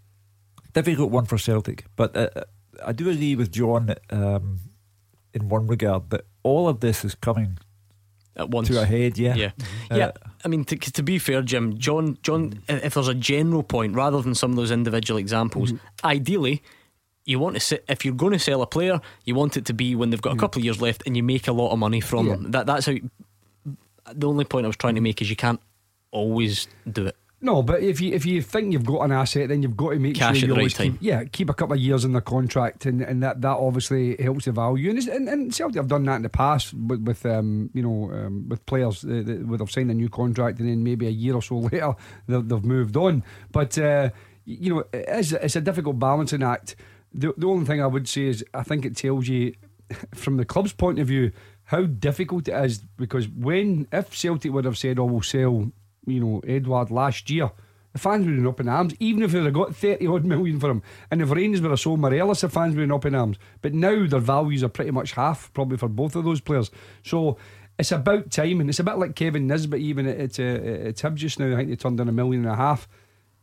difficult 0.74 1.10
one 1.10 1.26
for 1.26 1.38
Celtic, 1.38 1.84
but 1.96 2.16
uh, 2.16 2.28
I 2.84 2.92
do 2.92 3.08
agree 3.08 3.36
with 3.36 3.52
John 3.52 3.94
um, 4.10 4.60
in 5.32 5.48
one 5.48 5.66
regard 5.66 6.10
that 6.10 6.26
all 6.42 6.68
of 6.68 6.80
this 6.80 7.04
is 7.04 7.14
coming 7.14 7.58
at 8.36 8.50
once 8.50 8.68
to 8.68 8.80
a 8.80 8.84
head. 8.84 9.18
Yeah, 9.18 9.34
yeah, 9.34 9.50
uh, 9.90 9.96
yeah. 9.96 10.12
I 10.44 10.48
mean, 10.48 10.64
to, 10.66 10.76
to, 10.76 11.02
be 11.02 11.18
fair, 11.18 11.42
Jim, 11.42 11.78
John, 11.78 12.18
John, 12.22 12.62
if 12.68 12.94
there's 12.94 13.08
a 13.08 13.14
general 13.14 13.62
point 13.62 13.94
rather 13.94 14.22
than 14.22 14.34
some 14.34 14.50
of 14.50 14.56
those 14.56 14.70
individual 14.70 15.18
examples, 15.18 15.72
mm-hmm. 15.72 16.06
ideally 16.06 16.62
you 17.28 17.38
want 17.38 17.54
to 17.54 17.60
sit 17.60 17.84
if 17.88 18.06
you're 18.06 18.14
going 18.14 18.32
to 18.32 18.38
sell 18.38 18.62
a 18.62 18.66
player, 18.66 19.00
you 19.26 19.34
want 19.34 19.56
it 19.58 19.66
to 19.66 19.74
be 19.74 19.94
when 19.94 20.08
they've 20.08 20.22
got 20.22 20.32
a 20.32 20.36
mm. 20.36 20.40
couple 20.40 20.60
of 20.60 20.64
years 20.64 20.80
left 20.80 21.02
and 21.04 21.14
you 21.14 21.22
make 21.22 21.46
a 21.46 21.52
lot 21.52 21.70
of 21.72 21.78
money 21.78 22.00
from 22.00 22.26
yeah. 22.26 22.32
them. 22.34 22.50
That 22.52 22.66
that's 22.66 22.86
how. 22.86 22.94
The 24.14 24.28
only 24.28 24.44
point 24.44 24.64
I 24.64 24.68
was 24.68 24.76
trying 24.76 24.94
to 24.94 25.00
make 25.00 25.20
is 25.22 25.30
you 25.30 25.36
can't 25.36 25.60
always 26.10 26.68
do 26.90 27.06
it. 27.06 27.16
No, 27.40 27.62
but 27.62 27.82
if 27.82 28.00
you 28.00 28.12
if 28.14 28.26
you 28.26 28.42
think 28.42 28.72
you've 28.72 28.84
got 28.84 29.02
an 29.02 29.12
asset, 29.12 29.48
then 29.48 29.62
you've 29.62 29.76
got 29.76 29.90
to 29.90 29.98
make 30.00 30.16
Cash 30.16 30.38
sure 30.38 30.48
you 30.48 30.54
always 30.56 30.76
right 30.76 30.90
keep, 30.90 31.00
yeah 31.00 31.22
keep 31.22 31.48
a 31.48 31.54
couple 31.54 31.74
of 31.74 31.80
years 31.80 32.04
in 32.04 32.12
the 32.12 32.20
contract, 32.20 32.84
and, 32.84 33.00
and 33.00 33.22
that, 33.22 33.40
that 33.42 33.56
obviously 33.56 34.16
helps 34.20 34.46
the 34.46 34.52
value. 34.52 34.90
And, 34.90 34.98
and, 35.06 35.28
and 35.28 35.54
Celtic 35.54 35.76
have 35.76 35.86
done 35.86 36.02
that 36.04 36.16
in 36.16 36.22
the 36.22 36.28
past 36.28 36.74
with, 36.74 37.04
with 37.04 37.24
um 37.24 37.70
you 37.74 37.82
know 37.82 38.10
um, 38.12 38.48
with 38.48 38.66
players 38.66 39.04
uh, 39.04 39.22
that 39.24 39.46
would 39.46 39.60
have 39.60 39.70
signed 39.70 39.92
a 39.92 39.94
new 39.94 40.08
contract, 40.08 40.58
and 40.58 40.68
then 40.68 40.82
maybe 40.82 41.06
a 41.06 41.10
year 41.10 41.36
or 41.36 41.42
so 41.42 41.58
later 41.72 41.94
they've, 42.26 42.48
they've 42.48 42.64
moved 42.64 42.96
on. 42.96 43.22
But 43.52 43.78
uh, 43.78 44.10
you 44.44 44.74
know 44.74 44.84
it's, 44.92 45.30
it's 45.30 45.54
a 45.54 45.60
difficult 45.60 46.00
balancing 46.00 46.42
act 46.42 46.74
the, 47.12 47.32
the 47.36 47.46
only 47.46 47.64
thing 47.64 47.82
I 47.82 47.86
would 47.86 48.08
say 48.08 48.22
is 48.22 48.44
I 48.54 48.62
think 48.62 48.84
it 48.84 48.96
tells 48.96 49.28
you 49.28 49.54
from 50.14 50.36
the 50.36 50.44
club's 50.44 50.72
point 50.72 50.98
of 50.98 51.06
view 51.06 51.32
how 51.68 51.82
difficult 51.82 52.48
it 52.48 52.64
is 52.64 52.78
because 52.78 53.28
when 53.28 53.88
if 53.92 54.16
Celtic 54.16 54.50
would 54.52 54.64
have 54.64 54.78
said, 54.78 54.98
"Oh, 54.98 55.04
we'll 55.04 55.20
sell," 55.20 55.70
you 56.06 56.20
know, 56.20 56.40
Edouard 56.46 56.90
last 56.90 57.28
year, 57.28 57.50
the 57.92 57.98
fans 57.98 58.24
would 58.24 58.36
have 58.36 58.42
been 58.42 58.46
up 58.46 58.60
in 58.60 58.68
arms, 58.70 58.94
even 59.00 59.22
if 59.22 59.32
they'd 59.32 59.52
got 59.52 59.76
thirty 59.76 60.06
odd 60.06 60.24
million 60.32 60.58
for 60.58 60.70
him. 60.70 60.82
And 61.10 61.20
if 61.20 61.30
Rangers 61.30 61.60
were 61.60 61.74
a 61.74 61.76
sold 61.76 62.00
Morelos, 62.00 62.40
the 62.40 62.48
fans 62.48 62.74
would 62.74 62.80
have 62.80 62.88
been 62.88 62.94
up 62.94 63.04
in 63.04 63.14
arms. 63.14 63.36
But 63.60 63.74
now 63.74 64.06
their 64.06 64.18
values 64.18 64.64
are 64.64 64.70
pretty 64.70 64.92
much 64.92 65.12
half, 65.12 65.52
probably 65.52 65.76
for 65.76 65.88
both 65.88 66.16
of 66.16 66.24
those 66.24 66.40
players. 66.40 66.70
So 67.02 67.36
it's 67.78 67.92
about 67.92 68.30
time, 68.30 68.62
and 68.62 68.70
it's 68.70 68.80
a 68.80 68.84
bit 68.84 68.96
like 68.96 69.14
Kevin 69.14 69.46
Nisbet. 69.46 69.80
Even 69.80 70.06
at, 70.06 70.16
at, 70.16 70.40
uh, 70.40 70.88
at 70.88 70.96
Hibs 70.96 71.16
just 71.16 71.38
now, 71.38 71.52
I 71.52 71.56
think 71.56 71.68
they 71.68 71.76
turned 71.76 72.00
in 72.00 72.08
a 72.08 72.12
million 72.12 72.46
and 72.46 72.52
a 72.52 72.56
half 72.56 72.88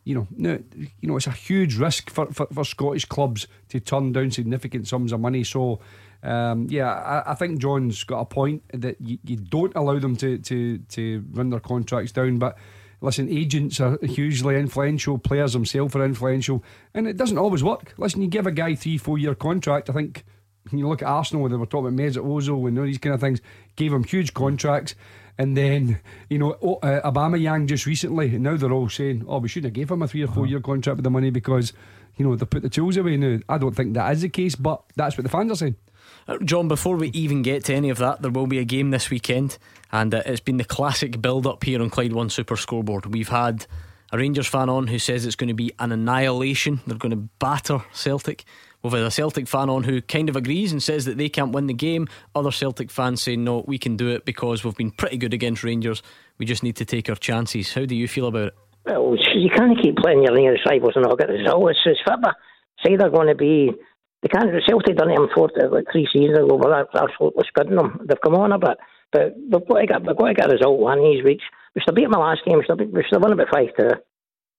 you 0.02 0.14
know, 0.14 0.28
no, 0.36 0.62
you 0.76 1.08
know, 1.08 1.16
it's 1.16 1.26
a 1.26 1.32
huge 1.32 1.78
risk 1.78 2.10
for, 2.10 2.26
for, 2.32 2.46
for, 2.46 2.64
Scottish 2.64 3.06
clubs 3.06 3.48
to 3.70 3.80
turn 3.80 4.12
down 4.12 4.30
significant 4.30 4.86
sums 4.86 5.10
of 5.10 5.18
money. 5.18 5.42
So, 5.42 5.80
um, 6.26 6.66
yeah, 6.68 6.92
I, 6.92 7.32
I, 7.32 7.34
think 7.34 7.60
John's 7.60 8.02
got 8.02 8.18
a 8.18 8.24
point 8.24 8.64
that 8.74 9.00
you, 9.00 9.18
you, 9.22 9.36
don't 9.36 9.74
allow 9.76 10.00
them 10.00 10.16
to, 10.16 10.38
to, 10.38 10.78
to 10.78 11.24
run 11.30 11.50
their 11.50 11.60
contracts 11.60 12.10
down. 12.10 12.38
But 12.38 12.58
listen, 13.00 13.28
agents 13.28 13.78
are 13.78 13.96
hugely 14.02 14.56
influential, 14.56 15.18
players 15.18 15.52
themselves 15.52 15.94
are 15.94 16.04
influential, 16.04 16.64
and 16.94 17.06
it 17.06 17.16
doesn't 17.16 17.38
always 17.38 17.62
work. 17.62 17.94
Listen, 17.96 18.22
you 18.22 18.28
give 18.28 18.44
a 18.44 18.50
guy 18.50 18.74
three, 18.74 18.98
four 18.98 19.18
year 19.18 19.36
contract, 19.36 19.88
I 19.88 19.92
think. 19.92 20.24
When 20.70 20.80
you 20.80 20.88
look 20.88 21.00
at 21.00 21.06
Arsenal, 21.06 21.48
they 21.48 21.54
were 21.54 21.64
talking 21.64 21.94
about 21.94 22.04
Mesut 22.04 22.24
Ozil 22.24 22.66
and 22.66 22.76
all 22.76 22.86
these 22.86 22.98
kind 22.98 23.14
of 23.14 23.20
things, 23.20 23.40
gave 23.76 23.92
him 23.92 24.02
huge 24.02 24.34
contracts. 24.34 24.96
And 25.38 25.56
then, 25.56 26.00
you 26.28 26.38
know, 26.38 26.52
uh, 26.82 27.08
Aubameyang 27.08 27.68
just 27.68 27.86
recently, 27.86 28.34
and 28.34 28.42
now 28.42 28.56
they're 28.56 28.72
all 28.72 28.88
saying, 28.88 29.24
oh, 29.28 29.38
we 29.38 29.48
shouldn't 29.48 29.66
have 29.66 29.74
gave 29.74 29.92
him 29.92 30.02
a 30.02 30.08
three 30.08 30.24
or 30.24 30.26
4 30.26 30.32
uh-huh. 30.32 30.42
year 30.44 30.60
contract 30.60 30.96
with 30.96 31.04
the 31.04 31.10
money 31.10 31.30
because, 31.30 31.72
you 32.16 32.26
know, 32.26 32.34
they 32.34 32.46
put 32.46 32.62
the 32.62 32.68
tools 32.68 32.96
away 32.96 33.16
now. 33.16 33.38
I 33.48 33.58
don't 33.58 33.76
think 33.76 33.94
that 33.94 34.12
is 34.12 34.22
the 34.22 34.28
case, 34.28 34.56
but 34.56 34.82
that's 34.96 35.16
what 35.16 35.22
the 35.22 35.28
fans 35.28 35.52
are 35.52 35.56
saying. 35.56 35.76
Uh, 36.28 36.38
John, 36.38 36.66
before 36.66 36.96
we 36.96 37.08
even 37.08 37.42
get 37.42 37.64
to 37.64 37.74
any 37.74 37.88
of 37.88 37.98
that, 37.98 38.20
there 38.20 38.30
will 38.30 38.48
be 38.48 38.58
a 38.58 38.64
game 38.64 38.90
this 38.90 39.10
weekend, 39.10 39.58
and 39.92 40.12
uh, 40.12 40.22
it's 40.26 40.40
been 40.40 40.56
the 40.56 40.64
classic 40.64 41.22
build 41.22 41.46
up 41.46 41.62
here 41.62 41.80
on 41.80 41.88
Clyde 41.88 42.12
One 42.12 42.30
Super 42.30 42.56
Scoreboard. 42.56 43.06
We've 43.06 43.28
had 43.28 43.66
a 44.12 44.18
Rangers 44.18 44.46
fan 44.48 44.68
on 44.68 44.88
who 44.88 44.98
says 44.98 45.24
it's 45.24 45.36
going 45.36 45.48
to 45.48 45.54
be 45.54 45.72
an 45.78 45.92
annihilation. 45.92 46.80
They're 46.86 46.98
going 46.98 47.10
to 47.10 47.28
batter 47.38 47.84
Celtic. 47.92 48.44
We've 48.82 48.92
had 48.92 49.02
a 49.02 49.10
Celtic 49.10 49.48
fan 49.48 49.70
on 49.70 49.84
who 49.84 50.00
kind 50.02 50.28
of 50.28 50.36
agrees 50.36 50.72
and 50.72 50.82
says 50.82 51.04
that 51.06 51.16
they 51.16 51.28
can't 51.28 51.52
win 51.52 51.66
the 51.66 51.74
game. 51.74 52.08
Other 52.34 52.52
Celtic 52.52 52.90
fans 52.90 53.22
say, 53.22 53.36
no, 53.36 53.64
we 53.66 53.78
can 53.78 53.96
do 53.96 54.08
it 54.08 54.24
because 54.24 54.64
we've 54.64 54.76
been 54.76 54.92
pretty 54.92 55.16
good 55.16 55.34
against 55.34 55.64
Rangers. 55.64 56.02
We 56.38 56.46
just 56.46 56.62
need 56.62 56.76
to 56.76 56.84
take 56.84 57.08
our 57.08 57.16
chances. 57.16 57.72
How 57.72 57.84
do 57.84 57.94
you 57.94 58.06
feel 58.06 58.26
about 58.26 58.48
it? 58.48 58.54
Well, 58.84 59.16
you 59.34 59.50
can't 59.50 59.80
keep 59.82 59.96
playing 59.96 60.22
your 60.22 60.34
Rangers 60.34 60.62
rivals 60.68 60.92
and 60.94 61.04
not 61.04 61.18
get 61.18 61.28
the 61.28 61.34
result. 61.34 61.70
It's, 61.70 61.80
it's. 61.84 62.00
Say 62.84 62.96
they're 62.96 63.10
going 63.10 63.28
to 63.28 63.34
be. 63.34 63.70
They 64.22 64.28
can't. 64.28 64.50
Celtic 64.66 64.96
done 64.96 65.10
it 65.10 65.20
in 65.20 65.28
four, 65.34 65.50
like 65.70 65.86
three 65.92 66.08
seasons 66.12 66.38
ago, 66.38 66.58
but 66.58 66.70
that's 66.70 67.02
absolutely 67.02 67.44
scudding 67.48 67.76
them. 67.76 68.00
They've 68.08 68.20
come 68.20 68.34
on 68.34 68.52
a 68.52 68.58
bit. 68.58 68.78
But 69.12 69.36
they've 69.36 69.66
got 69.68 69.80
to 69.80 69.86
get, 69.86 70.06
they've 70.06 70.16
got 70.16 70.28
to 70.28 70.34
get 70.34 70.50
a 70.50 70.52
result 70.52 70.80
one 70.80 70.98
of 70.98 71.04
these 71.04 71.24
weeks. 71.24 71.44
We 71.74 71.82
have 71.86 71.94
beat 71.94 72.10
my 72.10 72.18
last 72.18 72.40
game. 72.44 72.58
We 72.58 72.64
should 72.64 72.80
have, 72.80 72.88
we 72.88 73.04
have 73.12 73.22
won 73.22 73.32
about 73.32 73.52
5 73.52 73.66
2. 73.78 73.90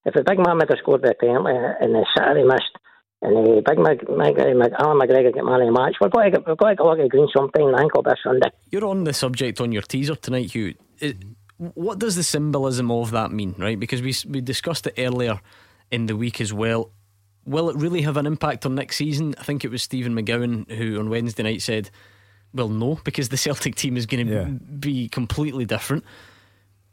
If 0.06 0.14
the 0.14 0.24
big 0.24 0.38
man 0.38 0.58
had 0.58 0.72
scored 0.78 1.02
the 1.02 1.14
penalty 1.20 1.52
and 1.52 1.94
the 1.94 2.06
Saturday 2.16 2.44
missed, 2.44 2.78
and 3.20 3.36
uh, 3.36 3.60
Big 3.66 3.78
Mag, 3.78 4.08
Mag, 4.08 4.72
Allan 4.78 4.98
McGregor 4.98 5.34
get 5.34 5.44
man 5.44 5.60
of 5.60 5.66
the 5.66 5.72
match. 5.72 5.96
We're 6.00 6.08
going 6.08 6.30
to 6.30 6.38
get, 6.38 6.46
we're 6.46 6.54
going 6.54 6.76
to 6.76 6.82
get 6.82 6.86
lucky 6.86 7.08
green 7.08 7.28
sometime. 7.34 7.74
I 7.74 7.80
think 7.80 7.92
this 8.04 8.14
Sunday. 8.22 8.48
You're 8.70 8.86
on 8.86 9.04
the 9.04 9.12
subject 9.12 9.60
on 9.60 9.72
your 9.72 9.82
teaser 9.82 10.14
tonight, 10.14 10.52
Hugh. 10.52 10.74
It, 11.00 11.16
what 11.56 11.98
does 11.98 12.14
the 12.14 12.22
symbolism 12.22 12.90
of 12.90 13.10
that 13.10 13.32
mean, 13.32 13.56
right? 13.58 13.78
Because 13.78 14.02
we 14.02 14.14
we 14.30 14.40
discussed 14.40 14.86
it 14.86 14.94
earlier 14.96 15.40
in 15.90 16.06
the 16.06 16.16
week 16.16 16.40
as 16.40 16.52
well. 16.52 16.92
Will 17.48 17.70
it 17.70 17.76
really 17.76 18.02
have 18.02 18.16
an 18.16 18.26
impact 18.26 18.66
on 18.66 18.74
next 18.74 18.96
season? 18.96 19.34
I 19.38 19.42
think 19.42 19.64
it 19.64 19.70
was 19.70 19.82
Stephen 19.82 20.14
McGowan 20.14 20.70
who 20.70 20.98
on 20.98 21.10
Wednesday 21.10 21.42
night 21.42 21.62
said, 21.62 21.90
"Well, 22.52 22.68
no, 22.68 23.00
because 23.04 23.28
the 23.30 23.36
Celtic 23.48 23.74
team 23.74 23.96
is 23.96 24.06
going 24.06 24.26
to 24.26 24.32
yeah. 24.32 24.44
be 24.44 25.08
completely 25.08 25.64
different." 25.64 26.04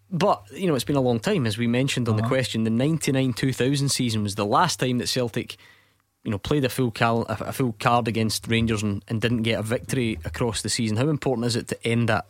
But 0.09 0.43
you 0.51 0.67
know, 0.67 0.75
it's 0.75 0.83
been 0.83 0.95
a 0.95 1.01
long 1.01 1.19
time, 1.19 1.45
as 1.45 1.57
we 1.57 1.67
mentioned 1.67 2.07
on 2.07 2.15
uh-huh. 2.15 2.23
the 2.23 2.27
question. 2.27 2.63
The 2.63 2.69
ninety 2.69 3.11
nine 3.11 3.33
two 3.33 3.53
thousand 3.53 3.89
season 3.89 4.23
was 4.23 4.35
the 4.35 4.45
last 4.45 4.79
time 4.79 4.99
that 4.99 5.07
Celtic 5.07 5.57
you 6.25 6.31
know, 6.31 6.39
played 6.39 6.65
a 6.65 6.69
full 6.69 6.91
cal- 6.91 7.27
a 7.29 7.53
full 7.53 7.75
card 7.79 8.07
against 8.07 8.47
Rangers 8.47 8.81
and, 8.81 9.03
and 9.07 9.21
didn't 9.21 9.43
get 9.43 9.59
a 9.59 9.63
victory 9.63 10.19
across 10.25 10.63
the 10.63 10.69
season. 10.69 10.97
How 10.97 11.07
important 11.07 11.45
is 11.45 11.55
it 11.55 11.67
to 11.67 11.87
end 11.87 12.09
that? 12.09 12.25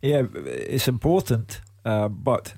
Yeah, 0.00 0.22
it's 0.46 0.86
important, 0.86 1.60
uh, 1.84 2.08
but 2.08 2.54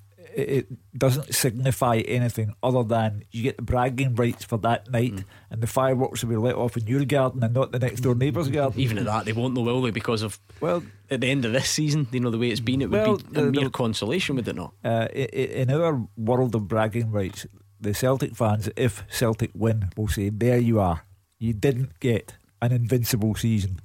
it 0.48 0.98
doesn't 0.98 1.34
signify 1.34 1.98
anything 1.98 2.54
other 2.62 2.82
than 2.82 3.24
you 3.30 3.42
get 3.42 3.56
the 3.56 3.62
bragging 3.62 4.14
rights 4.14 4.44
for 4.44 4.58
that 4.58 4.90
night, 4.90 5.12
mm. 5.12 5.24
and 5.50 5.62
the 5.62 5.66
fireworks 5.66 6.22
will 6.22 6.30
be 6.30 6.36
let 6.36 6.54
off 6.54 6.76
in 6.76 6.86
your 6.86 7.04
garden 7.04 7.42
and 7.42 7.54
not 7.54 7.72
the 7.72 7.78
next 7.78 8.00
door 8.00 8.14
neighbour's 8.14 8.48
garden. 8.48 8.80
Even 8.80 8.98
at 8.98 9.04
that, 9.04 9.24
they 9.24 9.32
won't 9.32 9.54
know, 9.54 9.62
will 9.62 9.82
they? 9.82 9.90
Because 9.90 10.22
of 10.22 10.38
well, 10.60 10.82
at 11.10 11.20
the 11.20 11.28
end 11.28 11.44
of 11.44 11.52
this 11.52 11.68
season, 11.68 12.06
you 12.12 12.20
know 12.20 12.30
the 12.30 12.38
way 12.38 12.50
it's 12.50 12.60
been, 12.60 12.82
it 12.82 12.90
would 12.90 13.32
be 13.32 13.40
a 13.40 13.42
mere 13.42 13.64
the, 13.64 13.70
consolation, 13.70 14.36
would 14.36 14.48
it 14.48 14.56
not? 14.56 14.72
Uh, 14.84 15.06
in 15.12 15.70
our 15.70 16.06
world 16.16 16.54
of 16.54 16.68
bragging 16.68 17.10
rights, 17.10 17.46
the 17.80 17.94
Celtic 17.94 18.36
fans, 18.36 18.68
if 18.76 19.04
Celtic 19.10 19.50
win, 19.54 19.90
will 19.96 20.08
say, 20.08 20.28
There 20.28 20.58
you 20.58 20.80
are. 20.80 21.04
You 21.38 21.54
didn't 21.54 21.98
get 22.00 22.34
an 22.60 22.72
invincible 22.72 23.34
season. 23.34 23.80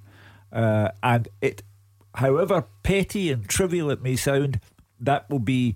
Uh, 0.51 0.89
and 1.01 1.27
it, 1.41 1.63
however 2.15 2.65
petty 2.83 3.31
and 3.31 3.47
trivial 3.47 3.89
it 3.89 4.01
may 4.01 4.15
sound, 4.15 4.59
that 4.99 5.29
will 5.29 5.39
be 5.39 5.75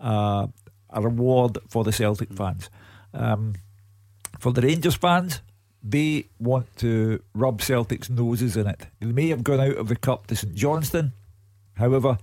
uh, 0.00 0.46
a 0.90 1.00
reward 1.00 1.58
for 1.68 1.84
the 1.84 1.92
Celtic 1.92 2.32
fans. 2.32 2.70
Um, 3.12 3.54
for 4.38 4.52
the 4.52 4.62
Rangers 4.62 4.96
fans, 4.96 5.40
they 5.82 6.26
want 6.38 6.74
to 6.78 7.22
rub 7.34 7.60
Celtic's 7.60 8.08
noses 8.08 8.56
in 8.56 8.66
it. 8.66 8.86
They 9.00 9.06
may 9.06 9.28
have 9.28 9.44
gone 9.44 9.60
out 9.60 9.76
of 9.76 9.88
the 9.88 9.96
cup 9.96 10.26
to 10.28 10.36
St 10.36 10.54
Johnstone. 10.54 11.12
However, 11.74 12.18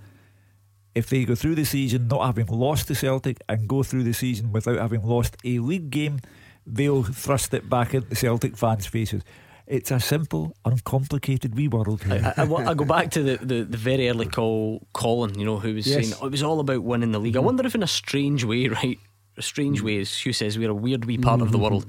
if 0.95 1.09
they 1.09 1.25
go 1.25 1.35
through 1.35 1.55
the 1.55 1.65
season 1.65 2.07
not 2.07 2.25
having 2.25 2.47
lost 2.47 2.87
to 2.87 2.95
Celtic 2.95 3.41
and 3.47 3.67
go 3.67 3.83
through 3.83 4.03
the 4.03 4.13
season 4.13 4.51
without 4.51 4.79
having 4.79 5.03
lost 5.03 5.37
a 5.45 5.59
league 5.59 5.89
game, 5.89 6.19
they'll 6.65 7.03
thrust 7.03 7.53
it 7.53 7.69
back 7.69 7.93
into 7.93 8.09
the 8.09 8.15
Celtic 8.15 8.57
fans' 8.57 8.87
faces. 8.87 9.23
It's 9.71 9.89
a 9.89 10.01
simple, 10.01 10.53
uncomplicated 10.65 11.55
wee 11.55 11.69
world. 11.69 12.03
I, 12.09 12.33
I, 12.35 12.43
I, 12.43 12.73
go 12.73 12.83
back 12.83 13.09
to 13.11 13.23
the, 13.23 13.37
the, 13.37 13.63
the, 13.63 13.77
very 13.77 14.09
early 14.09 14.25
call, 14.25 14.85
Colin, 14.91 15.39
you 15.39 15.45
know, 15.45 15.59
who 15.59 15.75
was 15.75 15.87
yes. 15.87 15.95
saying 15.95 16.19
oh, 16.21 16.25
it 16.25 16.31
was 16.31 16.43
all 16.43 16.59
about 16.59 16.83
winning 16.83 17.13
the 17.13 17.19
league. 17.19 17.35
Mm-hmm. 17.35 17.43
I 17.43 17.45
wonder 17.45 17.65
if, 17.65 17.73
in 17.73 17.81
a 17.81 17.87
strange 17.87 18.43
way, 18.43 18.67
right, 18.67 18.99
a 19.37 19.41
strange 19.41 19.77
mm-hmm. 19.77 19.85
way, 19.85 19.99
as 19.99 20.13
Hugh 20.13 20.33
says, 20.33 20.57
we're 20.57 20.71
a 20.71 20.73
weird 20.73 21.05
wee 21.05 21.17
part 21.17 21.37
mm-hmm. 21.37 21.43
of 21.43 21.51
the 21.53 21.57
mm-hmm. 21.57 21.75
world. 21.75 21.85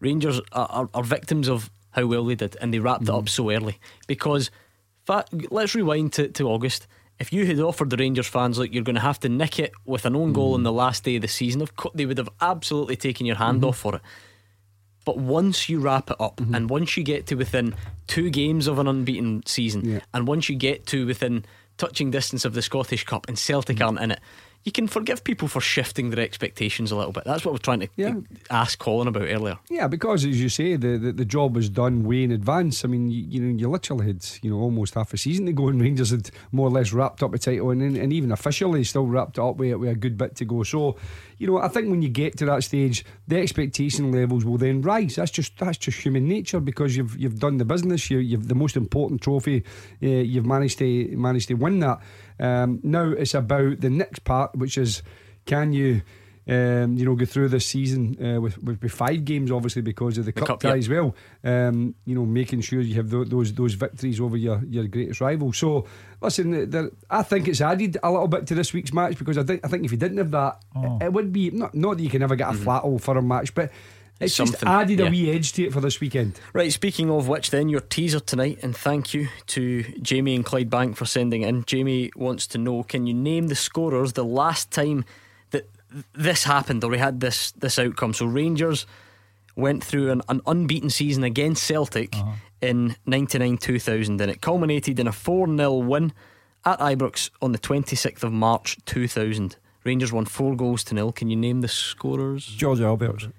Rangers 0.00 0.40
are, 0.52 0.66
are, 0.70 0.88
are, 0.94 1.02
victims 1.02 1.46
of 1.46 1.70
how 1.90 2.06
well 2.06 2.24
they 2.24 2.36
did, 2.36 2.56
and 2.58 2.72
they 2.72 2.78
wrapped 2.78 3.02
it 3.02 3.10
up 3.10 3.16
mm-hmm. 3.16 3.26
so 3.26 3.50
early. 3.50 3.78
Because, 4.06 4.50
let's 5.50 5.74
rewind 5.74 6.14
to, 6.14 6.28
to 6.28 6.48
August 6.48 6.86
if 7.18 7.34
you 7.34 7.44
had 7.44 7.60
offered 7.60 7.90
the 7.90 7.98
Rangers 7.98 8.28
fans 8.28 8.58
like 8.58 8.72
you're 8.72 8.82
going 8.82 8.94
to 8.94 9.02
have 9.02 9.20
to 9.20 9.28
nick 9.28 9.58
it 9.58 9.72
with 9.84 10.06
an 10.06 10.16
own 10.16 10.32
goal 10.32 10.54
mm. 10.54 10.56
in 10.56 10.62
the 10.62 10.72
last 10.72 11.04
day 11.04 11.16
of 11.16 11.22
the 11.22 11.28
season, 11.28 11.60
of 11.60 11.76
course 11.76 11.92
they 11.94 12.06
would 12.06 12.16
have 12.16 12.30
absolutely 12.40 12.96
taken 12.96 13.26
your 13.26 13.36
hand 13.36 13.58
mm-hmm. 13.58 13.68
off 13.68 13.76
for 13.76 13.96
it. 13.96 14.02
But 15.04 15.18
once 15.18 15.68
you 15.68 15.80
wrap 15.80 16.10
it 16.10 16.16
up, 16.20 16.36
mm-hmm. 16.36 16.54
and 16.54 16.70
once 16.70 16.96
you 16.96 17.02
get 17.02 17.26
to 17.28 17.34
within 17.34 17.74
two 18.06 18.30
games 18.30 18.66
of 18.66 18.78
an 18.78 18.86
unbeaten 18.86 19.42
season, 19.46 19.84
yeah. 19.84 20.00
and 20.12 20.26
once 20.26 20.48
you 20.48 20.56
get 20.56 20.86
to 20.86 21.06
within 21.06 21.44
touching 21.78 22.10
distance 22.10 22.44
of 22.44 22.54
the 22.54 22.62
Scottish 22.62 23.04
Cup, 23.04 23.26
and 23.28 23.38
Celtic 23.38 23.76
mm-hmm. 23.76 23.86
aren't 23.86 24.00
in 24.00 24.10
it, 24.12 24.20
you 24.64 24.72
can 24.72 24.86
forgive 24.86 25.24
people 25.24 25.48
for 25.48 25.60
shifting 25.60 26.10
their 26.10 26.22
expectations 26.22 26.90
a 26.90 26.96
little 26.96 27.12
bit. 27.12 27.24
That's 27.24 27.44
what 27.44 27.52
we're 27.52 27.58
trying 27.58 27.80
to 27.80 27.88
yeah. 27.96 28.14
ask 28.50 28.78
Colin 28.78 29.08
about 29.08 29.22
earlier. 29.22 29.58
Yeah, 29.70 29.88
because 29.88 30.24
as 30.26 30.40
you 30.40 30.50
say, 30.50 30.76
the, 30.76 30.98
the, 30.98 31.12
the 31.12 31.24
job 31.24 31.56
was 31.56 31.70
done 31.70 32.04
way 32.04 32.24
in 32.24 32.30
advance. 32.30 32.84
I 32.84 32.88
mean, 32.88 33.10
you, 33.10 33.24
you, 33.26 33.40
know, 33.40 33.58
you 33.58 33.70
literally 33.70 34.06
had 34.08 34.26
you 34.42 34.50
know 34.50 34.58
almost 34.58 34.94
half 34.94 35.14
a 35.14 35.16
season 35.16 35.46
to 35.46 35.52
go, 35.52 35.68
and 35.68 35.80
Rangers 35.82 36.10
had 36.10 36.30
more 36.52 36.68
or 36.68 36.70
less 36.70 36.92
wrapped 36.92 37.22
up 37.22 37.32
the 37.32 37.38
title, 37.38 37.70
and, 37.70 37.96
and 37.96 38.12
even 38.12 38.32
officially 38.32 38.84
still 38.84 39.06
wrapped 39.06 39.38
it 39.38 39.42
up 39.42 39.56
with, 39.56 39.74
with 39.76 39.90
a 39.90 39.94
good 39.94 40.18
bit 40.18 40.36
to 40.36 40.44
go. 40.44 40.62
So, 40.62 40.96
you 41.38 41.46
know, 41.46 41.56
I 41.56 41.68
think 41.68 41.88
when 41.88 42.02
you 42.02 42.10
get 42.10 42.36
to 42.38 42.44
that 42.46 42.62
stage, 42.62 43.04
the 43.28 43.38
expectation 43.38 44.12
levels 44.12 44.44
will 44.44 44.58
then 44.58 44.82
rise. 44.82 45.16
That's 45.16 45.30
just 45.30 45.56
that's 45.56 45.78
just 45.78 45.98
human 46.04 46.28
nature 46.28 46.60
because 46.60 46.96
you've 46.96 47.16
you've 47.16 47.38
done 47.38 47.56
the 47.56 47.64
business. 47.64 48.10
You, 48.10 48.18
you've 48.18 48.48
the 48.48 48.54
most 48.54 48.76
important 48.76 49.22
trophy. 49.22 49.64
Uh, 50.02 50.06
you've 50.06 50.46
managed 50.46 50.78
to 50.80 51.16
managed 51.16 51.48
to 51.48 51.54
win 51.54 51.78
that. 51.80 52.00
Um, 52.40 52.80
now 52.82 53.10
it's 53.10 53.34
about 53.34 53.80
the 53.80 53.90
next 53.90 54.24
part, 54.24 54.56
which 54.56 54.78
is 54.78 55.02
can 55.46 55.72
you. 55.72 56.02
Um, 56.48 56.96
you 56.96 57.04
know, 57.04 57.14
go 57.14 57.26
through 57.26 57.50
this 57.50 57.66
season 57.66 58.16
uh, 58.20 58.40
with, 58.40 58.60
with, 58.60 58.82
with 58.82 58.90
five 58.90 59.24
games, 59.24 59.52
obviously 59.52 59.82
because 59.82 60.18
of 60.18 60.24
the, 60.24 60.32
the 60.32 60.40
cup, 60.40 60.48
cup 60.48 60.60
tie 60.60 60.78
as 60.78 60.88
well. 60.88 61.14
Um, 61.44 61.94
you 62.06 62.14
know, 62.16 62.26
making 62.26 62.62
sure 62.62 62.80
you 62.80 62.94
have 62.96 63.08
th- 63.08 63.28
those 63.28 63.52
those 63.52 63.74
victories 63.74 64.20
over 64.20 64.36
your, 64.36 64.60
your 64.64 64.88
greatest 64.88 65.20
rival. 65.20 65.52
So, 65.52 65.86
listen, 66.20 66.92
I 67.08 67.22
think 67.22 67.46
it's 67.46 67.60
added 67.60 67.98
a 68.02 68.10
little 68.10 68.26
bit 68.26 68.48
to 68.48 68.56
this 68.56 68.72
week's 68.72 68.92
match 68.92 69.16
because 69.16 69.38
I 69.38 69.44
think 69.44 69.64
I 69.64 69.68
think 69.68 69.84
if 69.84 69.92
you 69.92 69.98
didn't 69.98 70.18
have 70.18 70.32
that, 70.32 70.60
oh. 70.74 70.96
it, 70.96 71.04
it, 71.04 71.12
would 71.12 71.32
be 71.32 71.50
not 71.50 71.72
not 71.74 71.98
that 71.98 72.02
you 72.02 72.10
can 72.10 72.20
never 72.20 72.34
get 72.34 72.48
a 72.48 72.52
mm-hmm. 72.52 72.64
flat 72.64 72.82
old 72.82 73.02
firm 73.02 73.28
match, 73.28 73.54
but 73.54 73.70
it's 74.20 74.34
Something, 74.34 74.52
just 74.52 74.66
added 74.66 74.98
yeah. 74.98 75.06
a 75.06 75.10
wee 75.10 75.30
edge 75.30 75.52
to 75.54 75.64
it 75.64 75.72
for 75.72 75.80
this 75.80 75.98
weekend. 75.98 76.38
Right, 76.52 76.70
speaking 76.70 77.10
of 77.10 77.26
which, 77.26 77.50
then, 77.50 77.70
your 77.70 77.80
teaser 77.80 78.20
tonight, 78.20 78.58
and 78.62 78.76
thank 78.76 79.14
you 79.14 79.28
to 79.48 79.82
Jamie 80.02 80.34
and 80.34 80.44
Clydebank 80.44 80.96
for 80.96 81.06
sending 81.06 81.42
in. 81.42 81.64
Jamie 81.64 82.10
wants 82.14 82.46
to 82.48 82.58
know 82.58 82.82
can 82.82 83.06
you 83.06 83.14
name 83.14 83.48
the 83.48 83.54
scorers 83.54 84.12
the 84.12 84.24
last 84.24 84.70
time 84.70 85.06
that 85.52 85.68
this 86.12 86.44
happened 86.44 86.84
or 86.84 86.90
we 86.90 86.98
had 86.98 87.20
this, 87.20 87.52
this 87.52 87.78
outcome? 87.78 88.12
So, 88.12 88.26
Rangers 88.26 88.86
went 89.56 89.82
through 89.82 90.10
an, 90.10 90.20
an 90.28 90.42
unbeaten 90.46 90.90
season 90.90 91.24
against 91.24 91.64
Celtic 91.64 92.14
uh-huh. 92.14 92.32
in 92.60 92.96
99 93.06 93.56
2000, 93.56 94.20
and 94.20 94.30
it 94.30 94.42
culminated 94.42 95.00
in 95.00 95.06
a 95.06 95.12
4 95.12 95.46
0 95.46 95.72
win 95.78 96.12
at 96.66 96.78
Ibrox 96.78 97.30
on 97.40 97.52
the 97.52 97.58
26th 97.58 98.22
of 98.22 98.32
March 98.32 98.76
2000. 98.84 99.56
Rangers 99.84 100.12
won 100.12 100.26
four 100.26 100.56
goals 100.56 100.84
to 100.84 100.94
nil. 100.94 101.10
Can 101.10 101.30
you 101.30 101.36
name 101.36 101.62
the 101.62 101.68
scorers? 101.68 102.44
George 102.44 102.80
Albertz. 102.80 103.32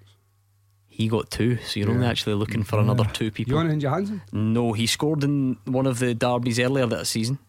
He 1.01 1.07
got 1.07 1.31
two, 1.31 1.57
so 1.57 1.79
you're 1.79 1.89
yeah. 1.89 1.95
only 1.95 2.05
actually 2.05 2.35
looking 2.35 2.61
for 2.63 2.77
another 2.77 3.05
two 3.05 3.31
people. 3.31 3.53
Johan 3.53 3.79
Johansson? 3.79 4.21
No, 4.31 4.71
he 4.73 4.85
scored 4.85 5.23
in 5.23 5.57
one 5.65 5.87
of 5.87 5.97
the 5.97 6.13
derbies 6.13 6.59
earlier 6.59 6.85
that 6.85 7.07
season. 7.07 7.39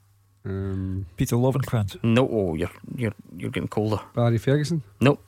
Um, 0.42 1.04
Peter 1.18 1.36
Lovenkrands? 1.36 2.02
No, 2.02 2.26
oh, 2.32 2.54
you're 2.54 2.70
you're 2.96 3.12
you're 3.36 3.50
getting 3.50 3.68
colder. 3.68 4.00
Barry 4.14 4.38
Ferguson? 4.38 4.82
No. 5.02 5.18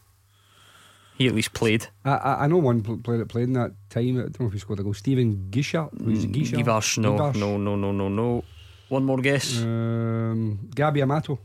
He 1.18 1.26
at 1.26 1.34
least 1.34 1.52
played. 1.52 1.88
I, 2.02 2.12
I, 2.12 2.44
I 2.44 2.46
know 2.46 2.56
one 2.56 2.80
player 3.02 3.18
that 3.18 3.28
played 3.28 3.48
in 3.48 3.52
that 3.52 3.72
time. 3.90 4.16
I 4.16 4.22
don't 4.22 4.40
know 4.40 4.46
if 4.46 4.54
he 4.54 4.58
scored 4.58 4.80
a 4.80 4.82
goal. 4.82 4.94
Stephen 4.94 5.48
Guivarc'h. 5.50 5.90
Guivarc'h? 5.98 6.96
No, 6.96 7.30
no, 7.32 7.58
no, 7.58 7.76
no, 7.76 7.92
no, 7.92 8.08
no. 8.08 8.42
One 8.88 9.04
more 9.04 9.18
guess. 9.18 9.60
Um, 9.60 10.70
Gabby 10.74 11.02
Amato. 11.02 11.38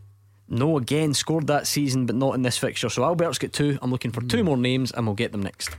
No, 0.51 0.77
again, 0.77 1.13
scored 1.13 1.45
that 1.47 1.67
season, 1.67 2.07
but 2.07 2.15
not 2.15 2.33
in 2.33 2.41
this 2.41 2.57
fixture. 2.57 2.89
So 2.89 3.03
Albertz 3.03 3.39
got 3.39 3.53
two. 3.53 3.77
I'm 3.83 3.91
looking 3.91 4.11
for 4.11 4.21
two 4.21 4.43
more 4.43 4.57
names, 4.57 4.91
and 4.91 5.05
we'll 5.05 5.15
get 5.15 5.31
them 5.31 5.43
next. 5.43 5.69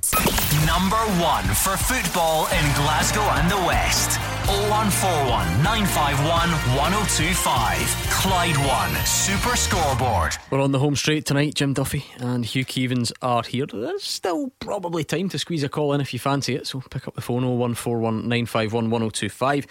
Number 0.64 0.96
one 1.20 1.44
for 1.44 1.76
football 1.76 2.46
in 2.46 2.74
Glasgow 2.76 3.20
and 3.20 3.50
the 3.50 3.56
West. 3.66 4.18
0141 4.46 5.62
951 5.64 6.50
1025. 6.76 7.78
Clyde 8.10 8.56
One 8.58 9.04
Super 9.04 9.56
Scoreboard. 9.56 10.36
We're 10.50 10.62
on 10.62 10.70
the 10.70 10.78
home 10.78 10.94
straight 10.94 11.26
tonight. 11.26 11.54
Jim 11.54 11.72
Duffy 11.72 12.04
and 12.18 12.44
Hugh 12.44 12.64
Keevins 12.64 13.12
are 13.22 13.42
here. 13.42 13.66
There's 13.66 14.04
still 14.04 14.52
probably 14.60 15.02
time 15.02 15.28
to 15.30 15.38
squeeze 15.38 15.64
a 15.64 15.68
call 15.68 15.92
in 15.94 16.00
if 16.00 16.12
you 16.12 16.20
fancy 16.20 16.54
it. 16.54 16.68
So 16.68 16.80
pick 16.90 17.08
up 17.08 17.14
the 17.16 17.20
phone 17.20 17.42
0141 17.42 18.28
951 18.28 18.90
1025. 18.90 19.66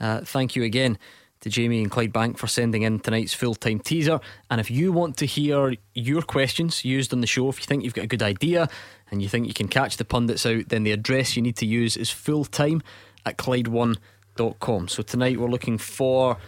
Uh, 0.00 0.20
thank 0.20 0.54
you 0.54 0.62
again 0.62 0.98
to 1.44 1.50
Jamie 1.50 1.82
and 1.82 1.90
Clydebank 1.90 2.38
for 2.38 2.46
sending 2.46 2.82
in 2.82 2.98
tonight's 2.98 3.34
full 3.34 3.54
time 3.54 3.78
teaser. 3.78 4.18
And 4.50 4.60
if 4.60 4.70
you 4.70 4.92
want 4.92 5.18
to 5.18 5.26
hear 5.26 5.74
your 5.94 6.22
questions 6.22 6.84
used 6.86 7.12
on 7.12 7.20
the 7.20 7.26
show, 7.26 7.50
if 7.50 7.60
you 7.60 7.66
think 7.66 7.84
you've 7.84 7.94
got 7.94 8.04
a 8.04 8.08
good 8.08 8.22
idea 8.22 8.66
and 9.10 9.20
you 9.20 9.28
think 9.28 9.46
you 9.46 9.52
can 9.52 9.68
catch 9.68 9.98
the 9.98 10.06
pundits 10.06 10.46
out, 10.46 10.70
then 10.70 10.84
the 10.84 10.92
address 10.92 11.36
you 11.36 11.42
need 11.42 11.56
to 11.56 11.66
use 11.66 11.98
is 11.98 12.08
fulltime 12.08 12.80
at 13.26 13.36
Clyde1.com. 13.36 14.88
So 14.88 15.02
tonight 15.02 15.38
we're 15.38 15.50
looking 15.50 15.76
for 15.76 16.38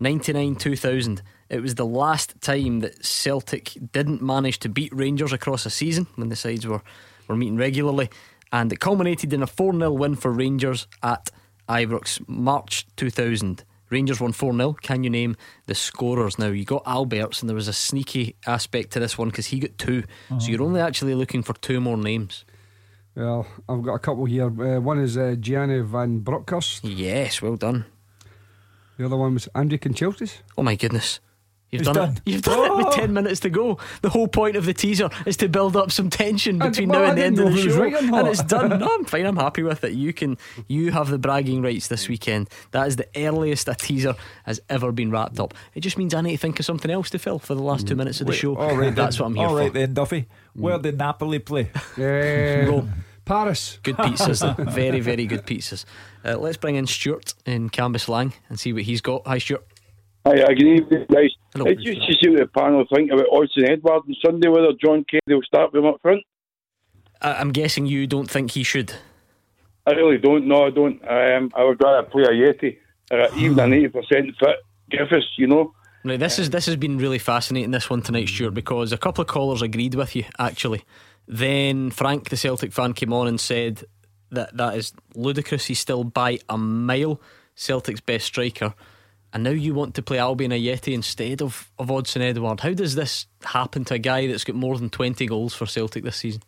99 0.00 0.56
2000. 0.56 1.22
It 1.50 1.60
was 1.60 1.74
the 1.74 1.86
last 1.86 2.40
time 2.40 2.80
that 2.80 3.04
Celtic 3.04 3.76
didn't 3.92 4.22
manage 4.22 4.58
to 4.60 4.70
beat 4.70 4.92
Rangers 4.94 5.34
across 5.34 5.66
a 5.66 5.70
season 5.70 6.06
when 6.14 6.30
the 6.30 6.36
sides 6.36 6.66
were, 6.66 6.80
were 7.28 7.36
meeting 7.36 7.58
regularly. 7.58 8.08
And 8.52 8.72
it 8.72 8.80
culminated 8.80 9.34
in 9.34 9.42
a 9.42 9.46
4 9.46 9.74
0 9.74 9.92
win 9.92 10.16
for 10.16 10.32
Rangers 10.32 10.86
at 11.02 11.30
Ibrox, 11.68 12.26
March 12.26 12.86
2000. 12.96 13.62
Rangers 13.90 14.20
won 14.20 14.32
4 14.32 14.52
0. 14.52 14.72
Can 14.82 15.04
you 15.04 15.10
name 15.10 15.36
the 15.66 15.74
scorers? 15.74 16.38
Now, 16.38 16.48
you 16.48 16.64
got 16.64 16.84
Albertz, 16.84 17.40
and 17.40 17.48
there 17.48 17.54
was 17.54 17.68
a 17.68 17.72
sneaky 17.72 18.36
aspect 18.46 18.92
to 18.92 19.00
this 19.00 19.16
one 19.16 19.28
because 19.28 19.46
he 19.46 19.60
got 19.60 19.78
2 19.78 19.98
uh-huh. 19.98 20.38
So 20.40 20.50
you're 20.50 20.62
only 20.62 20.80
actually 20.80 21.14
looking 21.14 21.42
for 21.42 21.54
two 21.54 21.80
more 21.80 21.96
names. 21.96 22.44
Well, 23.14 23.46
I've 23.68 23.82
got 23.82 23.94
a 23.94 23.98
couple 23.98 24.26
here. 24.26 24.46
Uh, 24.46 24.80
one 24.80 24.98
is 24.98 25.16
uh, 25.16 25.36
Gianni 25.40 25.80
Van 25.80 26.18
Bronckhorst. 26.18 26.84
Yes, 26.84 27.40
well 27.40 27.56
done. 27.56 27.86
The 28.98 29.06
other 29.06 29.16
one 29.16 29.34
was 29.34 29.48
Andy 29.54 29.78
Kanchelskis. 29.78 30.38
Oh 30.56 30.62
my 30.62 30.74
goodness. 30.74 31.20
You've 31.70 31.82
done, 31.82 31.94
done, 31.94 32.10
it. 32.12 32.20
You've 32.24 32.42
done 32.42 32.58
oh. 32.58 32.64
it 32.64 32.84
with 32.84 32.94
ten 32.94 33.12
minutes 33.12 33.40
to 33.40 33.50
go. 33.50 33.78
The 34.02 34.08
whole 34.08 34.28
point 34.28 34.56
of 34.56 34.66
the 34.66 34.74
teaser 34.74 35.10
is 35.26 35.36
to 35.38 35.48
build 35.48 35.76
up 35.76 35.90
some 35.90 36.10
tension 36.10 36.58
between 36.58 36.88
well, 36.88 37.02
now 37.02 37.08
and 37.08 37.18
the 37.18 37.24
end 37.24 37.40
of 37.40 37.52
the 37.52 37.60
show, 37.60 37.80
right 37.80 37.94
and 37.94 38.28
it's 38.28 38.42
done. 38.42 38.78
No, 38.78 38.88
I'm 38.98 39.04
fine. 39.04 39.26
I'm 39.26 39.36
happy 39.36 39.62
with 39.62 39.82
it. 39.82 39.92
You 39.92 40.12
can, 40.12 40.38
you 40.68 40.92
have 40.92 41.10
the 41.10 41.18
bragging 41.18 41.62
rights 41.62 41.88
this 41.88 42.08
weekend. 42.08 42.48
That 42.70 42.86
is 42.86 42.96
the 42.96 43.08
earliest 43.16 43.68
a 43.68 43.74
teaser 43.74 44.14
has 44.44 44.60
ever 44.68 44.92
been 44.92 45.10
wrapped 45.10 45.40
up. 45.40 45.54
It 45.74 45.80
just 45.80 45.98
means 45.98 46.14
I 46.14 46.20
need 46.20 46.32
to 46.32 46.38
think 46.38 46.60
of 46.60 46.64
something 46.64 46.90
else 46.90 47.10
to 47.10 47.18
fill 47.18 47.40
for 47.40 47.54
the 47.54 47.62
last 47.62 47.88
two 47.88 47.94
mm. 47.94 47.98
minutes 47.98 48.20
of 48.20 48.26
the 48.26 48.30
Wait, 48.30 48.38
show. 48.38 48.56
All 48.56 48.76
right, 48.76 48.94
that's 48.94 49.18
what 49.18 49.26
I'm 49.26 49.34
here 49.34 49.46
all 49.46 49.54
for. 49.54 49.58
All 49.58 49.64
right 49.64 49.72
then, 49.72 49.94
Duffy. 49.94 50.26
Where 50.54 50.78
mm. 50.78 50.82
did 50.82 50.98
Napoli 50.98 51.40
play? 51.40 51.70
Uh, 51.74 51.80
yeah. 52.00 52.82
Paris. 53.24 53.80
Good 53.82 53.96
pizzas, 53.96 54.72
very, 54.72 55.00
very 55.00 55.26
good 55.26 55.44
pizzas. 55.44 55.84
Uh, 56.24 56.38
let's 56.38 56.56
bring 56.56 56.76
in 56.76 56.86
Stuart 56.86 57.34
in 57.44 57.70
Cambuslang 57.70 58.32
and 58.48 58.58
see 58.58 58.72
what 58.72 58.82
he's 58.82 59.00
got. 59.00 59.26
Hi, 59.26 59.38
Stuart. 59.38 59.66
Hi, 60.24 60.40
uh, 60.42 60.48
good 60.48 60.62
evening, 60.62 61.06
guys. 61.12 61.35
It's 61.64 61.82
just 61.82 62.06
to 62.06 62.14
see 62.20 62.30
what 62.30 62.40
the 62.40 62.46
panel 62.46 62.84
think 62.92 63.10
about 63.10 63.26
Odsonne 63.26 63.70
Edouard 63.70 64.02
on 64.08 64.16
Sunday, 64.24 64.48
whether 64.48 64.72
John 64.82 65.04
Kennedy 65.08 65.34
will 65.34 65.42
start 65.42 65.72
with 65.72 65.82
him 65.82 65.88
up 65.88 66.00
front. 66.02 66.22
I'm 67.22 67.52
guessing 67.52 67.86
you 67.86 68.06
don't 68.06 68.30
think 68.30 68.52
he 68.52 68.62
should. 68.62 68.92
I 69.86 69.92
really 69.92 70.18
don't. 70.18 70.46
No, 70.46 70.66
I 70.66 70.70
don't. 70.70 71.00
Um, 71.08 71.50
I 71.54 71.64
would 71.64 71.82
rather 71.82 72.06
play 72.06 72.24
Ajeti, 72.24 72.78
uh, 73.10 73.28
even 73.36 73.58
an 73.60 73.72
eighty 73.74 73.88
percent 73.88 74.36
fit 74.38 74.56
Griffiths. 74.90 75.26
You 75.38 75.46
know. 75.46 75.72
Right, 76.04 76.20
this 76.20 76.38
is 76.38 76.50
this 76.50 76.66
has 76.66 76.76
been 76.76 76.98
really 76.98 77.18
fascinating. 77.18 77.70
This 77.70 77.88
one 77.88 78.02
tonight, 78.02 78.28
Stuart, 78.28 78.52
because 78.52 78.92
a 78.92 78.98
couple 78.98 79.22
of 79.22 79.28
callers 79.28 79.62
agreed 79.62 79.94
with 79.94 80.14
you. 80.14 80.24
Actually, 80.38 80.84
then 81.26 81.90
Frank, 81.90 82.28
the 82.28 82.36
Celtic 82.36 82.72
fan, 82.72 82.92
came 82.92 83.12
on 83.12 83.26
and 83.26 83.40
said 83.40 83.84
that 84.30 84.56
that 84.56 84.76
is 84.76 84.92
ludicrous. 85.14 85.66
He's 85.66 85.80
still 85.80 86.04
by 86.04 86.38
a 86.48 86.58
mile 86.58 87.20
Celtic's 87.54 88.00
best 88.00 88.26
striker 88.26 88.74
and 89.32 89.44
now 89.44 89.50
you 89.50 89.74
want 89.74 89.94
to 89.94 90.02
play 90.02 90.18
Albian 90.18 90.52
Ajeti 90.52 90.92
instead 90.92 91.42
of, 91.42 91.70
of 91.78 91.88
Odsonne 91.88 92.22
Edouard. 92.22 92.60
How 92.60 92.72
does 92.72 92.94
this 92.94 93.26
happen 93.42 93.84
to 93.86 93.94
a 93.94 93.98
guy 93.98 94.26
that's 94.26 94.44
got 94.44 94.56
more 94.56 94.78
than 94.78 94.90
20 94.90 95.26
goals 95.26 95.54
for 95.54 95.66
Celtic 95.66 96.04
this 96.04 96.16
season? 96.16 96.42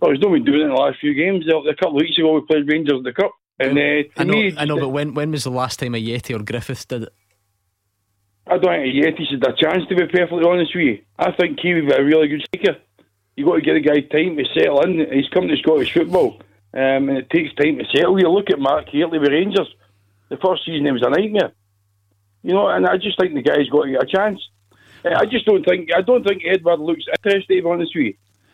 Well, 0.00 0.12
he's 0.12 0.20
not 0.20 0.32
been 0.32 0.44
doing 0.44 0.60
it 0.60 0.64
in 0.64 0.68
the 0.70 0.74
last 0.74 0.98
few 1.00 1.14
games. 1.14 1.44
A 1.48 1.74
couple 1.74 1.96
of 1.96 2.02
weeks 2.02 2.16
ago, 2.18 2.34
we 2.34 2.40
played 2.42 2.70
Rangers 2.70 2.98
in 2.98 3.02
the 3.02 3.12
Cup. 3.12 3.32
And 3.58 3.76
uh, 3.76 4.08
I 4.16 4.24
know, 4.24 4.32
me, 4.32 4.54
I 4.56 4.64
know, 4.64 4.78
but 4.78 4.90
when 4.90 5.14
when 5.14 5.32
was 5.32 5.42
the 5.42 5.50
last 5.50 5.80
time 5.80 5.92
Ajeti 5.92 6.38
or 6.38 6.42
Griffiths 6.44 6.84
did 6.84 7.04
it? 7.04 7.12
I 8.46 8.56
don't 8.56 8.62
think 8.62 8.94
Ajeti 8.94 9.28
should 9.28 9.44
have 9.44 9.54
a 9.54 9.56
chance, 9.56 9.88
to 9.88 9.96
be 9.96 10.06
perfectly 10.06 10.44
honest 10.44 10.74
with 10.74 10.84
you. 10.84 10.98
I 11.18 11.32
think 11.32 11.58
he 11.60 11.74
would 11.74 11.88
be 11.88 11.92
a 11.92 12.04
really 12.04 12.28
good 12.28 12.42
striker. 12.42 12.78
you 13.36 13.44
got 13.44 13.56
to 13.56 13.60
give 13.60 13.74
the 13.74 13.80
guy 13.80 14.00
time 14.00 14.36
to 14.36 14.44
settle 14.54 14.80
in. 14.82 15.06
He's 15.12 15.28
come 15.30 15.48
to 15.48 15.56
Scottish 15.56 15.92
football. 15.92 16.40
um, 16.72 17.08
and 17.08 17.18
it 17.18 17.30
takes 17.30 17.52
time 17.54 17.78
to 17.78 17.84
settle. 17.92 18.20
You 18.20 18.30
look 18.30 18.50
at 18.50 18.60
Mark 18.60 18.88
Hateley 18.90 19.18
with 19.18 19.32
Rangers. 19.32 19.68
The 20.28 20.36
first 20.36 20.64
season, 20.64 20.86
he 20.86 20.92
was 20.92 21.02
a 21.02 21.10
nightmare. 21.10 21.52
You 22.42 22.54
know, 22.54 22.68
and 22.68 22.86
I 22.86 22.96
just 22.96 23.18
think 23.20 23.34
the 23.34 23.42
guy's 23.42 23.68
got 23.68 23.84
to 23.84 23.90
get 23.90 24.02
a 24.02 24.06
chance. 24.06 24.40
Uh, 25.04 25.10
I 25.16 25.26
just 25.26 25.44
don't 25.46 25.64
think 25.64 25.90
I 25.94 26.02
don't 26.02 26.24
think 26.24 26.42
Edouard 26.44 26.80
looks 26.80 27.04
interested. 27.24 27.62
To 27.62 27.70
honest 27.70 27.94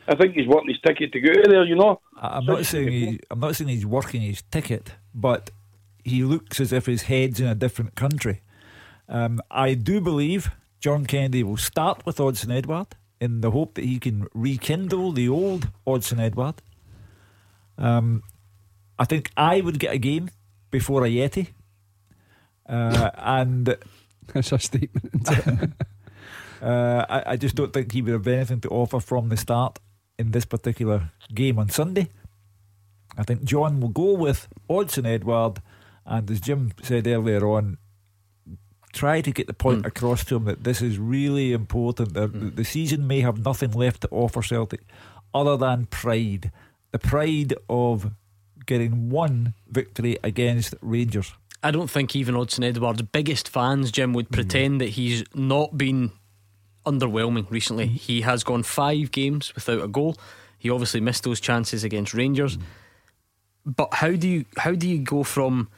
I 0.06 0.14
think 0.16 0.34
he's 0.34 0.46
wanting 0.46 0.74
his 0.74 0.80
ticket 0.80 1.12
to 1.12 1.20
go 1.20 1.30
out 1.30 1.48
there. 1.48 1.64
You 1.64 1.76
know, 1.76 2.00
I'm 2.20 2.44
not 2.44 2.66
saying 2.66 2.92
he, 2.92 3.20
I'm 3.30 3.40
not 3.40 3.56
saying 3.56 3.68
he's 3.68 3.86
working 3.86 4.20
his 4.20 4.42
ticket, 4.50 4.92
but 5.14 5.50
he 6.02 6.22
looks 6.22 6.60
as 6.60 6.72
if 6.72 6.86
his 6.86 7.02
head's 7.02 7.40
in 7.40 7.46
a 7.46 7.54
different 7.54 7.94
country. 7.94 8.42
Um, 9.08 9.40
I 9.50 9.74
do 9.74 10.00
believe 10.00 10.50
John 10.80 11.06
Kennedy 11.06 11.42
will 11.42 11.56
start 11.56 12.04
with 12.04 12.18
Odsonne 12.18 12.54
Edouard 12.54 12.88
in 13.20 13.40
the 13.40 13.50
hope 13.50 13.74
that 13.74 13.84
he 13.84 13.98
can 13.98 14.26
rekindle 14.34 15.12
the 15.12 15.28
old 15.28 15.68
Odsonne 15.86 16.20
Edouard. 16.20 16.56
Um, 17.78 18.22
I 18.98 19.04
think 19.04 19.30
I 19.36 19.60
would 19.60 19.78
get 19.78 19.94
a 19.94 19.98
game 19.98 20.30
before 20.70 21.02
Ajeti, 21.02 21.48
uh, 22.68 23.10
and 23.16 23.76
that's 24.32 24.52
a 24.52 24.58
statement. 24.58 25.28
uh, 26.62 27.06
I, 27.08 27.22
I 27.26 27.36
just 27.36 27.54
don't 27.54 27.72
think 27.72 27.92
he 27.92 28.02
would 28.02 28.12
have 28.12 28.26
anything 28.26 28.60
to 28.60 28.68
offer 28.68 29.00
from 29.00 29.28
the 29.28 29.36
start 29.36 29.78
in 30.18 30.30
this 30.30 30.44
particular 30.44 31.10
game 31.34 31.58
on 31.58 31.68
Sunday. 31.68 32.08
I 33.16 33.22
think 33.22 33.44
John 33.44 33.80
will 33.80 33.90
go 33.90 34.14
with 34.14 34.48
Odsonne 34.68 35.06
Edouard, 35.06 35.62
and 36.04 36.30
as 36.30 36.40
Jim 36.40 36.72
said 36.82 37.06
earlier 37.06 37.46
on, 37.46 37.78
try 38.92 39.20
to 39.20 39.30
get 39.32 39.46
the 39.46 39.54
point 39.54 39.84
across 39.84 40.24
to 40.24 40.36
him 40.36 40.44
that 40.44 40.64
this 40.64 40.80
is 40.80 40.98
really 40.98 41.52
important. 41.52 42.14
The, 42.14 42.28
the 42.28 42.64
season 42.64 43.06
may 43.06 43.20
have 43.20 43.44
nothing 43.44 43.72
left 43.72 44.02
to 44.02 44.08
offer 44.10 44.42
Celtic 44.42 44.82
other 45.32 45.56
than 45.56 45.86
pride. 45.86 46.50
The 46.92 46.98
pride 46.98 47.54
of 47.68 48.12
getting 48.66 49.10
one 49.10 49.54
victory 49.68 50.16
against 50.22 50.74
Rangers. 50.80 51.34
I 51.64 51.70
don't 51.70 51.90
think 51.90 52.14
even 52.14 52.34
Odsonne 52.34 52.64
Edouard's 52.64 53.02
biggest 53.02 53.48
fans, 53.48 53.90
Jim, 53.90 54.12
would 54.12 54.26
mm-hmm. 54.26 54.34
pretend 54.34 54.80
that 54.80 54.90
he's 54.90 55.24
not 55.34 55.76
been 55.76 56.12
underwhelming 56.86 57.50
recently. 57.50 57.86
Mm-hmm. 57.86 57.94
He 57.96 58.20
has 58.20 58.44
gone 58.44 58.62
five 58.62 59.10
games 59.10 59.54
without 59.54 59.82
a 59.82 59.88
goal. 59.88 60.16
He 60.58 60.70
obviously 60.70 61.00
missed 61.00 61.24
those 61.24 61.40
chances 61.40 61.82
against 61.82 62.14
Rangers. 62.14 62.56
Mm-hmm. 62.56 63.72
But 63.76 63.94
how 63.94 64.12
do 64.12 64.28
you 64.28 64.44
how 64.58 64.72
do 64.72 64.86
you 64.86 64.98
go 64.98 65.22
from 65.22 65.70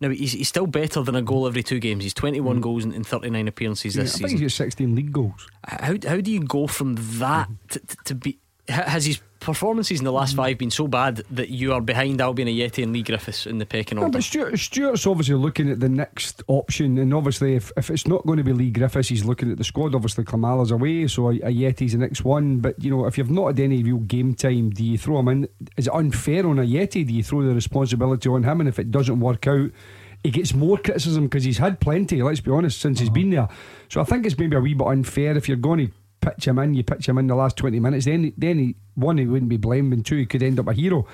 now 0.00 0.08
he's, 0.08 0.32
he's 0.32 0.48
still 0.48 0.66
better 0.66 1.02
than 1.02 1.14
a 1.14 1.22
goal 1.22 1.46
every 1.46 1.62
two 1.62 1.80
games. 1.80 2.02
He's 2.02 2.14
21 2.14 2.60
goals 2.60 2.84
in, 2.84 2.92
in 2.92 3.04
39 3.04 3.48
appearances 3.48 3.94
Yeah, 3.96 4.02
I 4.02 4.04
this 4.04 4.12
think 4.12 4.30
season. 4.30 4.42
he's 4.42 4.52
got 4.52 4.64
16 4.64 4.94
league 4.94 5.12
goals. 5.12 5.46
How 5.64 5.96
how 6.06 6.20
do 6.20 6.32
you 6.32 6.40
go 6.40 6.66
from 6.66 6.96
that 7.18 7.48
to, 7.70 7.80
to, 7.80 7.96
to 8.04 8.14
be? 8.14 8.38
Has 8.68 9.04
his 9.04 9.20
performances 9.40 9.98
in 9.98 10.04
the 10.04 10.12
last 10.12 10.34
mm. 10.34 10.38
five 10.38 10.58
been 10.58 10.70
so 10.70 10.88
bad 10.88 11.22
that 11.30 11.48
you 11.48 11.72
are 11.72 11.80
behind 11.80 12.20
Albian 12.20 12.48
Ajeti 12.48 12.82
and 12.82 12.92
Leigh 12.92 13.02
Griffiths 13.02 13.46
in 13.46 13.58
the 13.58 13.66
pecking 13.66 13.96
No, 13.96 14.04
order? 14.04 14.18
but 14.18 14.24
Stuart, 14.24 14.58
Stuart's 14.58 15.06
obviously 15.06 15.34
looking 15.34 15.70
at 15.70 15.80
the 15.80 15.88
next 15.88 16.42
option, 16.48 16.98
and 16.98 17.12
obviously, 17.14 17.54
if, 17.54 17.70
if 17.76 17.90
it's 17.90 18.06
not 18.06 18.26
going 18.26 18.38
to 18.38 18.44
be 18.44 18.52
Leigh 18.52 18.70
Griffiths, 18.70 19.08
he's 19.08 19.24
looking 19.24 19.50
at 19.50 19.58
the 19.58 19.64
squad. 19.64 19.94
Obviously, 19.94 20.24
Klimala's 20.24 20.70
away, 20.70 21.06
so 21.06 21.30
a, 21.30 21.38
Ajeti's 21.38 21.92
the 21.92 21.98
next 21.98 22.24
one. 22.24 22.58
But 22.58 22.82
you 22.82 22.90
know, 22.90 23.06
if 23.06 23.18
you've 23.18 23.30
not 23.30 23.48
had 23.48 23.60
any 23.60 23.82
real 23.82 23.98
game 23.98 24.34
time, 24.34 24.70
do 24.70 24.84
you 24.84 24.98
throw 24.98 25.18
him 25.20 25.28
in? 25.28 25.48
Is 25.76 25.86
it 25.86 25.94
unfair 25.94 26.46
on 26.46 26.56
Ajeti? 26.56 27.06
Do 27.06 27.12
you 27.12 27.22
throw 27.22 27.42
the 27.42 27.54
responsibility 27.54 28.28
on 28.28 28.42
him? 28.42 28.60
And 28.60 28.68
if 28.68 28.78
it 28.78 28.90
doesn't 28.90 29.20
work 29.20 29.46
out, 29.46 29.70
he 30.22 30.30
gets 30.30 30.54
more 30.54 30.76
criticism 30.76 31.24
because 31.24 31.44
he's 31.44 31.58
had 31.58 31.80
plenty. 31.80 32.22
Let's 32.22 32.40
be 32.40 32.50
honest, 32.50 32.80
since 32.80 33.00
he's 33.00 33.08
uh-huh. 33.08 33.14
been 33.14 33.30
there. 33.30 33.48
So 33.88 34.00
I 34.00 34.04
think 34.04 34.26
it's 34.26 34.38
maybe 34.38 34.56
a 34.56 34.60
wee 34.60 34.74
bit 34.74 34.86
unfair 34.86 35.36
if 35.36 35.48
you're 35.48 35.56
going 35.56 35.86
to 35.86 35.92
pitch 36.26 36.46
him 36.46 36.58
in. 36.58 36.74
You 36.74 36.82
pitch 36.82 37.08
him 37.08 37.18
in 37.18 37.26
the 37.26 37.34
last 37.34 37.56
twenty 37.56 37.80
minutes, 37.80 38.04
then 38.04 38.32
then 38.36 38.58
he, 38.58 38.76
one 38.94 39.18
he 39.18 39.26
wouldn't 39.26 39.48
be 39.48 39.56
blamed, 39.56 39.92
and 39.92 40.04
two 40.04 40.16
he 40.16 40.26
could 40.26 40.42
end 40.42 40.58
up 40.58 40.68
a 40.68 40.72
hero. 40.72 41.06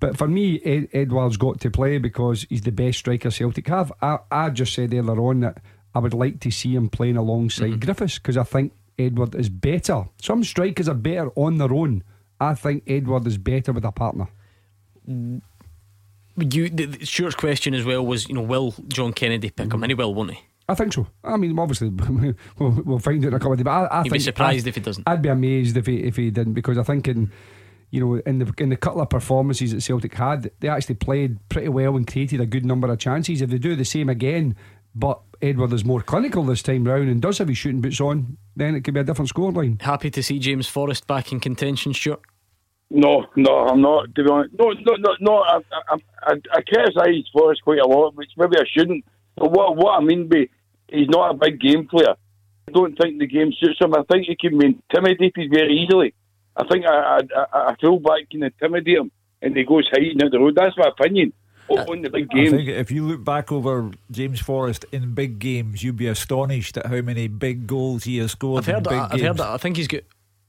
But 0.00 0.18
for 0.18 0.28
me, 0.28 0.60
Ed, 0.64 0.88
Edouard's 0.92 1.36
got 1.36 1.60
to 1.60 1.70
play 1.70 1.98
because 1.98 2.46
he's 2.48 2.62
the 2.62 2.72
best 2.72 2.98
striker 2.98 3.30
Celtic 3.30 3.68
have. 3.68 3.92
I, 4.02 4.18
I 4.30 4.50
just 4.50 4.74
said 4.74 4.92
earlier 4.92 5.20
on 5.20 5.40
that 5.40 5.62
I 5.94 6.00
would 6.00 6.14
like 6.14 6.40
to 6.40 6.50
see 6.50 6.74
him 6.74 6.88
playing 6.88 7.16
alongside 7.16 7.70
mm-hmm. 7.70 7.84
Griffiths 7.84 8.18
because 8.18 8.36
I 8.36 8.42
think 8.42 8.72
Edouard 8.98 9.34
is 9.34 9.48
better. 9.48 10.04
Some 10.20 10.44
strikers 10.44 10.88
are 10.88 10.94
better 10.94 11.30
on 11.36 11.58
their 11.58 11.72
own. 11.72 12.02
I 12.40 12.54
think 12.54 12.82
Edouard 12.86 13.26
is 13.26 13.38
better 13.38 13.72
with 13.72 13.84
a 13.84 13.92
partner. 13.92 14.28
Mm. 15.08 15.40
You, 16.36 16.68
the, 16.68 16.86
the, 16.86 17.06
Stuart's 17.06 17.36
question 17.36 17.74
as 17.74 17.84
well 17.84 18.04
was, 18.04 18.28
you 18.28 18.34
know, 18.34 18.42
will 18.42 18.74
John 18.88 19.12
Kennedy 19.12 19.50
pick 19.50 19.66
him? 19.66 19.70
Mm-hmm. 19.70 19.82
And 19.84 19.90
he 19.90 19.94
will, 19.94 20.14
won't 20.14 20.32
he? 20.32 20.40
I 20.68 20.74
think 20.74 20.92
so. 20.94 21.06
I 21.22 21.36
mean, 21.36 21.58
obviously, 21.58 21.88
we'll, 22.58 22.82
we'll 22.84 22.98
find 22.98 23.22
out 23.24 23.28
in 23.28 23.34
a 23.34 23.38
couple 23.38 23.52
of 23.52 23.58
days. 23.58 23.64
But 23.64 23.70
I, 23.70 23.84
I 23.84 23.98
You'd 23.98 24.04
be 24.04 24.10
think 24.10 24.22
surprised 24.22 24.66
I- 24.66 24.68
if 24.70 24.74
he 24.76 24.80
doesn't. 24.80 25.08
I'd 25.08 25.22
be 25.22 25.28
amazed 25.28 25.76
if 25.76 25.86
he 25.86 25.96
if 26.04 26.16
he 26.16 26.30
didn't 26.30 26.54
because 26.54 26.78
I 26.78 26.82
think 26.82 27.06
in 27.08 27.30
you 27.90 28.00
know 28.00 28.14
in 28.26 28.38
the 28.38 28.52
in 28.58 28.70
the 28.70 28.76
couple 28.76 29.00
of 29.02 29.10
performances 29.10 29.72
that 29.72 29.82
Celtic 29.82 30.14
had, 30.14 30.50
they 30.60 30.68
actually 30.68 30.94
played 30.96 31.38
pretty 31.48 31.68
well 31.68 31.96
and 31.96 32.06
created 32.06 32.40
a 32.40 32.46
good 32.46 32.64
number 32.64 32.90
of 32.90 32.98
chances. 32.98 33.42
If 33.42 33.50
they 33.50 33.58
do 33.58 33.76
the 33.76 33.84
same 33.84 34.08
again, 34.08 34.56
but 34.94 35.20
Edouard 35.42 35.72
is 35.74 35.84
more 35.84 36.00
clinical 36.00 36.42
this 36.44 36.62
time 36.62 36.84
round 36.84 37.08
and 37.10 37.20
does 37.20 37.38
have 37.38 37.48
his 37.48 37.58
shooting 37.58 37.80
boots 37.82 38.00
on, 38.00 38.38
then 38.56 38.74
it 38.74 38.82
could 38.84 38.94
be 38.94 39.00
a 39.00 39.04
different 39.04 39.30
scoreline. 39.32 39.82
Happy 39.82 40.10
to 40.10 40.22
see 40.22 40.38
James 40.38 40.66
Forrest 40.66 41.06
back 41.06 41.30
in 41.32 41.40
contention, 41.40 41.92
Stuart. 41.92 42.20
No, 42.90 43.26
no, 43.36 43.66
I'm 43.66 43.80
not. 43.82 44.14
To 44.14 44.22
be 44.24 44.30
honest, 44.30 44.54
no, 44.58 44.70
no, 44.70 44.94
no, 44.98 45.10
no. 45.20 45.36
I, 45.42 45.58
I, 45.90 45.96
I, 46.22 46.32
I 46.52 46.60
criticise 46.62 47.24
Forrest 47.32 47.62
quite 47.64 47.80
a 47.80 47.86
lot, 47.86 48.14
which 48.14 48.30
maybe 48.36 48.56
I 48.56 48.64
shouldn't. 48.72 49.04
But 49.36 49.50
what 49.50 49.76
what 49.76 50.00
I 50.00 50.04
mean 50.04 50.28
by 50.28 50.48
he's 50.88 51.08
not 51.08 51.30
a 51.30 51.34
big 51.34 51.60
game 51.60 51.86
player. 51.86 52.14
I 52.68 52.72
don't 52.72 52.96
think 52.96 53.18
the 53.18 53.26
game 53.26 53.52
suits 53.58 53.80
him. 53.80 53.94
I 53.94 54.02
think 54.10 54.26
he 54.26 54.36
can 54.36 54.58
be 54.58 54.66
intimidated 54.66 55.50
very 55.52 55.74
easily. 55.76 56.14
I 56.56 56.64
think 56.66 56.84
a, 56.86 57.20
a, 57.52 57.58
a 57.72 57.76
fullback 57.80 58.30
can 58.30 58.42
intimidate 58.44 58.96
him, 58.96 59.10
and 59.42 59.56
he 59.56 59.64
goes 59.64 59.88
hiding 59.92 60.22
out 60.22 60.30
the 60.30 60.38
road. 60.38 60.54
That's 60.54 60.76
my 60.78 60.88
opinion 60.88 61.32
on 61.68 62.02
the 62.02 62.10
big 62.10 62.28
I 62.30 62.34
games. 62.34 62.50
think 62.50 62.68
if 62.68 62.90
you 62.90 63.06
look 63.06 63.24
back 63.24 63.50
over 63.50 63.90
James 64.10 64.40
Forrest 64.40 64.84
in 64.92 65.14
big 65.14 65.38
games, 65.38 65.82
you'd 65.82 65.96
be 65.96 66.06
astonished 66.06 66.76
at 66.76 66.86
how 66.86 67.00
many 67.00 67.28
big 67.28 67.66
goals 67.66 68.04
he 68.04 68.18
has 68.18 68.32
scored 68.32 68.60
I've 68.60 68.66
heard 68.66 68.76
in 68.78 68.82
that. 68.84 68.90
big 68.90 68.98
I've 69.00 69.10
games. 69.10 69.22
heard 69.22 69.36
that. 69.38 69.48
I 69.48 69.56
think 69.56 69.76
he's 69.76 69.88
got. 69.88 70.02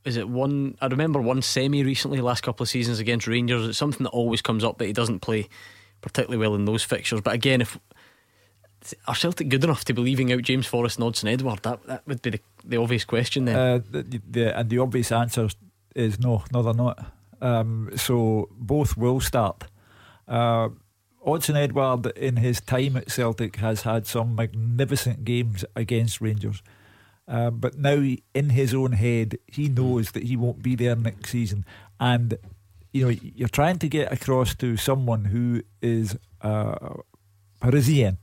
Is 0.03 0.17
it 0.17 0.29
one? 0.29 0.77
I 0.81 0.87
remember 0.87 1.19
one 1.19 1.41
semi 1.41 1.83
recently, 1.83 2.21
last 2.21 2.43
couple 2.43 2.63
of 2.63 2.69
seasons 2.69 2.99
against 2.99 3.27
Rangers. 3.27 3.67
It's 3.67 3.77
something 3.77 4.03
that 4.03 4.11
always 4.11 4.41
comes 4.41 4.63
up 4.63 4.77
that 4.77 4.85
he 4.85 4.93
doesn't 4.93 5.19
play 5.21 5.49
particularly 6.01 6.37
well 6.37 6.53
in 6.53 6.65
those 6.65 6.83
fixtures. 6.83 7.21
But 7.21 7.33
again, 7.33 7.61
if 7.61 7.79
are 9.07 9.15
Celtic 9.15 9.49
good 9.49 9.63
enough 9.63 9.85
to 9.85 9.93
be 9.93 10.01
leaving 10.01 10.31
out 10.31 10.41
James 10.43 10.67
Forrest 10.67 10.99
and 10.99 11.29
Edouard? 11.29 11.59
That 11.63 11.83
that 11.87 12.07
would 12.07 12.21
be 12.21 12.29
the, 12.31 12.39
the 12.63 12.77
obvious 12.77 13.05
question 13.05 13.45
then. 13.45 13.55
Uh, 13.55 13.79
the, 13.89 14.21
the, 14.29 14.57
and 14.57 14.69
the 14.69 14.79
obvious 14.79 15.11
answer 15.11 15.47
is 15.95 16.19
no, 16.19 16.43
no, 16.51 16.61
they're 16.61 16.73
not. 16.73 17.11
Um, 17.41 17.89
so 17.95 18.49
both 18.51 18.97
will 18.97 19.19
start. 19.19 19.65
Uh, 20.27 20.69
Odsonne 21.25 21.55
Edouard, 21.57 22.05
in 22.17 22.37
his 22.37 22.61
time 22.61 22.97
at 22.97 23.09
Celtic, 23.11 23.55
has 23.57 23.81
had 23.81 24.05
some 24.05 24.35
magnificent 24.35 25.25
games 25.25 25.65
against 25.75 26.21
Rangers. 26.21 26.61
Uh, 27.27 27.49
but 27.49 27.77
now, 27.79 27.99
he- 27.99 28.21
in 28.35 28.51
his 28.51 28.73
own 28.73 28.91
head, 28.91 29.37
he 29.47 29.67
knows 29.67 30.11
that 30.11 30.23
he 30.23 30.35
won't 30.37 30.61
be 30.61 30.75
there 30.75 30.95
next 30.95 31.31
season. 31.31 31.65
And, 31.99 32.37
you 32.93 33.05
know, 33.05 33.15
you're 33.21 33.47
trying 33.47 33.79
to 33.79 33.87
get 33.89 34.11
across 34.13 34.53
to 34.55 34.77
someone 34.77 35.25
who 35.25 35.63
is 35.81 36.15
uh, 36.41 36.97
Parisian 37.59 38.17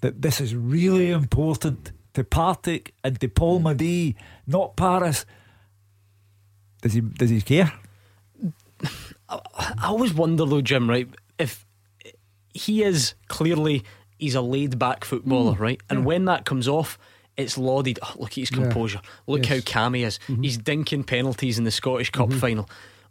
that 0.00 0.22
this 0.22 0.40
is 0.40 0.54
really 0.54 1.10
important 1.10 1.92
to 2.14 2.24
Partick 2.24 2.94
and 3.04 3.20
to 3.20 3.28
Paul 3.28 3.60
Madee, 3.60 4.14
not 4.46 4.76
Paris. 4.76 5.24
Does 6.82 6.92
he? 6.94 7.00
Does 7.00 7.30
he 7.30 7.40
care? 7.40 7.72
I 9.28 9.40
always 9.84 10.14
wonder 10.14 10.44
though, 10.44 10.60
Jim. 10.60 10.88
Right, 10.88 11.08
if 11.38 11.66
he 12.54 12.82
is 12.82 13.14
clearly 13.28 13.84
he's 14.18 14.34
a 14.34 14.40
laid 14.40 14.78
back 14.78 15.04
footballer, 15.04 15.54
Mm, 15.54 15.58
right, 15.60 15.80
and 15.90 16.04
when 16.04 16.24
that 16.26 16.44
comes 16.44 16.68
off. 16.68 16.98
It's 17.36 17.56
lauded. 17.56 18.00
Oh, 18.02 18.14
look 18.18 18.30
at 18.30 18.34
his 18.34 18.50
Yeah. 18.50 18.56
composure. 18.64 19.00
Look 19.28 19.46
Yes. 19.48 19.62
how 19.64 19.72
calm 19.72 19.94
he 19.94 20.02
is. 20.02 20.18
He's 20.42 20.58
dinking 20.58 21.06
penalties 21.06 21.56
in 21.56 21.62
the 21.62 21.70
Scottish 21.70 22.10
Cup 22.10 22.32
final. 22.32 22.68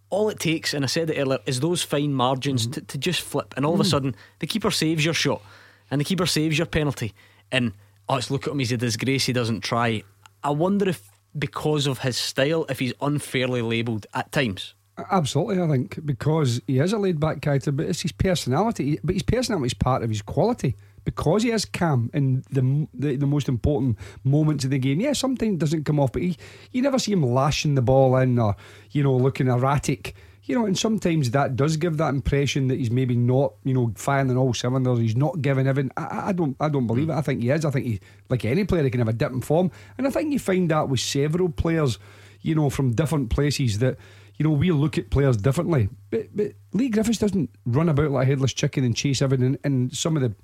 All 0.09 0.27
it 0.27 0.37
takes, 0.37 0.73
and 0.73 0.83
I 0.83 0.87
said 0.89 1.09
it 1.09 1.17
earlier, 1.17 1.39
is 1.45 1.61
those 1.61 1.81
fine 1.81 2.13
margins 2.13 2.67
to, 2.67 2.81
to 2.81 2.97
just 2.97 3.21
flip. 3.21 3.53
And 3.55 3.65
all 3.65 3.73
of 3.73 3.79
a 3.79 3.83
Mm. 3.83 3.89
sudden, 3.89 4.15
the 4.39 4.45
keeper 4.47 4.69
saves 4.69 5.05
your 5.05 5.13
shot, 5.13 5.41
and 5.89 6.01
the 6.01 6.05
keeper 6.05 6.25
saves 6.25 6.57
your 6.57 6.67
penalty. 6.67 7.13
And 7.51 7.73
oh, 8.09 8.17
it's 8.17 8.31
look 8.31 8.47
at 8.47 8.51
him, 8.51 8.59
he's 8.59 8.71
a 8.71 8.77
disgrace. 8.77 9.25
He 9.25 9.33
doesn't 9.33 9.61
try. 9.61 10.03
I 10.43 10.51
wonder 10.51 10.89
if 10.89 11.09
because 11.37 11.87
of 11.87 11.99
his 11.99 12.17
style, 12.17 12.65
if 12.69 12.79
he's 12.79 12.93
unfairly 13.01 13.61
labelled 13.61 14.05
at 14.13 14.31
times. 14.31 14.73
Absolutely, 15.11 15.61
I 15.61 15.67
think 15.67 16.05
because 16.05 16.59
he 16.65 16.79
is 16.79 16.91
a 16.91 16.97
laid 16.97 17.19
back 17.19 17.41
character, 17.41 17.71
but 17.71 17.85
it's 17.85 18.01
his 18.01 18.11
personality. 18.11 18.99
But 19.03 19.13
his 19.13 19.23
personality 19.23 19.67
is 19.67 19.73
part 19.75 20.01
of 20.01 20.09
his 20.09 20.23
quality 20.23 20.75
because 21.03 21.43
he 21.43 21.51
is 21.51 21.65
calm 21.65 22.09
in 22.13 22.43
the 22.49 22.87
the, 22.93 23.15
the 23.15 23.27
most 23.27 23.47
important 23.47 23.97
moments 24.23 24.65
of 24.65 24.71
the 24.71 24.79
game. 24.79 24.99
Yeah, 24.99 25.13
sometimes 25.13 25.59
doesn't 25.59 25.85
come 25.85 25.99
off, 25.99 26.11
but 26.13 26.23
he 26.23 26.35
you 26.71 26.81
never 26.81 26.97
see 26.97 27.11
him 27.11 27.21
lashing 27.21 27.75
the 27.75 27.81
ball 27.83 28.15
in 28.17 28.39
or 28.39 28.55
you 28.91 29.03
know 29.03 29.15
looking 29.15 29.47
erratic. 29.47 30.15
You 30.47 30.55
know, 30.55 30.65
and 30.65 30.77
sometimes 30.77 31.31
that 31.31 31.55
does 31.55 31.77
give 31.77 31.97
that 31.97 32.09
impression 32.09 32.69
that 32.69 32.79
he's 32.79 32.89
maybe 32.89 33.15
not, 33.15 33.53
you 33.63 33.73
know, 33.73 33.91
firing 33.95 34.35
all 34.35 34.53
cylinders. 34.53 34.97
He's 34.99 35.15
not 35.15 35.41
giving 35.41 35.67
everything. 35.67 35.91
I- 35.95 36.29
I, 36.29 36.31
don't, 36.31 36.55
I 36.59 36.69
don't 36.69 36.87
believe 36.87 37.09
it. 37.09 37.13
I 37.13 37.21
think 37.21 37.41
he 37.43 37.49
is. 37.49 37.65
I 37.65 37.69
think 37.69 37.85
he, 37.85 37.99
like 38.29 38.43
any 38.45 38.63
player, 38.63 38.83
he 38.83 38.89
can 38.89 38.99
have 38.99 39.09
a 39.09 39.13
dip 39.13 39.31
in 39.31 39.41
form, 39.41 39.69
and 39.97 40.07
I 40.07 40.09
think 40.09 40.31
you 40.33 40.39
find 40.39 40.71
that 40.71 40.89
with 40.89 41.01
several 41.01 41.49
players, 41.49 41.99
you 42.41 42.55
know, 42.55 42.69
from 42.69 42.93
different 42.93 43.29
places 43.29 43.79
that 43.79 43.97
you 44.37 44.43
know, 44.43 44.51
we 44.51 44.71
look 44.71 44.97
at 44.99 45.09
players 45.09 45.35
differently. 45.35 45.89
But, 46.11 46.27
but 46.35 46.51
Leigh 46.71 46.89
Griffiths 46.89 47.17
doesn't 47.17 47.49
run 47.65 47.89
about 47.89 48.11
like 48.11 48.27
a 48.27 48.29
headless 48.29 48.53
chicken 48.53 48.83
and 48.83 48.95
chase 48.95 49.21
everything. 49.21 49.57
And 49.63 49.91
some 49.95 50.15
of 50.15 50.21
the, 50.21 50.35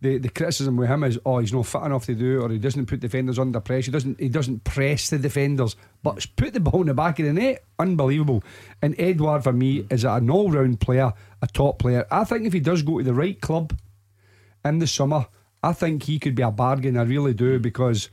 the, 0.00 0.18
the 0.18 0.28
criticism 0.28 0.76
with 0.76 0.88
him 0.88 1.04
is, 1.04 1.18
oh, 1.24 1.38
he's 1.38 1.52
not 1.52 1.66
fit 1.66 1.82
enough 1.82 2.06
to 2.06 2.14
do 2.14 2.42
or 2.42 2.50
he 2.50 2.58
doesn't 2.58 2.86
put 2.86 3.00
defenders 3.00 3.38
under 3.38 3.60
pressure. 3.60 3.86
He 3.86 3.92
doesn't 3.92 4.20
he 4.20 4.28
doesn't 4.28 4.64
press 4.64 5.10
the 5.10 5.18
defenders, 5.18 5.74
but 6.02 6.26
put 6.36 6.52
the 6.52 6.60
ball 6.60 6.82
in 6.82 6.88
the 6.88 6.94
back 6.94 7.18
of 7.18 7.26
the 7.26 7.32
net. 7.32 7.64
Unbelievable. 7.78 8.44
And 8.82 8.98
Edouard 9.00 9.44
for 9.44 9.52
me 9.52 9.86
is 9.90 10.04
an 10.04 10.30
all 10.30 10.50
round 10.50 10.80
player, 10.80 11.12
a 11.40 11.46
top 11.46 11.78
player. 11.78 12.06
I 12.10 12.24
think 12.24 12.46
if 12.46 12.52
he 12.52 12.60
does 12.60 12.82
go 12.82 12.98
to 12.98 13.04
the 13.04 13.14
right 13.14 13.40
club 13.40 13.76
in 14.64 14.78
the 14.78 14.86
summer, 14.86 15.26
I 15.62 15.72
think 15.72 16.02
he 16.02 16.18
could 16.18 16.34
be 16.34 16.42
a 16.42 16.50
bargain. 16.50 16.98
I 16.98 17.02
really 17.02 17.34
do 17.34 17.58
because 17.58 18.10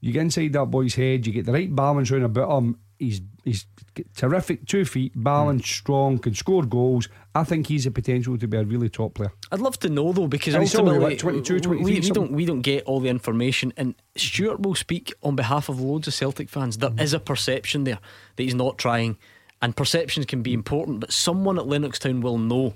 you 0.00 0.12
get 0.12 0.22
inside 0.22 0.52
that 0.52 0.66
boy's 0.66 0.94
head, 0.94 1.26
you 1.26 1.32
get 1.32 1.46
the 1.46 1.52
right 1.52 1.74
balance 1.74 2.10
round 2.10 2.24
about 2.24 2.56
him. 2.56 2.78
He's 2.98 3.20
he's 3.44 3.66
terrific, 4.14 4.66
two 4.66 4.84
feet, 4.84 5.12
balanced, 5.14 5.66
hmm. 5.66 5.78
strong, 5.78 6.18
can 6.18 6.34
score 6.34 6.62
goals. 6.64 7.08
I 7.34 7.44
think 7.44 7.66
he's 7.66 7.86
a 7.86 7.90
potential 7.90 8.38
to 8.38 8.48
be 8.48 8.56
a 8.56 8.64
really 8.64 8.88
top 8.88 9.14
player. 9.14 9.32
I'd 9.52 9.60
love 9.60 9.78
to 9.80 9.88
know 9.88 10.12
though, 10.12 10.26
because 10.26 10.54
And 10.54 10.62
ultimately 10.62 10.98
what, 10.98 11.18
22, 11.18 11.60
23, 11.60 11.84
we, 11.84 12.00
we 12.00 12.10
don't 12.10 12.32
we 12.32 12.46
don't 12.46 12.62
get 12.62 12.84
all 12.84 13.00
the 13.00 13.08
information. 13.08 13.72
And 13.76 13.94
Stuart 14.16 14.60
will 14.60 14.74
speak 14.74 15.12
on 15.22 15.36
behalf 15.36 15.68
of 15.68 15.80
loads 15.80 16.08
of 16.08 16.14
Celtic 16.14 16.48
fans. 16.48 16.78
There 16.78 16.90
hmm. 16.90 17.00
is 17.00 17.12
a 17.12 17.20
perception 17.20 17.84
there 17.84 17.98
that 18.36 18.42
he's 18.42 18.54
not 18.54 18.78
trying, 18.78 19.18
and 19.60 19.76
perceptions 19.76 20.26
can 20.26 20.42
be 20.42 20.52
hmm. 20.52 20.60
important. 20.60 21.00
But 21.00 21.12
someone 21.12 21.58
at 21.58 21.66
Lennoxtown 21.66 22.22
will 22.22 22.38
know. 22.38 22.74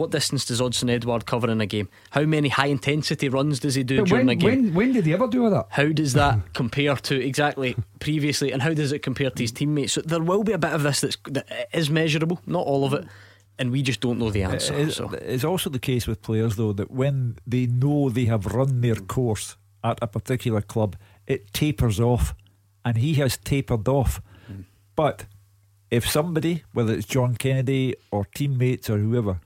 What 0.00 0.12
distance 0.12 0.46
does 0.46 0.62
Odsonne 0.62 0.88
Edouard 0.88 1.26
cover 1.26 1.50
in 1.50 1.60
a 1.60 1.66
game? 1.66 1.90
How 2.08 2.22
many 2.22 2.48
high 2.48 2.68
intensity 2.68 3.28
runs 3.28 3.60
does 3.60 3.74
he 3.74 3.82
do 3.82 3.98
But 3.98 4.08
during 4.08 4.28
when, 4.28 4.32
a 4.34 4.40
game? 4.40 4.62
when 4.64 4.74
when 4.74 4.92
did 4.94 5.04
he 5.04 5.12
ever 5.12 5.26
do 5.26 5.50
that? 5.50 5.66
How 5.68 5.88
does 5.88 6.14
that 6.14 6.38
compare 6.54 6.96
to 6.96 7.22
exactly 7.22 7.76
previously, 7.98 8.50
and 8.50 8.62
how 8.62 8.72
does 8.72 8.92
it 8.92 9.00
compare 9.00 9.28
to 9.28 9.42
his 9.42 9.52
teammates? 9.52 9.92
So 9.92 10.00
there 10.00 10.22
will 10.22 10.42
be 10.42 10.52
a 10.52 10.58
bit 10.58 10.72
of 10.72 10.84
this 10.84 11.02
that's, 11.02 11.18
that 11.24 11.68
is 11.74 11.90
measurable, 11.90 12.40
not 12.46 12.66
all 12.66 12.86
of 12.86 12.94
it, 12.94 13.04
and 13.58 13.70
we 13.70 13.82
just 13.82 14.00
don't 14.00 14.18
know 14.18 14.30
the 14.30 14.42
answer. 14.42 14.72
It 14.72 14.88
is- 14.88 14.96
so. 14.96 15.10
It's 15.10 15.44
also 15.44 15.68
the 15.68 15.78
case 15.78 16.06
with 16.06 16.22
players, 16.22 16.56
though, 16.56 16.72
that 16.72 16.90
when 16.90 17.36
they 17.46 17.66
know 17.66 18.08
they 18.08 18.24
have 18.24 18.46
run 18.46 18.80
their 18.80 18.94
course 18.94 19.58
at 19.84 19.98
a 20.00 20.06
particular 20.06 20.62
club, 20.62 20.96
it 21.26 21.52
tapers 21.52 22.00
off, 22.00 22.34
and 22.86 22.96
he 22.96 23.12
has 23.16 23.36
tapered 23.36 23.86
off. 23.86 24.22
Mm. 24.50 24.64
But 24.96 25.26
if 25.90 26.08
somebody, 26.08 26.64
whether 26.72 26.94
it's 26.94 27.04
John 27.04 27.36
Kennedy 27.36 27.96
or 28.10 28.24
teammates 28.24 28.88
or 28.88 28.96
whoever, 28.96 29.40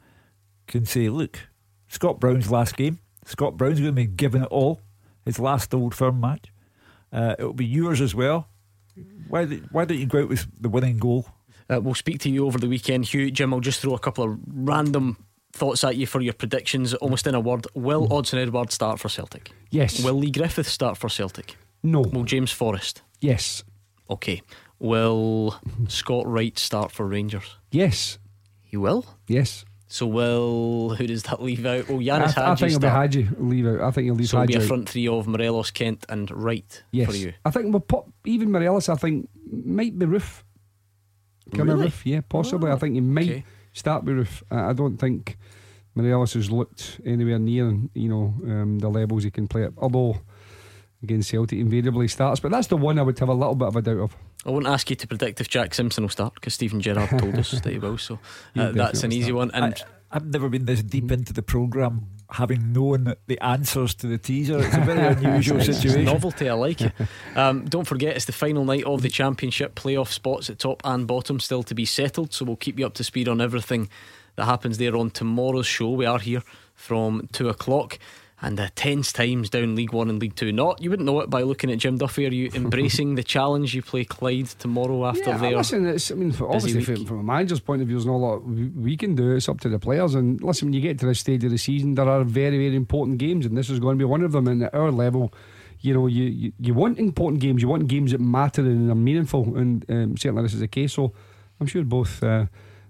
can 0.66 0.84
say, 0.84 1.08
look, 1.08 1.40
Scott 1.88 2.20
Brown's 2.20 2.50
last 2.50 2.76
game, 2.76 2.98
Scott 3.24 3.56
Brown's 3.56 3.80
going 3.80 3.92
to 3.92 3.92
be 3.92 4.06
giving 4.06 4.42
it 4.42 4.48
all, 4.50 4.80
his 5.24 5.38
last 5.38 5.72
old 5.74 5.94
firm 5.94 6.20
match, 6.20 6.52
uh, 7.12 7.34
it'll 7.38 7.52
be 7.52 7.66
yours 7.66 8.00
as 8.00 8.14
well. 8.14 8.48
Why, 9.28 9.46
why 9.46 9.84
don't 9.84 9.98
you 9.98 10.06
go 10.06 10.22
out 10.22 10.28
with 10.28 10.46
the 10.60 10.68
winning 10.68 10.98
goal? 10.98 11.26
Uh, 11.68 11.80
we'll 11.80 11.94
speak 11.94 12.20
to 12.20 12.30
you 12.30 12.46
over 12.46 12.58
the 12.58 12.68
weekend, 12.68 13.06
Hugh. 13.06 13.30
Jim, 13.30 13.54
I'll 13.54 13.60
just 13.60 13.80
throw 13.80 13.94
a 13.94 13.98
couple 13.98 14.24
of 14.24 14.38
random 14.46 15.16
thoughts 15.52 15.82
at 15.84 15.96
you 15.96 16.06
for 16.06 16.20
your 16.20 16.34
predictions. 16.34 16.94
Almost 16.94 17.26
in 17.26 17.34
a 17.34 17.40
word, 17.40 17.66
will 17.74 18.08
Odsonne 18.08 18.42
Edouard 18.42 18.70
start 18.70 19.00
for 19.00 19.08
Celtic? 19.08 19.50
Yes. 19.70 20.02
Will 20.04 20.14
Leigh 20.14 20.30
Griffiths 20.30 20.70
start 20.70 20.98
for 20.98 21.08
Celtic? 21.08 21.56
No. 21.82 22.02
Will 22.02 22.24
James 22.24 22.52
Forrest? 22.52 23.02
Yes. 23.20 23.64
Okay. 24.10 24.42
Will 24.78 25.58
Scott 25.88 26.26
Wright 26.26 26.58
start 26.58 26.92
for 26.92 27.06
Rangers? 27.06 27.56
Yes. 27.70 28.18
He 28.62 28.76
will? 28.76 29.06
Yes. 29.26 29.64
So 29.94 30.08
will 30.08 30.96
who 30.96 31.06
does 31.06 31.22
that 31.22 31.40
leave 31.40 31.64
out? 31.64 31.84
Oh, 31.88 31.98
Ianis 31.98 32.36
I, 32.36 32.46
I 32.46 32.48
Hagi 32.48 32.60
think 32.60 32.70
it'll 32.72 32.80
be. 32.80 32.88
Hagi 32.88 33.28
leave 33.38 33.66
out. 33.68 33.80
I 33.80 33.90
think 33.92 34.06
he'll 34.06 34.16
leave 34.16 34.28
So 34.28 34.42
it'll 34.42 34.48
be 34.48 34.54
a 34.54 34.60
front 34.60 34.88
three 34.88 35.06
of 35.06 35.28
Morelos, 35.28 35.70
Kent, 35.70 36.04
and 36.08 36.28
Wright 36.32 36.82
Yes. 36.90 37.08
for 37.08 37.14
you. 37.16 37.32
I 37.44 37.52
think 37.52 37.70
we'll 37.70 37.78
put 37.78 38.06
even 38.24 38.50
Morelos. 38.50 38.88
I 38.88 38.96
think 38.96 39.28
might 39.46 39.96
be 39.96 40.04
Roofe. 40.04 40.42
Come 41.54 41.68
Really? 41.68 41.86
Roofe, 41.86 42.06
yeah, 42.06 42.22
possibly. 42.28 42.72
I 42.72 42.76
think 42.76 42.94
he 42.96 43.00
might 43.02 43.30
okay. 43.30 43.44
start 43.72 44.02
with 44.02 44.16
Roofe. 44.16 44.42
I 44.50 44.70
I 44.70 44.72
don't 44.72 44.96
think 44.96 45.38
Morelos 45.94 46.32
has 46.34 46.50
looked 46.50 47.00
anywhere 47.06 47.38
near 47.38 47.78
you 47.94 48.08
know 48.08 48.34
um, 48.50 48.80
the 48.80 48.88
levels 48.88 49.22
he 49.22 49.30
can 49.30 49.46
play 49.46 49.62
at. 49.62 49.74
Although 49.78 50.18
against 51.04 51.30
Celtic 51.30 51.60
invariably 51.60 52.08
starts, 52.08 52.40
but 52.40 52.50
that's 52.50 52.66
the 52.66 52.76
one 52.76 52.98
I 52.98 53.02
would 53.02 53.16
have 53.20 53.28
a 53.28 53.32
little 53.32 53.54
bit 53.54 53.68
of 53.68 53.76
a 53.76 53.82
doubt 53.82 53.98
of. 53.98 54.16
I 54.46 54.50
won't 54.50 54.66
ask 54.66 54.90
you 54.90 54.96
to 54.96 55.06
predict 55.06 55.40
if 55.40 55.48
Jack 55.48 55.74
Simpson 55.74 56.04
will 56.04 56.10
start 56.10 56.34
because 56.34 56.54
Steven 56.54 56.80
Gerrard 56.80 57.10
told 57.18 57.38
us 57.38 57.50
that 57.52 57.72
he 57.72 57.78
will. 57.78 57.98
So 57.98 58.18
uh, 58.56 58.72
that's 58.72 59.02
an 59.02 59.12
easy 59.12 59.32
one. 59.32 59.50
And 59.52 59.74
I, 60.10 60.16
I've 60.16 60.26
never 60.26 60.48
been 60.48 60.66
this 60.66 60.82
deep 60.82 61.10
into 61.10 61.32
the 61.32 61.42
programme 61.42 62.08
having 62.30 62.72
known 62.72 63.14
the 63.26 63.38
answers 63.40 63.94
to 63.94 64.06
the 64.06 64.18
teaser. 64.18 64.58
It's 64.58 64.76
a 64.76 64.80
very 64.80 65.06
unusual 65.14 65.60
situation. 65.60 66.04
novelty, 66.04 66.48
I 66.48 66.54
like 66.54 66.80
it. 66.80 66.92
Um, 67.36 67.64
don't 67.64 67.86
forget, 67.86 68.14
it's 68.14 68.26
the 68.26 68.32
final 68.32 68.64
night 68.64 68.84
of 68.84 69.02
the 69.02 69.08
championship. 69.08 69.74
Playoff 69.74 70.08
spots 70.08 70.48
at 70.48 70.60
top 70.60 70.80
and 70.84 71.04
bottom 71.04 71.40
still 71.40 71.64
to 71.64 71.74
be 71.74 71.84
settled. 71.84 72.32
So 72.32 72.44
we'll 72.44 72.54
keep 72.54 72.78
you 72.78 72.86
up 72.86 72.94
to 72.94 73.04
speed 73.04 73.28
on 73.28 73.40
everything 73.40 73.88
that 74.36 74.44
happens 74.44 74.78
there 74.78 74.96
on 74.96 75.10
tomorrow's 75.10 75.66
show. 75.66 75.90
We 75.90 76.06
are 76.06 76.20
here 76.20 76.42
from 76.74 77.28
two 77.32 77.48
o'clock. 77.48 77.98
And 78.42 78.58
uh, 78.58 78.68
tense 78.74 79.12
times 79.12 79.48
down 79.48 79.74
League 79.74 79.92
One 79.92 80.10
and 80.10 80.20
League 80.20 80.34
Two. 80.34 80.52
Not 80.52 80.82
you 80.82 80.90
wouldn't 80.90 81.06
know 81.06 81.20
it 81.20 81.30
by 81.30 81.42
looking 81.42 81.70
at 81.70 81.78
Jim 81.78 81.96
Duffy. 81.96 82.26
Are 82.26 82.32
you 82.32 82.50
embracing 82.52 83.14
the 83.14 83.22
challenge? 83.22 83.74
You 83.74 83.80
play 83.80 84.04
Clyde 84.04 84.46
tomorrow 84.46 85.06
after 85.06 85.30
yeah, 85.30 85.38
their 85.38 85.56
listen, 85.56 85.86
it's, 85.86 86.10
I 86.10 86.14
mean, 86.14 86.32
for, 86.32 86.52
obviously 86.52 86.82
from, 86.82 87.06
from 87.06 87.20
a 87.20 87.22
manager's 87.22 87.60
point 87.60 87.80
of 87.80 87.88
view, 87.88 87.96
there's 87.96 88.06
not 88.06 88.16
a 88.16 88.16
lot 88.16 88.44
we, 88.44 88.96
can 88.96 89.14
do. 89.14 89.34
It's 89.36 89.48
up 89.48 89.60
to 89.60 89.68
the 89.68 89.78
players. 89.78 90.14
And 90.14 90.42
listen, 90.42 90.66
when 90.66 90.72
you 90.74 90.80
get 90.80 90.98
to 90.98 91.06
this 91.06 91.20
stage 91.20 91.44
of 91.44 91.52
the 91.52 91.58
season, 91.58 91.94
there 91.94 92.08
are 92.08 92.24
very, 92.24 92.58
very 92.58 92.76
important 92.76 93.18
games, 93.18 93.46
and 93.46 93.56
this 93.56 93.70
is 93.70 93.78
going 93.78 93.96
to 93.96 94.02
be 94.02 94.04
one 94.04 94.22
of 94.22 94.32
them. 94.32 94.48
And 94.48 94.64
at 94.64 94.74
our 94.74 94.90
level, 94.90 95.32
you 95.80 95.94
know, 95.94 96.06
you, 96.06 96.24
you, 96.24 96.52
you 96.58 96.74
want 96.74 96.98
important 96.98 97.40
games. 97.40 97.62
You 97.62 97.68
want 97.68 97.86
games 97.86 98.12
that 98.12 98.20
matter 98.20 98.62
and 98.62 98.90
are 98.90 98.96
meaningful, 98.96 99.56
and 99.56 99.84
um, 99.88 100.16
certainly 100.16 100.42
this 100.42 100.54
is 100.54 100.60
the 100.60 100.68
case. 100.68 100.92
So 100.94 101.12
I'm 101.60 101.66
sure 101.66 101.84
both 101.84 102.22
uh, 102.22 102.46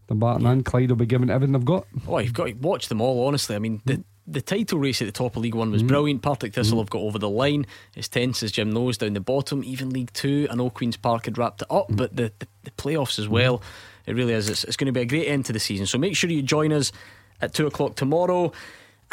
Dumbarton 0.08 0.46
and 0.46 0.64
Clyde 0.64 0.90
will 0.90 0.96
be 0.96 1.06
given 1.06 1.30
everything 1.30 1.52
they've 1.52 1.64
got. 1.64 1.86
Oh, 2.08 2.18
you've 2.18 2.32
got 2.32 2.46
to 2.46 2.52
watch 2.54 2.88
them 2.88 3.00
all, 3.00 3.26
honestly. 3.26 3.56
I 3.56 3.58
mean, 3.58 3.82
the, 3.84 4.04
the 4.26 4.40
title 4.40 4.78
race 4.78 5.02
at 5.02 5.06
the 5.06 5.12
top 5.12 5.36
of 5.36 5.42
League 5.42 5.54
One 5.54 5.70
was 5.70 5.82
mm-hmm. 5.82 5.88
brilliant. 5.88 6.22
Partick 6.22 6.54
Thistle 6.54 6.74
mm-hmm. 6.74 6.80
have 6.80 6.90
got 6.90 7.02
over 7.02 7.18
the 7.18 7.28
line. 7.28 7.66
It's 7.94 8.08
tense, 8.08 8.42
as 8.42 8.52
Jim 8.52 8.70
knows, 8.70 8.98
down 8.98 9.12
the 9.14 9.20
bottom. 9.20 9.62
Even 9.64 9.90
League 9.90 10.12
Two, 10.12 10.48
I 10.50 10.54
know 10.54 10.70
Queen's 10.70 10.96
Park 10.96 11.26
had 11.26 11.36
wrapped 11.36 11.62
it 11.62 11.68
up, 11.70 11.86
mm-hmm. 11.86 11.96
but 11.96 12.16
the, 12.16 12.32
the, 12.38 12.46
the 12.64 12.70
playoffs 12.72 13.18
as 13.18 13.28
well. 13.28 13.62
It 14.06 14.14
really 14.14 14.34
is. 14.34 14.48
It's, 14.48 14.64
it's 14.64 14.76
going 14.76 14.86
to 14.86 14.92
be 14.92 15.00
a 15.00 15.06
great 15.06 15.28
end 15.28 15.46
to 15.46 15.52
the 15.52 15.60
season. 15.60 15.86
So 15.86 15.98
make 15.98 16.16
sure 16.16 16.30
you 16.30 16.42
join 16.42 16.72
us 16.72 16.92
at 17.40 17.54
2 17.54 17.66
o'clock 17.66 17.96
tomorrow. 17.96 18.52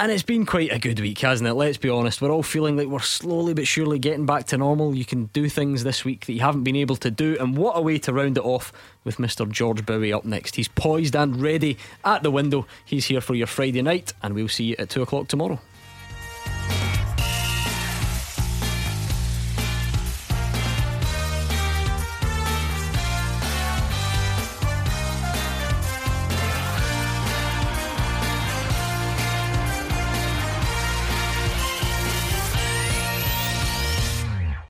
And 0.02 0.12
it's 0.12 0.24
been 0.24 0.48
quite 0.48 0.74
a 0.74 0.80
good 0.80 1.00
week, 1.00 1.20
hasn't 1.20 1.48
it? 1.48 1.54
Let's 1.54 1.78
be 1.78 1.88
honest. 1.88 2.24
We're 2.24 2.32
all 2.32 2.42
feeling 2.42 2.76
like 2.76 2.88
we're 2.88 3.02
slowly 3.02 3.54
but 3.54 3.68
surely 3.68 4.00
getting 4.00 4.26
back 4.26 4.48
to 4.48 4.58
normal. 4.58 4.96
You 4.96 5.06
can 5.06 5.26
do 5.26 5.48
things 5.48 5.84
this 5.84 6.04
week 6.04 6.26
that 6.26 6.34
you 6.34 6.40
haven't 6.40 6.64
been 6.64 6.76
able 6.76 6.96
to 6.96 7.12
do. 7.12 7.38
And 7.40 7.56
what 7.56 7.78
a 7.78 7.82
way 7.82 8.00
to 8.00 8.12
round 8.12 8.40
it 8.40 8.44
off 8.44 8.74
with 9.04 9.18
Mr. 9.18 9.48
George 9.48 9.86
Bowie 9.86 10.12
up 10.12 10.26
next. 10.26 10.56
He's 10.56 10.68
poised 10.68 11.16
and 11.16 11.40
ready 11.40 11.78
at 12.04 12.24
the 12.24 12.32
window. 12.32 12.66
He's 12.84 13.06
here 13.06 13.22
for 13.22 13.36
your 13.36 13.46
Friday 13.46 13.84
night, 13.84 14.12
and 14.24 14.34
we'll 14.34 14.48
see 14.48 14.64
you 14.64 14.76
at 14.80 14.90
2 14.90 15.04
o'clock 15.04 15.28
tomorrow. 15.28 15.60